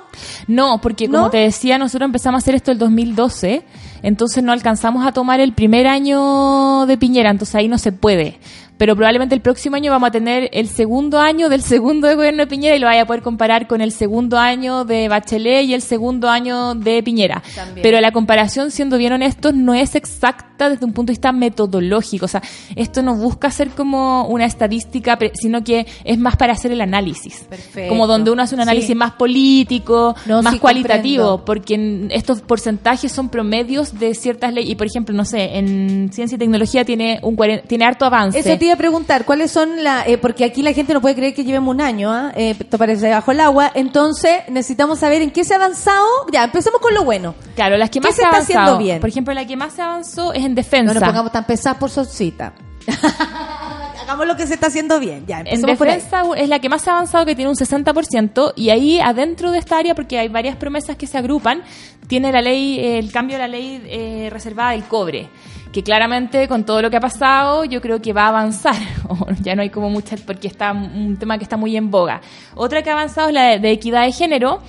No, 0.47 0.79
porque 0.81 1.07
como 1.07 1.23
¿No? 1.23 1.29
te 1.29 1.37
decía, 1.37 1.77
nosotros 1.77 2.07
empezamos 2.07 2.39
a 2.39 2.43
hacer 2.43 2.55
esto 2.55 2.71
el 2.71 2.77
2012, 2.79 3.63
entonces 4.03 4.43
no 4.43 4.51
alcanzamos 4.51 5.05
a 5.05 5.11
tomar 5.11 5.39
el 5.39 5.53
primer 5.53 5.87
año 5.87 6.85
de 6.85 6.97
Piñera, 6.97 7.29
entonces 7.31 7.55
ahí 7.55 7.67
no 7.67 7.77
se 7.77 7.91
puede. 7.91 8.39
Pero 8.77 8.95
probablemente 8.95 9.33
el 9.35 9.41
próximo 9.41 9.75
año 9.75 9.91
vamos 9.91 10.09
a 10.09 10.11
tener 10.11 10.49
el 10.51 10.67
segundo 10.67 11.19
año 11.19 11.47
del 11.49 11.61
segundo 11.61 12.07
de 12.07 12.15
gobierno 12.15 12.43
de 12.43 12.47
Piñera 12.47 12.75
y 12.75 12.79
lo 12.79 12.87
vaya 12.87 13.03
a 13.03 13.05
poder 13.05 13.21
comparar 13.21 13.67
con 13.67 13.79
el 13.81 13.91
segundo 13.91 14.37
año 14.37 14.83
de 14.83 15.07
Bachelet 15.07 15.65
y 15.65 15.73
el 15.73 15.81
segundo 15.81 16.29
año 16.29 16.75
de 16.75 17.01
Piñera. 17.01 17.41
También. 17.55 17.83
Pero 17.83 18.01
la 18.01 18.11
comparación, 18.11 18.71
siendo 18.71 18.97
bien 18.97 19.13
honestos, 19.13 19.53
no 19.53 19.73
es 19.73 19.95
exacta 19.95 20.69
desde 20.69 20.85
un 20.85 20.93
punto 20.93 21.11
de 21.11 21.13
vista 21.13 21.31
metodológico. 21.31 22.25
O 22.25 22.27
sea, 22.27 22.41
esto 22.75 23.01
no 23.01 23.15
busca 23.15 23.49
ser 23.51 23.69
como 23.69 24.27
una 24.27 24.45
estadística, 24.45 25.17
sino 25.33 25.63
que 25.63 25.85
es 26.03 26.17
más 26.17 26.35
para 26.35 26.53
hacer 26.53 26.71
el 26.71 26.81
análisis. 26.81 27.45
Perfecto. 27.49 27.89
Como 27.89 28.07
donde 28.07 28.31
uno 28.31 28.41
hace 28.43 28.55
un 28.55 28.61
análisis 28.61 28.87
Sí. 28.89 28.95
más 28.95 29.13
político, 29.13 30.15
No, 30.25 30.41
más 30.41 30.53
sí, 30.53 30.59
cualitativo, 30.59 31.37
comprendo. 31.37 31.45
porque 31.45 32.07
estos 32.11 32.41
porcentajes 32.41 33.11
son 33.11 33.29
promedios 33.29 33.97
de 33.99 34.13
ciertas 34.15 34.53
leyes. 34.53 34.71
Y 34.71 34.75
por 34.75 34.87
ejemplo, 34.87 35.15
no 35.15 35.25
sé, 35.25 35.57
en 35.57 36.09
ciencia 36.11 36.35
y 36.35 36.39
tecnología 36.39 36.83
tiene 36.85 37.19
un 37.23 37.35
tiene 37.67 37.85
harto 37.85 38.05
avance. 38.05 38.39
Eso 38.39 38.57
te 38.65 38.69
iba 38.69 38.73
a 38.73 38.77
preguntar, 38.77 39.25
¿cuáles 39.25 39.51
son 39.51 39.83
las...? 39.83 40.05
porque 40.21 40.43
aquí 40.43 40.63
la 40.63 40.73
gente 40.73 40.93
no 40.93 41.01
puede 41.01 41.13
creer 41.13 41.35
que 41.35 41.43
llevemos 41.43 41.73
un 41.73 41.81
año, 41.81 42.11
¿ah? 42.11 42.31
Eh, 42.35 42.55
esto 42.59 42.79
parece 42.79 43.11
bajo 43.11 43.31
el 43.31 43.39
agua. 43.39 43.71
Entonces, 43.75 44.39
necesitamos 44.49 44.99
saber 44.99 45.21
en 45.21 45.29
qué 45.29 45.43
se 45.43 45.53
ha 45.53 45.57
avanzado. 45.57 46.07
Ya, 46.31 46.43
empecemos 46.43 46.81
con 46.81 46.93
lo 46.95 47.03
bueno. 47.03 47.35
Claro, 47.55 47.77
las 47.77 47.91
que 47.91 47.99
¿Qué 47.99 48.07
más 48.07 48.15
se 48.15 48.23
está 48.23 48.37
haciendo 48.37 48.79
bien? 48.79 48.99
Por 48.99 49.09
ejemplo, 49.09 49.33
la 49.35 49.45
que 49.45 49.55
más 49.55 49.73
se 49.73 49.83
avanzó 49.83 50.33
es 50.33 50.43
en 50.43 50.55
defensa. 50.55 50.93
No 50.93 50.99
nos 50.99 51.03
pongamos 51.03 51.31
tan 51.31 51.45
pesadas 51.45 51.77
por 51.77 51.91
solcita. 51.91 52.53
Hagamos 54.01 54.27
lo 54.27 54.35
que 54.35 54.47
se 54.47 54.55
está 54.55 54.67
haciendo 54.67 54.99
bien. 54.99 55.25
Ya, 55.27 55.41
En 55.41 55.61
por 55.61 55.69
defensa 55.69 56.23
es 56.35 56.49
la 56.49 56.59
que 56.59 56.69
más 56.69 56.87
ha 56.87 56.93
avanzado, 56.93 57.25
que 57.25 57.35
tiene 57.35 57.49
un 57.49 57.55
60%, 57.55 58.53
y 58.55 58.69
ahí 58.69 58.99
adentro 58.99 59.51
de 59.51 59.59
esta 59.59 59.77
área, 59.77 59.95
porque 59.95 60.17
hay 60.19 60.27
varias 60.27 60.55
promesas 60.57 60.95
que 60.95 61.07
se 61.07 61.17
agrupan, 61.17 61.63
tiene 62.07 62.31
la 62.31 62.41
ley, 62.41 62.79
eh, 62.79 62.99
el 62.99 63.11
cambio 63.11 63.37
de 63.37 63.41
la 63.41 63.47
ley 63.47 63.83
eh, 63.87 64.29
reservada 64.31 64.71
del 64.71 64.83
cobre, 64.83 65.29
que 65.75 65.83
claramente 65.83 66.47
con 66.47 66.65
todo 66.65 66.81
lo 66.81 66.89
que 66.89 66.95
ha 66.95 67.01
pasado, 67.01 67.65
yo 67.65 67.81
creo 67.81 68.01
que 68.01 68.13
va 68.13 68.27
a 68.27 68.29
avanzar. 68.29 68.77
Ya 69.41 69.55
no 69.55 69.61
hay 69.61 69.69
como 69.69 69.89
mucha, 69.89 70.15
porque 70.25 70.47
está 70.47 70.71
un 70.71 71.17
tema 71.17 71.37
que 71.37 71.43
está 71.43 71.57
muy 71.57 71.75
en 71.75 71.91
boga. 71.91 72.21
Otra 72.55 72.81
que 72.81 72.89
ha 72.89 72.93
avanzado 72.93 73.27
es 73.27 73.33
la 73.33 73.59
de 73.59 73.71
equidad 73.71 74.05
de 74.05 74.13
género, 74.13 74.61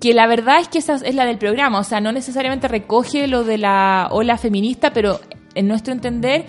que 0.00 0.14
la 0.14 0.26
verdad 0.26 0.60
es 0.60 0.68
que 0.68 0.78
esa 0.78 0.94
es 0.94 1.14
la 1.14 1.26
del 1.26 1.36
programa, 1.36 1.80
o 1.80 1.84
sea, 1.84 2.00
no 2.00 2.12
necesariamente 2.12 2.66
recoge 2.66 3.26
lo 3.26 3.44
de 3.44 3.58
la 3.58 4.08
ola 4.10 4.38
feminista, 4.38 4.94
pero 4.94 5.20
en 5.54 5.68
nuestro 5.68 5.92
entender 5.92 6.46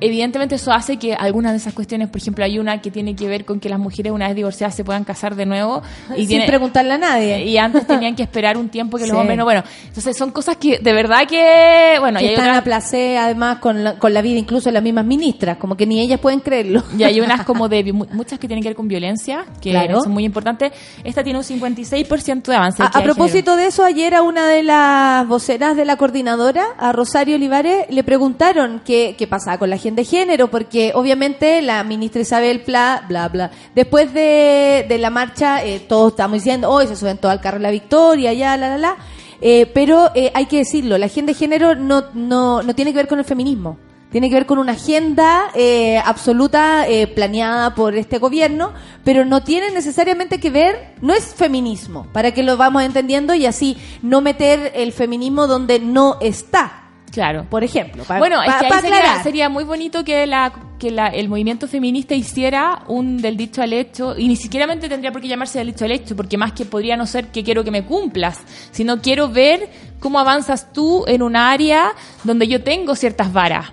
Evidentemente 0.00 0.56
eso 0.56 0.72
hace 0.72 0.98
que 0.98 1.14
algunas 1.14 1.52
de 1.52 1.58
esas 1.58 1.72
cuestiones, 1.72 2.08
por 2.08 2.20
ejemplo, 2.20 2.44
hay 2.44 2.58
una 2.58 2.80
que 2.82 2.90
tiene 2.90 3.16
que 3.16 3.28
ver 3.28 3.44
con 3.44 3.60
que 3.60 3.68
las 3.68 3.78
mujeres 3.78 4.12
una 4.12 4.26
vez 4.26 4.36
divorciadas 4.36 4.74
se 4.74 4.84
puedan 4.84 5.04
casar 5.04 5.34
de 5.36 5.46
nuevo 5.46 5.82
y 6.14 6.20
Sin 6.20 6.28
tiene- 6.28 6.46
preguntarle 6.46 6.92
a 6.94 6.98
nadie. 6.98 7.44
y 7.46 7.56
antes 7.56 7.86
tenían 7.86 8.14
que 8.14 8.22
esperar 8.22 8.56
un 8.58 8.68
tiempo 8.68 8.98
que 8.98 9.04
Sí. 9.04 9.10
los 9.10 9.18
hombres 9.18 9.38
no. 9.38 9.44
Bueno, 9.44 9.62
entonces 9.86 10.16
son 10.16 10.32
cosas 10.32 10.56
que 10.58 10.78
de 10.78 10.92
verdad 10.92 11.26
que 11.26 11.96
bueno, 12.00 12.18
que 12.18 12.24
y 12.26 12.28
hay 12.28 12.34
están 12.34 12.48
otras- 12.48 12.58
a 12.58 12.64
placer 12.64 13.18
además 13.18 13.58
con 13.58 13.82
la, 13.84 13.98
con 13.98 14.12
la 14.12 14.20
vida 14.20 14.38
incluso 14.38 14.68
de 14.68 14.72
las 14.72 14.82
mismas 14.82 15.06
ministras, 15.06 15.56
como 15.56 15.76
que 15.76 15.86
ni 15.86 16.00
ellas 16.00 16.20
pueden 16.20 16.40
creerlo. 16.40 16.82
y 16.98 17.02
hay 17.04 17.20
unas 17.20 17.44
como 17.46 17.68
de 17.68 17.92
mu- 17.92 18.06
muchas 18.12 18.38
que 18.38 18.46
tienen 18.48 18.62
que 18.62 18.68
ver 18.68 18.76
con 18.76 18.88
violencia, 18.88 19.44
que 19.60 19.70
Claro. 19.70 20.02
son 20.02 20.12
muy 20.12 20.24
importantes. 20.24 20.72
Esta 21.04 21.22
tiene 21.24 21.38
un 21.38 21.44
56% 21.44 22.50
de 22.50 22.56
avance. 22.56 22.82
A, 22.82 22.90
género. 22.90 23.14
propósito 23.14 23.56
de 23.56 23.66
eso, 23.66 23.84
ayer 23.84 24.14
a 24.14 24.22
una 24.22 24.46
de 24.46 24.62
las 24.62 25.26
voceras 25.26 25.76
de 25.76 25.84
la 25.84 25.96
coordinadora, 25.96 26.64
a 26.78 26.92
Rosario 26.92 27.36
Olivares, 27.36 27.86
le 27.88 28.04
preguntaron 28.04 28.82
qué, 28.84 29.14
qué 29.16 29.26
pasaba 29.26 29.58
con 29.58 29.70
la 29.70 29.78
de 29.94 30.04
género, 30.04 30.48
porque 30.48 30.92
obviamente 30.94 31.62
la 31.62 31.84
ministra 31.84 32.22
Isabel 32.22 32.62
Pla, 32.62 33.04
bla, 33.08 33.28
bla, 33.28 33.50
después 33.74 34.12
de, 34.12 34.86
de 34.88 34.98
la 34.98 35.10
marcha, 35.10 35.62
eh, 35.64 35.80
todos 35.80 36.12
estamos 36.12 36.34
diciendo, 36.34 36.70
hoy 36.70 36.86
se 36.86 36.96
suben 36.96 37.18
todos 37.18 37.32
al 37.32 37.40
carro 37.40 37.58
de 37.58 37.62
la 37.62 37.70
victoria, 37.70 38.32
ya, 38.32 38.56
la, 38.56 38.70
la, 38.70 38.78
la, 38.78 38.96
Eh, 39.40 39.70
pero 39.74 40.10
eh, 40.14 40.32
hay 40.34 40.46
que 40.46 40.58
decirlo, 40.58 40.96
la 40.96 41.06
agenda 41.06 41.32
de 41.32 41.38
género 41.38 41.74
no, 41.74 42.06
no, 42.14 42.62
no 42.62 42.74
tiene 42.74 42.92
que 42.92 42.96
ver 42.96 43.06
con 43.06 43.18
el 43.18 43.24
feminismo. 43.24 43.76
Tiene 44.10 44.28
que 44.30 44.36
ver 44.36 44.46
con 44.46 44.58
una 44.58 44.72
agenda 44.72 45.50
eh, 45.54 45.98
absoluta 45.98 46.88
eh, 46.88 47.06
planeada 47.06 47.74
por 47.74 47.96
este 47.96 48.18
gobierno, 48.18 48.72
pero 49.04 49.24
no 49.24 49.42
tiene 49.42 49.70
necesariamente 49.72 50.38
que 50.38 50.48
ver, 50.48 50.94
no 51.02 51.12
es 51.12 51.34
feminismo, 51.34 52.06
para 52.12 52.30
que 52.32 52.42
lo 52.42 52.56
vamos 52.56 52.82
entendiendo 52.84 53.34
y 53.34 53.44
así 53.44 53.76
no 54.02 54.20
meter 54.22 54.72
el 54.74 54.92
feminismo 54.92 55.46
donde 55.46 55.80
no 55.80 56.16
está, 56.20 56.85
Claro. 57.12 57.46
por 57.48 57.64
ejemplo. 57.64 58.04
pa- 58.04 58.18
Bueno, 58.18 58.42
es 58.42 58.54
que 58.56 58.66
ahí 58.66 58.72
sería, 58.80 59.22
sería 59.22 59.48
muy 59.48 59.64
bonito 59.64 60.04
que 60.04 60.26
la 60.26 60.52
que 60.78 60.90
la- 60.90 61.06
el 61.08 61.30
movimiento 61.30 61.66
feminista 61.68 62.14
hiciera 62.14 62.82
un 62.88 63.16
del 63.22 63.38
dicho 63.38 63.62
al 63.62 63.72
hecho, 63.72 64.14
y 64.18 64.28
ni 64.28 64.36
siquiera 64.36 64.66
tendría 64.78 65.10
por 65.10 65.22
qué 65.22 65.28
llamarse 65.28 65.58
del 65.58 65.68
dicho 65.68 65.86
al 65.86 65.92
hecho, 65.92 66.14
porque 66.14 66.36
más 66.36 66.52
que 66.52 66.66
podría 66.66 66.98
no 66.98 67.06
ser 67.06 67.28
que 67.28 67.42
quiero 67.42 67.64
que 67.64 67.70
me 67.70 67.86
cumplas, 67.86 68.40
sino 68.72 69.00
quiero 69.00 69.30
ver 69.30 69.70
cómo 70.00 70.18
avanzas 70.18 70.72
tú 70.74 71.04
en 71.06 71.22
un 71.22 71.34
área 71.34 71.92
donde 72.24 72.46
yo 72.46 72.62
tengo 72.62 72.94
ciertas 72.94 73.32
varas. 73.32 73.72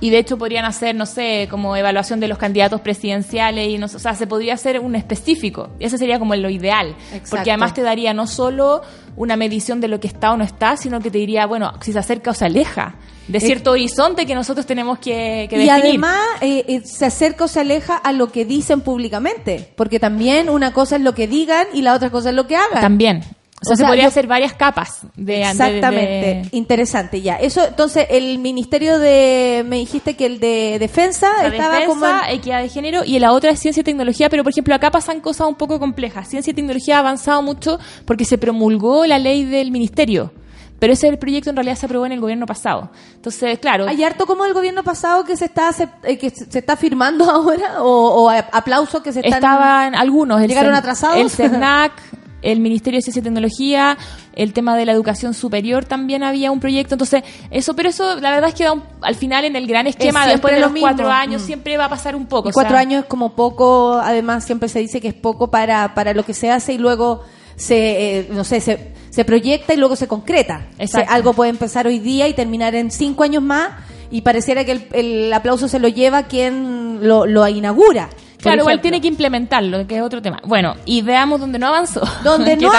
Y 0.00 0.10
de 0.10 0.18
hecho 0.18 0.38
podrían 0.38 0.64
hacer, 0.64 0.94
no 0.94 1.06
sé, 1.06 1.46
como 1.50 1.76
evaluación 1.76 2.20
de 2.20 2.28
los 2.28 2.38
candidatos 2.38 2.80
presidenciales, 2.80 3.68
y 3.68 3.78
no, 3.78 3.88
sé, 3.88 3.96
o 3.96 4.00
sea, 4.00 4.14
se 4.14 4.26
podría 4.26 4.54
hacer 4.54 4.80
un 4.80 4.94
específico. 4.94 5.70
Ese 5.78 5.98
sería 5.98 6.18
como 6.18 6.34
lo 6.34 6.48
ideal. 6.48 6.96
Exacto. 7.12 7.28
Porque 7.30 7.50
además 7.50 7.74
te 7.74 7.82
daría 7.82 8.14
no 8.14 8.26
solo 8.26 8.82
una 9.16 9.36
medición 9.36 9.80
de 9.80 9.88
lo 9.88 10.00
que 10.00 10.08
está 10.08 10.32
o 10.32 10.36
no 10.36 10.44
está, 10.44 10.76
sino 10.76 11.00
que 11.00 11.10
te 11.10 11.18
diría, 11.18 11.46
bueno, 11.46 11.72
si 11.80 11.92
se 11.92 11.98
acerca 11.98 12.30
o 12.30 12.34
se 12.34 12.46
aleja 12.46 12.96
de 13.28 13.40
cierto 13.40 13.72
horizonte 13.72 14.26
que 14.26 14.34
nosotros 14.34 14.66
tenemos 14.66 14.98
que, 14.98 15.46
que 15.48 15.56
y 15.56 15.66
definir. 15.66 15.70
además 15.70 16.20
eh, 16.40 16.64
eh, 16.66 16.80
se 16.84 17.06
acerca 17.06 17.44
o 17.44 17.48
se 17.48 17.60
aleja 17.60 17.96
a 17.96 18.12
lo 18.12 18.32
que 18.32 18.44
dicen 18.44 18.80
públicamente, 18.80 19.72
porque 19.76 20.00
también 20.00 20.48
una 20.48 20.72
cosa 20.72 20.96
es 20.96 21.02
lo 21.02 21.14
que 21.14 21.28
digan 21.28 21.66
y 21.72 21.82
la 21.82 21.94
otra 21.94 22.10
cosa 22.10 22.30
es 22.30 22.34
lo 22.34 22.46
que 22.46 22.56
hagan. 22.56 22.80
También. 22.80 23.22
O 23.62 23.64
sea, 23.66 23.74
O 23.74 23.76
se 23.76 23.84
podría 23.84 24.04
yo- 24.04 24.08
hacer 24.08 24.26
varias 24.26 24.54
capas 24.54 25.00
de 25.16 25.42
Exactamente, 25.42 26.00
de- 26.00 26.48
interesante 26.52 27.20
ya. 27.20 27.36
Eso, 27.36 27.62
entonces, 27.66 28.06
el 28.08 28.38
ministerio 28.38 28.98
de, 28.98 29.64
me 29.66 29.76
dijiste 29.76 30.16
que 30.16 30.24
el 30.26 30.40
de 30.40 30.78
defensa 30.80 31.28
La 31.42 31.48
estaba 31.48 31.74
defensa, 31.74 31.86
como 31.86 32.06
en- 32.06 32.36
equidad 32.36 32.62
de 32.62 32.68
género 32.70 33.02
y 33.04 33.18
la 33.18 33.32
otra 33.32 33.50
es 33.50 33.60
ciencia 33.60 33.82
y 33.82 33.84
tecnología, 33.84 34.30
pero 34.30 34.42
por 34.44 34.52
ejemplo 34.52 34.74
acá 34.74 34.90
pasan 34.90 35.20
cosas 35.20 35.46
un 35.46 35.56
poco 35.56 35.78
complejas. 35.78 36.26
Ciencia 36.28 36.52
y 36.52 36.54
tecnología 36.54 36.96
ha 36.96 37.00
avanzado 37.00 37.42
mucho 37.42 37.78
porque 38.06 38.24
se 38.24 38.38
promulgó 38.38 39.04
la 39.04 39.18
ley 39.18 39.44
del 39.44 39.70
ministerio, 39.72 40.32
pero 40.78 40.94
ese 40.94 41.14
proyecto 41.18 41.50
en 41.50 41.56
realidad 41.56 41.76
se 41.76 41.84
aprobó 41.84 42.06
en 42.06 42.12
el 42.12 42.20
gobierno 42.20 42.46
pasado. 42.46 42.90
Entonces, 43.14 43.58
claro, 43.58 43.86
Hay 43.86 44.02
harto 44.02 44.24
como 44.24 44.44
del 44.44 44.54
gobierno 44.54 44.82
pasado 44.82 45.24
que 45.24 45.36
se 45.36 45.44
está 45.44 45.70
eh, 46.04 46.16
que 46.16 46.30
se 46.30 46.58
está 46.60 46.76
firmando 46.78 47.24
ahora 47.30 47.82
o, 47.82 48.24
o 48.24 48.30
aplausos 48.30 49.02
que 49.02 49.12
se 49.12 49.20
están 49.20 49.34
estaban 49.34 49.94
algunos, 49.94 50.40
el 50.40 50.48
llegaron 50.48 50.74
atrasados. 50.74 51.18
el 51.18 51.28
CERNAC, 51.28 51.92
el 52.42 52.60
Ministerio 52.60 52.98
de 52.98 53.02
Ciencia 53.02 53.20
y 53.20 53.22
Tecnología, 53.22 53.98
el 54.34 54.52
tema 54.52 54.76
de 54.76 54.86
la 54.86 54.92
educación 54.92 55.34
superior 55.34 55.84
también 55.84 56.22
había 56.22 56.50
un 56.50 56.60
proyecto, 56.60 56.94
entonces 56.94 57.22
eso, 57.50 57.74
pero 57.74 57.88
eso 57.90 58.16
la 58.20 58.30
verdad 58.30 58.48
es 58.50 58.54
que 58.54 58.64
da 58.64 58.72
un- 58.72 58.82
al 59.02 59.14
final 59.14 59.44
en 59.44 59.56
el 59.56 59.66
gran 59.66 59.86
esquema 59.86 60.26
después 60.26 60.54
de 60.54 60.60
lo 60.60 60.66
los 60.66 60.72
mismo. 60.72 60.86
cuatro 60.88 61.10
años 61.10 61.42
Mm. 61.42 61.46
siempre 61.46 61.76
va 61.76 61.86
a 61.86 61.88
pasar 61.90 62.16
un 62.16 62.26
poco. 62.26 62.48
Y 62.48 62.50
o 62.50 62.54
cuatro 62.54 62.72
sea, 62.72 62.80
años 62.80 63.02
es 63.02 63.08
como 63.08 63.34
poco, 63.34 64.00
además 64.02 64.44
siempre 64.44 64.68
se 64.68 64.78
dice 64.78 65.00
que 65.00 65.08
es 65.08 65.14
poco 65.14 65.50
para, 65.50 65.94
para 65.94 66.14
lo 66.14 66.24
que 66.24 66.34
se 66.34 66.50
hace 66.50 66.72
y 66.74 66.78
luego 66.78 67.22
se, 67.56 68.20
eh, 68.20 68.28
no 68.32 68.44
sé, 68.44 68.60
se, 68.60 68.92
se 69.10 69.24
proyecta 69.24 69.74
y 69.74 69.76
luego 69.76 69.94
se 69.96 70.08
concreta. 70.08 70.66
Algo 71.08 71.34
puede 71.34 71.50
empezar 71.50 71.86
hoy 71.86 71.98
día 71.98 72.26
y 72.26 72.32
terminar 72.32 72.74
en 72.74 72.90
cinco 72.90 73.22
años 73.24 73.42
más 73.42 73.68
y 74.10 74.22
pareciera 74.22 74.64
que 74.64 74.72
el, 74.72 74.86
el 74.92 75.32
aplauso 75.32 75.68
se 75.68 75.78
lo 75.78 75.88
lleva 75.88 76.22
quien 76.22 77.06
lo, 77.06 77.26
lo 77.26 77.46
inaugura. 77.46 78.08
Claro, 78.42 78.60
igual 78.62 78.80
tiene 78.80 79.00
que 79.00 79.08
implementarlo, 79.08 79.86
que 79.86 79.96
es 79.96 80.02
otro 80.02 80.20
tema. 80.22 80.40
Bueno, 80.46 80.74
y 80.84 81.02
veamos 81.02 81.40
dónde 81.40 81.58
no 81.58 81.66
avanzó. 81.68 82.00
Donde 82.24 82.56
no 82.56 82.68
muy 82.68 82.76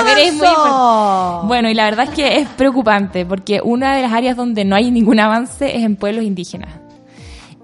avanzó. 0.48 1.44
Bueno, 1.48 1.70
y 1.70 1.74
la 1.74 1.86
verdad 1.86 2.06
es 2.10 2.12
que 2.12 2.38
es 2.38 2.48
preocupante, 2.50 3.26
porque 3.26 3.62
una 3.64 3.96
de 3.96 4.02
las 4.04 4.14
áreas 4.14 4.36
donde 4.36 4.66
no 4.66 4.76
hay 4.76 4.92
ningún 4.92 5.20
avance 5.20 5.76
es 5.76 5.84
en 5.84 5.96
pueblos 5.96 6.24
indígenas. 6.24 6.70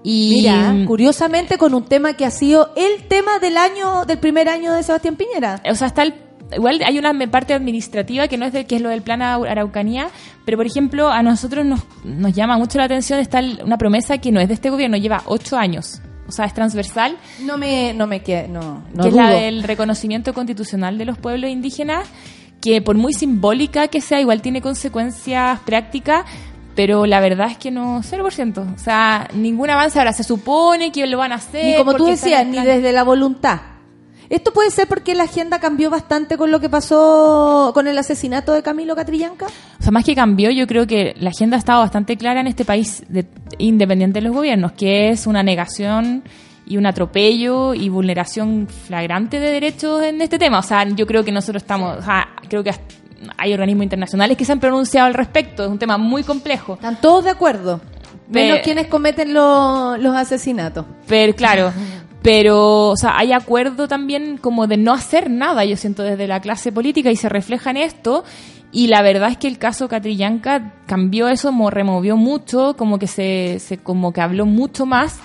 Y 0.04 0.30
Mira, 0.36 0.74
curiosamente 0.86 1.58
con 1.58 1.74
un 1.74 1.84
tema 1.84 2.14
que 2.14 2.24
ha 2.24 2.30
sido 2.30 2.70
el 2.76 3.08
tema 3.08 3.38
del 3.40 3.56
año, 3.56 4.04
del 4.06 4.18
primer 4.18 4.48
año 4.48 4.72
de 4.72 4.82
Sebastián 4.82 5.16
Piñera. 5.16 5.60
o 5.70 5.74
sea, 5.74 5.88
está 5.88 6.02
el, 6.04 6.14
igual 6.54 6.80
hay 6.86 6.98
una 6.98 7.12
parte 7.28 7.52
administrativa 7.52 8.28
que 8.28 8.38
no 8.38 8.46
es 8.46 8.52
de, 8.52 8.64
que 8.64 8.76
es 8.76 8.80
lo 8.82 8.90
del 8.90 9.02
plan 9.02 9.20
Arau- 9.20 9.50
Araucanía, 9.50 10.08
pero 10.44 10.56
por 10.56 10.66
ejemplo, 10.66 11.10
a 11.10 11.22
nosotros 11.22 11.66
nos, 11.66 11.80
nos 12.04 12.32
llama 12.32 12.56
mucho 12.56 12.78
la 12.78 12.84
atención 12.84 13.18
está 13.18 13.40
una 13.64 13.76
promesa 13.76 14.18
que 14.18 14.30
no 14.30 14.40
es 14.40 14.48
de 14.48 14.54
este 14.54 14.70
gobierno, 14.70 14.96
lleva 14.96 15.22
ocho 15.26 15.56
años. 15.58 16.00
O 16.28 16.32
sea, 16.32 16.44
es 16.44 16.52
transversal, 16.52 17.16
No 17.40 17.56
me, 17.56 17.94
no 17.94 18.06
me 18.06 18.20
queda, 18.20 18.46
no, 18.46 18.84
no 18.92 19.02
que 19.02 19.08
es 19.08 19.14
la 19.14 19.30
del 19.30 19.62
reconocimiento 19.62 20.34
constitucional 20.34 20.98
de 20.98 21.06
los 21.06 21.16
pueblos 21.18 21.50
indígenas, 21.50 22.06
que 22.60 22.82
por 22.82 22.96
muy 22.96 23.14
simbólica 23.14 23.88
que 23.88 24.00
sea, 24.00 24.20
igual 24.20 24.42
tiene 24.42 24.60
consecuencias 24.60 25.58
prácticas, 25.60 26.26
pero 26.74 27.06
la 27.06 27.20
verdad 27.20 27.50
es 27.50 27.58
que 27.58 27.70
no, 27.70 28.02
0%. 28.02 28.74
O 28.74 28.78
sea, 28.78 29.26
ningún 29.34 29.70
avance 29.70 29.98
ahora 29.98 30.12
se 30.12 30.22
supone 30.22 30.92
que 30.92 31.06
lo 31.06 31.18
van 31.18 31.32
a 31.32 31.36
hacer. 31.36 31.64
Ni 31.64 31.74
como 31.76 31.94
tú 31.94 32.06
decías, 32.06 32.46
ni 32.46 32.62
desde 32.62 32.92
la 32.92 33.02
voluntad. 33.02 33.60
¿Esto 34.30 34.52
puede 34.52 34.70
ser 34.70 34.86
porque 34.86 35.14
la 35.14 35.22
agenda 35.24 35.58
cambió 35.58 35.88
bastante 35.88 36.36
con 36.36 36.50
lo 36.50 36.60
que 36.60 36.68
pasó 36.68 37.70
con 37.72 37.86
el 37.88 37.96
asesinato 37.96 38.52
de 38.52 38.62
Camilo 38.62 38.94
Catrillanca? 38.94 39.46
O 39.46 39.82
sea, 39.82 39.90
más 39.90 40.04
que 40.04 40.14
cambió, 40.14 40.50
yo 40.50 40.66
creo 40.66 40.86
que 40.86 41.14
la 41.18 41.30
agenda 41.30 41.56
ha 41.56 41.58
estado 41.60 41.80
bastante 41.80 42.16
clara 42.18 42.40
en 42.40 42.46
este 42.46 42.64
país 42.64 43.02
de- 43.08 43.26
independiente 43.56 44.20
de 44.20 44.26
los 44.26 44.34
gobiernos, 44.36 44.72
que 44.72 45.08
es 45.10 45.26
una 45.26 45.42
negación 45.42 46.24
y 46.66 46.76
un 46.76 46.84
atropello 46.84 47.72
y 47.72 47.88
vulneración 47.88 48.68
flagrante 48.68 49.40
de 49.40 49.50
derechos 49.50 50.02
en 50.02 50.20
este 50.20 50.38
tema. 50.38 50.58
O 50.58 50.62
sea, 50.62 50.84
yo 50.86 51.06
creo 51.06 51.24
que 51.24 51.32
nosotros 51.32 51.62
estamos, 51.62 51.96
o 51.98 52.02
sea, 52.02 52.28
creo 52.50 52.62
que 52.62 52.72
hay 53.38 53.52
organismos 53.54 53.84
internacionales 53.84 54.36
que 54.36 54.44
se 54.44 54.52
han 54.52 54.60
pronunciado 54.60 55.06
al 55.06 55.14
respecto. 55.14 55.64
Es 55.64 55.70
un 55.70 55.78
tema 55.78 55.96
muy 55.96 56.22
complejo. 56.22 56.74
Están 56.74 57.00
todos 57.00 57.24
de 57.24 57.30
acuerdo. 57.30 57.80
Menos 58.28 58.58
quienes 58.62 58.88
cometen 58.88 59.32
lo- 59.32 59.96
los 59.96 60.14
asesinatos. 60.14 60.84
Pero 61.06 61.34
claro, 61.34 61.72
pero 62.28 62.88
o 62.88 62.96
sea, 62.98 63.16
hay 63.16 63.32
acuerdo 63.32 63.88
también 63.88 64.36
como 64.36 64.66
de 64.66 64.76
no 64.76 64.92
hacer 64.92 65.30
nada, 65.30 65.64
yo 65.64 65.78
siento 65.78 66.02
desde 66.02 66.26
la 66.26 66.40
clase 66.40 66.72
política 66.72 67.10
y 67.10 67.16
se 67.16 67.30
refleja 67.30 67.70
en 67.70 67.78
esto. 67.78 68.22
Y 68.70 68.88
la 68.88 69.00
verdad 69.00 69.30
es 69.30 69.38
que 69.38 69.48
el 69.48 69.56
caso 69.56 69.88
Catrillanca 69.88 70.74
cambió 70.86 71.28
eso, 71.28 71.52
mo- 71.52 71.70
removió 71.70 72.18
mucho, 72.18 72.74
como 72.76 72.98
que 72.98 73.06
se, 73.06 73.60
se 73.60 73.78
como 73.78 74.12
que 74.12 74.20
habló 74.20 74.44
mucho 74.44 74.84
más, 74.84 75.18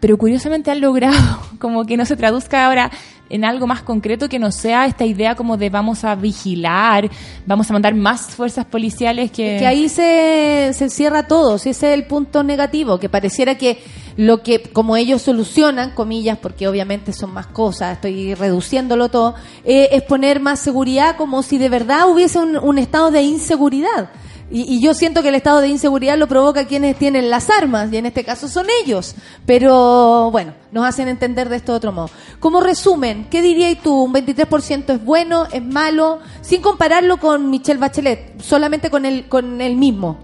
pero 0.00 0.18
curiosamente 0.18 0.70
han 0.70 0.82
logrado 0.82 1.16
como 1.58 1.86
que 1.86 1.96
no 1.96 2.04
se 2.04 2.16
traduzca 2.16 2.66
ahora 2.66 2.90
en 3.30 3.44
algo 3.44 3.66
más 3.66 3.82
concreto 3.82 4.28
que 4.28 4.38
no 4.38 4.52
sea 4.52 4.86
esta 4.86 5.06
idea 5.06 5.34
como 5.34 5.56
de 5.56 5.70
vamos 5.70 6.04
a 6.04 6.14
vigilar, 6.14 7.08
vamos 7.46 7.70
a 7.70 7.72
mandar 7.72 7.94
más 7.94 8.34
fuerzas 8.34 8.66
policiales 8.66 9.30
que... 9.30 9.56
Que 9.58 9.66
ahí 9.66 9.88
se, 9.88 10.72
se 10.74 10.90
cierra 10.90 11.26
todo, 11.26 11.56
si 11.58 11.70
ese 11.70 11.92
es 11.92 11.98
el 11.98 12.06
punto 12.06 12.42
negativo, 12.42 12.98
que 12.98 13.08
pareciera 13.08 13.56
que 13.56 13.78
lo 14.16 14.42
que, 14.42 14.62
como 14.62 14.96
ellos 14.96 15.22
solucionan, 15.22 15.92
comillas, 15.92 16.36
porque 16.38 16.68
obviamente 16.68 17.12
son 17.12 17.32
más 17.32 17.46
cosas, 17.46 17.94
estoy 17.94 18.34
reduciéndolo 18.34 19.08
todo, 19.08 19.34
eh, 19.64 19.88
es 19.92 20.02
poner 20.02 20.40
más 20.40 20.58
seguridad 20.60 21.16
como 21.16 21.42
si 21.42 21.56
de 21.56 21.68
verdad 21.68 22.08
hubiese 22.10 22.38
un, 22.38 22.56
un 22.56 22.78
estado 22.78 23.10
de 23.10 23.22
inseguridad. 23.22 24.10
Y, 24.50 24.62
y 24.62 24.80
yo 24.80 24.94
siento 24.94 25.22
que 25.22 25.28
el 25.28 25.36
estado 25.36 25.60
de 25.60 25.68
inseguridad 25.68 26.18
lo 26.18 26.26
provoca 26.26 26.66
quienes 26.66 26.96
tienen 26.96 27.30
las 27.30 27.50
armas, 27.50 27.92
y 27.92 27.96
en 27.96 28.06
este 28.06 28.24
caso 28.24 28.48
son 28.48 28.66
ellos. 28.82 29.14
Pero 29.46 30.30
bueno, 30.30 30.54
nos 30.72 30.84
hacen 30.84 31.08
entender 31.08 31.48
de 31.48 31.56
esto 31.56 31.72
de 31.72 31.76
otro 31.76 31.92
modo. 31.92 32.10
Como 32.38 32.60
resumen, 32.60 33.28
¿qué 33.30 33.42
dirías 33.42 33.78
tú? 33.82 34.04
¿Un 34.04 34.12
23% 34.12 34.94
es 34.94 35.04
bueno, 35.04 35.46
es 35.52 35.62
malo? 35.62 36.18
Sin 36.40 36.62
compararlo 36.62 37.18
con 37.18 37.50
Michelle 37.50 37.78
Bachelet, 37.78 38.40
solamente 38.40 38.90
con 38.90 39.06
el, 39.06 39.28
con 39.28 39.60
el 39.60 39.76
mismo. 39.76 40.18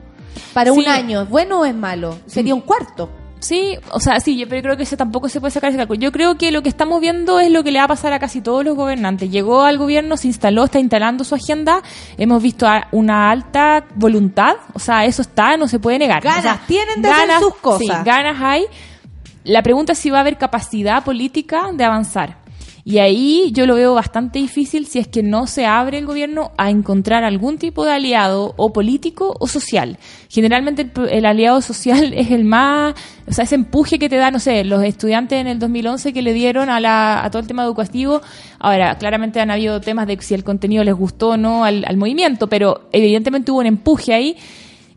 Para 0.52 0.72
un 0.72 0.86
año, 0.88 1.22
¿es 1.22 1.28
bueno 1.28 1.60
o 1.60 1.64
es 1.64 1.74
malo? 1.74 2.18
Sería 2.26 2.54
un 2.54 2.62
cuarto. 2.62 3.10
Sí, 3.38 3.76
o 3.90 4.00
sea, 4.00 4.18
sí, 4.20 4.36
yo 4.38 4.48
pero 4.48 4.62
creo 4.62 4.76
que 4.76 4.84
ese 4.84 4.96
tampoco 4.96 5.28
se 5.28 5.40
puede 5.40 5.50
sacar 5.50 5.70
ese 5.70 5.76
cálculo. 5.76 6.00
Yo 6.00 6.12
creo 6.12 6.38
que 6.38 6.50
lo 6.50 6.62
que 6.62 6.68
estamos 6.68 7.00
viendo 7.00 7.38
es 7.38 7.50
lo 7.50 7.62
que 7.62 7.70
le 7.70 7.78
va 7.78 7.84
a 7.84 7.88
pasar 7.88 8.12
a 8.12 8.18
casi 8.18 8.40
todos 8.40 8.64
los 8.64 8.76
gobernantes. 8.76 9.30
Llegó 9.30 9.62
al 9.62 9.78
gobierno, 9.78 10.16
se 10.16 10.28
instaló, 10.28 10.64
está 10.64 10.78
instalando 10.78 11.22
su 11.24 11.34
agenda. 11.34 11.82
Hemos 12.16 12.42
visto 12.42 12.66
una 12.92 13.30
alta 13.30 13.84
voluntad, 13.94 14.56
o 14.72 14.78
sea, 14.78 15.04
eso 15.04 15.22
está, 15.22 15.56
no 15.56 15.68
se 15.68 15.78
puede 15.78 15.98
negar. 15.98 16.22
Ganas 16.22 16.38
O 16.38 16.42
sea, 16.42 16.60
tienen 16.66 17.02
de 17.02 17.08
hacer 17.08 17.40
sus 17.40 17.54
cosas. 17.56 17.98
Sí, 17.98 18.04
ganas 18.04 18.40
hay. 18.40 18.64
La 19.44 19.62
pregunta 19.62 19.92
es 19.92 19.98
si 19.98 20.10
va 20.10 20.18
a 20.18 20.20
haber 20.22 20.38
capacidad 20.38 21.04
política 21.04 21.68
de 21.72 21.84
avanzar. 21.84 22.45
Y 22.88 22.98
ahí 22.98 23.50
yo 23.52 23.66
lo 23.66 23.74
veo 23.74 23.94
bastante 23.94 24.38
difícil 24.38 24.86
si 24.86 25.00
es 25.00 25.08
que 25.08 25.24
no 25.24 25.48
se 25.48 25.66
abre 25.66 25.98
el 25.98 26.06
gobierno 26.06 26.52
a 26.56 26.70
encontrar 26.70 27.24
algún 27.24 27.58
tipo 27.58 27.84
de 27.84 27.90
aliado 27.90 28.54
o 28.56 28.72
político 28.72 29.36
o 29.40 29.48
social. 29.48 29.98
Generalmente 30.28 30.82
el, 30.82 31.08
el 31.08 31.26
aliado 31.26 31.60
social 31.62 32.12
es 32.16 32.30
el 32.30 32.44
más, 32.44 32.94
o 33.26 33.32
sea, 33.32 33.42
ese 33.42 33.56
empuje 33.56 33.98
que 33.98 34.08
te 34.08 34.14
da, 34.14 34.30
no 34.30 34.38
sé, 34.38 34.62
los 34.62 34.84
estudiantes 34.84 35.40
en 35.40 35.48
el 35.48 35.58
2011 35.58 36.12
que 36.12 36.22
le 36.22 36.32
dieron 36.32 36.70
a, 36.70 36.78
la, 36.78 37.24
a 37.24 37.30
todo 37.32 37.40
el 37.40 37.48
tema 37.48 37.64
educativo. 37.64 38.22
Ahora, 38.60 38.96
claramente 38.98 39.40
han 39.40 39.50
habido 39.50 39.80
temas 39.80 40.06
de 40.06 40.16
si 40.20 40.34
el 40.34 40.44
contenido 40.44 40.84
les 40.84 40.94
gustó 40.94 41.30
o 41.30 41.36
no 41.36 41.64
al, 41.64 41.84
al 41.88 41.96
movimiento, 41.96 42.46
pero 42.46 42.82
evidentemente 42.92 43.50
hubo 43.50 43.58
un 43.58 43.66
empuje 43.66 44.14
ahí. 44.14 44.36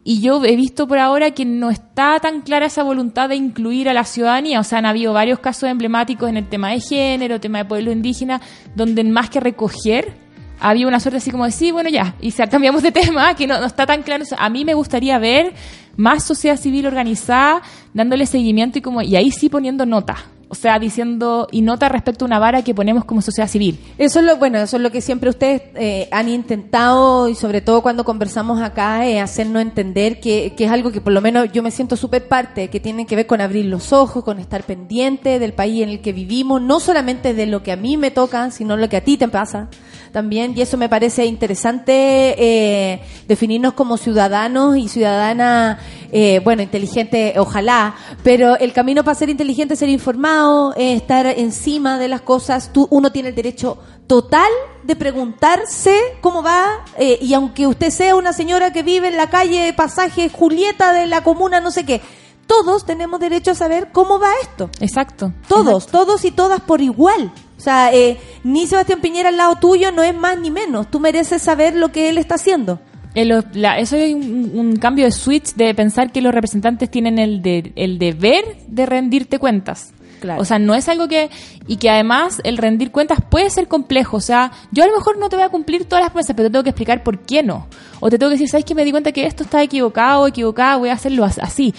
Y 0.04 0.22
yo 0.22 0.44
he 0.44 0.56
visto 0.56 0.88
por 0.88 0.98
ahora 0.98 1.32
que 1.32 1.46
no 1.46 1.70
está 1.70 2.20
tan 2.20 2.42
clara 2.42 2.66
esa 2.66 2.84
voluntad 2.84 3.30
de 3.30 3.36
incluir 3.36 3.90
a 3.90 3.94
la 3.94 4.06
ciudadanía. 4.06 4.60
O 4.60 4.64
sea, 4.64 4.80
han 4.80 4.86
habido 4.86 5.14
varios 5.14 5.40
casos 5.40 5.70
emblemáticos 5.70 6.30
en 6.30 6.38
el 6.38 6.48
tema 6.48 6.72
de 6.72 6.80
género, 6.80 7.40
tema 7.40 7.60
de 7.60 7.66
pueblo 7.66 7.92
indígena, 7.92 8.42
donde 8.76 9.04
más 9.04 9.30
que 9.30 9.40
recoger, 9.40 10.14
había 10.60 10.88
una 10.88 11.00
suerte 11.00 11.18
así 11.18 11.32
como 11.32 11.46
de, 11.46 11.52
sí, 11.52 11.72
bueno, 11.72 11.90
ya, 11.90 12.16
y 12.20 12.32
cambiamos 12.32 12.84
de 12.84 12.92
tema, 12.94 13.36
que 13.36 13.48
no, 13.48 13.60
no 13.60 13.66
está 13.66 13.86
tan 13.86 14.04
claro. 14.04 14.26
A 14.38 14.50
mí 14.50 14.66
me 14.66 14.74
gustaría 14.74 15.18
ver 15.20 15.54
más 15.96 16.24
sociedad 16.24 16.58
civil 16.58 16.88
organizada, 16.88 17.62
dándole 17.94 18.26
seguimiento 18.26 18.80
y 18.80 18.82
como 18.82 19.02
y 19.02 19.16
ahí 19.16 19.32
sí 19.32 19.50
poniendo 19.50 19.86
nota. 19.86 20.18
O 20.52 20.56
sea, 20.56 20.80
diciendo, 20.80 21.48
y 21.52 21.62
nota 21.62 21.90
respecto 21.90 22.26
a 22.26 22.28
una 22.28 22.40
vara 22.40 22.64
que 22.64 22.74
ponemos 22.74 23.06
como 23.06 23.22
sociedad 23.22 23.48
civil. 23.48 23.80
Eso 23.98 24.20
es 24.20 24.26
lo 24.26 24.38
bueno, 24.38 24.58
eso 24.58 24.78
es 24.78 24.84
lo 24.84 24.92
que 24.92 25.00
siempre 25.00 25.30
ustedes 25.30 25.62
eh, 25.76 26.10
han 26.12 26.28
intentado 26.28 27.30
y 27.30 27.36
sobre 27.36 27.62
todo 27.62 27.82
cuando 27.82 28.04
conversamos 28.04 28.60
acá 28.62 29.06
eh, 29.08 29.20
hacernos 29.20 29.62
entender 29.62 30.20
que, 30.20 30.56
que 30.58 30.66
es 30.66 30.72
algo 30.72 30.92
que 30.92 31.02
por 31.02 31.14
lo 31.14 31.22
menos 31.22 31.52
yo 31.52 31.62
me 31.62 31.70
siento 31.70 31.96
súper 31.96 32.28
parte, 32.28 32.70
que 32.70 32.80
tiene 32.80 33.06
que 33.06 33.16
ver 33.16 33.28
con 33.28 33.42
abrir 33.42 33.66
los 33.66 33.94
ojos, 33.94 34.24
con 34.24 34.40
estar 34.40 34.64
pendiente 34.64 35.38
del 35.38 35.54
país 35.54 35.84
en 35.84 35.90
el 35.90 36.02
que 36.02 36.14
vivimos, 36.14 36.62
no 36.62 36.80
solamente 36.80 37.34
de 37.34 37.46
lo 37.46 37.62
que 37.62 37.72
a 37.72 37.76
mí 37.76 37.96
me 37.98 38.10
toca, 38.10 38.52
sino 38.52 38.76
lo 38.76 38.90
que 38.90 38.98
a 38.98 39.04
ti 39.04 39.18
te 39.18 39.28
pasa 39.28 39.70
también 40.12 40.54
y 40.56 40.62
eso 40.62 40.78
me 40.78 40.90
parece 40.90 41.26
interesante 41.26 42.36
eh, 42.38 43.02
definirnos 43.28 43.74
como 43.74 43.98
ciudadanos 43.98 44.78
y 44.78 44.88
ciudadanas 44.88 45.80
eh, 46.12 46.42
bueno 46.44 46.62
inteligentes 46.62 47.38
ojalá 47.38 47.96
pero 48.24 48.58
el 48.58 48.74
camino 48.74 49.04
para 49.04 49.16
ser 49.16 49.30
inteligente 49.30 49.74
es 49.74 49.80
ser 49.80 49.90
informado 49.90 50.74
eh, 50.76 50.94
estar 50.94 51.26
encima 51.28 51.98
de 51.98 52.08
las 52.08 52.22
cosas 52.22 52.72
tú 52.74 52.88
uno 52.90 53.12
tiene 53.12 53.30
el 53.30 53.36
derecho 53.36 53.78
total 54.08 54.50
de 54.84 54.96
preguntarse 54.96 55.96
cómo 56.22 56.42
va 56.42 56.84
eh, 56.98 57.20
y 57.22 57.34
aunque 57.34 57.68
usted 57.68 57.92
sea 57.92 58.16
una 58.16 58.34
señora 58.34 58.74
que 58.74 58.84
vive 58.84 59.08
en 59.08 59.18
la 59.18 59.30
calle 59.30 59.74
pasaje 59.74 60.30
Julieta 60.30 60.94
de 60.94 61.06
la 61.06 61.24
comuna 61.24 61.60
no 61.62 61.72
sé 61.72 61.86
qué 61.86 62.02
todos 62.48 62.84
tenemos 62.84 63.20
derecho 63.20 63.52
a 63.52 63.56
saber 63.56 63.90
cómo 63.92 64.18
va 64.18 64.32
esto 64.42 64.72
Exacto. 64.80 65.32
todos, 65.48 65.86
todos 65.86 66.26
y 66.26 66.32
todas 66.32 66.62
por 66.62 66.82
igual. 66.82 67.32
O 67.60 67.62
sea, 67.62 67.94
eh, 67.94 68.18
ni 68.46 68.66
Sebastián 68.68 69.02
Piñera 69.02 69.28
al 69.30 69.38
lado 69.38 69.58
tuyo 69.58 69.92
no 69.92 70.02
es 70.02 70.16
más 70.16 70.40
ni 70.40 70.50
menos. 70.50 70.90
Tú 70.90 71.00
mereces 71.02 71.42
saber 71.42 71.76
lo 71.76 71.92
que 71.92 72.08
él 72.08 72.18
está 72.18 72.36
haciendo. 72.36 72.80
El- 73.16 73.44
la- 73.54 73.78
eso 73.80 73.98
es 73.98 74.16
un, 74.16 74.52
un 74.56 74.76
cambio 74.78 75.04
de 75.04 75.12
switch 75.12 75.56
de 75.56 75.74
pensar 75.76 76.12
que 76.14 76.22
los 76.22 76.34
representantes 76.34 76.90
tienen 76.90 77.20
el, 77.20 77.42
de- 77.42 77.74
el 77.76 78.00
deber 78.00 78.46
de 78.68 78.86
rendirte 78.86 79.40
cuentas. 79.40 79.92
Claro. 80.22 80.42
O 80.42 80.46
sea, 80.46 80.58
no 80.60 80.74
es 80.76 80.88
algo 80.90 81.08
que... 81.08 81.30
Y 81.68 81.78
que 81.78 81.90
además 81.90 82.42
el 82.44 82.58
rendir 82.58 82.92
cuentas 82.92 83.20
puede 83.30 83.50
ser 83.50 83.68
complejo. 83.68 84.18
O 84.18 84.22
sea, 84.22 84.52
yo 84.72 84.84
a 84.84 84.88
lo 84.88 84.94
mejor 84.96 85.18
no 85.18 85.28
te 85.30 85.36
voy 85.36 85.44
a 85.46 85.50
cumplir 85.50 85.86
todas 85.86 86.02
las 86.04 86.12
promesas, 86.12 86.36
pero 86.36 86.48
te 86.50 86.54
tengo 86.54 86.64
que 86.64 86.70
explicar 86.72 87.04
por 87.04 87.20
qué 87.20 87.44
no. 87.44 87.68
O 88.00 88.10
te 88.10 88.18
tengo 88.18 88.30
que 88.30 88.36
decir, 88.36 88.50
¿sabes 88.50 88.66
que 88.66 88.76
me 88.76 88.84
di 88.86 88.92
cuenta 88.92 89.12
que 89.12 89.26
esto 89.26 89.44
está 89.44 89.62
equivocado, 89.64 90.28
equivocada, 90.28 90.78
voy 90.78 90.90
a 90.90 90.94
hacerlo 90.94 91.24
as- 91.26 91.40
así? 91.40 91.74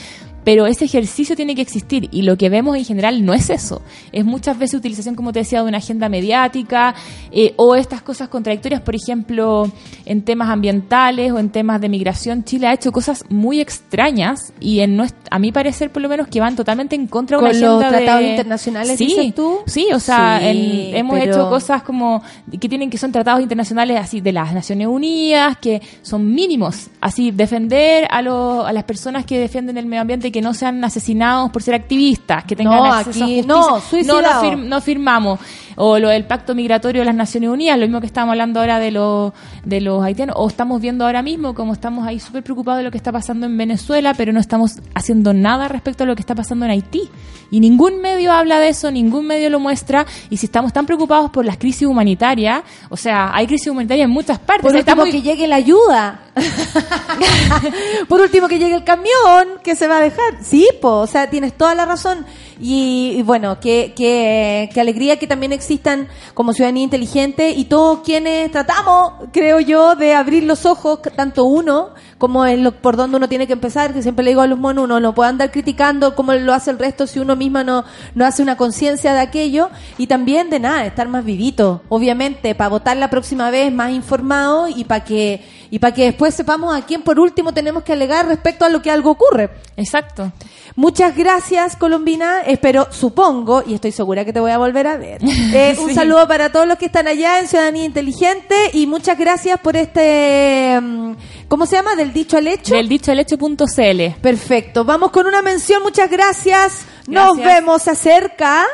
Pero 0.45 0.67
ese 0.67 0.87
ejercicio 0.87 1.37
tiene 1.37 1.55
que 1.55 1.63
existir 1.63 2.09
y 2.11 2.23
lo 2.23 2.37
que 2.37 2.49
vemos 2.49 2.77
en 2.77 2.85
general 2.85 3.25
no 3.25 3.35
es 3.35 3.51
eso. 3.51 3.83
Es 4.11 4.25
muchas 4.25 4.59
veces 4.59 4.79
utilización, 4.79 5.15
como 5.15 5.33
te 5.33 5.41
decía, 5.41 5.63
de 5.63 5.69
una 5.69 5.79
agenda 5.79 6.09
mediática 6.09 6.95
eh, 7.31 7.53
o 7.57 7.75
estas 7.77 8.01
cosas 8.03 8.29
contradictorias, 8.29 8.81
por 8.81 8.95
ejemplo, 8.95 9.71
en 10.07 10.23
temas 10.23 10.49
ambientales 10.49 11.33
o 11.33 11.39
en 11.39 11.51
temas 11.51 11.81
de 11.81 11.89
migración. 11.91 12.45
Chile 12.45 12.67
ha 12.69 12.73
hecho 12.73 12.91
cosas 12.91 13.25
muy 13.29 13.61
extrañas 13.61 14.53
y 14.61 14.81
en 14.81 14.97
nuest- 14.97 15.15
a 15.31 15.39
mi 15.39 15.53
parecer, 15.53 15.91
por 15.91 16.01
lo 16.03 16.09
menos, 16.09 16.29
que 16.29 16.41
van 16.41 16.57
totalmente 16.57 16.97
en 16.97 17.07
contra 17.07 17.37
de 17.37 17.43
una 17.45 17.53
los 17.53 17.63
agenda 17.63 17.91
de- 17.91 17.97
tratados 18.05 18.25
internacionales, 18.25 18.97
Sí, 18.99 19.07
dices 19.07 19.35
tú. 19.35 19.59
Sí, 19.67 19.89
o 19.93 20.01
sea, 20.01 20.39
Sí, 20.41 20.91
hemos 20.95 21.19
pero- 21.19 21.33
hecho 21.33 21.49
cosas 21.51 21.83
como 21.83 22.23
que 22.59 22.69
tienen 22.69 22.89
que 22.91 22.99
son 22.99 23.13
tratados 23.13 23.41
internacionales 23.43 23.99
así 24.01 24.21
de 24.21 24.33
las 24.33 24.53
Naciones 24.55 24.87
Unidas, 24.89 25.59
que 25.59 25.83
son 26.03 26.33
mínimos, 26.35 26.89
así 27.01 27.31
defender 27.31 28.07
a, 28.11 28.23
los 28.23 28.67
a 28.67 28.73
las 28.73 28.85
personas 28.85 29.25
que 29.27 29.39
defienden 29.39 29.77
el 29.77 29.87
medio 29.87 30.01
ambiente 30.03 30.30
que 30.31 30.41
no 30.43 30.55
sean 30.55 30.83
asesinados 30.85 31.51
por 31.51 31.63
ser 31.63 31.75
activistas, 31.75 32.45
que 32.45 32.55
tengan 32.57 32.75
No, 32.77 32.85
acceso 32.93 33.11
aquí 33.25 33.41
a 33.41 33.43
justicia. 33.43 33.47
no, 33.47 33.71
no, 33.71 33.81
suicidados. 33.81 34.43
fir- 34.45 34.59
no 34.65 34.81
firmamos. 34.81 35.41
O 35.83 35.99
lo 35.99 36.11
del 36.11 36.25
pacto 36.27 36.55
migratorio 36.55 37.01
de 37.01 37.07
las 37.07 37.15
Naciones 37.15 37.49
Unidas, 37.49 37.79
lo 37.79 37.87
mismo 37.87 38.01
que 38.01 38.07
estábamos 38.07 38.33
hablando 38.35 38.61
ahora 38.61 38.79
de, 38.79 38.91
los 38.91 39.33
de 39.65 39.81
los 39.81 40.03
haitianos, 40.05 40.37
o 40.39 40.47
estamos 40.47 40.81
viendo 40.81 41.07
ahora 41.07 41.23
mismo 41.23 41.55
como 41.55 41.73
estamos 41.73 42.07
ahí 42.07 42.21
súper 42.21 42.43
preocupados 42.43 42.79
de 42.81 42.85
lo 42.85 42.91
que 42.91 42.99
está 42.99 43.13
pasando 43.13 43.47
en 43.47 43.57
Venezuela, 43.57 44.13
pero 44.15 44.33
no 44.33 44.41
estamos 44.41 44.81
haciendo 44.95 45.33
nada 45.33 45.69
respecto 45.69 46.05
a 46.05 46.07
lo 46.07 46.15
que 46.15 46.21
está 46.21 46.35
pasando 46.35 46.67
en 46.67 46.73
Haití. 46.73 47.09
Y 47.51 47.61
ningún 47.61 48.01
medio 48.01 48.31
habla 48.33 48.61
de 48.61 48.69
eso, 48.69 48.91
ningún 48.91 49.27
medio 49.27 49.49
lo 49.51 49.59
muestra, 49.59 50.05
y 50.29 50.37
si 50.37 50.47
estamos 50.47 50.73
tan 50.73 50.85
preocupados 50.87 51.31
por 51.31 51.45
las 51.45 51.57
crisis 51.57 51.89
humanitarias, 51.89 52.63
o 52.91 52.97
sea, 52.97 53.35
hay 53.35 53.47
crisis 53.47 53.69
humanitarias 53.69 54.05
en 54.05 54.11
muchas 54.11 54.39
partes. 54.39 54.63
Por 54.63 54.75
último, 54.77 54.81
estamos- 55.03 55.09
que 55.09 55.23
llegue 55.23 55.49
la 55.49 55.57
ayuda. 55.57 56.21
Por 58.09 58.21
último, 58.21 58.49
que 58.49 58.59
llegue 58.59 58.75
el 58.75 58.85
camión 58.85 59.59
que 59.63 59.75
se 59.77 59.87
va 59.89 59.99
a 59.99 60.01
dejar. 60.01 60.43
Sí, 60.43 60.67
po, 60.81 60.99
o 61.01 61.07
sea, 61.07 61.29
tienes 61.31 61.57
toda 61.57 61.75
la 61.75 61.85
razón. 61.87 62.25
Y, 62.61 63.23
bueno, 63.23 63.59
qué 63.59 63.95
qué 63.97 64.69
qué 64.73 64.81
alegría 64.81 65.19
que 65.19 65.27
también 65.27 65.53
existan 65.53 66.09
como 66.35 66.53
ciudadanía 66.53 66.85
inteligente 66.85 67.51
y 67.51 67.65
todos 67.65 68.01
quienes 68.01 68.51
tratamos, 68.51 69.15
creo 69.33 69.61
yo, 69.61 69.97
de 69.97 70.15
abrir 70.15 70.45
los 70.45 70.67
ojos, 70.67 71.01
tanto 71.17 71.45
uno 71.45 71.95
cómo 72.21 72.45
es 72.45 72.59
lo, 72.59 72.73
por 72.73 72.97
dónde 72.97 73.17
uno 73.17 73.31
tiene 73.31 73.47
que 73.47 73.55
empezar, 73.55 73.95
que 73.95 74.03
siempre 74.03 74.23
le 74.23 74.33
digo 74.33 74.43
a 74.43 74.47
los 74.47 74.59
monos, 74.59 74.85
uno 74.85 75.01
no 75.01 75.15
puede 75.15 75.31
andar 75.31 75.51
criticando 75.51 76.15
cómo 76.15 76.35
lo 76.35 76.53
hace 76.53 76.71
el 76.71 76.79
resto 76.79 77.07
si 77.07 77.19
uno 77.19 77.35
misma 77.35 77.65
no, 77.65 77.85
no 78.15 78.27
hace 78.27 78.43
una 78.43 78.59
conciencia 78.59 79.15
de 79.15 79.21
aquello, 79.21 79.71
y 79.97 80.07
también 80.07 80.51
de 80.51 80.61
nada, 80.61 80.85
estar 80.85 81.09
más 81.09 81.25
vivito, 81.25 81.83
obviamente, 81.89 82.55
para 82.55 82.69
votar 82.69 82.99
la 82.99 83.09
próxima 83.09 83.51
vez 83.51 83.73
más 83.73 83.91
informado 83.93 84.69
y 84.69 84.85
para 84.85 85.03
que, 85.03 85.43
y 85.71 85.79
para 85.79 85.95
que 85.95 86.05
después 86.05 86.35
sepamos 86.35 86.77
a 86.77 86.85
quién 86.85 87.01
por 87.01 87.19
último 87.19 87.55
tenemos 87.55 87.85
que 87.85 87.95
alegar 87.95 88.29
respecto 88.29 88.67
a 88.67 88.69
lo 88.69 88.83
que 88.83 88.91
algo 88.91 89.11
ocurre. 89.11 89.49
Exacto. 89.79 90.31
Muchas 90.77 91.17
gracias, 91.17 91.77
Colombina. 91.77 92.43
Espero, 92.43 92.89
supongo, 92.91 93.63
y 93.67 93.75
estoy 93.75 93.93
segura 93.93 94.25
que 94.25 94.33
te 94.33 94.41
voy 94.41 94.51
a 94.51 94.59
volver 94.59 94.87
a 94.87 94.97
ver. 94.97 95.21
Eh, 95.23 95.77
Un 95.83 95.95
saludo 95.95 96.27
para 96.29 96.53
todos 96.53 96.67
los 96.67 96.79
que 96.79 96.87
están 96.87 97.09
allá 97.09 97.41
en 97.41 97.49
Ciudadanía 97.49 97.85
Inteligente 97.85 98.55
y 98.73 98.87
muchas 98.87 99.19
gracias 99.19 99.59
por 99.61 99.77
este, 99.77 100.79
mm, 100.81 101.13
¿cómo 101.49 101.67
se 101.67 101.77
llama? 101.77 101.97
Del 101.97 102.10
dicho 102.13 102.37
al 102.37 102.47
hecho. 102.49 102.75
Del 102.75 102.89
dicho 102.89 103.11
al 103.13 103.21
hecho.cl. 103.21 104.21
Perfecto. 104.21 104.85
Vamos 104.85 105.11
con 105.11 105.27
una 105.27 105.43
mención. 105.43 105.83
Muchas 105.83 106.11
gracias. 106.11 106.85
Nos 107.07 107.37
Gracias. 107.37 107.47
vemos. 107.55 107.89
Acerca 107.89 108.65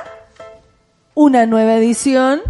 una 1.15 1.47
nueva 1.47 1.75
edición. 1.77 2.43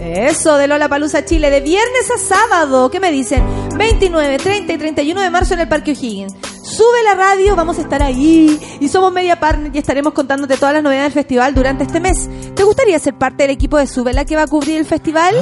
Eso, 0.00 0.56
de 0.56 0.68
Lola 0.68 0.88
Palusa 0.88 1.24
Chile, 1.24 1.50
de 1.50 1.60
viernes 1.60 2.10
a 2.14 2.18
sábado. 2.18 2.88
¿Qué 2.90 3.00
me 3.00 3.10
dicen? 3.10 3.42
29, 3.76 4.38
30 4.38 4.72
y 4.72 4.78
31 4.78 5.20
de 5.20 5.30
marzo 5.30 5.54
en 5.54 5.60
el 5.60 5.68
Parque 5.68 5.90
O'Higgins. 5.90 6.34
Sube 6.68 7.02
la 7.02 7.14
radio, 7.14 7.56
vamos 7.56 7.78
a 7.78 7.80
estar 7.80 8.02
ahí. 8.02 8.60
Y 8.78 8.88
somos 8.88 9.10
media 9.10 9.40
partner 9.40 9.74
y 9.74 9.78
estaremos 9.78 10.12
contándote 10.12 10.56
todas 10.56 10.74
las 10.74 10.82
novedades 10.82 11.14
del 11.14 11.22
festival 11.24 11.54
durante 11.54 11.84
este 11.84 11.98
mes. 11.98 12.28
¿Te 12.54 12.62
gustaría 12.62 12.98
ser 12.98 13.14
parte 13.14 13.44
del 13.44 13.52
equipo 13.52 13.78
de 13.78 13.86
Súbela 13.86 14.26
que 14.26 14.36
va 14.36 14.42
a 14.42 14.46
cubrir 14.46 14.76
el 14.76 14.84
festival? 14.84 15.34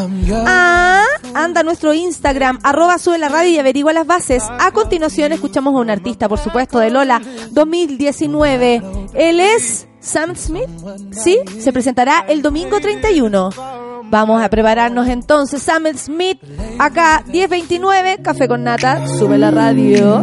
Ah, 0.46 1.04
anda 1.34 1.62
a 1.62 1.64
nuestro 1.64 1.92
Instagram, 1.92 2.60
arroba 2.62 2.98
sube 2.98 3.18
la 3.18 3.28
radio 3.28 3.50
y 3.50 3.58
averigua 3.58 3.92
las 3.92 4.06
bases. 4.06 4.44
A 4.60 4.70
continuación 4.70 5.32
escuchamos 5.32 5.74
a 5.74 5.78
un 5.78 5.90
artista, 5.90 6.28
por 6.28 6.38
supuesto, 6.38 6.78
de 6.78 6.90
Lola 6.90 7.20
2019. 7.50 8.82
Él 9.14 9.40
es 9.40 9.88
Sam 9.98 10.36
Smith. 10.36 10.68
Sí, 11.10 11.40
se 11.58 11.72
presentará 11.72 12.24
el 12.28 12.40
domingo 12.40 12.78
31. 12.78 13.50
Vamos 14.04 14.40
a 14.40 14.48
prepararnos 14.48 15.08
entonces. 15.08 15.60
Sam 15.60 15.86
Smith, 15.96 16.38
acá 16.78 17.24
1029, 17.26 18.18
café 18.22 18.46
con 18.46 18.62
nata, 18.62 19.08
sube 19.08 19.36
la 19.38 19.50
radio. 19.50 20.22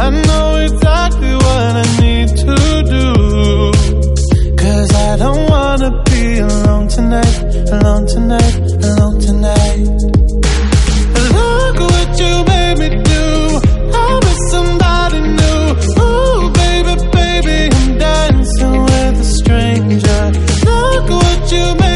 I 0.00 0.10
know 0.10 0.56
exactly 0.56 1.34
what 1.34 1.76
I 1.82 1.86
need 2.00 2.28
to 2.28 2.54
do. 2.94 3.06
Cause 4.56 4.90
I 4.94 5.16
don't 5.16 5.50
wanna 5.50 5.90
be 6.04 6.38
alone 6.38 6.86
tonight, 6.88 7.36
alone 7.72 8.06
tonight, 8.06 8.54
alone 8.86 9.18
tonight. 9.20 9.86
Look 11.34 11.76
what 11.80 12.10
you 12.22 12.32
made 12.52 12.78
me 12.78 12.88
do. 13.12 13.24
I'm 13.92 14.22
somebody 14.52 15.20
new. 15.40 15.62
Ooh, 16.04 16.50
baby, 16.60 16.94
baby, 17.18 17.58
I'm 17.78 17.98
dancing 17.98 18.82
with 18.88 19.20
a 19.20 19.28
stranger. 19.38 20.22
Look 20.64 21.10
what 21.10 21.52
you 21.52 21.64
made 21.74 21.87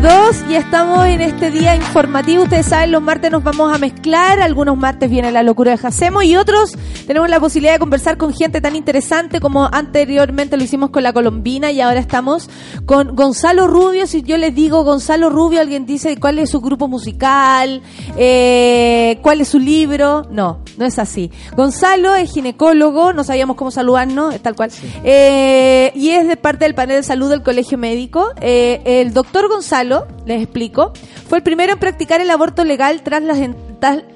con 0.00 0.08
32 0.08 0.49
y 0.50 0.56
estamos 0.56 1.06
en 1.06 1.20
este 1.20 1.52
día 1.52 1.76
informativo. 1.76 2.42
Ustedes 2.42 2.66
saben, 2.66 2.90
los 2.90 3.00
martes 3.00 3.30
nos 3.30 3.44
vamos 3.44 3.72
a 3.72 3.78
mezclar. 3.78 4.40
Algunos 4.40 4.76
martes 4.76 5.08
viene 5.08 5.30
la 5.30 5.44
locura 5.44 5.70
de 5.70 5.78
Jacemo 5.78 6.22
y 6.22 6.34
otros 6.34 6.76
tenemos 7.06 7.30
la 7.30 7.38
posibilidad 7.38 7.74
de 7.74 7.78
conversar 7.78 8.16
con 8.16 8.34
gente 8.34 8.60
tan 8.60 8.74
interesante 8.74 9.40
como 9.40 9.68
anteriormente 9.70 10.56
lo 10.56 10.64
hicimos 10.64 10.90
con 10.90 11.04
la 11.04 11.12
Colombina 11.12 11.70
y 11.70 11.80
ahora 11.80 12.00
estamos 12.00 12.50
con 12.84 13.14
Gonzalo 13.14 13.68
Rubio. 13.68 14.08
Si 14.08 14.22
yo 14.22 14.36
les 14.38 14.52
digo 14.52 14.82
Gonzalo 14.82 15.30
Rubio, 15.30 15.60
alguien 15.60 15.86
dice 15.86 16.16
cuál 16.18 16.40
es 16.40 16.50
su 16.50 16.60
grupo 16.60 16.88
musical, 16.88 17.82
eh, 18.16 19.20
cuál 19.22 19.42
es 19.42 19.48
su 19.48 19.60
libro. 19.60 20.26
No, 20.32 20.64
no 20.78 20.84
es 20.84 20.98
así. 20.98 21.30
Gonzalo 21.56 22.16
es 22.16 22.32
ginecólogo, 22.32 23.12
no 23.12 23.22
sabíamos 23.22 23.56
cómo 23.56 23.70
saludarnos, 23.70 24.34
es 24.34 24.42
tal 24.42 24.56
cual. 24.56 24.72
Eh, 25.04 25.92
y 25.94 26.10
es 26.10 26.26
de 26.26 26.36
parte 26.36 26.64
del 26.64 26.74
panel 26.74 26.96
de 26.96 27.02
salud 27.04 27.30
del 27.30 27.44
Colegio 27.44 27.78
Médico. 27.78 28.32
Eh, 28.40 28.82
el 28.84 29.12
doctor 29.12 29.48
Gonzalo, 29.48 30.08
les 30.30 30.42
explico, 30.42 30.92
fue 31.28 31.38
el 31.38 31.44
primero 31.44 31.72
en 31.72 31.78
practicar 31.78 32.20
el 32.20 32.30
aborto 32.30 32.64
legal 32.64 33.02
tras, 33.02 33.22
las 33.22 33.38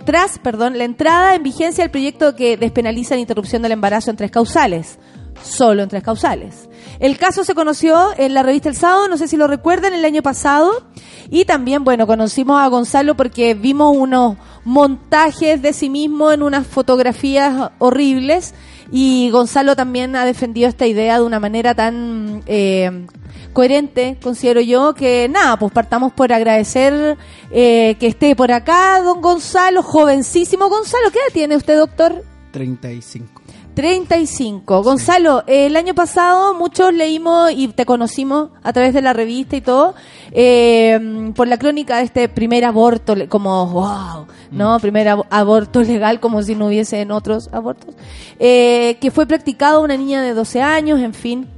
tras, 0.05 0.39
perdón, 0.39 0.79
la 0.79 0.85
entrada 0.85 1.35
en 1.35 1.43
vigencia 1.43 1.85
del 1.85 1.91
proyecto 1.91 2.37
que 2.37 2.57
despenaliza 2.57 3.15
la 3.15 3.21
interrupción 3.21 3.63
del 3.63 3.73
embarazo 3.73 4.11
en 4.11 4.17
tres 4.17 4.31
causales. 4.31 4.99
solo 5.43 5.83
en 5.83 5.89
tres 5.89 6.03
causales. 6.03 6.69
El 7.01 7.19
caso 7.19 7.45
se 7.45 7.55
conoció 7.55 8.11
en 8.17 8.35
la 8.35 8.43
revista 8.43 8.69
El 8.69 8.77
Sábado, 8.77 9.09
no 9.09 9.17
sé 9.17 9.27
si 9.27 9.37
lo 9.37 9.47
recuerdan, 9.47 9.93
el 9.93 10.05
año 10.05 10.23
pasado. 10.23 10.87
Y 11.29 11.45
también, 11.45 11.85
bueno, 11.85 12.07
conocimos 12.07 12.61
a 12.61 12.69
Gonzalo 12.69 13.17
porque 13.17 13.55
vimos 13.55 13.97
unos 13.97 14.37
montajes 14.65 15.61
de 15.61 15.73
sí 15.73 15.91
mismo 15.91 16.31
en 16.31 16.43
unas 16.43 16.67
fotografías 16.67 17.73
horribles. 17.79 18.55
Y 18.91 19.31
Gonzalo 19.31 19.77
también 19.77 20.17
ha 20.17 20.25
defendido 20.25 20.69
esta 20.69 20.87
idea 20.87 21.19
de 21.19 21.25
una 21.25 21.41
manera 21.41 21.75
tan 21.75 22.43
eh, 22.47 23.07
coherente, 23.53 24.19
considero 24.23 24.61
yo, 24.61 24.95
que 24.95 25.29
nada, 25.29 25.59
pues 25.59 25.73
partamos 25.73 26.13
por 26.13 26.33
agradecer 26.33 27.17
eh, 27.51 27.97
que 27.99 28.07
esté 28.07 28.37
por 28.37 28.53
acá, 28.53 29.01
don 29.03 29.21
Gonzalo, 29.21 29.83
jovencísimo 29.83 30.69
Gonzalo. 30.69 31.11
¿Qué 31.11 31.19
edad 31.19 31.33
tiene 31.33 31.57
usted, 31.57 31.79
doctor? 31.79 32.23
35. 32.53 33.34
35. 33.75 34.83
Gonzalo, 34.83 35.43
el 35.47 35.77
año 35.77 35.95
pasado 35.95 36.55
muchos 36.55 36.93
leímos 36.95 37.51
y 37.53 37.69
te 37.69 37.85
conocimos 37.85 38.51
a 38.63 38.73
través 38.73 38.95
de 38.95 39.03
la 39.03 39.13
revista 39.13 39.57
y 39.57 39.61
todo, 39.61 39.95
eh, 40.33 41.33
por 41.35 41.49
la 41.49 41.59
crónica 41.59 41.99
de 41.99 42.05
este 42.05 42.29
primer 42.29 42.65
aborto, 42.65 43.15
como, 43.29 43.67
wow, 43.67 44.27
¿no? 44.53 44.79
Primer 44.81 45.09
ab- 45.09 45.27
aborto 45.29 45.83
legal, 45.83 46.21
como 46.21 46.43
si 46.43 46.55
no 46.55 46.67
hubiesen 46.69 47.11
otros 47.11 47.49
abortos, 47.53 47.95
eh, 48.39 48.97
que 49.01 49.11
fue 49.11 49.27
practicado 49.27 49.83
una 49.83 49.97
niña 49.97 50.23
de 50.23 50.35
12 50.35 50.63
años, 50.63 51.01
en 51.01 51.13
fin. 51.15 51.49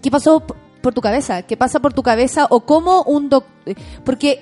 ¿Qué 0.00 0.10
pasó 0.10 0.40
por 0.80 0.94
tu 0.94 1.00
cabeza? 1.00 1.42
¿Qué 1.42 1.56
pasa 1.56 1.80
por 1.80 1.92
tu 1.92 2.02
cabeza? 2.04 2.46
¿O 2.50 2.60
cómo 2.60 3.02
un 3.02 3.28
doctor...? 3.28 3.74
Porque 4.04 4.40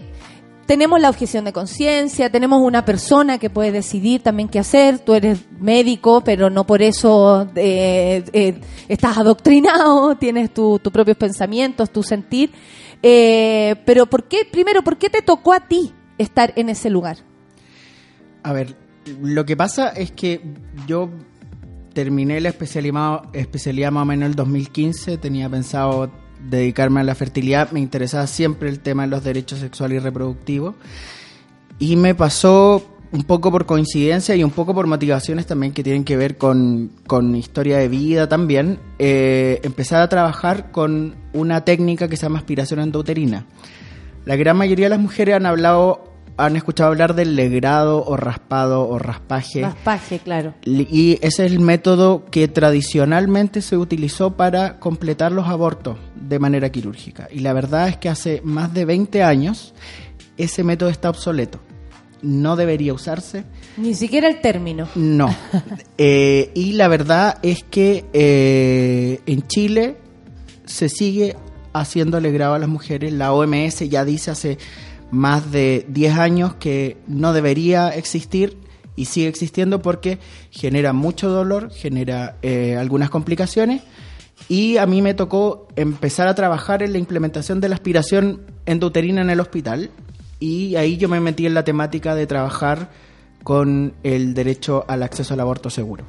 tenemos 0.66 1.00
la 1.00 1.08
objeción 1.10 1.44
de 1.44 1.52
conciencia, 1.52 2.30
tenemos 2.30 2.60
una 2.60 2.84
persona 2.84 3.38
que 3.38 3.48
puede 3.50 3.72
decidir 3.72 4.22
también 4.22 4.48
qué 4.48 4.58
hacer, 4.58 4.98
tú 4.98 5.14
eres 5.14 5.38
médico, 5.60 6.22
pero 6.24 6.50
no 6.50 6.66
por 6.66 6.82
eso 6.82 7.48
eh, 7.54 8.24
eh, 8.32 8.60
estás 8.88 9.16
adoctrinado, 9.18 10.16
tienes 10.18 10.52
tu- 10.52 10.78
tus 10.80 10.92
propios 10.92 11.16
pensamientos, 11.16 11.90
tu 11.90 12.02
sentir. 12.02 12.50
Eh, 13.02 13.76
pero 13.84 14.06
¿por 14.06 14.24
qué, 14.24 14.38
primero, 14.50 14.82
por 14.82 14.98
qué 14.98 15.08
te 15.10 15.22
tocó 15.22 15.52
a 15.52 15.60
ti 15.60 15.92
estar 16.18 16.52
en 16.56 16.68
ese 16.68 16.90
lugar? 16.90 17.18
A 18.42 18.52
ver, 18.52 18.74
lo 19.22 19.44
que 19.44 19.56
pasa 19.56 19.88
es 19.90 20.10
que 20.12 20.40
yo 20.86 21.10
terminé 21.92 22.40
la 22.40 22.48
especialidad, 22.50 23.22
especialidad 23.32 23.90
más 23.92 24.02
o 24.02 24.06
menos 24.06 24.24
en 24.24 24.30
el 24.30 24.34
2015, 24.36 25.18
tenía 25.18 25.48
pensado 25.48 26.10
dedicarme 26.48 27.00
a 27.00 27.04
la 27.04 27.14
fertilidad, 27.14 27.70
me 27.72 27.80
interesaba 27.80 28.26
siempre 28.26 28.68
el 28.68 28.80
tema 28.80 29.04
de 29.04 29.08
los 29.08 29.24
derechos 29.24 29.60
sexuales 29.60 29.96
y 29.96 30.04
reproductivos 30.04 30.74
y 31.78 31.96
me 31.96 32.14
pasó 32.14 32.96
un 33.12 33.24
poco 33.24 33.50
por 33.50 33.66
coincidencia 33.66 34.34
y 34.34 34.42
un 34.42 34.50
poco 34.50 34.74
por 34.74 34.86
motivaciones 34.86 35.46
también 35.46 35.72
que 35.72 35.82
tienen 35.82 36.04
que 36.04 36.16
ver 36.16 36.36
con, 36.36 36.90
con 37.06 37.34
historia 37.36 37.78
de 37.78 37.88
vida 37.88 38.28
también, 38.28 38.78
eh, 38.98 39.60
empezar 39.62 40.02
a 40.02 40.08
trabajar 40.08 40.70
con 40.70 41.14
una 41.32 41.64
técnica 41.64 42.08
que 42.08 42.16
se 42.16 42.22
llama 42.22 42.38
aspiración 42.38 42.80
endouterina. 42.80 43.46
La 44.24 44.36
gran 44.36 44.56
mayoría 44.56 44.86
de 44.86 44.90
las 44.90 44.98
mujeres 44.98 45.36
han 45.36 45.46
hablado, 45.46 46.05
han 46.36 46.56
escuchado 46.56 46.90
hablar 46.90 47.14
del 47.14 47.34
legrado 47.34 48.04
o 48.04 48.16
raspado 48.16 48.86
o 48.88 48.98
raspaje. 48.98 49.62
Raspaje, 49.62 50.18
claro. 50.18 50.54
Y 50.64 51.14
ese 51.22 51.46
es 51.46 51.52
el 51.52 51.60
método 51.60 52.24
que 52.26 52.48
tradicionalmente 52.48 53.62
se 53.62 53.76
utilizó 53.76 54.36
para 54.36 54.78
completar 54.78 55.32
los 55.32 55.46
abortos 55.46 55.96
de 56.14 56.38
manera 56.38 56.70
quirúrgica. 56.70 57.28
Y 57.32 57.40
la 57.40 57.52
verdad 57.52 57.88
es 57.88 57.96
que 57.96 58.08
hace 58.08 58.42
más 58.44 58.74
de 58.74 58.84
20 58.84 59.22
años 59.22 59.74
ese 60.36 60.62
método 60.62 60.90
está 60.90 61.08
obsoleto. 61.08 61.58
No 62.22 62.56
debería 62.56 62.92
usarse. 62.92 63.44
Ni 63.76 63.94
siquiera 63.94 64.28
el 64.28 64.40
término. 64.40 64.88
No. 64.94 65.34
Eh, 65.98 66.50
y 66.54 66.72
la 66.72 66.88
verdad 66.88 67.38
es 67.42 67.64
que 67.64 68.04
eh, 68.12 69.20
en 69.24 69.46
Chile 69.46 69.96
se 70.66 70.90
sigue 70.90 71.36
haciendo 71.72 72.18
alegrado 72.18 72.52
a 72.52 72.58
las 72.58 72.68
mujeres. 72.68 73.14
La 73.14 73.32
OMS 73.32 73.88
ya 73.88 74.04
dice 74.04 74.30
hace 74.30 74.58
más 75.10 75.50
de 75.52 75.86
10 75.88 76.18
años 76.18 76.54
que 76.54 76.96
no 77.06 77.32
debería 77.32 77.90
existir 77.90 78.58
y 78.96 79.04
sigue 79.06 79.28
existiendo 79.28 79.82
porque 79.82 80.18
genera 80.50 80.92
mucho 80.92 81.28
dolor, 81.28 81.70
genera 81.70 82.36
eh, 82.42 82.76
algunas 82.76 83.10
complicaciones 83.10 83.82
y 84.48 84.76
a 84.76 84.86
mí 84.86 85.02
me 85.02 85.14
tocó 85.14 85.68
empezar 85.76 86.28
a 86.28 86.34
trabajar 86.34 86.82
en 86.82 86.92
la 86.92 86.98
implementación 86.98 87.60
de 87.60 87.68
la 87.68 87.74
aspiración 87.74 88.42
endouterina 88.64 89.20
en 89.20 89.30
el 89.30 89.40
hospital 89.40 89.90
y 90.40 90.76
ahí 90.76 90.96
yo 90.96 91.08
me 91.08 91.20
metí 91.20 91.46
en 91.46 91.54
la 91.54 91.64
temática 91.64 92.14
de 92.14 92.26
trabajar 92.26 92.90
con 93.42 93.94
el 94.02 94.34
derecho 94.34 94.84
al 94.88 95.02
acceso 95.02 95.34
al 95.34 95.40
aborto 95.40 95.70
seguro. 95.70 96.04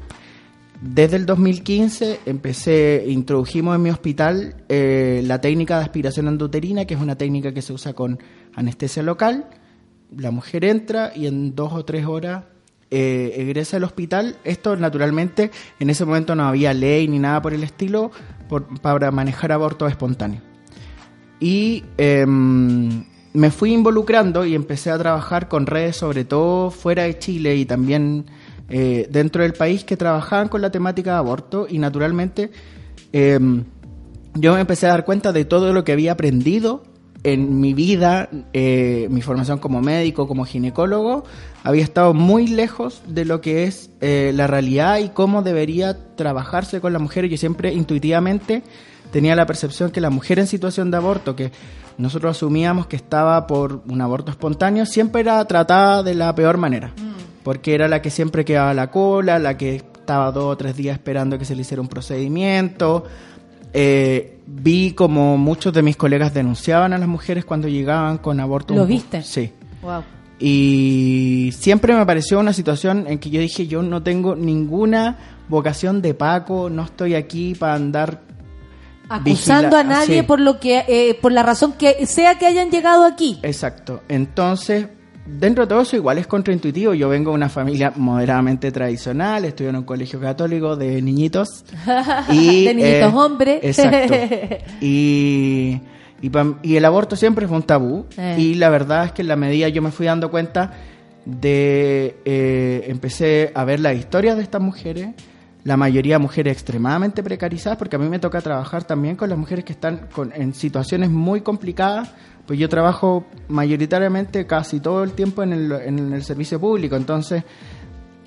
Desde 0.81 1.15
el 1.17 1.25
2015 1.25 2.19
empecé, 2.25 3.05
introdujimos 3.07 3.75
en 3.75 3.81
mi 3.81 3.89
hospital 3.89 4.55
eh, 4.69 5.21
la 5.23 5.41
técnica 5.41 5.77
de 5.77 5.83
aspiración 5.85 6.27
endouterina, 6.27 6.85
que 6.85 6.93
es 6.93 6.99
una 6.99 7.15
técnica 7.15 7.51
que 7.51 7.63
se 7.63 7.73
usa 7.73 7.93
con 7.93 8.19
anestesia 8.57 9.03
local. 9.03 9.45
La 10.15 10.31
mujer 10.31 10.65
entra 10.65 11.13
y 11.15 11.27
en 11.27 11.55
dos 11.55 11.71
o 11.71 11.85
tres 11.85 12.05
horas 12.05 12.43
eh, 12.89 13.33
egresa 13.37 13.77
al 13.77 13.83
hospital. 13.85 14.37
Esto 14.43 14.75
naturalmente 14.75 15.51
en 15.79 15.89
ese 15.89 16.03
momento 16.03 16.35
no 16.35 16.43
había 16.43 16.73
ley 16.73 17.07
ni 17.07 17.19
nada 17.19 17.41
por 17.41 17.53
el 17.53 17.63
estilo 17.63 18.11
para 18.81 19.11
manejar 19.11 19.51
abortos 19.51 19.89
espontáneos. 19.89 20.43
Y 21.39 21.83
em, 21.97 23.05
me 23.33 23.51
fui 23.51 23.73
involucrando 23.73 24.43
y 24.45 24.55
empecé 24.55 24.89
a 24.89 24.97
trabajar 24.97 25.47
con 25.47 25.67
redes, 25.67 25.97
sobre 25.97 26.25
todo 26.25 26.71
fuera 26.71 27.03
de 27.03 27.19
Chile 27.19 27.55
y 27.57 27.65
también 27.65 28.25
eh, 28.69 29.07
dentro 29.11 29.43
del 29.43 29.53
país, 29.53 29.83
que 29.83 29.97
trabajaban 29.97 30.47
con 30.47 30.61
la 30.61 30.71
temática 30.71 31.11
de 31.11 31.17
aborto. 31.17 31.67
Y 31.69 31.77
naturalmente 31.77 32.49
em, 33.13 33.65
yo 34.33 34.53
me 34.55 34.61
empecé 34.61 34.87
a 34.87 34.89
dar 34.89 35.05
cuenta 35.05 35.31
de 35.31 35.45
todo 35.45 35.73
lo 35.73 35.83
que 35.83 35.91
había 35.91 36.13
aprendido 36.13 36.83
en 37.23 37.59
mi 37.59 37.73
vida, 37.73 38.29
eh, 38.53 39.07
mi 39.09 39.21
formación 39.21 39.59
como 39.59 39.81
médico, 39.81 40.27
como 40.27 40.45
ginecólogo, 40.45 41.23
había 41.63 41.83
estado 41.83 42.13
muy 42.13 42.47
lejos 42.47 43.01
de 43.07 43.25
lo 43.25 43.41
que 43.41 43.65
es 43.65 43.89
eh, 44.01 44.31
la 44.33 44.47
realidad 44.47 44.99
y 44.99 45.09
cómo 45.09 45.41
debería 45.41 45.97
trabajarse 46.15 46.79
con 46.79 46.93
la 46.93 46.99
mujer. 46.99 47.27
Yo 47.27 47.37
siempre 47.37 47.73
intuitivamente 47.73 48.63
tenía 49.11 49.35
la 49.35 49.45
percepción 49.45 49.91
que 49.91 50.01
la 50.01 50.09
mujer 50.09 50.39
en 50.39 50.47
situación 50.47 50.91
de 50.91 50.97
aborto, 50.97 51.35
que 51.35 51.51
nosotros 51.97 52.37
asumíamos 52.37 52.87
que 52.87 52.95
estaba 52.95 53.47
por 53.47 53.81
un 53.87 54.01
aborto 54.01 54.31
espontáneo, 54.31 54.85
siempre 54.85 55.21
era 55.21 55.43
tratada 55.45 56.03
de 56.03 56.13
la 56.13 56.33
peor 56.35 56.57
manera, 56.57 56.93
porque 57.43 57.73
era 57.73 57.87
la 57.87 58.01
que 58.01 58.11
siempre 58.11 58.45
quedaba 58.45 58.71
a 58.71 58.75
la 58.75 58.91
cola, 58.91 59.39
la 59.39 59.57
que 59.57 59.77
estaba 59.77 60.31
dos 60.31 60.45
o 60.45 60.57
tres 60.57 60.77
días 60.77 60.93
esperando 60.93 61.37
que 61.37 61.45
se 61.45 61.55
le 61.55 61.61
hiciera 61.61 61.81
un 61.81 61.89
procedimiento. 61.89 63.03
Eh, 63.73 64.39
vi 64.47 64.91
como 64.93 65.37
muchos 65.37 65.73
de 65.73 65.81
mis 65.83 65.97
colegas 65.97 66.33
denunciaban 66.33 66.93
a 66.93 66.97
las 66.97 67.07
mujeres 67.07 67.45
cuando 67.45 67.67
llegaban 67.67 68.17
con 68.17 68.39
aborto. 68.39 68.73
¿Lo 68.75 68.85
viste? 68.85 69.21
Sí. 69.23 69.51
Wow. 69.81 70.03
Y 70.39 71.51
siempre 71.57 71.95
me 71.95 72.05
pareció 72.05 72.39
una 72.39 72.53
situación 72.53 73.05
en 73.07 73.19
que 73.19 73.29
yo 73.29 73.41
dije, 73.41 73.67
yo 73.67 73.81
no 73.81 74.03
tengo 74.03 74.35
ninguna 74.35 75.17
vocación 75.49 76.01
de 76.01 76.13
Paco, 76.13 76.69
no 76.69 76.83
estoy 76.83 77.15
aquí 77.15 77.55
para 77.55 77.73
andar 77.75 78.21
Acusando 79.09 79.77
vigila- 79.77 79.79
a 79.79 79.83
nadie 79.83 80.19
sí. 80.19 80.25
por 80.27 80.39
lo 80.39 80.59
que, 80.59 80.83
eh, 80.87 81.17
por 81.21 81.31
la 81.31 81.41
razón 81.43 81.73
que 81.73 82.05
sea 82.05 82.37
que 82.37 82.45
hayan 82.45 82.69
llegado 82.69 83.05
aquí. 83.05 83.39
Exacto. 83.41 84.01
Entonces, 84.09 84.87
dentro 85.27 85.65
de 85.65 85.69
todo 85.69 85.81
eso 85.81 85.95
igual 85.95 86.17
es 86.17 86.27
contraintuitivo. 86.27 86.93
Yo 86.93 87.09
vengo 87.09 87.31
de 87.31 87.35
una 87.35 87.49
familia 87.49 87.91
moderadamente 87.95 88.71
tradicional, 88.71 89.45
estudié 89.45 89.69
en 89.69 89.75
un 89.77 89.83
colegio 89.83 90.19
católico 90.19 90.75
de 90.75 91.01
niñitos. 91.01 91.63
Y, 92.31 92.65
de 92.65 92.73
niñitos 92.73 93.13
eh, 93.13 93.15
hombres. 93.15 93.59
Exacto. 93.63 94.13
Y, 94.81 95.79
y, 96.21 96.29
pam- 96.29 96.57
y 96.63 96.75
el 96.75 96.85
aborto 96.85 97.15
siempre 97.15 97.47
fue 97.47 97.57
un 97.57 97.63
tabú. 97.63 98.05
Eh. 98.17 98.35
Y 98.39 98.53
la 98.55 98.69
verdad 98.69 99.05
es 99.05 99.11
que 99.11 99.21
en 99.21 99.27
la 99.27 99.35
medida 99.35 99.67
yo 99.69 99.81
me 99.81 99.91
fui 99.91 100.05
dando 100.05 100.29
cuenta 100.31 100.71
de... 101.25 102.15
eh, 102.25 102.85
empecé 102.87 103.51
a 103.53 103.63
ver 103.65 103.79
las 103.79 103.95
historias 103.95 104.37
de 104.37 104.43
estas 104.43 104.61
mujeres, 104.61 105.09
la 105.63 105.75
mayoría 105.77 106.17
mujeres 106.19 106.53
extremadamente 106.53 107.21
precarizadas, 107.23 107.77
porque 107.77 107.97
a 107.97 107.99
mí 107.99 108.07
me 108.07 108.19
toca 108.19 108.39
trabajar 108.41 108.85
también 108.85 109.15
con 109.17 109.29
las 109.29 109.37
mujeres 109.37 109.65
que 109.65 109.73
están 109.73 110.07
con- 110.11 110.31
en 110.33 110.53
situaciones 110.53 111.09
muy 111.09 111.41
complicadas, 111.41 112.09
pues 112.47 112.57
yo 112.57 112.69
trabajo 112.69 113.25
mayoritariamente 113.49 114.47
casi 114.47 114.79
todo 114.79 115.03
el 115.03 115.11
tiempo 115.11 115.43
en 115.43 115.53
el, 115.53 115.71
en 115.71 116.13
el 116.13 116.23
servicio 116.23 116.59
público, 116.59 116.95
entonces 116.95 117.43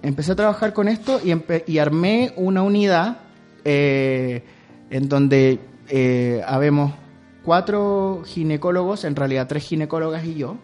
empecé 0.03 0.33
a 0.33 0.37
trabajar 0.37 0.73
con 0.73 0.87
esto 0.87 1.21
y, 1.25 1.35
y 1.67 1.79
armé 1.79 2.33
una 2.37 2.63
unidad 2.63 3.19
eh, 3.65 4.45
en 4.91 5.09
donde 5.09 5.59
eh, 5.89 6.43
habemos 6.47 6.93
cuatro 7.45 8.23
ginecólogos, 8.27 9.05
en 9.05 9.17
realidad 9.17 9.49
tres 9.49 9.65
ginecólogas 9.65 10.25
y 10.25 10.35
yo, 10.35 10.59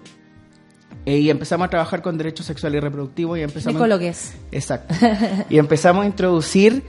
eh, 1.06 1.18
y 1.18 1.30
empezamos 1.30 1.66
a 1.66 1.70
trabajar 1.70 2.02
con 2.02 2.18
derechos 2.18 2.46
sexuales 2.46 2.78
y 2.78 2.80
reproductivos 2.80 3.38
y 3.38 3.42
empezamos... 3.42 3.74
Ginecólogues. 3.74 4.34
Exacto. 4.50 4.94
y 5.48 5.58
empezamos 5.58 6.04
a 6.04 6.06
introducir 6.06 6.82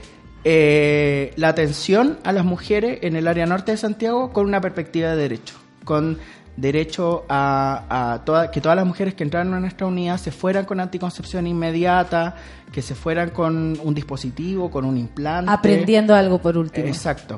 eh, 0.44 1.32
la 1.36 1.48
atención 1.48 2.18
a 2.24 2.32
las 2.32 2.44
mujeres 2.44 2.98
en 3.02 3.16
el 3.16 3.28
área 3.28 3.46
norte 3.46 3.72
de 3.72 3.76
Santiago 3.76 4.32
con 4.32 4.46
una 4.46 4.60
perspectiva 4.60 5.10
de 5.10 5.16
derecho, 5.16 5.54
con 5.84 6.18
derecho 6.60 7.24
a, 7.28 7.84
a 8.14 8.24
toda- 8.24 8.50
que 8.50 8.60
todas 8.60 8.74
las 8.76 8.84
mujeres 8.86 9.14
que 9.14 9.22
entraran 9.22 9.54
a 9.54 9.60
nuestra 9.60 9.86
unidad 9.86 10.16
se 10.18 10.32
fueran 10.32 10.64
con 10.64 10.80
anticoncepción 10.80 11.46
inmediata, 11.46 12.34
que 12.72 12.82
se 12.82 12.94
fueran 12.96 13.30
con 13.30 13.78
un 13.82 13.94
dispositivo, 13.94 14.70
con 14.70 14.84
un 14.84 14.96
implante. 14.98 15.50
Aprendiendo 15.52 16.14
algo 16.14 16.40
por 16.42 16.58
último. 16.58 16.86
Exacto. 16.88 17.36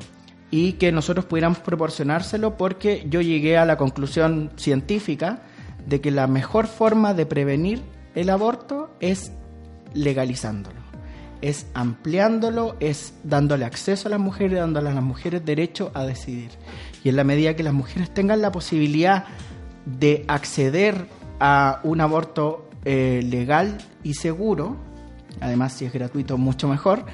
Y 0.51 0.73
que 0.73 0.91
nosotros 0.91 1.27
pudiéramos 1.27 1.59
proporcionárselo 1.59 2.57
porque 2.57 3.07
yo 3.09 3.21
llegué 3.21 3.59
a 3.59 3.65
la 3.67 3.77
conclusión 3.77 4.51
científica 4.57 5.43
de 5.87 6.01
que 6.01 6.11
la 6.11 6.27
mejor 6.27 6.67
forma 6.67 7.13
de 7.15 7.27
prevenir 7.27 7.83
el 8.15 8.31
aborto 8.31 8.91
es 9.01 9.33
legalizándolo, 9.95 10.81
es 11.43 11.67
ampliándolo, 11.75 12.77
es 12.81 13.15
dándole 13.23 13.65
acceso 13.65 14.09
a 14.09 14.11
las 14.11 14.21
mujeres, 14.21 14.59
dándole 14.59 14.89
a 14.91 14.95
las 14.95 15.05
mujeres 15.05 15.45
derecho 15.45 15.91
a 15.95 16.05
decidir. 16.05 16.51
Y 17.05 17.09
en 17.09 17.16
la 17.16 17.24
medida 17.24 17.56
que 17.56 17.62
las 17.62 17.74
mujeres 17.74 18.12
tengan 18.12 18.43
la 18.43 18.52
posibilidad 18.52 19.24
de 19.86 20.24
acceder 20.28 21.06
a 21.39 21.81
un 21.82 22.01
aborto 22.01 22.68
eh, 22.85 23.22
legal 23.24 23.78
y 24.02 24.14
seguro, 24.14 24.77
además 25.40 25.72
si 25.72 25.85
es 25.85 25.93
gratuito 25.93 26.36
mucho 26.39 26.68
mejor, 26.68 27.05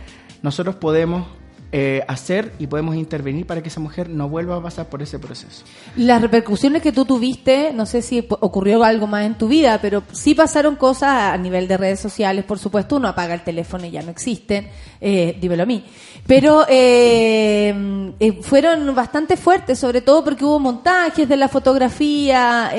nosotros 0.42 0.76
podemos 0.76 1.26
eh, 1.72 2.04
hacer 2.06 2.52
y 2.60 2.68
podemos 2.68 2.94
intervenir 2.94 3.44
para 3.44 3.60
que 3.60 3.68
esa 3.68 3.80
mujer 3.80 4.08
no 4.08 4.28
vuelva 4.28 4.56
a 4.56 4.62
pasar 4.62 4.88
por 4.88 5.02
ese 5.02 5.18
proceso. 5.18 5.64
Las 5.96 6.22
repercusiones 6.22 6.80
que 6.80 6.92
tú 6.92 7.04
tuviste, 7.04 7.72
no 7.74 7.86
sé 7.86 8.02
si 8.02 8.24
ocurrió 8.28 8.84
algo 8.84 9.08
más 9.08 9.26
en 9.26 9.36
tu 9.36 9.48
vida, 9.48 9.80
pero 9.82 10.04
sí 10.12 10.36
pasaron 10.36 10.76
cosas 10.76 11.34
a 11.34 11.36
nivel 11.36 11.66
de 11.66 11.76
redes 11.76 11.98
sociales, 11.98 12.44
por 12.44 12.60
supuesto, 12.60 12.96
uno 12.96 13.08
apaga 13.08 13.34
el 13.34 13.42
teléfono 13.42 13.84
y 13.84 13.90
ya 13.90 14.02
no 14.02 14.12
existen, 14.12 14.68
eh, 15.00 15.36
dímelo 15.40 15.64
a 15.64 15.66
mí. 15.66 15.84
Pero 16.24 16.64
eh, 16.68 17.74
fueron 18.42 18.94
bastante 18.94 19.36
fuertes, 19.36 19.78
sobre 19.78 20.02
todo 20.02 20.22
porque 20.22 20.44
hubo 20.44 20.60
montajes 20.60 21.28
de 21.28 21.36
la 21.36 21.48
fotografía, 21.48 22.70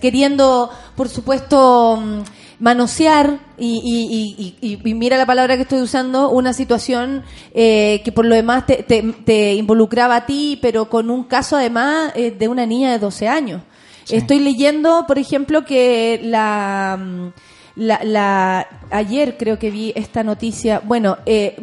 queriendo, 0.00 0.68
por 0.96 1.08
supuesto, 1.08 1.96
mm, 1.96 2.22
manosear 2.60 3.38
y, 3.58 3.80
y- 3.82 4.56
y- 4.62 4.74
y- 4.74 4.88
y 4.90 4.94
mira 4.94 5.16
la 5.18 5.26
palabra 5.26 5.56
que 5.56 5.62
estoy 5.62 5.80
usando, 5.80 6.30
una 6.30 6.52
situación 6.52 7.22
eh, 7.54 8.00
que 8.04 8.12
por 8.12 8.24
lo 8.26 8.34
demás 8.34 8.66
te, 8.66 8.82
te- 8.82 9.02
te 9.24 9.54
involucraba 9.54 10.16
a 10.16 10.26
ti, 10.26 10.58
pero 10.62 10.88
con 10.88 11.10
un 11.10 11.24
caso 11.24 11.56
además 11.56 12.12
eh, 12.14 12.30
de 12.30 12.46
una 12.48 12.66
niña 12.66 12.92
de 12.92 12.98
12 12.98 13.26
años. 13.28 13.62
Estoy 14.08 14.40
leyendo, 14.40 15.04
por 15.06 15.18
ejemplo, 15.18 15.64
que 15.64 16.20
la, 16.22 16.98
mm, 17.00 17.28
la, 17.80 18.00
la- 18.04 18.66
ayer 18.90 19.36
creo 19.38 19.58
que 19.58 19.70
vi 19.70 19.92
esta 19.96 20.22
noticia, 20.22 20.80
bueno, 20.84 21.16
eh, 21.24 21.56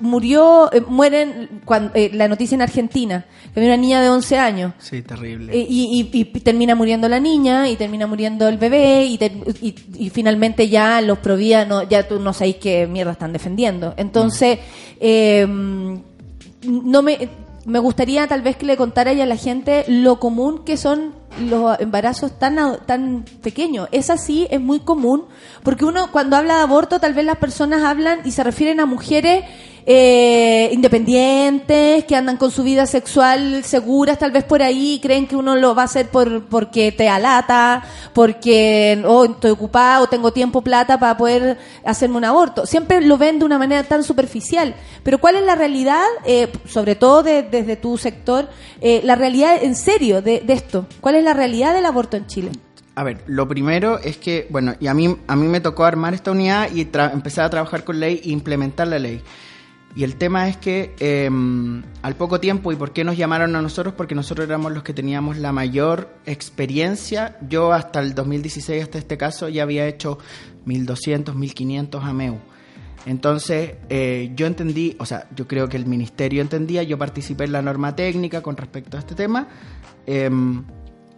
murió, 0.00 0.72
eh, 0.72 0.80
mueren, 0.80 1.60
cuando, 1.64 1.92
eh, 1.94 2.10
la 2.12 2.26
noticia 2.26 2.54
en 2.56 2.62
Argentina, 2.62 3.26
que 3.52 3.60
había 3.60 3.68
una 3.74 3.80
niña 3.80 4.00
de 4.02 4.08
11 4.08 4.36
años. 4.38 4.72
Sí, 4.78 5.02
terrible. 5.02 5.52
Eh, 5.54 5.66
Y, 5.68 6.08
y- 6.12 6.18
y 6.20 6.24
termina 6.40 6.74
muriendo 6.74 7.08
la 7.08 7.20
niña 7.20 7.68
y 7.68 7.76
termina 7.76 8.06
muriendo 8.06 8.48
el 8.48 8.56
bebé 8.58 9.04
y, 9.04 9.18
ter- 9.18 9.32
y- 9.62 9.74
y 9.98 10.10
finalmente 10.10 10.68
ya 10.68 11.00
los 11.00 11.18
provías 11.18 11.68
no, 11.68 11.82
ya 11.88 12.08
tú 12.08 12.18
no 12.18 12.32
sabéis 12.32 12.56
qué 12.56 12.86
mierda 12.88 13.12
están 13.12 13.32
defendiendo. 13.32 13.94
Entonces, 13.96 14.58
eh, 15.00 15.46
no 15.46 17.02
me, 17.02 17.28
me 17.64 17.78
gustaría 17.78 18.26
tal 18.26 18.42
vez 18.42 18.56
que 18.56 18.66
le 18.66 18.76
contara 18.76 19.10
a 19.10 19.26
la 19.26 19.36
gente 19.36 19.84
lo 19.88 20.18
común 20.18 20.64
que 20.64 20.76
son 20.76 21.14
los 21.40 21.78
embarazos 21.80 22.38
tan, 22.38 22.56
tan 22.86 23.24
pequeños. 23.42 23.88
Es 23.92 24.10
así, 24.10 24.46
es 24.50 24.60
muy 24.60 24.80
común, 24.80 25.26
porque 25.62 25.84
uno 25.84 26.10
cuando 26.10 26.36
habla 26.36 26.56
de 26.56 26.62
aborto 26.62 26.98
tal 26.98 27.14
vez 27.14 27.24
las 27.24 27.38
personas 27.38 27.82
hablan 27.82 28.20
y 28.24 28.32
se 28.32 28.42
refieren 28.42 28.80
a 28.80 28.86
mujeres 28.86 29.44
eh, 29.90 30.68
independientes, 30.70 32.04
que 32.04 32.14
andan 32.14 32.36
con 32.36 32.50
su 32.50 32.62
vida 32.62 32.84
sexual 32.84 33.64
seguras, 33.64 34.18
tal 34.18 34.32
vez 34.32 34.44
por 34.44 34.62
ahí, 34.62 35.00
creen 35.02 35.26
que 35.26 35.34
uno 35.34 35.56
lo 35.56 35.74
va 35.74 35.80
a 35.82 35.84
hacer 35.86 36.08
por, 36.10 36.44
porque 36.44 36.92
te 36.92 37.08
alata, 37.08 37.82
porque 38.12 39.02
oh, 39.06 39.24
estoy 39.24 39.50
ocupado, 39.50 40.06
tengo 40.06 40.30
tiempo, 40.30 40.60
plata 40.60 40.98
para 41.00 41.16
poder 41.16 41.56
hacerme 41.86 42.18
un 42.18 42.24
aborto. 42.26 42.66
Siempre 42.66 43.00
lo 43.00 43.16
ven 43.16 43.38
de 43.38 43.46
una 43.46 43.58
manera 43.58 43.82
tan 43.82 44.04
superficial. 44.04 44.74
Pero 45.02 45.16
¿cuál 45.16 45.36
es 45.36 45.44
la 45.46 45.54
realidad, 45.54 46.04
eh, 46.26 46.52
sobre 46.66 46.94
todo 46.94 47.22
de- 47.22 47.44
desde 47.44 47.76
tu 47.76 47.96
sector, 47.96 48.46
eh, 48.82 49.00
la 49.04 49.14
realidad 49.14 49.56
en 49.62 49.74
serio 49.74 50.20
de, 50.20 50.40
de 50.40 50.52
esto? 50.52 50.86
¿Cuál 51.00 51.14
es 51.14 51.24
la 51.24 51.32
realidad 51.32 51.72
del 51.72 51.86
aborto 51.86 52.18
en 52.18 52.26
Chile? 52.26 52.50
A 52.94 53.04
ver, 53.04 53.22
lo 53.26 53.48
primero 53.48 53.98
es 54.00 54.18
que, 54.18 54.48
bueno, 54.50 54.74
y 54.80 54.88
a 54.88 54.92
mí, 54.92 55.16
a 55.28 55.34
mí 55.34 55.46
me 55.46 55.60
tocó 55.60 55.84
armar 55.84 56.12
esta 56.12 56.30
unidad 56.32 56.68
y 56.74 56.82
empezar 56.82 57.46
a 57.46 57.50
trabajar 57.50 57.84
con 57.84 58.00
ley 58.00 58.20
e 58.22 58.30
implementar 58.30 58.88
la 58.88 58.98
ley. 58.98 59.22
Y 59.96 60.04
el 60.04 60.16
tema 60.16 60.48
es 60.48 60.56
que 60.56 60.94
eh, 61.00 61.28
al 62.02 62.14
poco 62.16 62.38
tiempo, 62.40 62.70
¿y 62.72 62.76
por 62.76 62.92
qué 62.92 63.04
nos 63.04 63.16
llamaron 63.16 63.56
a 63.56 63.62
nosotros? 63.62 63.94
Porque 63.94 64.14
nosotros 64.14 64.46
éramos 64.46 64.72
los 64.72 64.82
que 64.82 64.94
teníamos 64.94 65.38
la 65.38 65.50
mayor 65.50 66.08
experiencia. 66.26 67.36
Yo 67.48 67.72
hasta 67.72 68.00
el 68.00 68.14
2016, 68.14 68.82
hasta 68.82 68.98
este 68.98 69.16
caso, 69.16 69.48
ya 69.48 69.64
había 69.64 69.86
hecho 69.88 70.18
1200, 70.66 71.34
1500 71.34 72.04
AMEU. 72.04 72.38
Entonces, 73.06 73.76
eh, 73.88 74.32
yo 74.36 74.46
entendí, 74.46 74.96
o 74.98 75.06
sea, 75.06 75.28
yo 75.34 75.48
creo 75.48 75.68
que 75.68 75.76
el 75.76 75.86
ministerio 75.86 76.42
entendía, 76.42 76.82
yo 76.82 76.98
participé 76.98 77.44
en 77.44 77.52
la 77.52 77.62
norma 77.62 77.96
técnica 77.96 78.42
con 78.42 78.56
respecto 78.56 78.96
a 78.96 79.00
este 79.00 79.14
tema, 79.14 79.48
em, 80.06 80.64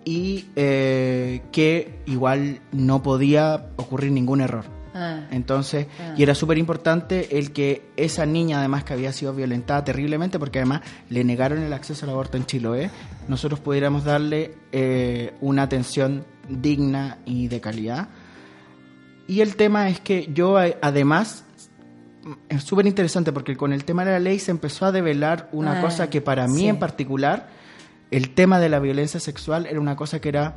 y 0.05 0.47
eh, 0.57 1.43
que 1.53 1.99
igual 2.07 2.61
no 2.73 3.03
podía 3.03 3.71
ocurrir 3.77 4.13
ningún 4.13 4.41
error. 4.41 4.80
Ah. 4.95 5.21
Entonces, 5.31 5.87
Ah. 6.01 6.15
y 6.17 6.23
era 6.23 6.35
súper 6.35 6.59
importante 6.59 7.39
el 7.39 7.53
que 7.53 7.91
esa 7.97 8.27
niña, 8.27 8.59
además 8.59 8.85
que 8.85 8.93
había 8.93 9.13
sido 9.13 9.33
violentada 9.35 9.85
terriblemente, 9.85 10.39
porque 10.39 10.59
además 10.59 10.81
le 11.09 11.23
negaron 11.25 11.63
el 11.63 11.73
acceso 11.73 12.07
al 12.07 12.11
aborto 12.11 12.37
en 12.37 12.47
Chiloé, 12.47 12.91
nosotros 13.29 13.61
pudiéramos 13.61 14.05
darle 14.05 14.55
eh, 14.73 15.35
una 15.41 15.63
atención 15.63 16.25
digna 16.49 17.19
y 17.25 17.49
de 17.49 17.61
calidad. 17.61 18.09
Y 19.29 19.41
el 19.43 19.55
tema 19.57 19.89
es 19.89 20.01
que 20.01 20.29
yo, 20.35 20.57
además, 20.59 21.45
es 22.49 22.65
súper 22.65 22.87
interesante 22.87 23.33
porque 23.33 23.57
con 23.57 23.73
el 23.73 23.85
tema 23.85 24.05
de 24.05 24.11
la 24.13 24.19
ley 24.19 24.39
se 24.41 24.51
empezó 24.51 24.87
a 24.87 24.93
develar 24.93 25.49
una 25.53 25.79
Ah, 25.79 25.81
cosa 25.83 26.11
que 26.11 26.21
para 26.21 26.49
mí 26.49 26.63
sí. 26.63 26.69
en 26.69 26.79
particular, 26.81 27.49
el 28.11 28.31
tema 28.35 28.59
de 28.59 28.69
la 28.69 28.81
violencia 28.81 29.21
sexual 29.21 29.67
era 29.67 29.79
una 29.81 29.95
cosa 29.95 30.21
que 30.21 30.29
era 30.31 30.57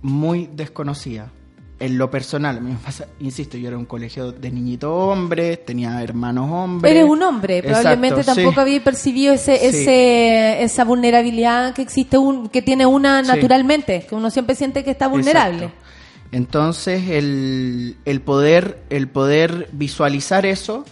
muy 0.00 0.48
desconocida. 0.54 1.30
En 1.78 1.98
lo 1.98 2.10
personal, 2.10 2.62
me 2.62 2.74
pasa- 2.76 3.06
insisto, 3.20 3.58
yo 3.58 3.68
era 3.68 3.76
un 3.76 3.84
colegio 3.84 4.32
de 4.32 4.50
niñitos 4.50 4.90
hombres, 4.90 5.62
tenía 5.66 6.02
hermanos 6.02 6.50
hombres. 6.50 6.90
Eres 6.90 7.04
un 7.04 7.22
hombre, 7.22 7.62
probablemente 7.62 8.24
tampoco 8.24 8.52
sí. 8.54 8.60
había 8.60 8.82
percibido 8.82 9.34
ese, 9.34 9.58
Sí. 9.58 9.66
ese, 9.66 10.62
esa 10.62 10.84
vulnerabilidad 10.84 11.74
que 11.74 11.82
existe 11.82 12.16
un, 12.16 12.48
que 12.48 12.62
tiene 12.62 12.86
una 12.86 13.22
Sí. 13.22 13.28
naturalmente, 13.30 14.06
que 14.08 14.14
uno 14.14 14.30
siempre 14.30 14.54
siente 14.54 14.84
que 14.84 14.90
está 14.90 15.06
vulnerable. 15.06 15.64
Exacto. 15.66 15.82
Entonces, 16.32 17.08
el, 17.10 17.96
el 18.06 18.20
poder, 18.22 18.78
el 18.90 19.08
poder 19.08 19.68
visualizar 19.72 20.44
eso 20.46 20.84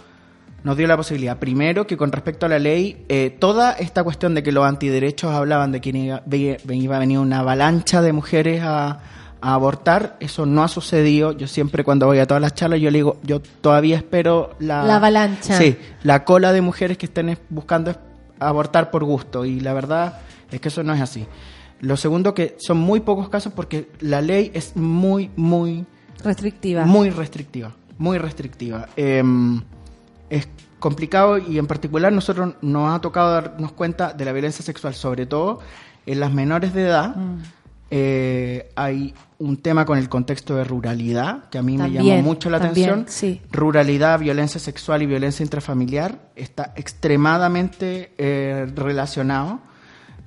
nos 0.65 0.77
dio 0.77 0.87
la 0.87 0.97
posibilidad. 0.97 1.39
Primero, 1.39 1.87
que 1.87 1.97
con 1.97 2.13
respecto 2.13 2.47
a 2.47 2.49
la 2.49 2.59
ley, 2.59 3.05
eh, 3.09 3.35
toda 3.39 3.73
esta 3.73 4.05
cuestión 4.05 4.35
de 4.35 4.43
que 4.43 4.53
los 4.53 4.65
antiderechos 4.67 5.33
hablaban 5.35 5.73
de 5.73 5.81
que 5.81 5.91
iba, 5.91 6.23
iba 6.31 6.97
a 6.97 6.99
venir 6.99 7.19
una 7.19 7.41
avalancha 7.41 8.01
de 8.01 8.13
mujeres 8.13 8.63
a, 8.63 9.01
a 9.45 9.55
abortar, 9.55 10.17
eso 10.21 10.47
no 10.47 10.63
ha 10.63 10.69
sucedido. 10.69 11.33
Yo 11.33 11.47
siempre 11.47 11.85
cuando 11.85 12.07
voy 12.07 12.19
a 12.19 12.27
todas 12.27 12.41
las 12.41 12.55
charlas, 12.55 12.81
yo 12.81 12.91
le 12.91 12.99
digo, 12.99 13.19
yo 13.23 13.41
todavía 13.41 13.97
espero 13.97 14.55
la... 14.59 14.83
La 14.85 14.97
avalancha. 14.97 15.59
Sí, 15.59 15.77
la 16.03 16.25
cola 16.25 16.53
de 16.53 16.61
mujeres 16.63 16.97
que 16.97 17.07
estén 17.07 17.29
es- 17.29 17.39
buscando 17.51 17.91
es- 17.91 17.99
abortar 18.41 18.91
por 18.91 19.05
gusto. 19.05 19.45
Y 19.45 19.61
la 19.61 19.75
verdad 19.75 20.21
es 20.51 20.61
que 20.61 20.69
eso 20.69 20.83
no 20.83 20.95
es 20.95 21.01
así. 21.01 21.27
Lo 21.81 21.97
segundo 21.99 22.33
que 22.33 22.57
son 22.59 22.79
muy 22.79 23.01
pocos 23.01 23.29
casos 23.29 23.53
porque 23.53 23.91
la 24.01 24.23
ley 24.23 24.51
es 24.55 24.77
muy, 24.77 25.31
muy, 25.37 25.85
Restrictiva. 26.23 26.85
muy 26.87 27.11
restrictiva. 27.11 27.73
Muy 27.99 28.17
restrictiva. 28.19 28.89
Eh, 28.97 29.23
es 30.31 30.49
complicado 30.79 31.37
y 31.39 31.59
en 31.59 31.67
particular 31.67 32.13
nosotros 32.13 32.55
nos 32.63 32.95
ha 32.95 33.01
tocado 33.01 33.31
darnos 33.33 33.73
cuenta 33.73 34.13
de 34.15 34.25
la 34.25 34.33
violencia 34.33 34.65
sexual, 34.65 34.95
sobre 34.95 35.27
todo 35.27 35.61
en 36.07 36.21
las 36.21 36.33
menores 36.33 36.73
de 36.73 36.83
edad. 36.85 37.15
Mm. 37.17 37.39
Eh, 37.97 38.73
hay 38.75 39.15
un 39.39 39.59
tema 39.59 39.85
con 39.85 39.99
el 39.99 40.09
contexto 40.09 40.57
de 40.57 40.65
ruralidad 40.65 41.49
que 41.49 41.59
a 41.59 41.63
mí 41.63 41.79
me 41.79 41.93
llamó 41.93 42.23
mucho 42.23 42.51
la 42.51 42.59
también, 42.59 42.91
atención. 42.91 43.07
sí. 43.09 43.41
Ruralidad, 43.53 44.19
violencia 44.19 44.59
sexual 44.59 45.03
y 45.03 45.07
violencia 45.07 45.45
intrafamiliar 45.45 46.33
está 46.35 46.73
extremadamente 46.75 48.13
eh, 48.19 48.67
relacionado. 48.75 49.61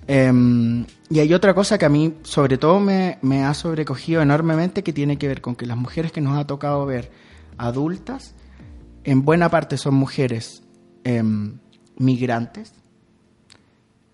Em, 0.07 0.85
y 1.09 1.19
hay 1.19 1.33
otra 1.33 1.53
cosa 1.53 1.77
que 1.77 1.83
a 1.83 1.89
mí, 1.89 2.13
sobre 2.23 2.57
todo, 2.57 2.79
me, 2.79 3.17
me 3.21 3.43
ha 3.43 3.53
sobrecogido 3.53 4.21
enormemente, 4.21 4.81
que 4.81 4.93
tiene 4.93 5.17
que 5.17 5.27
ver 5.27 5.41
con 5.41 5.53
que 5.57 5.65
las 5.65 5.75
mujeres 5.75 6.13
que 6.13 6.21
nos 6.21 6.37
ha 6.37 6.47
tocado 6.47 6.85
ver 6.85 7.11
adultas, 7.57 8.33
en 9.03 9.25
buena 9.25 9.49
parte 9.49 9.75
son 9.75 9.95
mujeres 9.95 10.63
em, 11.03 11.57
migrantes, 11.97 12.71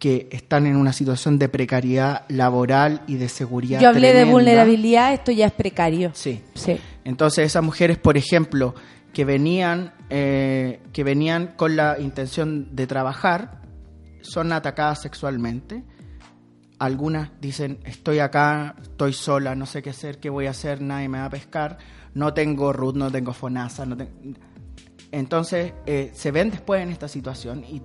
que 0.03 0.27
están 0.31 0.67
en 0.67 0.75
una 0.75 0.91
situación 0.91 1.39
de 1.39 1.47
precariedad 1.47 2.25
laboral 2.27 3.03
y 3.07 3.15
de 3.15 3.29
seguridad. 3.29 3.79
Yo 3.79 3.87
hablé 3.87 4.11
de 4.11 4.25
vulnerabilidad, 4.25 5.13
esto 5.13 5.31
ya 5.31 5.45
es 5.45 5.53
precario. 5.53 6.11
Sí. 6.13 6.41
Sí. 6.55 6.77
Entonces 7.05 7.45
esas 7.45 7.63
mujeres, 7.63 7.99
por 7.99 8.17
ejemplo, 8.17 8.75
que 9.13 9.23
venían, 9.23 9.93
eh, 10.09 10.81
que 10.91 11.05
venían 11.05 11.53
con 11.55 11.77
la 11.77 11.97
intención 12.01 12.75
de 12.75 12.85
trabajar, 12.85 13.61
son 14.19 14.51
atacadas 14.51 15.01
sexualmente. 15.03 15.85
algunas 16.79 17.29
dicen, 17.39 17.79
estoy 17.85 18.19
acá, 18.19 18.75
estoy 18.81 19.13
sola, 19.13 19.55
no 19.55 19.65
sé 19.65 19.81
qué 19.81 19.91
hacer, 19.91 20.19
qué 20.19 20.29
voy 20.29 20.47
a 20.47 20.49
hacer, 20.49 20.81
nadie 20.81 21.07
me 21.07 21.19
va 21.19 21.27
a 21.27 21.29
pescar, 21.29 21.77
no 22.13 22.33
tengo 22.33 22.73
RUT, 22.73 22.97
no 22.97 23.09
tengo 23.09 23.31
FONASA, 23.31 23.85
no 23.85 23.95
tengo... 23.95 24.11
Entonces, 25.15 25.73
eh, 25.85 26.09
se 26.15 26.31
ven 26.31 26.49
después 26.49 26.81
en 26.81 26.89
esta 26.89 27.07
situación 27.07 27.63
y, 27.63 27.83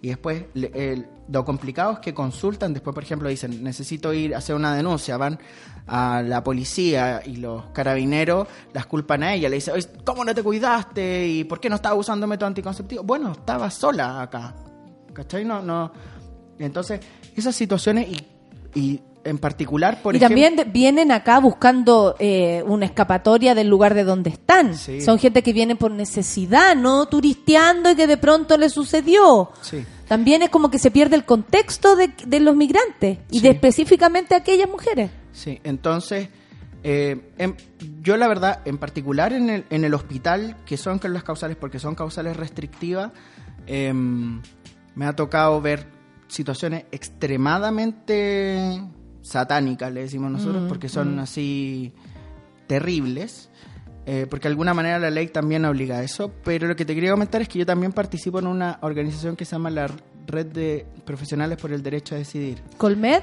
y 0.00 0.08
después 0.08 0.44
le- 0.54 1.06
lo 1.28 1.44
complicado 1.44 1.92
es 1.92 1.98
que 1.98 2.14
consultan, 2.14 2.72
después, 2.72 2.94
por 2.94 3.02
ejemplo, 3.02 3.28
dicen, 3.28 3.62
necesito 3.62 4.14
ir 4.14 4.34
a 4.34 4.38
hacer 4.38 4.56
una 4.56 4.74
denuncia, 4.74 5.18
van 5.18 5.38
a 5.86 6.22
la 6.22 6.42
policía 6.42 7.20
y 7.26 7.36
los 7.36 7.66
carabineros 7.74 8.48
las 8.72 8.86
culpan 8.86 9.22
a 9.24 9.34
ella, 9.34 9.50
le 9.50 9.56
dicen, 9.56 9.74
"Oye, 9.74 9.86
¿cómo 10.06 10.24
no 10.24 10.34
te 10.34 10.42
cuidaste? 10.42 11.28
¿Y 11.28 11.44
por 11.44 11.60
qué 11.60 11.68
no 11.68 11.76
estabas 11.76 11.98
usando 11.98 12.26
método 12.26 12.46
anticonceptivo? 12.46 13.02
Bueno, 13.02 13.32
estaba 13.32 13.70
sola 13.70 14.22
acá, 14.22 14.54
¿cachai? 15.12 15.44
No, 15.44 15.60
no. 15.60 15.92
Entonces, 16.58 16.98
esas 17.36 17.54
situaciones 17.54 18.08
y, 18.08 18.26
y 18.74 19.02
en 19.24 19.38
particular, 19.38 20.02
por 20.02 20.14
y 20.14 20.18
ejemplo... 20.18 20.34
también 20.34 20.72
vienen 20.72 21.12
acá 21.12 21.38
buscando 21.40 22.16
eh, 22.18 22.62
una 22.66 22.86
escapatoria 22.86 23.54
del 23.54 23.68
lugar 23.68 23.94
de 23.94 24.04
donde 24.04 24.30
están. 24.30 24.74
Sí. 24.76 25.00
Son 25.00 25.18
gente 25.18 25.42
que 25.42 25.52
viene 25.52 25.76
por 25.76 25.90
necesidad, 25.90 26.74
no 26.76 27.06
turisteando 27.06 27.90
y 27.90 27.96
que 27.96 28.06
de 28.06 28.16
pronto 28.16 28.56
le 28.56 28.68
sucedió. 28.68 29.50
Sí. 29.60 29.84
También 30.08 30.42
es 30.42 30.50
como 30.50 30.70
que 30.70 30.78
se 30.78 30.90
pierde 30.90 31.16
el 31.16 31.24
contexto 31.24 31.96
de, 31.96 32.10
de 32.26 32.40
los 32.40 32.56
migrantes 32.56 33.18
y 33.30 33.40
de 33.40 33.50
específicamente 33.50 34.34
aquellas 34.34 34.68
mujeres. 34.68 35.10
Sí, 35.32 35.60
entonces, 35.64 36.28
eh, 36.82 37.20
yo 38.02 38.16
la 38.16 38.26
verdad, 38.26 38.60
en 38.64 38.78
particular 38.78 39.32
en 39.32 39.50
el, 39.50 39.64
en 39.70 39.84
el 39.84 39.94
hospital, 39.94 40.56
que 40.66 40.76
son 40.76 41.00
las 41.02 41.22
causales, 41.22 41.56
porque 41.56 41.78
son 41.78 41.94
causales 41.94 42.36
restrictivas, 42.36 43.12
em, 43.66 44.40
me 44.94 45.06
ha 45.06 45.14
tocado 45.14 45.60
ver 45.60 45.86
situaciones 46.28 46.84
extremadamente 46.90 48.82
satánicas, 49.22 49.92
le 49.92 50.02
decimos 50.02 50.30
nosotros, 50.30 50.64
Mm, 50.64 50.68
porque 50.68 50.88
son 50.88 51.16
mm. 51.16 51.20
así 51.20 51.92
terribles. 52.66 53.48
eh, 54.06 54.26
porque 54.28 54.44
de 54.48 54.52
alguna 54.52 54.72
manera 54.74 54.98
la 54.98 55.10
ley 55.10 55.28
también 55.28 55.64
obliga 55.66 55.98
a 55.98 56.02
eso, 56.02 56.32
pero 56.42 56.66
lo 56.66 56.74
que 56.74 56.84
te 56.84 56.94
quería 56.94 57.10
comentar 57.12 57.42
es 57.42 57.48
que 57.48 57.58
yo 57.60 57.66
también 57.66 57.92
participo 57.92 58.38
en 58.40 58.46
una 58.48 58.78
organización 58.82 59.36
que 59.36 59.44
se 59.44 59.52
llama 59.52 59.70
la 59.70 59.88
Red 60.26 60.46
de 60.46 60.86
Profesionales 61.04 61.58
por 61.58 61.70
el 61.72 61.82
Derecho 61.82 62.14
a 62.14 62.18
Decidir. 62.18 62.60
Colmed. 62.78 63.22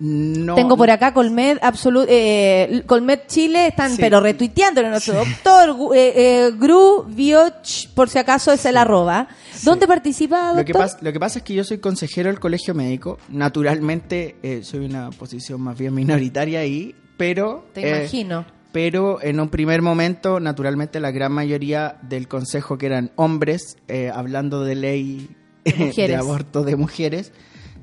No, 0.00 0.54
Tengo 0.54 0.76
por 0.76 0.90
acá 0.90 1.12
Colmed, 1.12 1.58
absolu- 1.58 2.06
eh, 2.08 2.82
Colmed 2.86 3.20
Chile, 3.26 3.66
están 3.66 3.90
Sí. 3.90 3.96
pero 4.00 4.20
retuiteándolo 4.20 4.90
nuestro 4.90 5.14
doctor 5.24 5.70
Gu- 5.70 5.94
eh, 5.96 6.12
eh, 6.46 6.52
Gru 6.56 7.04
Bioch, 7.08 7.88
por 7.94 8.08
si 8.08 8.18
acaso 8.18 8.52
es 8.52 8.64
el 8.64 8.76
arroba. 8.76 9.26
¿Dónde 9.64 9.88
participa, 9.88 10.52
doctor? 10.52 10.58
Lo 10.58 10.64
que, 10.64 10.72
pasa, 10.72 10.98
lo 11.00 11.12
que 11.12 11.18
pasa 11.18 11.38
es 11.40 11.44
que 11.44 11.54
yo 11.54 11.64
soy 11.64 11.78
consejero 11.78 12.28
del 12.28 12.38
colegio 12.38 12.74
médico. 12.74 13.18
Naturalmente, 13.28 14.36
eh, 14.42 14.60
soy 14.62 14.84
una 14.84 15.10
posición 15.10 15.60
más 15.60 15.76
bien 15.76 15.94
minoritaria 15.94 16.60
ahí, 16.60 16.94
pero. 17.16 17.66
Te 17.74 17.80
eh, 17.84 17.98
imagino. 17.98 18.44
Pero 18.70 19.20
en 19.22 19.40
un 19.40 19.48
primer 19.48 19.82
momento, 19.82 20.38
naturalmente, 20.38 21.00
la 21.00 21.10
gran 21.10 21.32
mayoría 21.32 21.96
del 22.02 22.28
consejo, 22.28 22.78
que 22.78 22.86
eran 22.86 23.10
hombres, 23.16 23.78
eh, 23.88 24.12
hablando 24.14 24.62
de 24.62 24.74
ley 24.76 25.28
De 25.96 26.14
aborto 26.16 26.62
de 26.62 26.76
mujeres, 26.76 27.32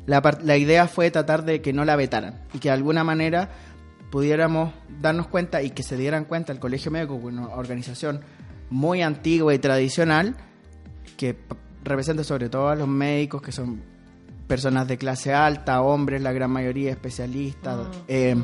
la, 0.06 0.22
la 0.44 0.58
idea 0.58 0.88
fue 0.88 1.12
tratar 1.12 1.46
de 1.46 1.62
que 1.62 1.74
no 1.74 1.86
la 1.86 1.96
vetaran 1.96 2.42
y 2.54 2.60
que 2.60 2.70
de 2.70 2.74
alguna 2.74 3.04
manera 3.04 3.50
pudiéramos 4.12 4.74
darnos 5.02 5.28
cuenta 5.28 5.62
y 5.62 5.72
que 5.72 5.84
se 5.84 5.98
dieran 5.98 6.26
cuenta 6.26 6.54
el 6.54 6.60
colegio 6.60 6.92
médico, 6.92 7.16
una 7.16 7.50
organización 7.50 8.22
muy 8.70 9.02
antigua 9.02 9.54
y 9.54 9.60
tradicional, 9.60 10.36
que 11.18 11.38
representa 11.84 12.24
sobre 12.24 12.50
todo 12.50 12.70
a 12.70 12.76
los 12.76 12.88
médicos 12.88 13.42
que 13.42 13.52
son 13.52 13.82
personas 14.48 14.88
de 14.88 14.98
clase 14.98 15.34
alta, 15.34 15.82
hombres, 15.82 16.22
la 16.22 16.32
gran 16.32 16.52
mayoría 16.52 16.92
especialistas, 16.92 17.88
eh, 18.08 18.36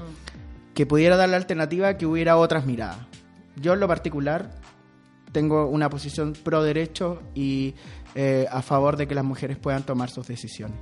que 0.73 0.85
pudiera 0.85 1.15
dar 1.15 1.29
la 1.29 1.37
alternativa 1.37 1.97
que 1.97 2.05
hubiera 2.05 2.37
otras 2.37 2.65
miradas. 2.65 2.99
Yo 3.55 3.73
en 3.73 3.79
lo 3.79 3.87
particular 3.87 4.51
tengo 5.31 5.67
una 5.67 5.89
posición 5.89 6.33
pro 6.33 6.63
derecho 6.63 7.21
y 7.33 7.75
eh, 8.15 8.47
a 8.51 8.61
favor 8.61 8.97
de 8.97 9.07
que 9.07 9.15
las 9.15 9.23
mujeres 9.23 9.57
puedan 9.57 9.83
tomar 9.83 10.09
sus 10.09 10.27
decisiones. 10.27 10.77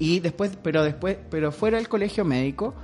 Y 0.00 0.18
después, 0.18 0.58
pero 0.60 0.82
después, 0.82 1.18
pero 1.30 1.52
fuera 1.52 1.76
del 1.76 1.88
colegio 1.88 2.24
médico, 2.24 2.74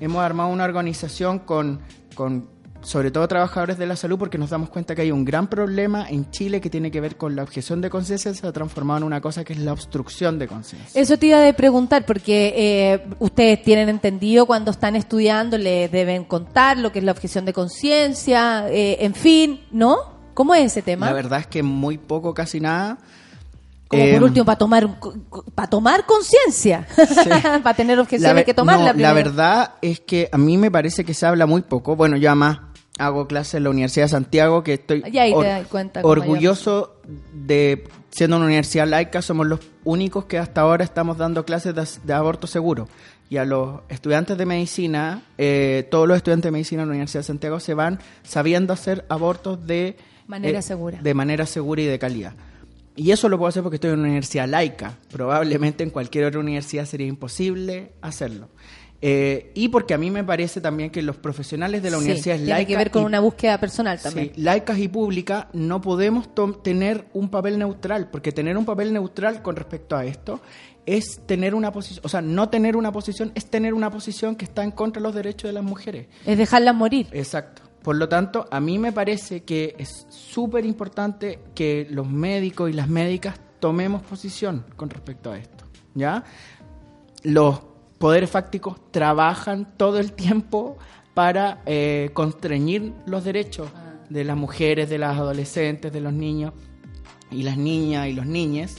hemos 0.00 0.22
armado 0.22 0.50
una 0.50 0.64
organización 0.64 1.40
con, 1.40 1.80
con 2.14 2.46
sobre 2.82 3.10
todo 3.10 3.26
trabajadores 3.26 3.78
de 3.78 3.86
la 3.86 3.96
salud 3.96 4.18
porque 4.18 4.38
nos 4.38 4.50
damos 4.50 4.68
cuenta 4.70 4.94
que 4.94 5.02
hay 5.02 5.10
un 5.10 5.24
gran 5.24 5.48
problema 5.48 6.08
en 6.08 6.30
Chile 6.30 6.60
que 6.60 6.70
tiene 6.70 6.90
que 6.90 7.00
ver 7.00 7.16
con 7.16 7.34
la 7.34 7.42
objeción 7.42 7.80
de 7.80 7.90
conciencia 7.90 8.32
se 8.34 8.46
ha 8.46 8.52
transformado 8.52 8.98
en 8.98 9.04
una 9.04 9.20
cosa 9.20 9.44
que 9.44 9.54
es 9.54 9.58
la 9.58 9.72
obstrucción 9.72 10.38
de 10.38 10.46
conciencia. 10.46 11.00
Eso 11.00 11.16
te 11.16 11.26
iba 11.26 11.48
a 11.48 11.52
preguntar, 11.54 12.04
porque 12.04 12.52
eh, 12.54 13.06
ustedes 13.18 13.62
tienen 13.62 13.88
entendido 13.88 14.46
cuando 14.46 14.70
están 14.70 14.94
estudiando, 14.94 15.58
les 15.58 15.90
deben 15.90 16.24
contar 16.24 16.78
lo 16.78 16.92
que 16.92 17.00
es 17.00 17.04
la 17.04 17.12
objeción 17.12 17.44
de 17.46 17.52
conciencia, 17.52 18.68
eh, 18.68 18.98
en 19.00 19.14
fin, 19.14 19.60
¿no? 19.72 19.96
¿Cómo 20.34 20.54
es 20.54 20.66
ese 20.66 20.82
tema? 20.82 21.06
La 21.06 21.14
verdad 21.14 21.40
es 21.40 21.46
que 21.46 21.62
muy 21.62 21.98
poco, 21.98 22.34
casi 22.34 22.60
nada. 22.60 22.98
Como 23.88 24.02
Eh, 24.02 24.12
por 24.14 24.24
último, 24.24 24.44
para 24.44 24.58
tomar 24.58 25.00
para 25.54 25.70
tomar 25.70 26.04
conciencia, 26.06 26.86
para 27.62 27.74
tener 27.74 27.98
objeciones 27.98 28.44
que 28.44 28.52
tomar. 28.54 28.78
no, 28.78 28.84
la, 28.84 28.92
la 28.92 29.12
verdad 29.14 29.74
es 29.80 30.00
que 30.00 30.28
a 30.30 30.36
mí 30.38 30.58
me 30.58 30.70
parece 30.70 31.04
que 31.04 31.14
se 31.14 31.24
habla 31.26 31.46
muy 31.46 31.62
poco. 31.62 31.96
Bueno, 31.96 32.16
yo 32.18 32.28
además 32.28 32.58
hago 32.98 33.26
clases 33.26 33.54
en 33.54 33.64
la 33.64 33.70
Universidad 33.70 34.04
de 34.06 34.10
Santiago, 34.10 34.62
que 34.62 34.74
estoy 34.74 35.02
Y 35.10 35.18
ahí 35.18 35.30
te 35.30 35.36
or- 35.36 35.44
das 35.46 35.66
cuenta 35.68 36.00
orgulloso 36.02 36.96
de, 37.32 37.84
siendo 38.10 38.36
una 38.36 38.46
universidad 38.46 38.86
laica, 38.88 39.22
somos 39.22 39.46
los 39.46 39.60
únicos 39.84 40.24
que 40.26 40.36
hasta 40.38 40.60
ahora 40.62 40.84
estamos 40.84 41.16
dando 41.16 41.44
clases 41.46 41.74
de, 41.74 41.86
de 42.04 42.12
aborto 42.12 42.46
seguro. 42.46 42.88
Y 43.30 43.36
a 43.36 43.44
los 43.44 43.80
estudiantes 43.88 44.36
de 44.36 44.46
medicina, 44.46 45.22
eh, 45.38 45.86
todos 45.90 46.08
los 46.08 46.16
estudiantes 46.16 46.48
de 46.48 46.50
medicina 46.52 46.82
en 46.82 46.88
la 46.88 46.92
Universidad 46.92 47.20
de 47.20 47.26
Santiago 47.26 47.60
se 47.60 47.74
van 47.74 48.00
sabiendo 48.22 48.72
hacer 48.72 49.04
abortos 49.08 49.66
de 49.66 49.96
Manera 50.26 50.58
eh, 50.58 50.62
segura. 50.62 50.98
De 51.00 51.14
manera 51.14 51.46
segura 51.46 51.80
y 51.82 51.86
de 51.86 51.98
calidad. 51.98 52.32
Y 52.98 53.12
eso 53.12 53.28
lo 53.28 53.38
puedo 53.38 53.48
hacer 53.48 53.62
porque 53.62 53.76
estoy 53.76 53.90
en 53.90 54.00
una 54.00 54.08
universidad 54.08 54.48
laica. 54.48 54.98
Probablemente 55.10 55.84
en 55.84 55.90
cualquier 55.90 56.24
otra 56.24 56.40
universidad 56.40 56.84
sería 56.84 57.06
imposible 57.06 57.92
hacerlo. 58.02 58.48
Eh, 59.00 59.52
y 59.54 59.68
porque 59.68 59.94
a 59.94 59.98
mí 59.98 60.10
me 60.10 60.24
parece 60.24 60.60
también 60.60 60.90
que 60.90 61.00
los 61.02 61.16
profesionales 61.16 61.80
de 61.84 61.90
la 61.92 61.98
Sí, 61.98 62.02
universidad 62.04 62.34
tiene 62.34 62.50
laica 62.50 62.66
que 62.68 62.76
ver 62.76 62.90
con 62.90 63.02
y- 63.02 63.06
una 63.06 63.20
búsqueda 63.20 63.60
personal 63.60 64.00
también. 64.00 64.32
Sí, 64.34 64.40
laicas 64.40 64.76
y 64.80 64.88
públicas 64.88 65.46
no 65.52 65.80
podemos 65.80 66.28
tener 66.64 67.06
un 67.12 67.28
papel 67.28 67.58
neutral, 67.60 68.10
porque 68.10 68.32
tener 68.32 68.56
un 68.56 68.64
papel 68.64 68.92
neutral 68.92 69.40
con 69.42 69.54
respecto 69.54 69.96
a 69.96 70.04
esto 70.04 70.40
es 70.84 71.20
tener 71.26 71.54
una 71.54 71.70
posición, 71.70 72.04
o 72.04 72.08
sea, 72.08 72.20
no 72.22 72.48
tener 72.48 72.74
una 72.76 72.90
posición 72.90 73.30
es 73.36 73.46
tener 73.46 73.74
una 73.74 73.90
posición 73.90 74.34
que 74.34 74.44
está 74.46 74.64
en 74.64 74.72
contra 74.72 75.00
de 75.00 75.04
los 75.04 75.14
derechos 75.14 75.48
de 75.48 75.52
las 75.52 75.62
mujeres. 75.62 76.08
Es 76.26 76.36
dejarlas 76.36 76.74
morir. 76.74 77.06
Exacto. 77.12 77.62
Por 77.88 77.96
lo 77.96 78.06
tanto, 78.06 78.46
a 78.50 78.60
mí 78.60 78.78
me 78.78 78.92
parece 78.92 79.44
que 79.44 79.74
es 79.78 80.06
súper 80.10 80.66
importante 80.66 81.38
que 81.54 81.86
los 81.88 82.06
médicos 82.06 82.68
y 82.68 82.74
las 82.74 82.86
médicas 82.86 83.40
tomemos 83.60 84.02
posición 84.02 84.66
con 84.76 84.90
respecto 84.90 85.32
a 85.32 85.38
esto. 85.38 85.64
¿Ya? 85.94 86.22
Los 87.22 87.62
poderes 87.96 88.28
fácticos 88.28 88.76
trabajan 88.90 89.72
todo 89.78 90.00
el 90.00 90.12
tiempo 90.12 90.76
para 91.14 91.62
eh, 91.64 92.10
constreñir 92.12 92.92
los 93.06 93.24
derechos 93.24 93.70
de 94.10 94.22
las 94.22 94.36
mujeres, 94.36 94.90
de 94.90 94.98
las 94.98 95.16
adolescentes, 95.16 95.90
de 95.90 96.02
los 96.02 96.12
niños 96.12 96.52
y 97.30 97.42
las 97.42 97.56
niñas 97.56 98.08
y 98.08 98.12
los 98.12 98.26
niñes. 98.26 98.76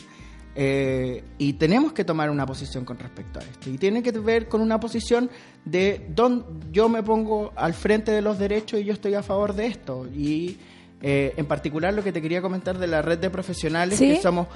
Eh, 0.62 1.24
y 1.38 1.54
tenemos 1.54 1.94
que 1.94 2.04
tomar 2.04 2.30
una 2.30 2.46
posición 2.46 2.84
con 2.84 3.00
respecto 3.00 3.40
a 3.40 3.44
esto. 3.44 3.70
Y 3.70 3.78
tiene 3.78 4.04
que 4.04 4.12
ver 4.12 4.50
con 4.50 4.60
una 4.60 4.78
posición 4.78 5.30
de 5.64 6.06
donde 6.10 6.46
yo 6.70 6.90
me 6.90 7.02
pongo 7.02 7.54
al 7.56 7.74
frente 7.74 8.12
de 8.12 8.22
los 8.22 8.38
derechos 8.38 8.82
y 8.82 8.84
yo 8.84 8.92
estoy 8.92 9.14
a 9.14 9.24
favor 9.24 9.54
de 9.54 9.68
esto. 9.68 10.06
Y 10.14 10.58
eh, 11.02 11.34
en 11.38 11.46
particular 11.46 11.94
lo 11.94 12.04
que 12.04 12.12
te 12.12 12.22
quería 12.22 12.42
comentar 12.42 12.78
de 12.78 12.88
la 12.88 13.02
red 13.02 13.20
de 13.20 13.30
profesionales, 13.30 14.00
¿Sí? 14.00 14.16
que 14.16 14.22
somos 14.22 14.48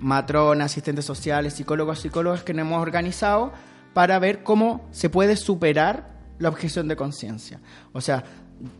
matronas, 0.00 0.72
asistentes 0.72 1.04
sociales, 1.04 1.54
psicólogos, 1.54 2.00
psicólogas 2.00 2.42
que 2.42 2.54
nos 2.54 2.66
hemos 2.66 2.82
organizado 2.82 3.52
para 3.94 4.18
ver 4.18 4.42
cómo 4.42 4.88
se 4.90 5.10
puede 5.10 5.36
superar 5.36 6.10
la 6.40 6.48
objeción 6.48 6.88
de 6.88 6.96
conciencia. 6.96 7.60
O 7.92 8.00
sea, 8.00 8.24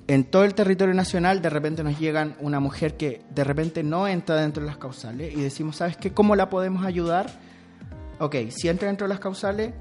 en 0.06 0.24
todo 0.24 0.44
el 0.44 0.54
territorio 0.54 0.94
nacional 0.94 1.42
de 1.42 1.50
repente 1.50 1.82
nos 1.82 1.98
llegan 1.98 2.36
una 2.40 2.60
mujer 2.60 2.96
que 2.96 3.22
de 3.34 3.42
repente 3.44 3.82
no 3.82 4.06
entra 4.06 4.36
dentro 4.36 4.62
de 4.62 4.68
las 4.68 4.76
causales 4.78 5.32
y 5.34 5.40
decimos, 5.40 5.76
¿sabes 5.76 5.96
qué? 5.96 6.12
¿Cómo 6.12 6.36
la 6.36 6.48
podemos 6.48 6.84
ayudar? 6.84 7.30
Ok, 8.20 8.36
si 8.50 8.68
entra 8.68 8.86
dentro 8.88 9.06
de 9.06 9.08
las 9.08 9.18
causales, 9.20 9.72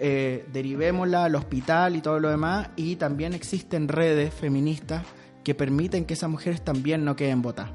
eh, 0.00 0.44
derivémosla 0.52 1.24
al 1.26 1.34
hospital 1.36 1.94
y 1.96 2.00
todo 2.00 2.18
lo 2.18 2.30
demás 2.30 2.70
y 2.76 2.96
también 2.96 3.34
existen 3.34 3.86
redes 3.88 4.34
feministas 4.34 5.04
que 5.44 5.54
permiten 5.54 6.04
que 6.04 6.14
esas 6.14 6.30
mujeres 6.30 6.62
también 6.62 7.04
no 7.04 7.14
queden 7.14 7.42
votadas. 7.42 7.70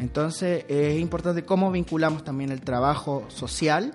Entonces 0.00 0.64
es 0.68 0.98
importante 1.00 1.44
cómo 1.44 1.70
vinculamos 1.70 2.24
también 2.24 2.50
el 2.50 2.60
trabajo 2.60 3.24
social 3.28 3.92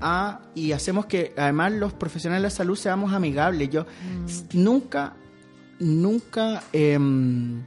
a, 0.00 0.40
y 0.54 0.72
hacemos 0.72 1.06
que 1.06 1.34
además 1.36 1.72
los 1.72 1.92
profesionales 1.92 2.42
de 2.42 2.46
la 2.46 2.50
salud 2.50 2.76
seamos 2.76 3.12
amigables. 3.12 3.68
Yo 3.70 3.84
s- 4.26 4.44
nunca, 4.52 5.14
nunca, 5.78 6.62
em, 6.72 7.62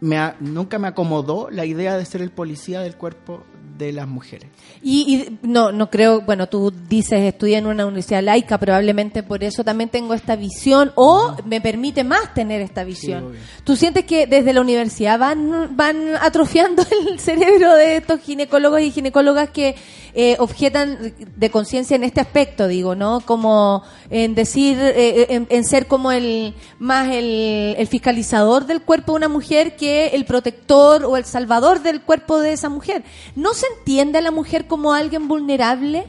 me, 0.00 0.34
nunca 0.40 0.78
me 0.78 0.88
acomodó 0.88 1.48
la 1.50 1.64
idea 1.64 1.96
de 1.96 2.04
ser 2.04 2.22
el 2.22 2.30
policía 2.30 2.80
del 2.80 2.96
cuerpo 2.96 3.44
de 3.76 3.92
las 3.92 4.08
mujeres. 4.08 4.48
Y, 4.82 5.14
y 5.14 5.38
no, 5.42 5.72
no 5.72 5.90
creo, 5.90 6.20
bueno, 6.22 6.48
tú 6.48 6.72
dices 6.88 7.20
estudié 7.20 7.58
en 7.58 7.66
una 7.66 7.86
universidad 7.86 8.22
laica, 8.22 8.58
probablemente 8.58 9.22
por 9.22 9.42
eso 9.44 9.64
también 9.64 9.90
tengo 9.90 10.14
esta 10.14 10.36
visión 10.36 10.92
o 10.94 11.36
me 11.44 11.60
permite 11.60 12.04
más 12.04 12.32
tener 12.34 12.60
esta 12.60 12.84
visión. 12.84 13.32
¿Tú 13.64 13.76
sientes 13.76 14.04
que 14.04 14.26
desde 14.26 14.52
la 14.52 14.60
universidad 14.60 15.18
van, 15.18 15.76
van 15.76 16.16
atrofiando 16.20 16.84
el 17.08 17.18
cerebro 17.20 17.74
de 17.74 17.96
estos 17.96 18.20
ginecólogos 18.20 18.80
y 18.80 18.90
ginecólogas 18.90 19.50
que 19.50 19.76
eh, 20.18 20.36
objetan 20.38 21.12
de 21.36 21.50
conciencia 21.50 21.94
en 21.94 22.02
este 22.02 22.22
aspecto, 22.22 22.68
digo, 22.68 22.94
¿no? 22.94 23.20
Como 23.20 23.82
en 24.08 24.34
decir, 24.34 24.78
eh, 24.80 25.26
en, 25.28 25.46
en 25.50 25.64
ser 25.64 25.86
como 25.86 26.10
el 26.10 26.54
más 26.78 27.08
el, 27.08 27.74
el 27.76 27.86
fiscalizador 27.86 28.64
del 28.64 28.80
cuerpo 28.80 29.12
de 29.12 29.16
una 29.16 29.28
mujer 29.28 29.76
que 29.76 30.08
el 30.08 30.24
protector 30.24 31.04
o 31.04 31.18
el 31.18 31.26
salvador 31.26 31.82
del 31.82 32.00
cuerpo 32.00 32.40
de 32.40 32.54
esa 32.54 32.70
mujer. 32.70 33.04
¿No 33.34 33.52
se 33.56 33.66
entiende 33.78 34.18
a 34.18 34.22
la 34.22 34.30
mujer 34.30 34.66
como 34.66 34.92
alguien 34.92 35.26
vulnerable? 35.26 36.06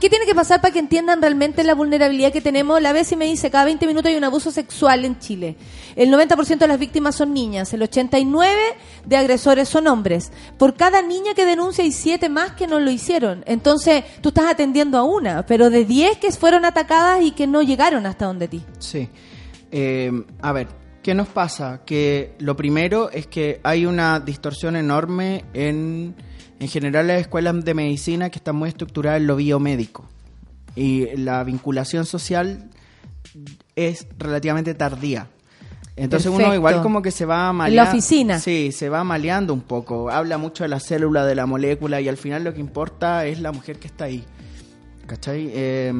¿Qué 0.00 0.08
tiene 0.08 0.26
que 0.26 0.34
pasar 0.34 0.60
para 0.60 0.72
que 0.72 0.78
entiendan 0.78 1.20
realmente 1.20 1.64
la 1.64 1.74
vulnerabilidad 1.74 2.32
que 2.32 2.40
tenemos? 2.40 2.80
La 2.80 2.92
vez 2.92 3.10
y 3.10 3.16
me 3.16 3.24
dice, 3.24 3.50
cada 3.50 3.64
20 3.64 3.84
minutos 3.88 4.10
hay 4.10 4.16
un 4.16 4.22
abuso 4.22 4.52
sexual 4.52 5.04
en 5.04 5.18
Chile. 5.18 5.56
El 5.96 6.08
90% 6.12 6.58
de 6.58 6.68
las 6.68 6.78
víctimas 6.78 7.16
son 7.16 7.34
niñas, 7.34 7.72
el 7.72 7.82
89% 7.82 8.46
de 9.04 9.16
agresores 9.16 9.68
son 9.68 9.88
hombres. 9.88 10.30
Por 10.56 10.74
cada 10.74 11.02
niña 11.02 11.34
que 11.34 11.44
denuncia 11.44 11.82
hay 11.82 11.90
7 11.90 12.28
más 12.28 12.52
que 12.52 12.68
no 12.68 12.78
lo 12.78 12.92
hicieron. 12.92 13.42
Entonces, 13.44 14.04
tú 14.20 14.28
estás 14.28 14.46
atendiendo 14.46 14.98
a 14.98 15.02
una, 15.02 15.44
pero 15.46 15.68
de 15.68 15.84
10 15.84 16.18
que 16.18 16.30
fueron 16.30 16.64
atacadas 16.64 17.22
y 17.22 17.32
que 17.32 17.48
no 17.48 17.60
llegaron 17.60 18.06
hasta 18.06 18.26
donde 18.26 18.46
ti. 18.46 18.64
Sí. 18.78 19.08
Eh, 19.72 20.12
a 20.42 20.52
ver, 20.52 20.68
¿qué 21.02 21.14
nos 21.14 21.28
pasa? 21.28 21.82
Que 21.84 22.34
lo 22.38 22.56
primero 22.56 23.10
es 23.10 23.26
que 23.26 23.60
hay 23.62 23.86
una 23.86 24.20
distorsión 24.20 24.76
enorme 24.76 25.44
en, 25.54 26.14
en 26.60 26.68
general, 26.68 27.08
las 27.08 27.20
escuelas 27.20 27.64
de 27.64 27.74
medicina 27.74 28.30
que 28.30 28.38
están 28.38 28.56
muy 28.56 28.68
estructuradas 28.68 29.20
en 29.20 29.26
lo 29.26 29.36
biomédico. 29.36 30.08
Y 30.74 31.16
la 31.16 31.44
vinculación 31.44 32.06
social 32.06 32.70
es 33.76 34.06
relativamente 34.18 34.74
tardía. 34.74 35.28
Entonces 35.94 36.30
uno 36.32 36.54
igual 36.54 36.80
como 36.82 37.02
que 37.02 37.10
se 37.10 37.26
va 37.26 37.50
En 37.50 37.56
maleando. 37.56 37.84
la 37.84 37.90
oficina. 37.90 38.40
Sí, 38.40 38.72
se 38.72 38.88
va 38.88 39.04
maleando 39.04 39.52
un 39.52 39.60
poco. 39.60 40.10
Habla 40.10 40.38
mucho 40.38 40.64
de 40.64 40.68
la 40.68 40.80
célula, 40.80 41.26
de 41.26 41.34
la 41.34 41.44
molécula 41.44 42.00
y 42.00 42.08
al 42.08 42.16
final 42.16 42.44
lo 42.44 42.54
que 42.54 42.60
importa 42.60 43.26
es 43.26 43.40
la 43.40 43.52
mujer 43.52 43.78
que 43.78 43.88
está 43.88 44.04
ahí. 44.06 44.24
¿Cachai? 45.06 45.50
Eh, 45.52 45.92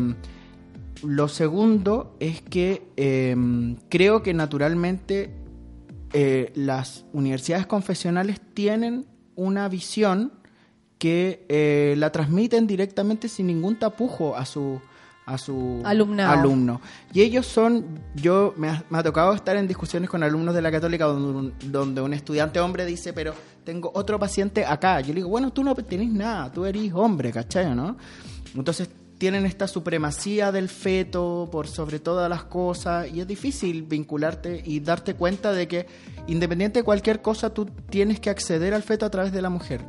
lo 1.02 1.28
segundo 1.28 2.16
es 2.20 2.42
que 2.42 2.88
eh, 2.96 3.36
creo 3.88 4.22
que 4.22 4.34
naturalmente 4.34 5.34
eh, 6.12 6.52
las 6.54 7.04
universidades 7.12 7.66
confesionales 7.66 8.40
tienen 8.54 9.06
una 9.34 9.68
visión 9.68 10.32
que 10.98 11.44
eh, 11.48 11.94
la 11.98 12.12
transmiten 12.12 12.66
directamente 12.66 13.28
sin 13.28 13.48
ningún 13.48 13.78
tapujo 13.78 14.36
a 14.36 14.44
su 14.44 14.80
a 15.24 15.38
su 15.38 15.80
Alumnado. 15.84 16.32
alumno. 16.32 16.80
Y 17.12 17.22
ellos 17.22 17.46
son, 17.46 18.00
yo 18.16 18.54
me 18.56 18.68
ha, 18.68 18.84
me 18.90 18.98
ha 18.98 19.02
tocado 19.04 19.32
estar 19.34 19.56
en 19.56 19.68
discusiones 19.68 20.10
con 20.10 20.22
alumnos 20.24 20.52
de 20.52 20.60
la 20.60 20.72
católica 20.72 21.04
donde 21.04 21.38
un, 21.38 21.72
donde 21.72 22.00
un 22.00 22.12
estudiante 22.12 22.58
hombre 22.58 22.84
dice, 22.84 23.12
pero 23.12 23.32
tengo 23.64 23.92
otro 23.94 24.18
paciente 24.18 24.66
acá. 24.66 25.00
Yo 25.00 25.08
le 25.08 25.14
digo, 25.20 25.28
bueno, 25.28 25.52
tú 25.52 25.62
no 25.62 25.76
tenés 25.76 26.10
nada, 26.10 26.50
tú 26.50 26.64
eres 26.64 26.92
hombre, 26.92 27.30
¿cachai? 27.30 27.72
¿no? 27.72 27.96
Entonces 28.54 28.88
tienen 29.23 29.47
esta 29.47 29.69
supremacía 29.69 30.51
del 30.51 30.69
feto 30.69 31.49
por 31.53 31.69
sobre 31.69 32.01
todas 32.01 32.28
las 32.28 32.43
cosas 32.43 33.07
y 33.09 33.20
es 33.20 33.27
difícil 33.28 33.85
vincularte 33.85 34.61
y 34.66 34.81
darte 34.81 35.15
cuenta 35.15 35.53
de 35.53 35.69
que 35.69 35.86
independiente 36.27 36.81
de 36.81 36.85
cualquier 36.85 37.20
cosa 37.20 37.51
tú 37.53 37.66
tienes 37.90 38.20
que 38.20 38.31
acceder 38.31 38.74
al 38.74 38.82
feto 38.82 39.05
a 39.07 39.11
través 39.11 39.32
de 39.32 39.43
la 39.43 39.51
mujer. 39.51 39.81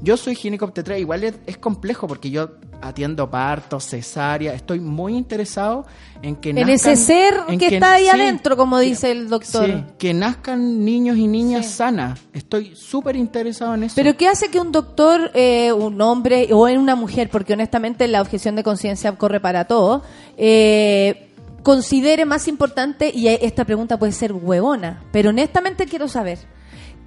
Yo 0.00 0.16
soy 0.16 0.34
ginecobstetra, 0.34 0.98
igual 0.98 1.22
es, 1.24 1.34
es 1.46 1.58
complejo 1.58 2.08
porque 2.08 2.30
yo 2.30 2.50
atiendo 2.80 3.30
partos, 3.30 3.84
cesárea, 3.86 4.54
estoy 4.54 4.80
muy 4.80 5.16
interesado 5.16 5.86
en 6.22 6.34
que 6.34 6.50
En 6.50 6.56
nazcan- 6.56 6.70
ese 6.72 6.96
ser 6.96 7.34
en 7.48 7.58
que, 7.58 7.66
está 7.74 7.92
ahí 7.92 8.04
sí, 8.04 8.10
adentro, 8.10 8.56
como 8.56 8.78
dice 8.80 9.12
el 9.12 9.28
doctor. 9.28 9.66
sí, 9.66 9.84
que 9.98 10.12
nazcan 10.14 10.84
niños 10.84 11.16
y 11.16 11.28
niñas 11.28 11.66
sanas. 11.66 12.18
Estoy 12.32 12.74
súper 12.74 13.14
interesado 13.14 13.74
en 13.74 13.84
eso. 13.84 13.94
Pero 13.94 14.16
¿qué 14.16 14.26
hace 14.26 14.50
que 14.50 14.58
un 14.58 14.72
doctor, 14.72 15.30
eh, 15.34 15.72
un 15.72 16.00
hombre 16.00 16.48
o 16.52 16.66
en 16.68 16.78
una 16.78 16.96
mujer, 16.96 17.28
porque 17.30 17.52
honestamente 17.52 18.08
la 18.08 18.20
objeción 18.20 18.56
de 18.56 18.64
conciencia 18.64 19.12
corre 19.16 19.38
para 19.38 19.66
todo, 19.66 20.02
eh, 20.36 21.28
considere 21.62 22.24
más 22.24 22.48
importante, 22.48 23.10
y 23.14 23.28
esta 23.28 23.64
pregunta 23.64 23.98
puede 23.98 24.12
ser 24.12 24.32
huevona, 24.32 25.04
pero 25.12 25.30
honestamente 25.30 25.86
quiero 25.86 26.08
saber, 26.08 26.38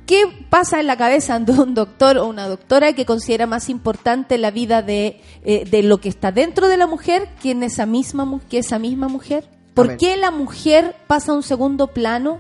¿qué 0.06 0.24
pasa 0.50 0.80
en 0.80 0.88
la 0.88 0.98
cabeza 0.98 1.40
de 1.40 1.52
un 1.52 1.74
doctor 1.74 2.18
o 2.18 2.28
una 2.28 2.48
doctora 2.48 2.94
que 2.94 3.06
considera 3.06 3.48
más 3.48 3.70
importante 3.70 4.38
la 4.38 4.52
vida 4.52 4.82
de, 4.82 5.22
eh, 5.44 5.66
de 5.70 5.84
lo 5.84 6.00
que 6.00 6.10
está 6.10 6.32
dentro 6.32 6.68
de 6.68 6.78
la 6.78 6.88
mujer 6.88 7.30
que, 7.42 7.52
en 7.52 7.64
esa, 7.64 7.86
misma, 7.86 8.40
que 8.50 8.60
esa 8.60 8.80
misma 8.80 9.08
mujer? 9.08 9.50
¿Por 9.74 9.98
qué 9.98 10.16
la 10.16 10.32
mujer 10.32 10.96
pasa 11.06 11.34
a 11.34 11.36
un 11.36 11.44
segundo 11.44 11.88
plano? 11.88 12.40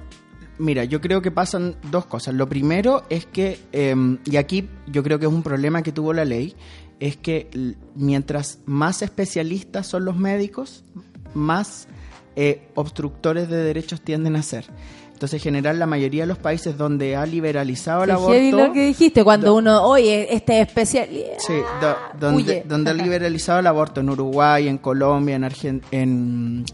Mira, 0.58 0.86
yo 0.86 1.02
creo 1.02 1.22
que 1.22 1.32
pasan 1.32 1.76
dos 1.92 2.06
cosas. 2.06 2.34
Lo 2.34 2.48
primero 2.48 3.04
es 3.10 3.26
que, 3.26 3.60
eh, 3.74 3.94
y 4.24 4.38
aquí 4.38 4.70
yo 4.88 5.04
creo 5.04 5.20
que 5.20 5.26
es 5.26 5.32
un 5.32 5.44
problema 5.44 5.84
que 5.84 5.92
tuvo 5.92 6.14
la 6.14 6.24
ley, 6.24 6.56
es 7.02 7.18
que 7.18 7.50
mientras 7.94 8.60
más 8.66 9.02
especialistas 9.02 9.86
son 9.88 10.06
los 10.06 10.16
médicos, 10.16 10.86
más 11.34 11.90
eh, 12.36 12.68
obstructores 12.76 13.49
de 13.49 13.57
derechos 13.57 14.02
tienden 14.02 14.36
a 14.36 14.44
ser. 14.44 14.66
Entonces, 15.14 15.40
en 15.40 15.44
general, 15.44 15.80
la 15.80 15.86
mayoría 15.86 16.24
de 16.24 16.28
los 16.28 16.38
países 16.38 16.78
donde 16.78 17.16
ha 17.16 17.26
liberalizado 17.26 18.03
el 18.03 18.07
Qué 18.10 18.14
aborto... 18.14 18.68
lo 18.68 18.74
que 18.74 18.86
dijiste 18.88 19.24
cuando 19.24 19.56
uno, 19.56 19.82
oye, 19.84 20.34
este 20.36 20.60
es 20.60 20.68
especial. 20.68 21.07
Sí, 21.38 21.53
do- 21.80 21.95
donde, 22.20 22.36
Huye. 22.44 22.64
donde 22.68 22.91
ha 22.91 22.94
liberalizado 22.94 23.60
el 23.60 23.68
aborto 23.68 24.02
en 24.02 24.10
Uruguay, 24.10 24.68
en 24.68 24.78
Colombia, 24.78 25.36
en, 25.38 25.44
Argen- 25.44 25.82
en 25.91 26.66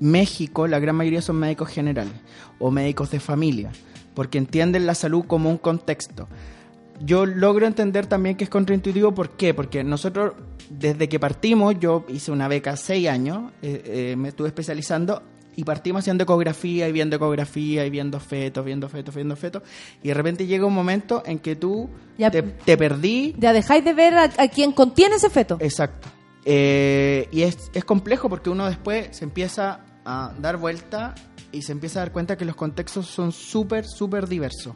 México, 0.00 0.66
la 0.66 0.78
gran 0.78 0.96
mayoría 0.96 1.20
son 1.22 1.36
médicos 1.36 1.68
generales 1.68 2.12
o 2.58 2.70
médicos 2.70 3.10
de 3.10 3.20
familia, 3.20 3.70
porque 4.14 4.38
entienden 4.38 4.86
la 4.86 4.94
salud 4.94 5.24
como 5.26 5.50
un 5.50 5.58
contexto. 5.58 6.28
Yo 7.04 7.26
logro 7.26 7.66
entender 7.66 8.06
también 8.06 8.36
que 8.36 8.44
es 8.44 8.50
contraintuitivo, 8.50 9.12
¿por 9.12 9.30
qué? 9.30 9.52
Porque 9.54 9.84
nosotros, 9.84 10.32
desde 10.78 11.08
que 11.08 11.18
partimos, 11.20 11.74
yo 11.78 12.04
hice 12.08 12.30
una 12.32 12.48
beca 12.48 12.76
seis 12.76 13.08
años, 13.08 13.52
eh, 13.62 13.82
eh, 14.12 14.16
me 14.16 14.28
estuve 14.28 14.48
especializando 14.48 15.22
y 15.54 15.64
partimos 15.64 16.00
haciendo 16.00 16.24
ecografía 16.24 16.88
y 16.88 16.92
viendo 16.92 17.16
ecografía 17.16 17.84
y 17.84 17.90
viendo 17.90 18.18
fetos, 18.20 18.64
viendo 18.64 18.88
fetos, 18.88 19.14
viendo 19.14 19.36
fetos, 19.36 19.62
y 20.02 20.08
de 20.08 20.14
repente 20.14 20.46
llega 20.46 20.64
un 20.64 20.72
momento 20.74 21.22
en 21.26 21.38
que 21.38 21.56
tú 21.56 21.90
Ya- 22.16 22.30
te, 22.30 22.42
te 22.42 22.76
perdí 22.78 23.34
Ya 23.38 23.52
dejáis 23.52 23.84
de 23.84 23.92
ver 23.92 24.14
a, 24.14 24.24
a 24.38 24.48
quien 24.48 24.72
contiene 24.72 25.16
ese 25.16 25.28
feto. 25.28 25.58
Exacto. 25.60 26.08
Eh, 26.44 27.28
y 27.30 27.42
es, 27.42 27.70
es 27.74 27.84
complejo 27.84 28.28
porque 28.28 28.50
uno 28.50 28.66
después 28.66 29.08
se 29.16 29.24
empieza 29.24 29.80
a 30.04 30.32
dar 30.40 30.56
vuelta 30.56 31.14
y 31.52 31.62
se 31.62 31.72
empieza 31.72 32.00
a 32.00 32.04
dar 32.04 32.12
cuenta 32.12 32.36
que 32.36 32.44
los 32.46 32.56
contextos 32.56 33.06
son 33.06 33.30
súper, 33.30 33.84
súper 33.86 34.26
diversos. 34.26 34.74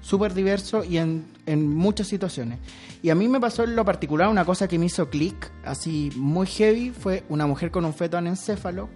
Súper 0.00 0.32
diversos 0.34 0.86
y 0.86 0.98
en, 0.98 1.26
en 1.46 1.68
muchas 1.68 2.06
situaciones. 2.06 2.58
Y 3.02 3.10
a 3.10 3.14
mí 3.14 3.28
me 3.28 3.40
pasó 3.40 3.64
en 3.64 3.76
lo 3.76 3.84
particular 3.84 4.28
una 4.28 4.44
cosa 4.44 4.68
que 4.68 4.78
me 4.78 4.86
hizo 4.86 5.10
clic, 5.10 5.50
así 5.64 6.10
muy 6.16 6.46
heavy, 6.46 6.90
fue 6.90 7.24
una 7.28 7.46
mujer 7.46 7.70
con 7.70 7.84
un 7.84 7.94
feto 7.94 8.16
anencéfalo. 8.16 8.88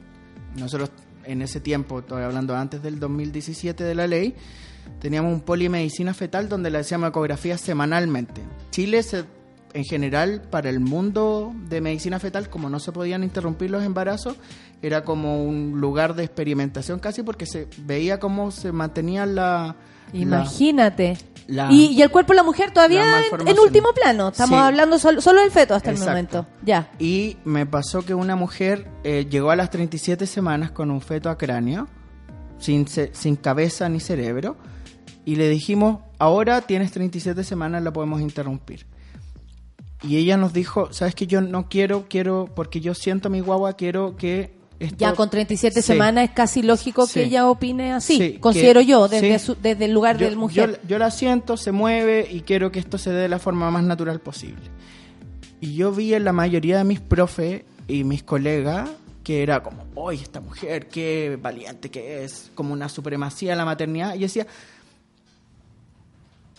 Nosotros 0.56 0.90
en 1.24 1.42
ese 1.42 1.60
tiempo, 1.60 2.00
estoy 2.00 2.22
hablando 2.22 2.56
antes 2.56 2.82
del 2.82 2.98
2017 2.98 3.84
de 3.84 3.94
la 3.94 4.06
ley, 4.06 4.34
teníamos 5.00 5.32
un 5.32 5.40
polimedicina 5.40 6.14
fetal 6.14 6.48
donde 6.48 6.70
le 6.70 6.78
hacíamos 6.78 7.10
ecografías 7.10 7.60
semanalmente. 7.60 8.42
Chile 8.70 9.02
se 9.02 9.24
en 9.74 9.84
general 9.84 10.42
para 10.50 10.68
el 10.68 10.80
mundo 10.80 11.54
de 11.68 11.80
medicina 11.80 12.18
fetal, 12.18 12.50
como 12.50 12.68
no 12.68 12.78
se 12.78 12.92
podían 12.92 13.24
interrumpir 13.24 13.70
los 13.70 13.82
embarazos, 13.82 14.36
era 14.82 15.04
como 15.04 15.44
un 15.44 15.80
lugar 15.80 16.14
de 16.14 16.24
experimentación 16.24 16.98
casi 16.98 17.22
porque 17.22 17.46
se 17.46 17.68
veía 17.78 18.20
cómo 18.20 18.50
se 18.50 18.72
mantenía 18.72 19.26
la... 19.26 19.76
Imagínate. 20.12 21.16
la- 21.46 21.70
y, 21.72 21.86
y 21.86 22.02
el 22.02 22.10
cuerpo 22.10 22.32
de 22.32 22.36
la 22.36 22.42
mujer 22.44 22.70
todavía 22.72 23.04
la 23.04 23.50
en, 23.50 23.58
último 23.58 23.88
plano. 23.94 24.28
Estamos 24.28 24.58
Sí. 24.60 24.64
hablando 24.66 24.98
solo, 24.98 25.20
solo 25.20 25.40
del 25.40 25.50
feto 25.50 25.74
hasta 25.74 25.90
Exacto. 25.90 26.10
el 26.10 26.14
momento. 26.14 26.46
Ya. 26.64 26.90
Y 26.98 27.36
me 27.44 27.66
pasó 27.66 28.02
que 28.02 28.14
una 28.14 28.36
mujer 28.36 28.88
eh, 29.04 29.26
llegó 29.28 29.50
a 29.50 29.56
las 29.56 29.70
37 29.70 30.26
semanas 30.26 30.70
con 30.70 30.90
un 30.90 31.00
feto 31.00 31.28
a 31.30 31.36
cráneo, 31.36 31.88
sin, 32.58 32.86
sin 32.86 33.36
cabeza 33.36 33.88
ni 33.88 33.98
cerebro, 34.00 34.56
y 35.24 35.36
le 35.36 35.48
dijimos, 35.48 36.00
ahora 36.18 36.60
tienes 36.62 36.92
37 36.92 37.42
semanas, 37.44 37.82
la 37.82 37.92
podemos 37.92 38.20
interrumpir. 38.20 38.86
Y 40.04 40.16
ella 40.16 40.36
nos 40.36 40.52
dijo, 40.52 40.92
sabes 40.92 41.14
que 41.14 41.26
yo 41.26 41.40
no 41.40 41.68
quiero, 41.68 42.06
quiero, 42.08 42.48
porque 42.56 42.80
yo 42.80 42.94
siento 42.94 43.30
mi 43.30 43.40
guagua, 43.40 43.74
quiero 43.74 44.16
que... 44.16 44.60
Esto... 44.82 44.96
Ya 44.98 45.14
con 45.14 45.30
37 45.30 45.80
Sí. 45.80 45.86
semanas 45.86 46.24
es 46.24 46.30
casi 46.30 46.62
lógico 46.62 47.06
Sí. 47.06 47.14
que 47.14 47.24
ella 47.24 47.48
opine 47.48 47.92
así. 47.92 48.16
Sí, 48.18 48.38
considero 48.38 48.80
que- 48.80 48.86
yo, 48.86 49.08
desde, 49.08 49.38
sí. 49.38 49.46
su- 49.46 49.54
desde 49.60 49.84
el 49.86 49.92
lugar 49.92 50.18
yo, 50.18 50.26
del 50.26 50.36
mujer. 50.36 50.80
Yo, 50.82 50.88
yo 50.88 50.98
la 50.98 51.10
siento, 51.10 51.56
se 51.56 51.72
mueve 51.72 52.28
y 52.30 52.40
quiero 52.40 52.70
que 52.72 52.78
esto 52.80 52.98
se 52.98 53.10
dé 53.10 53.22
de 53.22 53.28
la 53.28 53.38
forma 53.38 53.70
más 53.70 53.84
natural 53.84 54.20
posible. 54.20 54.62
Y 55.60 55.74
yo 55.74 55.92
vi 55.92 56.14
en 56.14 56.24
la 56.24 56.32
mayoría 56.32 56.78
de 56.78 56.84
mis 56.84 57.00
profes 57.00 57.62
y 57.88 58.04
mis 58.04 58.22
colegas 58.22 58.90
que 59.22 59.44
era 59.44 59.62
como, 59.62 59.84
oye, 59.94 60.20
esta 60.20 60.40
mujer, 60.40 60.88
qué 60.88 61.38
valiente 61.40 61.90
que 61.92 62.24
es, 62.24 62.50
como 62.56 62.72
una 62.72 62.88
supremacía 62.88 63.50
de 63.52 63.56
la 63.56 63.64
maternidad. 63.64 64.14
Y 64.16 64.18
yo 64.18 64.22
decía, 64.26 64.46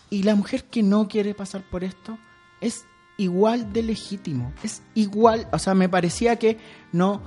y 0.10 0.24
la 0.24 0.36
mujer 0.36 0.64
que 0.66 0.84
no 0.84 1.08
quiere 1.08 1.34
pasar 1.34 1.64
por 1.70 1.84
esto 1.84 2.18
es 2.62 2.86
igual 3.18 3.74
de 3.74 3.84
legítimo. 3.84 4.54
Es 4.64 4.82
igual, 4.96 5.48
o 5.52 5.60
sea, 5.60 5.74
me 5.74 5.90
parecía 5.90 6.38
que 6.38 6.58
no, 6.92 7.22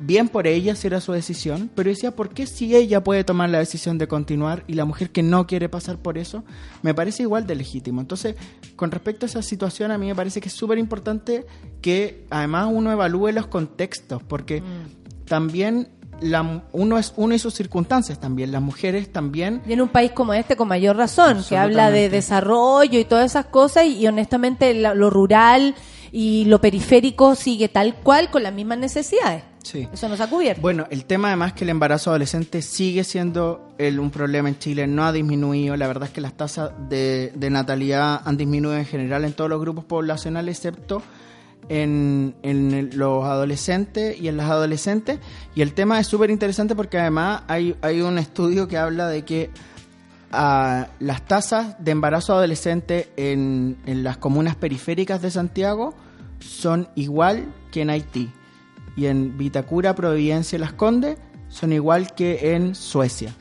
bien 0.00 0.28
por 0.28 0.46
ella 0.46 0.74
si 0.76 0.86
era 0.86 1.00
su 1.00 1.12
decisión, 1.12 1.70
pero 1.74 1.90
decía, 1.90 2.14
¿por 2.14 2.28
qué 2.30 2.46
si 2.46 2.74
ella 2.76 3.02
puede 3.02 3.24
tomar 3.24 3.50
la 3.50 3.58
decisión 3.58 3.98
de 3.98 4.06
continuar 4.08 4.62
y 4.66 4.74
la 4.74 4.84
mujer 4.84 5.10
que 5.10 5.22
no 5.22 5.46
quiere 5.46 5.68
pasar 5.68 5.96
por 5.98 6.18
eso, 6.18 6.44
me 6.82 6.94
parece 6.94 7.24
igual 7.24 7.46
de 7.46 7.56
legítimo? 7.56 8.00
Entonces, 8.00 8.36
con 8.76 8.90
respecto 8.90 9.26
a 9.26 9.28
esa 9.28 9.42
situación, 9.42 9.90
a 9.90 9.98
mí 9.98 10.06
me 10.06 10.14
parece 10.14 10.40
que 10.40 10.48
es 10.48 10.54
súper 10.54 10.78
importante 10.78 11.46
que 11.80 12.24
además 12.30 12.68
uno 12.72 12.92
evalúe 12.92 13.28
los 13.32 13.46
contextos, 13.48 14.22
porque 14.22 14.62
también 15.26 15.88
la, 16.20 16.62
uno 16.72 16.98
es 16.98 17.12
uno 17.16 17.34
y 17.34 17.38
sus 17.38 17.54
circunstancias 17.54 18.18
también, 18.18 18.50
las 18.50 18.60
mujeres 18.62 19.12
también 19.12 19.62
Y 19.68 19.72
en 19.72 19.80
un 19.80 19.88
país 19.88 20.10
como 20.12 20.34
este, 20.34 20.56
con 20.56 20.66
mayor 20.68 20.96
razón, 20.96 21.44
que 21.48 21.56
habla 21.56 21.90
de 21.92 22.08
desarrollo 22.08 22.98
y 22.98 23.04
todas 23.04 23.26
esas 23.26 23.46
cosas, 23.46 23.84
y, 23.86 23.98
y 23.98 24.06
honestamente 24.06 24.74
la- 24.74 24.94
lo 24.94 25.10
rural 25.10 25.74
y 26.10 26.44
lo 26.46 26.60
periférico 26.60 27.34
sigue 27.34 27.68
tal 27.68 27.94
cual 27.96 28.30
con 28.30 28.42
las 28.42 28.52
mismas 28.52 28.78
necesidades. 28.78 29.44
Sí. 29.62 29.88
Eso 29.92 30.08
nos 30.08 30.20
ha 30.20 30.28
cubierto. 30.30 30.62
Bueno, 30.62 30.86
el 30.90 31.04
tema 31.04 31.28
además 31.28 31.52
que 31.52 31.64
el 31.64 31.70
embarazo 31.70 32.10
adolescente 32.10 32.62
sigue 32.62 33.04
siendo 33.04 33.68
el- 33.78 34.00
un 34.00 34.10
problema 34.10 34.48
en 34.48 34.58
Chile, 34.58 34.86
no 34.86 35.04
ha 35.04 35.12
disminuido. 35.12 35.76
La 35.76 35.86
verdad 35.86 36.04
es 36.08 36.14
que 36.14 36.20
las 36.20 36.34
tasas 36.36 36.70
de, 36.88 37.32
de 37.34 37.50
natalidad 37.50 38.22
han 38.24 38.36
disminuido 38.36 38.78
en 38.78 38.86
general 38.86 39.24
en 39.24 39.32
todos 39.34 39.50
los 39.50 39.60
grupos 39.60 39.84
poblacionales, 39.84 40.56
excepto 40.58 41.02
en, 41.68 42.34
los 42.94 43.24
adolescentes 43.24 44.18
y 44.20 44.28
en 44.28 44.36
las 44.36 44.48
adolescentes. 44.50 45.18
Y 45.54 45.62
el 45.62 45.74
tema 45.74 46.00
es 46.00 46.06
súper 46.06 46.30
interesante 46.30 46.74
porque 46.74 46.98
además 46.98 47.42
hay, 47.48 47.76
hay 47.82 48.00
un 48.00 48.18
estudio 48.18 48.68
que 48.68 48.78
habla 48.78 49.08
de 49.08 49.24
que 49.24 49.50
ah, 50.32 50.88
las 51.00 51.26
tasas 51.26 51.76
de 51.82 51.90
embarazo 51.90 52.34
adolescente 52.34 53.10
en, 53.16 53.76
en 53.86 54.02
las 54.02 54.16
comunas 54.16 54.56
periféricas 54.56 55.20
de 55.20 55.30
Santiago 55.30 55.94
son 56.40 56.88
igual 56.94 57.52
que 57.70 57.82
en 57.82 57.90
Haití. 57.90 58.30
Y 58.98 59.06
en 59.06 59.38
Vitacura, 59.38 59.94
Providencia 59.94 60.56
y 60.56 60.58
Las 60.58 60.72
Condes 60.72 61.18
son 61.46 61.72
igual 61.72 62.16
que 62.16 62.56
en 62.56 62.74
Suecia. 62.74 63.32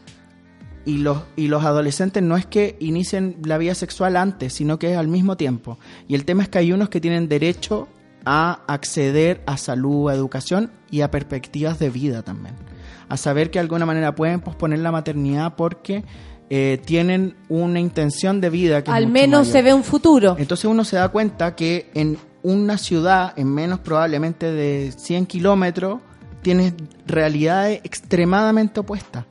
Y 0.85 0.99
los, 0.99 1.23
y 1.35 1.47
los 1.47 1.65
adolescentes 1.65 2.21
no 2.21 2.37
es 2.37 2.45
que 2.45 2.77
inicien 2.79 3.37
la 3.43 3.57
vida 3.57 3.73
sexual 3.73 4.17
antes, 4.17 4.53
sino 4.53 4.77
que 4.77 4.91
es 4.91 4.97
al 4.97 5.07
mismo 5.07 5.35
tiempo. 5.35 5.79
Y 6.07 6.13
el 6.13 6.25
tema 6.25 6.43
es 6.43 6.49
que 6.49 6.59
hay 6.59 6.71
unos 6.71 6.89
que 6.89 7.01
tienen 7.01 7.27
derecho 7.27 7.87
a 8.23 8.61
acceder 8.67 9.41
a 9.47 9.57
salud, 9.57 10.11
a 10.11 10.13
educación 10.13 10.69
y 10.91 11.01
a 11.01 11.09
perspectivas 11.09 11.79
de 11.79 11.89
vida 11.89 12.21
también. 12.21 12.53
A 13.09 13.17
saber 13.17 13.49
que 13.49 13.57
de 13.57 13.63
alguna 13.63 13.87
manera 13.87 14.13
pueden 14.13 14.41
posponer 14.41 14.77
la 14.77 14.91
maternidad 14.91 15.55
porque 15.55 16.03
eh, 16.49 16.79
tienen 16.85 17.35
una 17.49 17.79
intención 17.79 18.39
de 18.41 18.49
vida 18.49 18.83
que 18.83 18.89
es 18.91 18.95
Al 18.95 19.03
mucho 19.07 19.13
menos 19.13 19.39
mayor. 19.41 19.51
se 19.53 19.61
ve 19.61 19.73
un 19.73 19.83
futuro. 19.83 20.35
Entonces 20.39 20.65
uno 20.65 20.83
se 20.83 20.95
da 20.95 21.09
cuenta 21.09 21.55
que 21.55 21.89
en 21.93 22.17
una 22.43 22.77
ciudad, 22.77 23.33
en 23.37 23.53
menos 23.53 23.79
probablemente 23.79 24.51
de 24.51 24.93
100 24.95 25.25
kilómetros, 25.25 25.99
tienes 26.41 26.73
realidades 27.05 27.81
extremadamente 27.83 28.79
opuestas. 28.79 29.25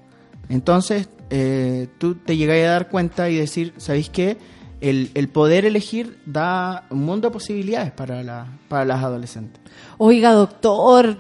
Entonces 0.48 1.09
eh, 1.30 1.88
tú 1.98 2.14
te 2.16 2.36
llegas 2.36 2.59
a 2.59 2.70
dar 2.72 2.88
cuenta 2.88 3.30
y 3.30 3.36
decir, 3.36 3.72
¿sabéis 3.78 4.10
qué? 4.10 4.36
El, 4.82 5.10
el 5.14 5.28
poder 5.28 5.64
elegir 5.64 6.18
da 6.26 6.84
un 6.90 7.05
mundo 7.05 7.28
de 7.28 7.32
posibilidades 7.32 7.93
para, 7.93 8.22
la, 8.22 8.47
para 8.68 8.84
las 8.84 9.02
adolescentes. 9.02 9.60
Oiga, 9.97 10.32
doctor, 10.32 11.16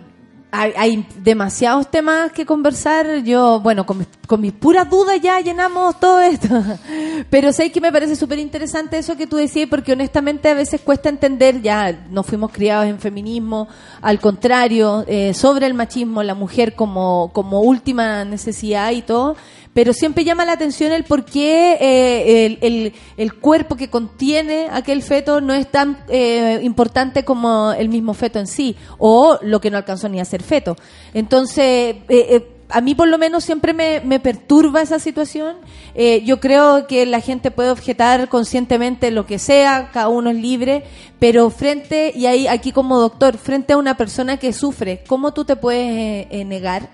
hay, 0.60 0.72
hay 0.76 1.06
demasiados 1.22 1.90
temas 1.90 2.32
que 2.32 2.46
conversar. 2.46 3.22
Yo, 3.24 3.60
bueno, 3.60 3.84
con, 3.86 3.98
mis- 3.98 4.08
con 4.26 4.40
mis 4.40 4.52
puras 4.52 4.88
dudas 4.88 5.20
ya 5.20 5.40
llenamos 5.40 5.98
todo 6.00 6.20
esto. 6.20 6.48
Pero 7.30 7.52
sé 7.52 7.70
que 7.72 7.80
me 7.80 7.92
parece 7.92 8.16
súper 8.16 8.38
interesante 8.38 8.98
eso 8.98 9.16
que 9.16 9.26
tú 9.26 9.36
decías, 9.36 9.68
porque 9.68 9.92
honestamente 9.92 10.48
a 10.48 10.54
veces 10.54 10.80
cuesta 10.80 11.08
entender, 11.08 11.62
ya 11.62 12.06
no 12.10 12.22
fuimos 12.22 12.52
criados 12.52 12.86
en 12.86 12.98
feminismo, 12.98 13.68
al 14.02 14.20
contrario, 14.20 15.04
eh, 15.06 15.34
sobre 15.34 15.66
el 15.66 15.74
machismo, 15.74 16.22
la 16.22 16.34
mujer 16.34 16.74
como, 16.74 17.30
como 17.32 17.60
última 17.60 18.24
necesidad 18.24 18.90
y 18.92 19.02
todo. 19.02 19.36
Pero 19.76 19.92
siempre 19.92 20.24
llama 20.24 20.46
la 20.46 20.52
atención 20.52 20.90
el 20.90 21.04
por 21.04 21.26
qué 21.26 21.76
eh, 21.78 22.58
el, 22.62 22.94
el- 23.18 23.34
cuerpo 23.34 23.76
que 23.76 23.90
contiene 23.90 24.68
aquel 24.72 25.02
feto 25.02 25.42
no 25.42 25.52
es 25.52 25.70
tan 25.70 25.98
eh, 26.08 26.60
importante 26.62 27.26
como 27.26 27.72
el 27.72 27.90
mismo 27.90 28.14
feto 28.14 28.38
en 28.38 28.46
sí, 28.46 28.74
o 28.96 29.38
lo 29.42 29.60
que 29.60 29.70
no 29.70 29.76
alcanzó 29.76 30.08
ni 30.08 30.18
a 30.18 30.24
ser 30.24 30.42
feto. 30.42 30.76
Entonces, 31.12 31.66
eh, 31.66 31.96
eh, 32.08 32.48
a 32.70 32.80
mí 32.80 32.94
por 32.94 33.06
lo 33.08 33.18
menos 33.18 33.44
siempre 33.44 33.74
me, 33.74 34.00
me 34.00 34.18
perturba 34.18 34.80
esa 34.80 34.98
situación. 34.98 35.56
Yo 36.24 36.40
creo 36.40 36.86
que 36.86 37.04
la 37.04 37.20
gente 37.20 37.50
puede 37.50 37.70
objetar 37.70 38.30
conscientemente 38.30 39.10
lo 39.10 39.26
que 39.26 39.38
sea, 39.38 39.90
cada 39.92 40.08
uno 40.08 40.30
es 40.30 40.36
libre, 40.36 40.84
pero 41.18 41.50
frente, 41.50 42.12
y 42.16 42.24
ahí 42.24 42.46
aquí 42.48 42.72
como 42.72 42.98
doctor, 42.98 43.36
frente 43.36 43.74
a 43.74 43.76
una 43.76 43.98
persona 43.98 44.38
que 44.38 44.54
sufre, 44.54 45.04
¿cómo 45.06 45.34
tú 45.34 45.44
te 45.44 45.54
puedes 45.56 46.26
eh, 46.30 46.44
negar? 46.46 46.88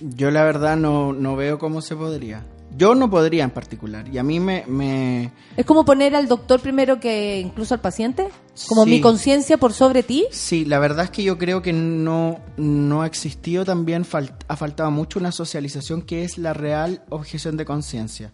Yo 0.00 0.30
la 0.30 0.44
verdad 0.44 0.76
no, 0.76 1.12
no 1.12 1.36
veo 1.36 1.58
cómo 1.58 1.80
se 1.82 1.94
podría. 1.96 2.44
Yo 2.76 2.94
no 2.94 3.10
podría 3.10 3.42
en 3.42 3.50
particular. 3.50 4.06
Y 4.08 4.18
a 4.18 4.22
mí 4.22 4.38
me... 4.38 4.64
me 4.68 5.32
¿Es 5.56 5.66
como 5.66 5.84
poner 5.84 6.14
al 6.14 6.28
doctor 6.28 6.60
primero 6.60 7.00
que 7.00 7.40
incluso 7.40 7.74
al 7.74 7.80
paciente? 7.80 8.28
¿Como 8.68 8.84
Sí. 8.84 8.90
mi 8.90 9.00
conciencia 9.00 9.58
por 9.58 9.72
sobre 9.72 10.04
ti? 10.04 10.26
Sí, 10.30 10.64
la 10.64 10.78
verdad 10.78 11.06
es 11.06 11.10
que 11.10 11.24
yo 11.24 11.36
creo 11.36 11.62
que 11.62 11.72
no, 11.72 12.38
no 12.56 13.02
ha 13.02 13.06
existido 13.06 13.64
también, 13.64 14.04
fal- 14.04 14.32
ha 14.46 14.54
faltado 14.56 14.90
mucho 14.92 15.18
una 15.18 15.32
socialización 15.32 16.02
que 16.02 16.22
es 16.22 16.38
la 16.38 16.52
real 16.52 17.02
objeción 17.08 17.56
de 17.56 17.64
conciencia. 17.64 18.32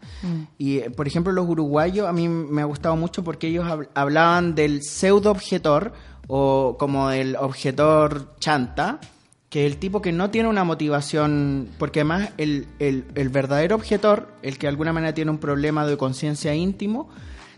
Y, 0.59 0.79
eh, 0.81 0.91
por 0.91 1.07
ejemplo, 1.07 1.33
los 1.33 1.49
uruguayos 1.49 2.07
a 2.07 2.13
mí 2.13 2.29
me 2.29 2.61
ha 2.61 2.67
gustado 2.67 2.95
mucho 2.95 3.25
porque 3.25 3.49
ellos 3.49 3.65
hab- 3.65 3.89
hablaban 3.95 4.55
del 4.55 4.83
pseudo 4.83 5.31
objetor 5.31 5.95
o 6.29 6.77
como 6.79 7.11
el 7.11 7.37
objetor 7.37 8.35
chanta, 8.39 9.01
que 9.57 9.65
el 9.65 9.79
tipo 9.79 10.03
que 10.03 10.13
no 10.13 10.29
tiene 10.29 10.51
una 10.51 10.65
motivación, 10.65 11.71
porque 11.79 12.01
además 12.01 12.29
el, 12.37 12.67
el, 12.79 13.07
el 13.15 13.31
verdadero 13.31 13.77
objetor, 13.77 14.29
el 14.43 14.59
que 14.59 14.67
de 14.67 14.69
alguna 14.69 14.93
manera 14.93 15.15
tiene 15.15 15.31
un 15.31 15.39
problema 15.39 15.87
de 15.87 15.97
conciencia 15.97 16.55
íntimo, 16.55 17.09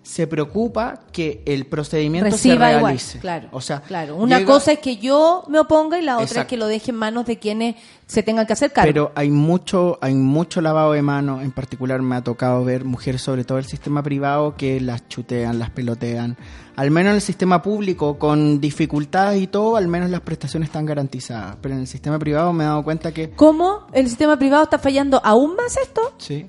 se 0.09 0.27
preocupa 0.27 1.01
que 1.13 1.43
el 1.45 1.67
procedimiento 1.67 2.31
se 2.31 2.37
Reciba 2.49 2.71
igual, 2.73 2.85
realice. 2.85 3.19
claro. 3.19 3.49
O 3.53 3.61
sea, 3.61 3.83
Claro, 3.83 4.17
una 4.17 4.39
llega- 4.39 4.51
cosa 4.53 4.73
es 4.73 4.79
que 4.79 4.97
yo 4.97 5.45
me 5.49 5.59
oponga 5.59 5.99
y 5.99 6.03
la 6.03 6.17
otra 6.19 6.41
es 6.43 6.47
que 6.47 6.57
lo 6.57 6.67
deje 6.67 6.93
en 6.93 6.97
manos 6.97 7.27
de 7.27 7.39
quienes 7.39 7.77
se 8.07 8.23
tengan 8.23 8.47
que 8.47 8.55
hacer 8.55 8.73
cargo. 8.73 8.89
Pero 8.89 9.13
hay 9.15 9.29
mucho, 9.31 9.99
hay 10.01 10.15
mucho 10.15 10.63
lavado 10.63 10.93
de 10.93 11.03
manos. 11.03 11.43
En 11.43 11.53
particular 11.53 12.01
me 12.01 12.17
ha 12.17 12.23
tocado 12.25 12.65
ver 12.65 12.87
mujeres, 12.87 13.21
sobre 13.21 13.45
todo 13.45 13.59
el 13.59 13.67
sistema 13.67 14.03
privado, 14.03 14.57
que 14.57 14.81
las 14.81 15.07
chutean, 15.09 15.59
las 15.59 15.69
pelotean. 15.71 16.39
Al 16.77 16.91
menos 16.91 17.11
en 17.11 17.17
el 17.17 17.21
sistema 17.23 17.61
público, 17.61 18.19
con 18.19 18.63
dificultades 18.63 19.43
y 19.43 19.47
todo, 19.47 19.77
al 19.77 19.89
menos 19.89 20.09
las 20.09 20.23
prestaciones 20.23 20.69
están 20.71 20.87
garantizadas. 20.87 21.57
Pero 21.61 21.75
en 21.75 21.81
el 21.83 21.87
sistema 21.87 22.19
privado 22.19 22.51
me 22.55 22.65
he 22.65 22.67
dado 22.67 22.83
cuenta 22.83 23.13
que 23.13 23.29
¿Cómo 23.31 23.87
el 23.93 24.09
sistema 24.09 24.39
privado 24.39 24.63
está 24.63 24.79
fallando 24.79 25.21
aún 25.23 25.55
más 25.55 25.77
esto? 25.77 26.01
sí. 26.17 26.47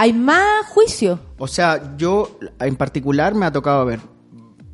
Hay 0.00 0.12
más 0.12 0.66
juicio. 0.68 1.18
O 1.38 1.48
sea, 1.48 1.96
yo 1.96 2.38
en 2.60 2.76
particular 2.76 3.34
me 3.34 3.46
ha 3.46 3.52
tocado 3.52 3.84
ver 3.84 4.00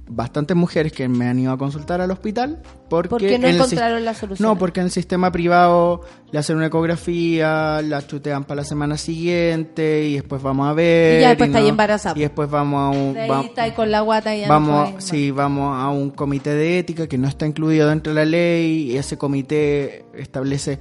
bastantes 0.06 0.54
mujeres 0.54 0.92
que 0.92 1.08
me 1.08 1.26
han 1.26 1.38
ido 1.38 1.50
a 1.50 1.56
consultar 1.56 2.02
al 2.02 2.10
hospital 2.10 2.60
porque 2.90 3.08
Porque 3.08 3.38
no 3.38 3.48
en 3.48 3.54
encontraron 3.54 4.04
la 4.04 4.12
solución. 4.12 4.46
No, 4.46 4.58
porque 4.58 4.80
en 4.80 4.86
el 4.86 4.92
sistema 4.92 5.32
privado 5.32 6.02
le 6.30 6.38
hacen 6.38 6.56
una 6.56 6.66
ecografía, 6.66 7.80
la 7.82 8.06
chutean 8.06 8.44
para 8.44 8.60
la 8.60 8.64
semana 8.66 8.98
siguiente 8.98 10.04
y 10.06 10.14
después 10.16 10.42
vamos 10.42 10.68
a 10.68 10.74
ver. 10.74 11.18
Y 11.18 11.22
ya 11.22 11.28
después 11.30 11.48
está 11.48 11.58
ahí 11.58 11.64
no- 11.64 11.70
embarazada. 11.70 12.18
Y 12.18 12.20
después 12.20 12.50
vamos 12.50 12.80
a 12.94 12.98
un... 12.98 13.16
Ahí 13.16 13.28
va- 13.30 13.40
está 13.40 13.62
ahí 13.62 13.72
con 13.72 13.90
la 13.90 14.02
guata 14.02 14.36
y 14.36 14.40
ya 14.40 14.46
no 14.48 14.52
vamos, 14.52 14.90
puede 14.90 15.00
sí, 15.02 15.30
vamos 15.30 15.74
a 15.82 15.88
un 15.88 16.10
comité 16.10 16.50
de 16.54 16.78
ética 16.80 17.06
que 17.06 17.16
no 17.16 17.26
está 17.26 17.46
incluido 17.46 17.88
dentro 17.88 18.12
de 18.12 18.20
la 18.20 18.26
ley 18.26 18.92
y 18.92 18.96
ese 18.98 19.16
comité 19.16 20.04
establece 20.14 20.78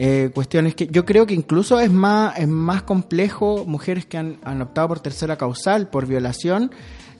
eh, 0.00 0.30
cuestiones 0.32 0.76
que 0.76 0.86
yo 0.86 1.04
creo 1.04 1.26
que 1.26 1.34
incluso 1.34 1.80
es 1.80 1.90
más 1.90 2.38
es 2.38 2.46
más 2.46 2.82
complejo 2.84 3.64
mujeres 3.66 4.06
que 4.06 4.16
han, 4.16 4.38
han 4.44 4.62
optado 4.62 4.88
por 4.88 5.00
tercera 5.00 5.36
causal 5.36 5.88
por 5.88 6.06
violación 6.06 6.70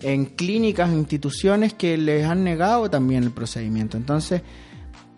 en 0.01 0.27
clínicas 0.27 0.93
instituciones 0.93 1.75
que 1.75 1.99
les 1.99 2.25
han 2.25 2.45
negado 2.45 2.89
también 2.89 3.25
el 3.25 3.33
procedimiento 3.33 3.97
entonces 3.97 4.43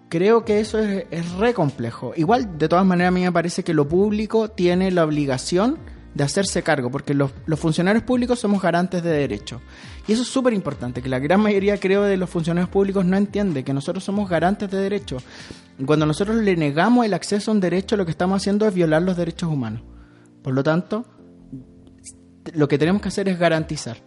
creo 0.08 0.44
que 0.44 0.60
eso 0.60 0.78
es, 0.78 1.04
es 1.10 1.32
re 1.32 1.52
complejo 1.52 2.14
igual 2.16 2.58
de 2.58 2.66
todas 2.66 2.86
maneras 2.86 3.10
a 3.10 3.14
mí 3.14 3.20
me 3.20 3.32
parece 3.32 3.62
que 3.62 3.74
lo 3.74 3.86
público 3.86 4.48
tiene 4.48 4.90
la 4.90 5.04
obligación 5.04 5.78
de 6.14 6.24
hacerse 6.24 6.62
cargo, 6.62 6.90
porque 6.90 7.14
los, 7.14 7.30
los 7.46 7.58
funcionarios 7.58 8.02
públicos 8.02 8.38
somos 8.38 8.60
garantes 8.60 9.02
de 9.02 9.10
derechos. 9.10 9.62
Y 10.08 10.12
eso 10.12 10.22
es 10.22 10.28
súper 10.28 10.52
importante, 10.52 11.02
que 11.02 11.08
la 11.08 11.18
gran 11.18 11.40
mayoría, 11.40 11.78
creo, 11.78 12.02
de 12.02 12.16
los 12.16 12.28
funcionarios 12.28 12.68
públicos 12.68 13.04
no 13.04 13.16
entiende 13.16 13.62
que 13.62 13.72
nosotros 13.72 14.02
somos 14.02 14.28
garantes 14.28 14.70
de 14.70 14.78
derechos. 14.78 15.22
Cuando 15.86 16.06
nosotros 16.06 16.36
le 16.36 16.56
negamos 16.56 17.06
el 17.06 17.14
acceso 17.14 17.50
a 17.50 17.54
un 17.54 17.60
derecho, 17.60 17.96
lo 17.96 18.04
que 18.04 18.10
estamos 18.10 18.42
haciendo 18.42 18.66
es 18.66 18.74
violar 18.74 19.02
los 19.02 19.16
derechos 19.16 19.50
humanos. 19.50 19.82
Por 20.42 20.54
lo 20.54 20.62
tanto, 20.62 21.04
lo 22.52 22.68
que 22.68 22.78
tenemos 22.78 23.02
que 23.02 23.08
hacer 23.08 23.28
es 23.28 23.38
garantizar. 23.38 23.98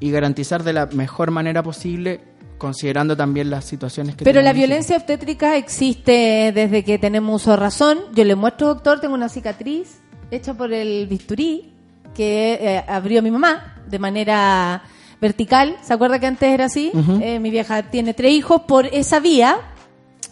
Y 0.00 0.10
garantizar 0.10 0.62
de 0.64 0.72
la 0.72 0.86
mejor 0.86 1.30
manera 1.30 1.62
posible, 1.62 2.20
considerando 2.58 3.16
también 3.16 3.50
las 3.50 3.64
situaciones 3.64 4.16
que 4.16 4.24
Pero 4.24 4.42
la 4.42 4.52
violencia 4.52 4.96
obstétrica 4.96 5.56
existe 5.56 6.52
desde 6.54 6.84
que 6.84 6.98
tenemos 6.98 7.42
uso 7.42 7.56
razón. 7.56 7.98
Yo 8.14 8.24
le 8.24 8.34
muestro, 8.34 8.68
doctor, 8.68 9.00
tengo 9.00 9.14
una 9.14 9.28
cicatriz 9.28 10.00
hecha 10.30 10.54
por 10.54 10.72
el 10.72 11.06
bisturí 11.06 11.72
que 12.14 12.58
eh, 12.60 12.84
abrió 12.88 13.22
mi 13.22 13.30
mamá 13.30 13.82
de 13.86 13.98
manera 13.98 14.82
vertical. 15.20 15.76
¿Se 15.82 15.92
acuerda 15.92 16.18
que 16.18 16.26
antes 16.26 16.48
era 16.48 16.66
así? 16.66 16.92
Eh, 17.20 17.38
mi 17.40 17.50
vieja 17.50 17.82
tiene 17.84 18.14
tres 18.14 18.32
hijos 18.32 18.62
por 18.62 18.86
esa 18.86 19.20
vía, 19.20 19.58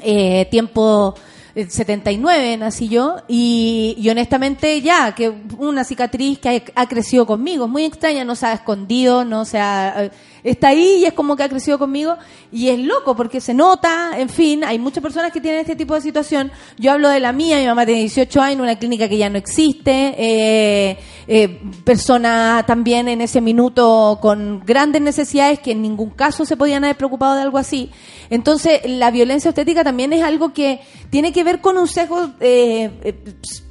eh, 0.03 0.47
tiempo 0.51 1.15
eh, 1.55 1.69
79 1.69 2.57
nací 2.57 2.89
yo, 2.89 3.17
y, 3.29 3.95
y 3.99 4.09
honestamente 4.11 4.81
ya, 4.81 5.15
que 5.15 5.33
una 5.59 5.85
cicatriz 5.85 6.39
que 6.39 6.65
ha, 6.75 6.83
ha 6.83 6.89
crecido 6.89 7.27
conmigo, 7.27 7.67
es 7.67 7.71
muy 7.71 7.85
extraña, 7.85 8.25
no 8.25 8.35
se 8.35 8.47
ha 8.47 8.53
escondido, 8.53 9.25
no 9.25 9.45
se 9.45 9.59
ha... 9.59 10.11
Está 10.45 10.69
ahí 10.69 10.99
y 11.01 11.05
es 11.05 11.13
como 11.13 11.37
que 11.37 11.45
ha 11.45 11.49
crecido 11.49 11.79
conmigo 11.79 12.17
y 12.51 12.69
es 12.69 12.79
loco 12.81 13.15
porque 13.15 13.41
se 13.41 13.55
nota, 13.55 14.19
en 14.19 14.29
fin, 14.29 14.65
hay 14.65 14.77
muchas 14.77 15.01
personas 15.01 15.31
que 15.31 15.41
tienen 15.41 15.61
este 15.61 15.77
tipo 15.77 15.95
de 15.95 16.01
situación. 16.01 16.51
Yo 16.79 16.91
hablo 16.91 17.09
de 17.09 17.21
la 17.21 17.33
mía, 17.33 17.59
mi 17.59 17.67
mamá 17.67 17.87
tiene 17.87 18.01
18 18.01 18.41
años, 18.41 18.61
una 18.61 18.77
clínica 18.77 19.09
que 19.09 19.19
ya 19.19 19.31
no 19.31 19.39
existe, 19.39 20.15
eh, 20.19 20.99
eh, 21.29 21.61
persona 21.85 22.65
también 22.67 23.07
en 23.07 23.21
ese 23.21 23.41
minuto 23.41 24.19
con 24.21 24.65
grandes 24.67 25.01
necesidades 25.01 25.61
que 25.61 25.73
en 25.73 25.83
ningún 25.83 26.11
caso 26.11 26.45
se 26.45 26.57
podían 26.57 26.83
haber 26.83 26.97
preocupado 26.97 27.37
de 27.37 27.43
algo 27.43 27.59
así. 27.59 27.91
Entonces, 28.29 28.81
la 28.85 29.13
violencia 29.13 29.51
obstétrica 29.51 29.85
también 29.85 30.13
es 30.13 30.25
algo 30.25 30.53
que 30.53 30.81
tiene 31.11 31.33
que 31.33 31.45
ver 31.45 31.61
con 31.61 31.79
un 31.79 31.87
sesgo 31.87 32.31
eh, 32.41 32.91
eh, 33.05 33.15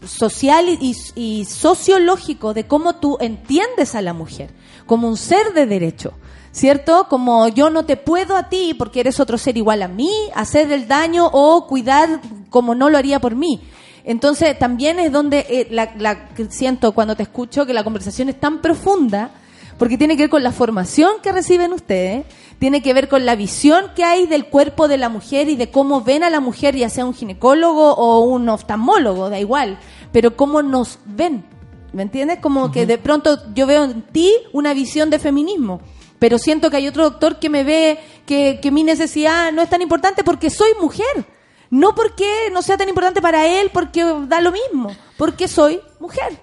social 0.05 0.69
y, 0.69 0.95
y 1.15 1.43
sociológico 1.43 2.53
de 2.53 2.65
cómo 2.65 2.95
tú 2.95 3.17
entiendes 3.19 3.93
a 3.95 4.01
la 4.01 4.13
mujer 4.13 4.51
como 4.85 5.07
un 5.07 5.17
ser 5.17 5.53
de 5.53 5.65
derecho. 5.65 6.13
¿Cierto? 6.51 7.07
Como 7.09 7.47
yo 7.47 7.69
no 7.69 7.85
te 7.85 7.95
puedo 7.95 8.35
a 8.35 8.49
ti, 8.49 8.73
porque 8.77 8.99
eres 8.99 9.19
otro 9.21 9.37
ser 9.37 9.55
igual 9.57 9.81
a 9.81 9.87
mí, 9.87 10.11
hacer 10.35 10.71
el 10.71 10.87
daño 10.87 11.29
o 11.31 11.65
cuidar 11.65 12.19
como 12.49 12.75
no 12.75 12.89
lo 12.89 12.97
haría 12.97 13.19
por 13.21 13.35
mí. 13.35 13.61
Entonces, 14.03 14.57
también 14.59 14.99
es 14.99 15.11
donde 15.11 15.45
eh, 15.49 15.67
la, 15.71 15.93
la- 15.97 16.27
siento 16.49 16.91
cuando 16.91 17.15
te 17.15 17.23
escucho 17.23 17.65
que 17.65 17.73
la 17.73 17.83
conversación 17.85 18.27
es 18.29 18.39
tan 18.39 18.59
profunda, 18.59 19.31
porque 19.77 19.97
tiene 19.97 20.17
que 20.17 20.23
ver 20.23 20.29
con 20.29 20.43
la 20.43 20.51
formación 20.51 21.13
que 21.23 21.31
reciben 21.31 21.71
ustedes, 21.71 22.25
tiene 22.59 22.81
que 22.81 22.93
ver 22.93 23.07
con 23.07 23.25
la 23.25 23.35
visión 23.35 23.85
que 23.95 24.03
hay 24.03 24.25
del 24.27 24.45
cuerpo 24.45 24.87
de 24.87 24.97
la 24.97 25.07
mujer 25.07 25.47
y 25.49 25.55
de 25.55 25.71
cómo 25.71 26.01
ven 26.01 26.23
a 26.23 26.29
la 26.29 26.39
mujer, 26.41 26.75
ya 26.75 26.89
sea 26.89 27.05
un 27.05 27.13
ginecólogo 27.13 27.93
o 27.93 28.19
un 28.21 28.49
oftalmólogo, 28.49 29.29
da 29.29 29.39
igual, 29.39 29.79
pero 30.11 30.35
cómo 30.35 30.61
nos 30.61 30.99
ven. 31.05 31.45
¿Me 31.93 32.03
entiendes? 32.03 32.39
Como 32.39 32.71
que 32.71 32.85
de 32.85 32.97
pronto 32.97 33.39
yo 33.53 33.65
veo 33.67 33.83
en 33.85 34.01
ti 34.01 34.31
una 34.53 34.73
visión 34.73 35.09
de 35.09 35.19
feminismo, 35.19 35.81
pero 36.21 36.37
siento 36.37 36.69
que 36.69 36.77
hay 36.77 36.87
otro 36.87 37.05
doctor 37.05 37.39
que 37.39 37.49
me 37.49 37.63
ve 37.63 37.97
que, 38.27 38.69
mi 38.71 38.83
necesidad 38.83 39.51
no 39.51 39.63
es 39.63 39.71
tan 39.71 39.81
importante 39.81 40.23
porque 40.23 40.51
soy 40.51 40.69
mujer. 40.79 41.25
No 41.71 41.95
porque 41.95 42.51
no 42.53 42.61
sea 42.61 42.77
tan 42.77 42.89
importante 42.89 43.23
para 43.23 43.47
él, 43.47 43.71
porque 43.73 44.03
da 44.27 44.39
lo 44.39 44.51
mismo, 44.51 44.95
porque 45.17 45.47
soy 45.47 45.79
mujer. 45.99 46.39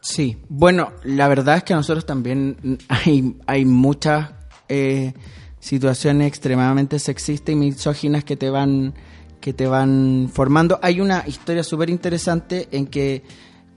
Sí, 0.00 0.38
bueno, 0.48 0.92
la 1.04 1.28
verdad 1.28 1.58
es 1.58 1.64
que 1.64 1.74
nosotros 1.74 2.06
también 2.06 2.78
hay, 2.88 3.36
hay 3.46 3.66
muchas 3.66 4.30
eh, 4.66 5.12
situaciones 5.60 6.26
extremadamente 6.26 6.98
sexistas 6.98 7.52
y 7.52 7.56
misóginas 7.56 8.24
que 8.24 8.36
te 8.36 8.48
van 8.48 8.94
que 9.42 9.52
te 9.52 9.66
van 9.66 10.30
formando. 10.32 10.80
Hay 10.82 11.02
una 11.02 11.24
historia 11.26 11.62
súper 11.62 11.90
interesante 11.90 12.66
en 12.72 12.86
que 12.86 13.22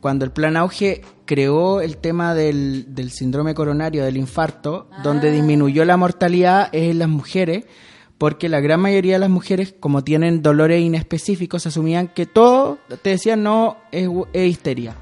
cuando 0.01 0.25
el 0.25 0.31
Plan 0.31 0.57
Auge 0.57 1.01
creó 1.25 1.79
el 1.79 1.95
tema 1.97 2.33
del, 2.33 2.93
del 2.93 3.11
síndrome 3.11 3.53
coronario, 3.53 4.03
del 4.03 4.17
infarto, 4.17 4.89
donde 5.03 5.31
disminuyó 5.31 5.85
la 5.85 5.95
mortalidad 5.95 6.67
es 6.73 6.91
en 6.91 6.99
las 6.99 7.07
mujeres, 7.07 7.63
porque 8.17 8.49
la 8.49 8.59
gran 8.59 8.79
mayoría 8.81 9.13
de 9.13 9.19
las 9.19 9.29
mujeres, 9.29 9.73
como 9.79 10.03
tienen 10.03 10.41
dolores 10.41 10.81
inespecíficos, 10.81 11.65
asumían 11.67 12.07
que 12.09 12.25
todo, 12.25 12.79
te 13.01 13.11
decían, 13.11 13.41
no, 13.43 13.77
es, 13.91 14.09
es 14.33 14.47
histeria. 14.49 14.95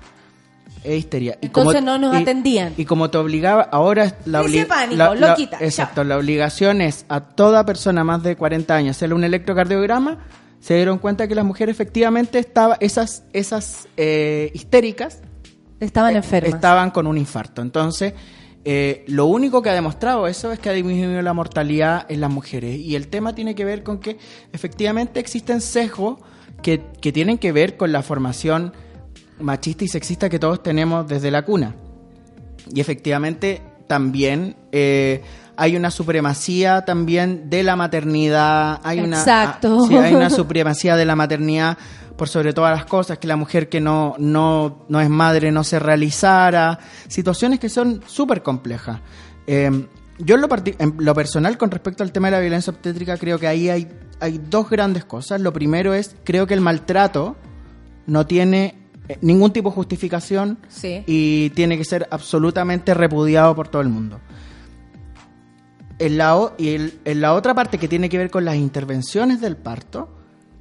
Es 0.83 0.99
histeria. 0.99 1.37
Y 1.41 1.47
Entonces 1.47 1.83
no 1.83 1.97
nos 1.97 2.15
atendían. 2.15 2.73
Y 2.77 2.85
como 2.85 3.09
te 3.09 3.17
obligaba, 3.17 3.63
ahora 3.63 4.15
la, 4.25 4.41
obli- 4.41 4.65
pánico, 4.67 4.95
la- 4.97 5.09
la- 5.27 5.35
Exacto, 5.65 6.03
la 6.05 6.17
obligación 6.17 6.79
es 6.81 7.05
a 7.09 7.19
toda 7.21 7.65
persona 7.65 8.05
más 8.05 8.23
de 8.23 8.37
40 8.37 8.73
años 8.75 8.95
hacerle 8.95 9.15
un 9.15 9.23
electrocardiograma. 9.25 10.19
Se 10.59 10.75
dieron 10.75 10.97
cuenta 10.97 11.27
que 11.27 11.35
las 11.35 11.45
mujeres 11.45 11.73
efectivamente 11.73 12.39
estaba, 12.39 12.77
esas, 12.79 13.23
esas 13.33 13.87
eh, 13.97 14.51
histéricas 14.53 15.21
Estaban 15.79 16.15
enfermas. 16.15 16.53
estaban 16.53 16.91
con 16.91 17.07
un 17.07 17.17
infarto. 17.17 17.61
Entonces, 17.61 18.13
eh, 18.65 19.05
lo 19.07 19.25
único 19.25 19.61
que 19.61 19.69
ha 19.69 19.73
demostrado 19.73 20.27
eso 20.27 20.51
es 20.51 20.59
que 20.59 20.69
ha 20.69 20.73
disminuido 20.73 21.21
la 21.21 21.33
mortalidad 21.33 22.05
en 22.09 22.21
las 22.21 22.29
mujeres. 22.29 22.77
Y 22.77 22.95
el 22.95 23.07
tema 23.07 23.33
tiene 23.33 23.55
que 23.55 23.63
ver 23.63 23.83
con 23.83 23.99
que 23.99 24.17
efectivamente 24.51 25.19
existen 25.19 25.61
sesgos 25.61 26.19
que, 26.61 26.83
que 27.01 27.11
tienen 27.11 27.37
que 27.37 27.53
ver 27.53 27.77
con 27.77 27.91
la 27.93 28.01
formación 28.01 28.73
machista 29.39 29.85
y 29.85 29.87
sexista 29.87 30.29
que 30.29 30.39
todos 30.39 30.61
tenemos 30.61 31.07
desde 31.07 31.31
la 31.31 31.43
cuna. 31.43 31.75
Y 32.73 32.81
efectivamente 32.81 33.61
también 33.87 34.55
eh, 34.71 35.23
hay 35.59 35.75
una 35.75 35.91
supremacía 35.91 36.85
también 36.85 37.49
de 37.49 37.63
la 37.63 37.75
maternidad. 37.75 38.79
Hay 38.83 38.99
una, 39.01 39.19
Exacto. 39.19 39.79
ah, 39.83 39.85
sí, 39.87 39.95
hay 39.97 40.15
una 40.15 40.29
supremacía 40.41 40.95
de 40.95 41.05
la 41.05 41.15
maternidad 41.15 41.77
por 42.17 42.27
sobre 42.29 42.53
todas 42.53 42.75
las 42.75 42.85
cosas, 42.85 43.17
que 43.17 43.27
la 43.27 43.35
mujer 43.35 43.69
que 43.69 43.79
no, 43.79 44.15
no, 44.17 44.85
no 44.89 44.99
es 44.99 45.09
madre 45.09 45.51
no 45.51 45.63
se 45.63 45.79
realizara, 45.79 46.79
situaciones 47.07 47.59
que 47.59 47.69
son 47.69 48.01
súper 48.07 48.43
complejas. 48.43 48.99
Eh, 49.47 49.85
yo 50.17 50.35
en 50.35 50.41
lo, 50.41 50.47
en 50.79 50.95
lo 50.97 51.13
personal 51.13 51.57
con 51.57 51.71
respecto 51.71 52.03
al 52.03 52.11
tema 52.11 52.27
de 52.27 52.31
la 52.31 52.39
violencia 52.41 52.71
obstétrica 52.71 53.15
creo 53.17 53.39
que 53.39 53.47
ahí 53.47 53.69
hay, 53.69 53.87
hay 54.19 54.37
dos 54.49 54.69
grandes 54.69 55.05
cosas. 55.05 55.39
Lo 55.39 55.53
primero 55.53 55.93
es, 55.93 56.15
creo 56.25 56.45
que 56.45 56.53
el 56.53 56.61
maltrato 56.61 57.37
no 58.05 58.25
tiene 58.25 58.75
eh, 59.07 59.17
ningún 59.21 59.51
tipo 59.53 59.69
de 59.69 59.75
justificación 59.75 60.57
Sí. 60.67 61.03
y 61.07 61.51
tiene 61.51 61.77
que 61.77 61.85
ser 61.85 62.07
absolutamente 62.11 62.93
repudiado 62.93 63.55
por 63.55 63.69
todo 63.69 63.81
el 63.81 63.89
mundo. 63.89 64.19
En 65.99 66.17
la, 66.17 66.37
o- 66.37 66.53
y 66.57 66.69
el- 66.69 66.99
en 67.05 67.21
la 67.21 67.33
otra 67.33 67.53
parte 67.53 67.77
que 67.77 67.87
tiene 67.87 68.09
que 68.09 68.17
ver 68.17 68.31
con 68.31 68.45
las 68.45 68.55
intervenciones 68.55 69.41
del 69.41 69.57
parto, 69.57 70.09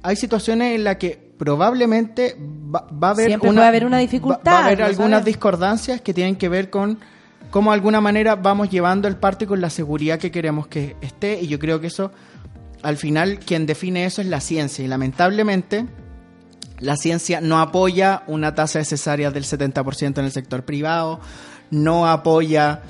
hay 0.03 0.15
situaciones 0.15 0.75
en 0.75 0.83
las 0.83 0.97
que 0.97 1.29
probablemente 1.37 2.35
va, 2.39 2.87
va 2.91 3.09
a 3.09 3.11
haber 3.11 3.27
Siempre 3.27 3.49
una, 3.49 3.59
puede 3.61 3.67
haber 3.69 3.85
una 3.85 3.97
dificultad, 3.99 4.51
Va, 4.53 4.59
a 4.59 4.65
haber 4.65 4.81
algunas 4.83 5.23
discordancias 5.25 6.01
que 6.01 6.13
tienen 6.13 6.35
que 6.35 6.49
ver 6.49 6.69
con 6.69 6.99
cómo 7.51 7.71
de 7.71 7.75
alguna 7.75 8.01
manera 8.01 8.35
vamos 8.35 8.69
llevando 8.69 9.07
el 9.07 9.15
parto 9.15 9.45
y 9.45 9.47
con 9.47 9.61
la 9.61 9.69
seguridad 9.69 10.19
que 10.19 10.31
queremos 10.31 10.67
que 10.67 10.95
esté. 11.01 11.39
Y 11.41 11.47
yo 11.47 11.57
creo 11.59 11.79
que 11.79 11.87
eso, 11.87 12.11
al 12.83 12.97
final, 12.97 13.39
quien 13.39 13.65
define 13.65 14.05
eso 14.05 14.21
es 14.21 14.27
la 14.27 14.41
ciencia. 14.41 14.83
Y 14.83 14.87
lamentablemente, 14.89 15.85
la 16.79 16.95
ciencia 16.97 17.39
no 17.41 17.59
apoya 17.59 18.23
una 18.27 18.53
tasa 18.55 18.79
de 18.79 18.85
cesáreas 18.85 19.33
del 19.33 19.43
70% 19.45 20.19
en 20.19 20.25
el 20.25 20.31
sector 20.31 20.63
privado, 20.65 21.19
no 21.71 22.07
apoya... 22.07 22.81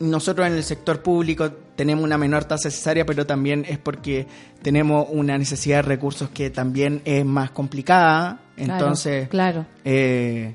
Nosotros 0.00 0.46
en 0.46 0.52
el 0.54 0.62
sector 0.62 1.02
público 1.02 1.50
tenemos 1.74 2.04
una 2.04 2.16
menor 2.18 2.44
tasa 2.44 2.70
cesárea, 2.70 3.04
pero 3.04 3.26
también 3.26 3.64
es 3.68 3.78
porque 3.78 4.26
tenemos 4.62 5.06
una 5.10 5.36
necesidad 5.36 5.78
de 5.78 5.82
recursos 5.82 6.30
que 6.30 6.50
también 6.50 7.02
es 7.04 7.24
más 7.24 7.50
complicada. 7.50 8.40
Entonces, 8.56 9.28
claro. 9.28 9.66
eh, 9.84 10.54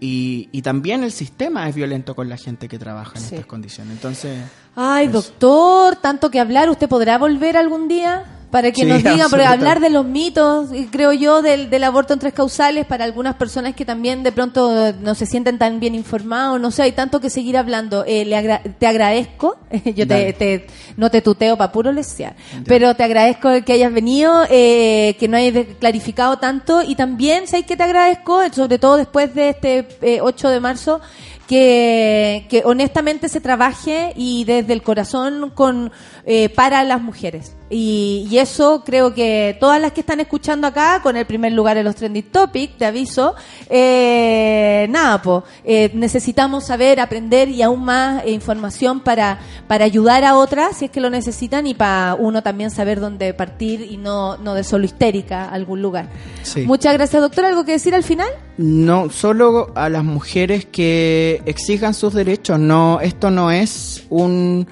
y, 0.00 0.48
y 0.52 0.60
también 0.62 1.02
el 1.02 1.12
sistema 1.12 1.66
es 1.68 1.74
violento 1.74 2.14
con 2.14 2.28
la 2.28 2.36
gente 2.36 2.68
que 2.68 2.78
trabaja 2.78 3.12
en 3.18 3.20
Sí. 3.24 3.34
estas 3.36 3.46
condiciones. 3.46 3.94
Entonces, 3.94 4.38
Ay, 4.76 5.08
doctor, 5.08 5.96
tanto 5.96 6.30
que 6.30 6.40
hablar. 6.40 6.68
¿Usted 6.68 6.88
podrá 6.88 7.16
volver 7.16 7.56
algún 7.56 7.88
día? 7.88 8.24
Para 8.54 8.70
que 8.70 8.82
Sí, 8.82 8.86
nos 8.86 9.02
diga, 9.02 9.26
porque 9.28 9.44
hablar 9.46 9.80
de 9.80 9.90
los 9.90 10.04
mitos, 10.06 10.68
creo 10.92 11.12
yo, 11.12 11.42
del, 11.42 11.70
del 11.70 11.82
aborto 11.82 12.12
en 12.12 12.20
tres 12.20 12.32
causales, 12.32 12.86
para 12.86 13.04
algunas 13.04 13.34
personas 13.34 13.74
que 13.74 13.84
también 13.84 14.22
de 14.22 14.30
pronto 14.30 14.92
no 15.00 15.16
se 15.16 15.26
sienten 15.26 15.58
tan 15.58 15.80
bien 15.80 15.96
informados, 15.96 16.60
no 16.60 16.70
sé, 16.70 16.84
hay 16.84 16.92
tanto 16.92 17.18
que 17.20 17.30
seguir 17.30 17.56
hablando. 17.56 18.04
Eh, 18.06 18.24
le 18.24 18.36
agra- 18.36 18.62
te 18.78 18.86
agradezco, 18.86 19.56
yo 19.96 20.06
te, 20.06 20.32
te- 20.34 20.66
no 20.96 21.10
te 21.10 21.20
tuteo 21.20 21.56
para 21.56 21.72
puro 21.72 21.90
lesear, 21.90 22.36
pero 22.64 22.94
te 22.94 23.02
agradezco 23.02 23.48
que 23.66 23.72
hayas 23.72 23.92
venido, 23.92 24.44
eh, 24.48 25.16
que 25.18 25.26
no 25.26 25.36
hayas 25.36 25.66
clarificado 25.80 26.36
tanto, 26.38 26.80
y 26.82 26.94
también 26.94 27.48
sé 27.48 27.64
que 27.64 27.76
te 27.76 27.82
agradezco, 27.82 28.40
sobre 28.52 28.78
todo 28.78 28.96
después 28.98 29.34
de 29.34 29.48
este 29.48 29.88
eh, 30.00 30.20
8 30.22 30.48
de 30.50 30.60
marzo, 30.60 31.00
que, 31.46 32.46
que 32.48 32.62
honestamente 32.64 33.28
se 33.28 33.40
trabaje 33.40 34.12
y 34.16 34.44
desde 34.44 34.72
el 34.72 34.82
corazón 34.82 35.50
con 35.54 35.92
eh, 36.26 36.48
para 36.48 36.84
las 36.84 37.02
mujeres. 37.02 37.54
Y, 37.70 38.28
y 38.30 38.38
eso 38.38 38.82
creo 38.84 39.14
que 39.14 39.56
todas 39.58 39.80
las 39.80 39.92
que 39.92 40.00
están 40.00 40.20
escuchando 40.20 40.66
acá, 40.66 41.00
con 41.02 41.16
el 41.16 41.26
primer 41.26 41.52
lugar 41.52 41.76
en 41.76 41.84
los 41.84 41.96
trending 41.96 42.30
topics, 42.30 42.78
te 42.78 42.86
aviso, 42.86 43.34
eh, 43.68 44.86
nada, 44.90 45.20
po, 45.20 45.44
eh, 45.64 45.90
necesitamos 45.94 46.66
saber, 46.66 47.00
aprender 47.00 47.48
y 47.48 47.62
aún 47.62 47.84
más 47.84 48.24
eh, 48.24 48.30
información 48.30 49.00
para, 49.00 49.40
para 49.66 49.84
ayudar 49.84 50.24
a 50.24 50.36
otras 50.36 50.76
si 50.76 50.84
es 50.86 50.90
que 50.90 51.00
lo 51.00 51.10
necesitan 51.10 51.66
y 51.66 51.74
para 51.74 52.14
uno 52.14 52.42
también 52.42 52.70
saber 52.70 53.00
dónde 53.00 53.34
partir 53.34 53.80
y 53.80 53.96
no, 53.96 54.36
no 54.36 54.54
de 54.54 54.62
solo 54.62 54.84
histérica 54.84 55.46
a 55.46 55.48
algún 55.48 55.82
lugar. 55.82 56.08
Sí. 56.42 56.62
Muchas 56.62 56.92
gracias, 56.94 57.20
doctor. 57.20 57.44
¿Algo 57.44 57.64
que 57.64 57.72
decir 57.72 57.94
al 57.94 58.04
final? 58.04 58.28
no 58.56 59.10
solo 59.10 59.72
a 59.74 59.88
las 59.88 60.04
mujeres 60.04 60.64
que 60.64 61.33
exijan 61.46 61.94
sus 61.94 62.14
derechos, 62.14 62.58
no, 62.58 63.00
esto 63.00 63.30
no 63.30 63.50
es 63.50 64.04
un 64.10 64.66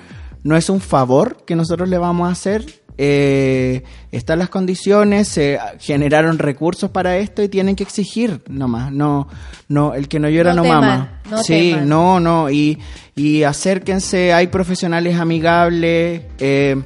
no 0.45 0.57
es 0.57 0.69
un 0.69 0.81
favor 0.81 1.45
que 1.47 1.55
nosotros 1.55 1.89
le 1.89 1.99
vamos 1.99 2.29
a 2.29 2.33
hacer 2.33 2.83
eh, 2.99 3.83
están 4.11 4.39
las 4.39 4.51
condiciones, 4.51 5.27
se 5.29 5.59
generaron 5.81 6.39
recursos 6.39 6.91
para 6.91 7.17
esto 7.17 7.43
y 7.43 7.49
tienen 7.49 7.75
que 7.75 7.83
exigir 7.83 8.43
nomás. 8.49 8.93
No, 8.93 9.29
no, 9.69 9.95
el 9.95 10.09
que 10.09 10.19
no 10.21 10.29
llora 10.29 10.51
No 10.53 10.57
no, 10.59 10.63
teman, 10.63 10.81
mama. 10.81 11.21
no 11.31 11.39
sí, 11.43 11.71
teman. 11.73 11.89
no, 11.89 12.21
no, 12.21 12.51
y, 12.51 12.79
y 13.17 13.43
acérquense, 13.45 14.33
hay 14.33 14.49
profesionales 14.49 15.19
amigables. 15.19 16.23
eh, 16.39 16.83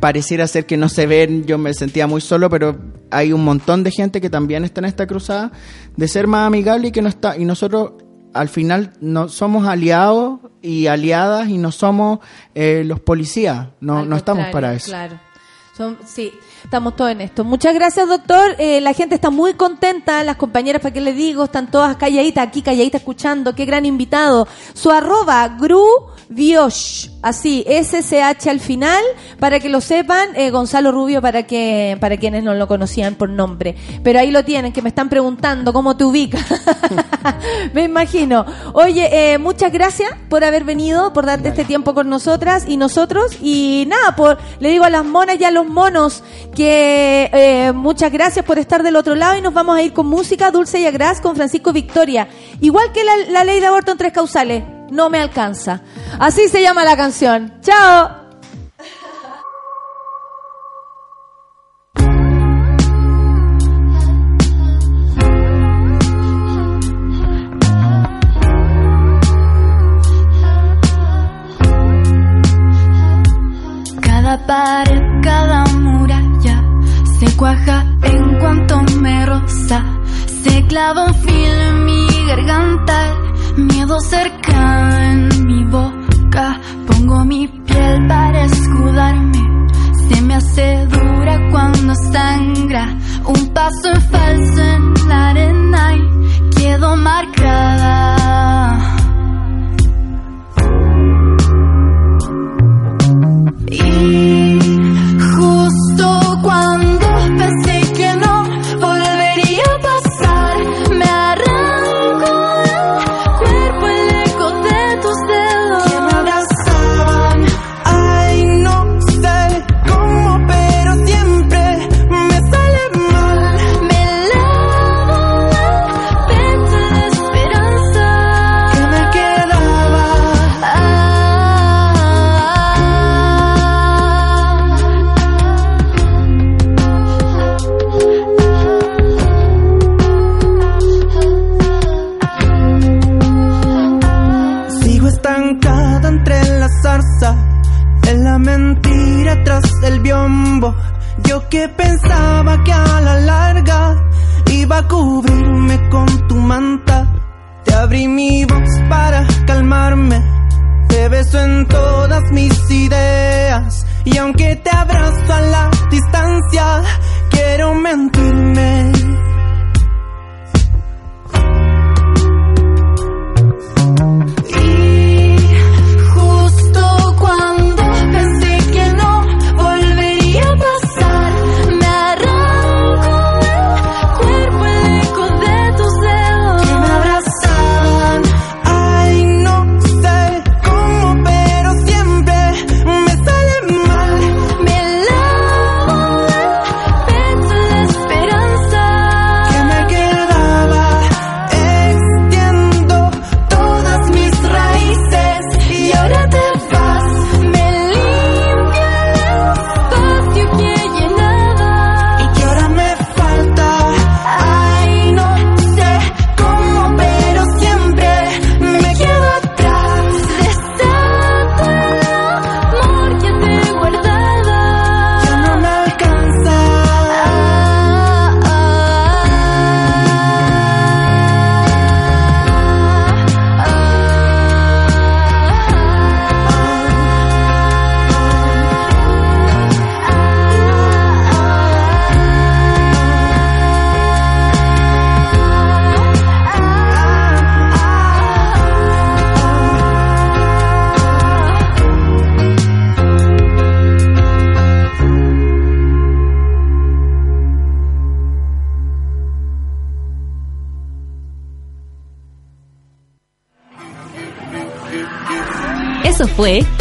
pareciera 0.00 0.46
ser 0.46 0.64
que 0.66 0.76
no 0.78 0.88
se 0.88 1.06
ven, 1.06 1.44
yo 1.44 1.58
me 1.58 1.74
sentía 1.74 2.06
muy 2.06 2.20
solo, 2.22 2.48
pero 2.48 2.76
hay 3.10 3.32
un 3.32 3.44
montón 3.44 3.84
de 3.84 3.90
gente 3.90 4.20
que 4.20 4.30
también 4.30 4.64
está 4.64 4.80
en 4.80 4.86
esta 4.86 5.06
cruzada 5.06 5.52
de 5.96 6.08
ser 6.08 6.26
más 6.26 6.46
amigable 6.46 6.88
y 6.88 6.92
que 6.92 7.02
no 7.02 7.08
está 7.08 7.36
y 7.36 7.44
nosotros 7.44 7.92
al 8.34 8.48
final 8.48 8.92
no 9.00 9.28
somos 9.28 9.66
aliados 9.66 10.40
y 10.62 10.86
aliadas 10.86 11.48
y 11.48 11.58
no 11.58 11.72
somos 11.72 12.18
eh, 12.54 12.82
los 12.84 13.00
policías, 13.00 13.68
no, 13.80 13.98
Al 13.98 14.08
no 14.08 14.16
estamos 14.16 14.46
para 14.48 14.74
eso. 14.74 14.90
Claro. 14.90 15.18
Son- 15.76 15.96
sí, 16.04 16.32
estamos 16.64 16.96
todos 16.96 17.12
en 17.12 17.20
esto. 17.20 17.44
Muchas 17.44 17.72
gracias, 17.72 18.08
doctor. 18.08 18.56
Eh, 18.58 18.80
la 18.80 18.92
gente 18.94 19.14
está 19.14 19.30
muy 19.30 19.54
contenta. 19.54 20.24
Las 20.24 20.36
compañeras, 20.36 20.82
¿para 20.82 20.92
qué 20.92 21.00
les 21.00 21.14
digo? 21.16 21.44
Están 21.44 21.70
todas 21.70 21.96
calladitas, 21.96 22.48
aquí 22.48 22.62
calladitas 22.62 23.00
escuchando. 23.00 23.54
Qué 23.54 23.64
gran 23.64 23.86
invitado. 23.86 24.48
Su 24.74 24.90
arroba, 24.90 25.46
Gru 25.56 25.84
Biosh. 26.28 27.10
Así, 27.20 27.64
SCH 27.68 28.46
al 28.48 28.60
final, 28.60 29.02
para 29.40 29.58
que 29.58 29.68
lo 29.68 29.80
sepan. 29.80 30.36
eh, 30.36 30.50
Gonzalo 30.50 30.92
Rubio, 30.92 31.20
para 31.20 31.42
que 31.42 31.96
para 32.00 32.16
quienes 32.16 32.44
no 32.44 32.54
lo 32.54 32.68
conocían 32.68 33.16
por 33.16 33.28
nombre. 33.28 33.74
Pero 34.04 34.20
ahí 34.20 34.30
lo 34.30 34.44
tienen, 34.44 34.72
que 34.72 34.82
me 34.82 34.90
están 34.90 35.08
preguntando 35.08 35.72
cómo 35.72 35.96
te 35.96 36.04
ubicas. 36.04 36.44
me 37.74 37.82
imagino. 37.82 38.46
Oye, 38.72 39.32
eh, 39.32 39.38
muchas 39.38 39.72
gracias 39.72 40.10
por 40.28 40.44
haber 40.44 40.62
venido, 40.62 41.12
por 41.12 41.26
darte 41.26 41.48
este 41.48 41.64
tiempo 41.64 41.92
con 41.92 42.08
nosotras 42.08 42.64
y 42.68 42.76
nosotros. 42.76 43.36
Y 43.42 43.84
nada, 43.88 44.14
por, 44.14 44.38
le 44.60 44.70
digo 44.70 44.84
a 44.84 44.90
las 44.90 45.04
monas 45.04 45.40
y 45.40 45.44
a 45.44 45.50
los 45.50 45.66
monos 45.66 46.22
que 46.54 47.30
eh, 47.32 47.72
muchas 47.72 48.12
gracias 48.12 48.44
por 48.44 48.58
estar 48.60 48.84
del 48.84 48.94
otro 48.94 49.16
lado 49.16 49.36
y 49.36 49.40
nos 49.40 49.54
vamos 49.54 49.76
a 49.76 49.82
ir 49.82 49.92
con 49.92 50.06
música 50.06 50.52
Dulce 50.52 50.78
y 50.78 50.86
Agraz 50.86 51.20
con 51.20 51.34
Francisco 51.34 51.72
Victoria. 51.72 52.28
Igual 52.60 52.92
que 52.92 53.02
la, 53.02 53.16
la 53.30 53.44
ley 53.44 53.58
de 53.58 53.66
aborto 53.66 53.90
en 53.90 53.98
tres 53.98 54.12
causales, 54.12 54.62
no 54.90 55.10
me 55.10 55.20
alcanza. 55.20 55.80
Así 56.18 56.48
se 56.48 56.62
llama 56.62 56.84
la 56.84 56.96
canción. 56.96 57.52
¡Chao! 57.60 58.17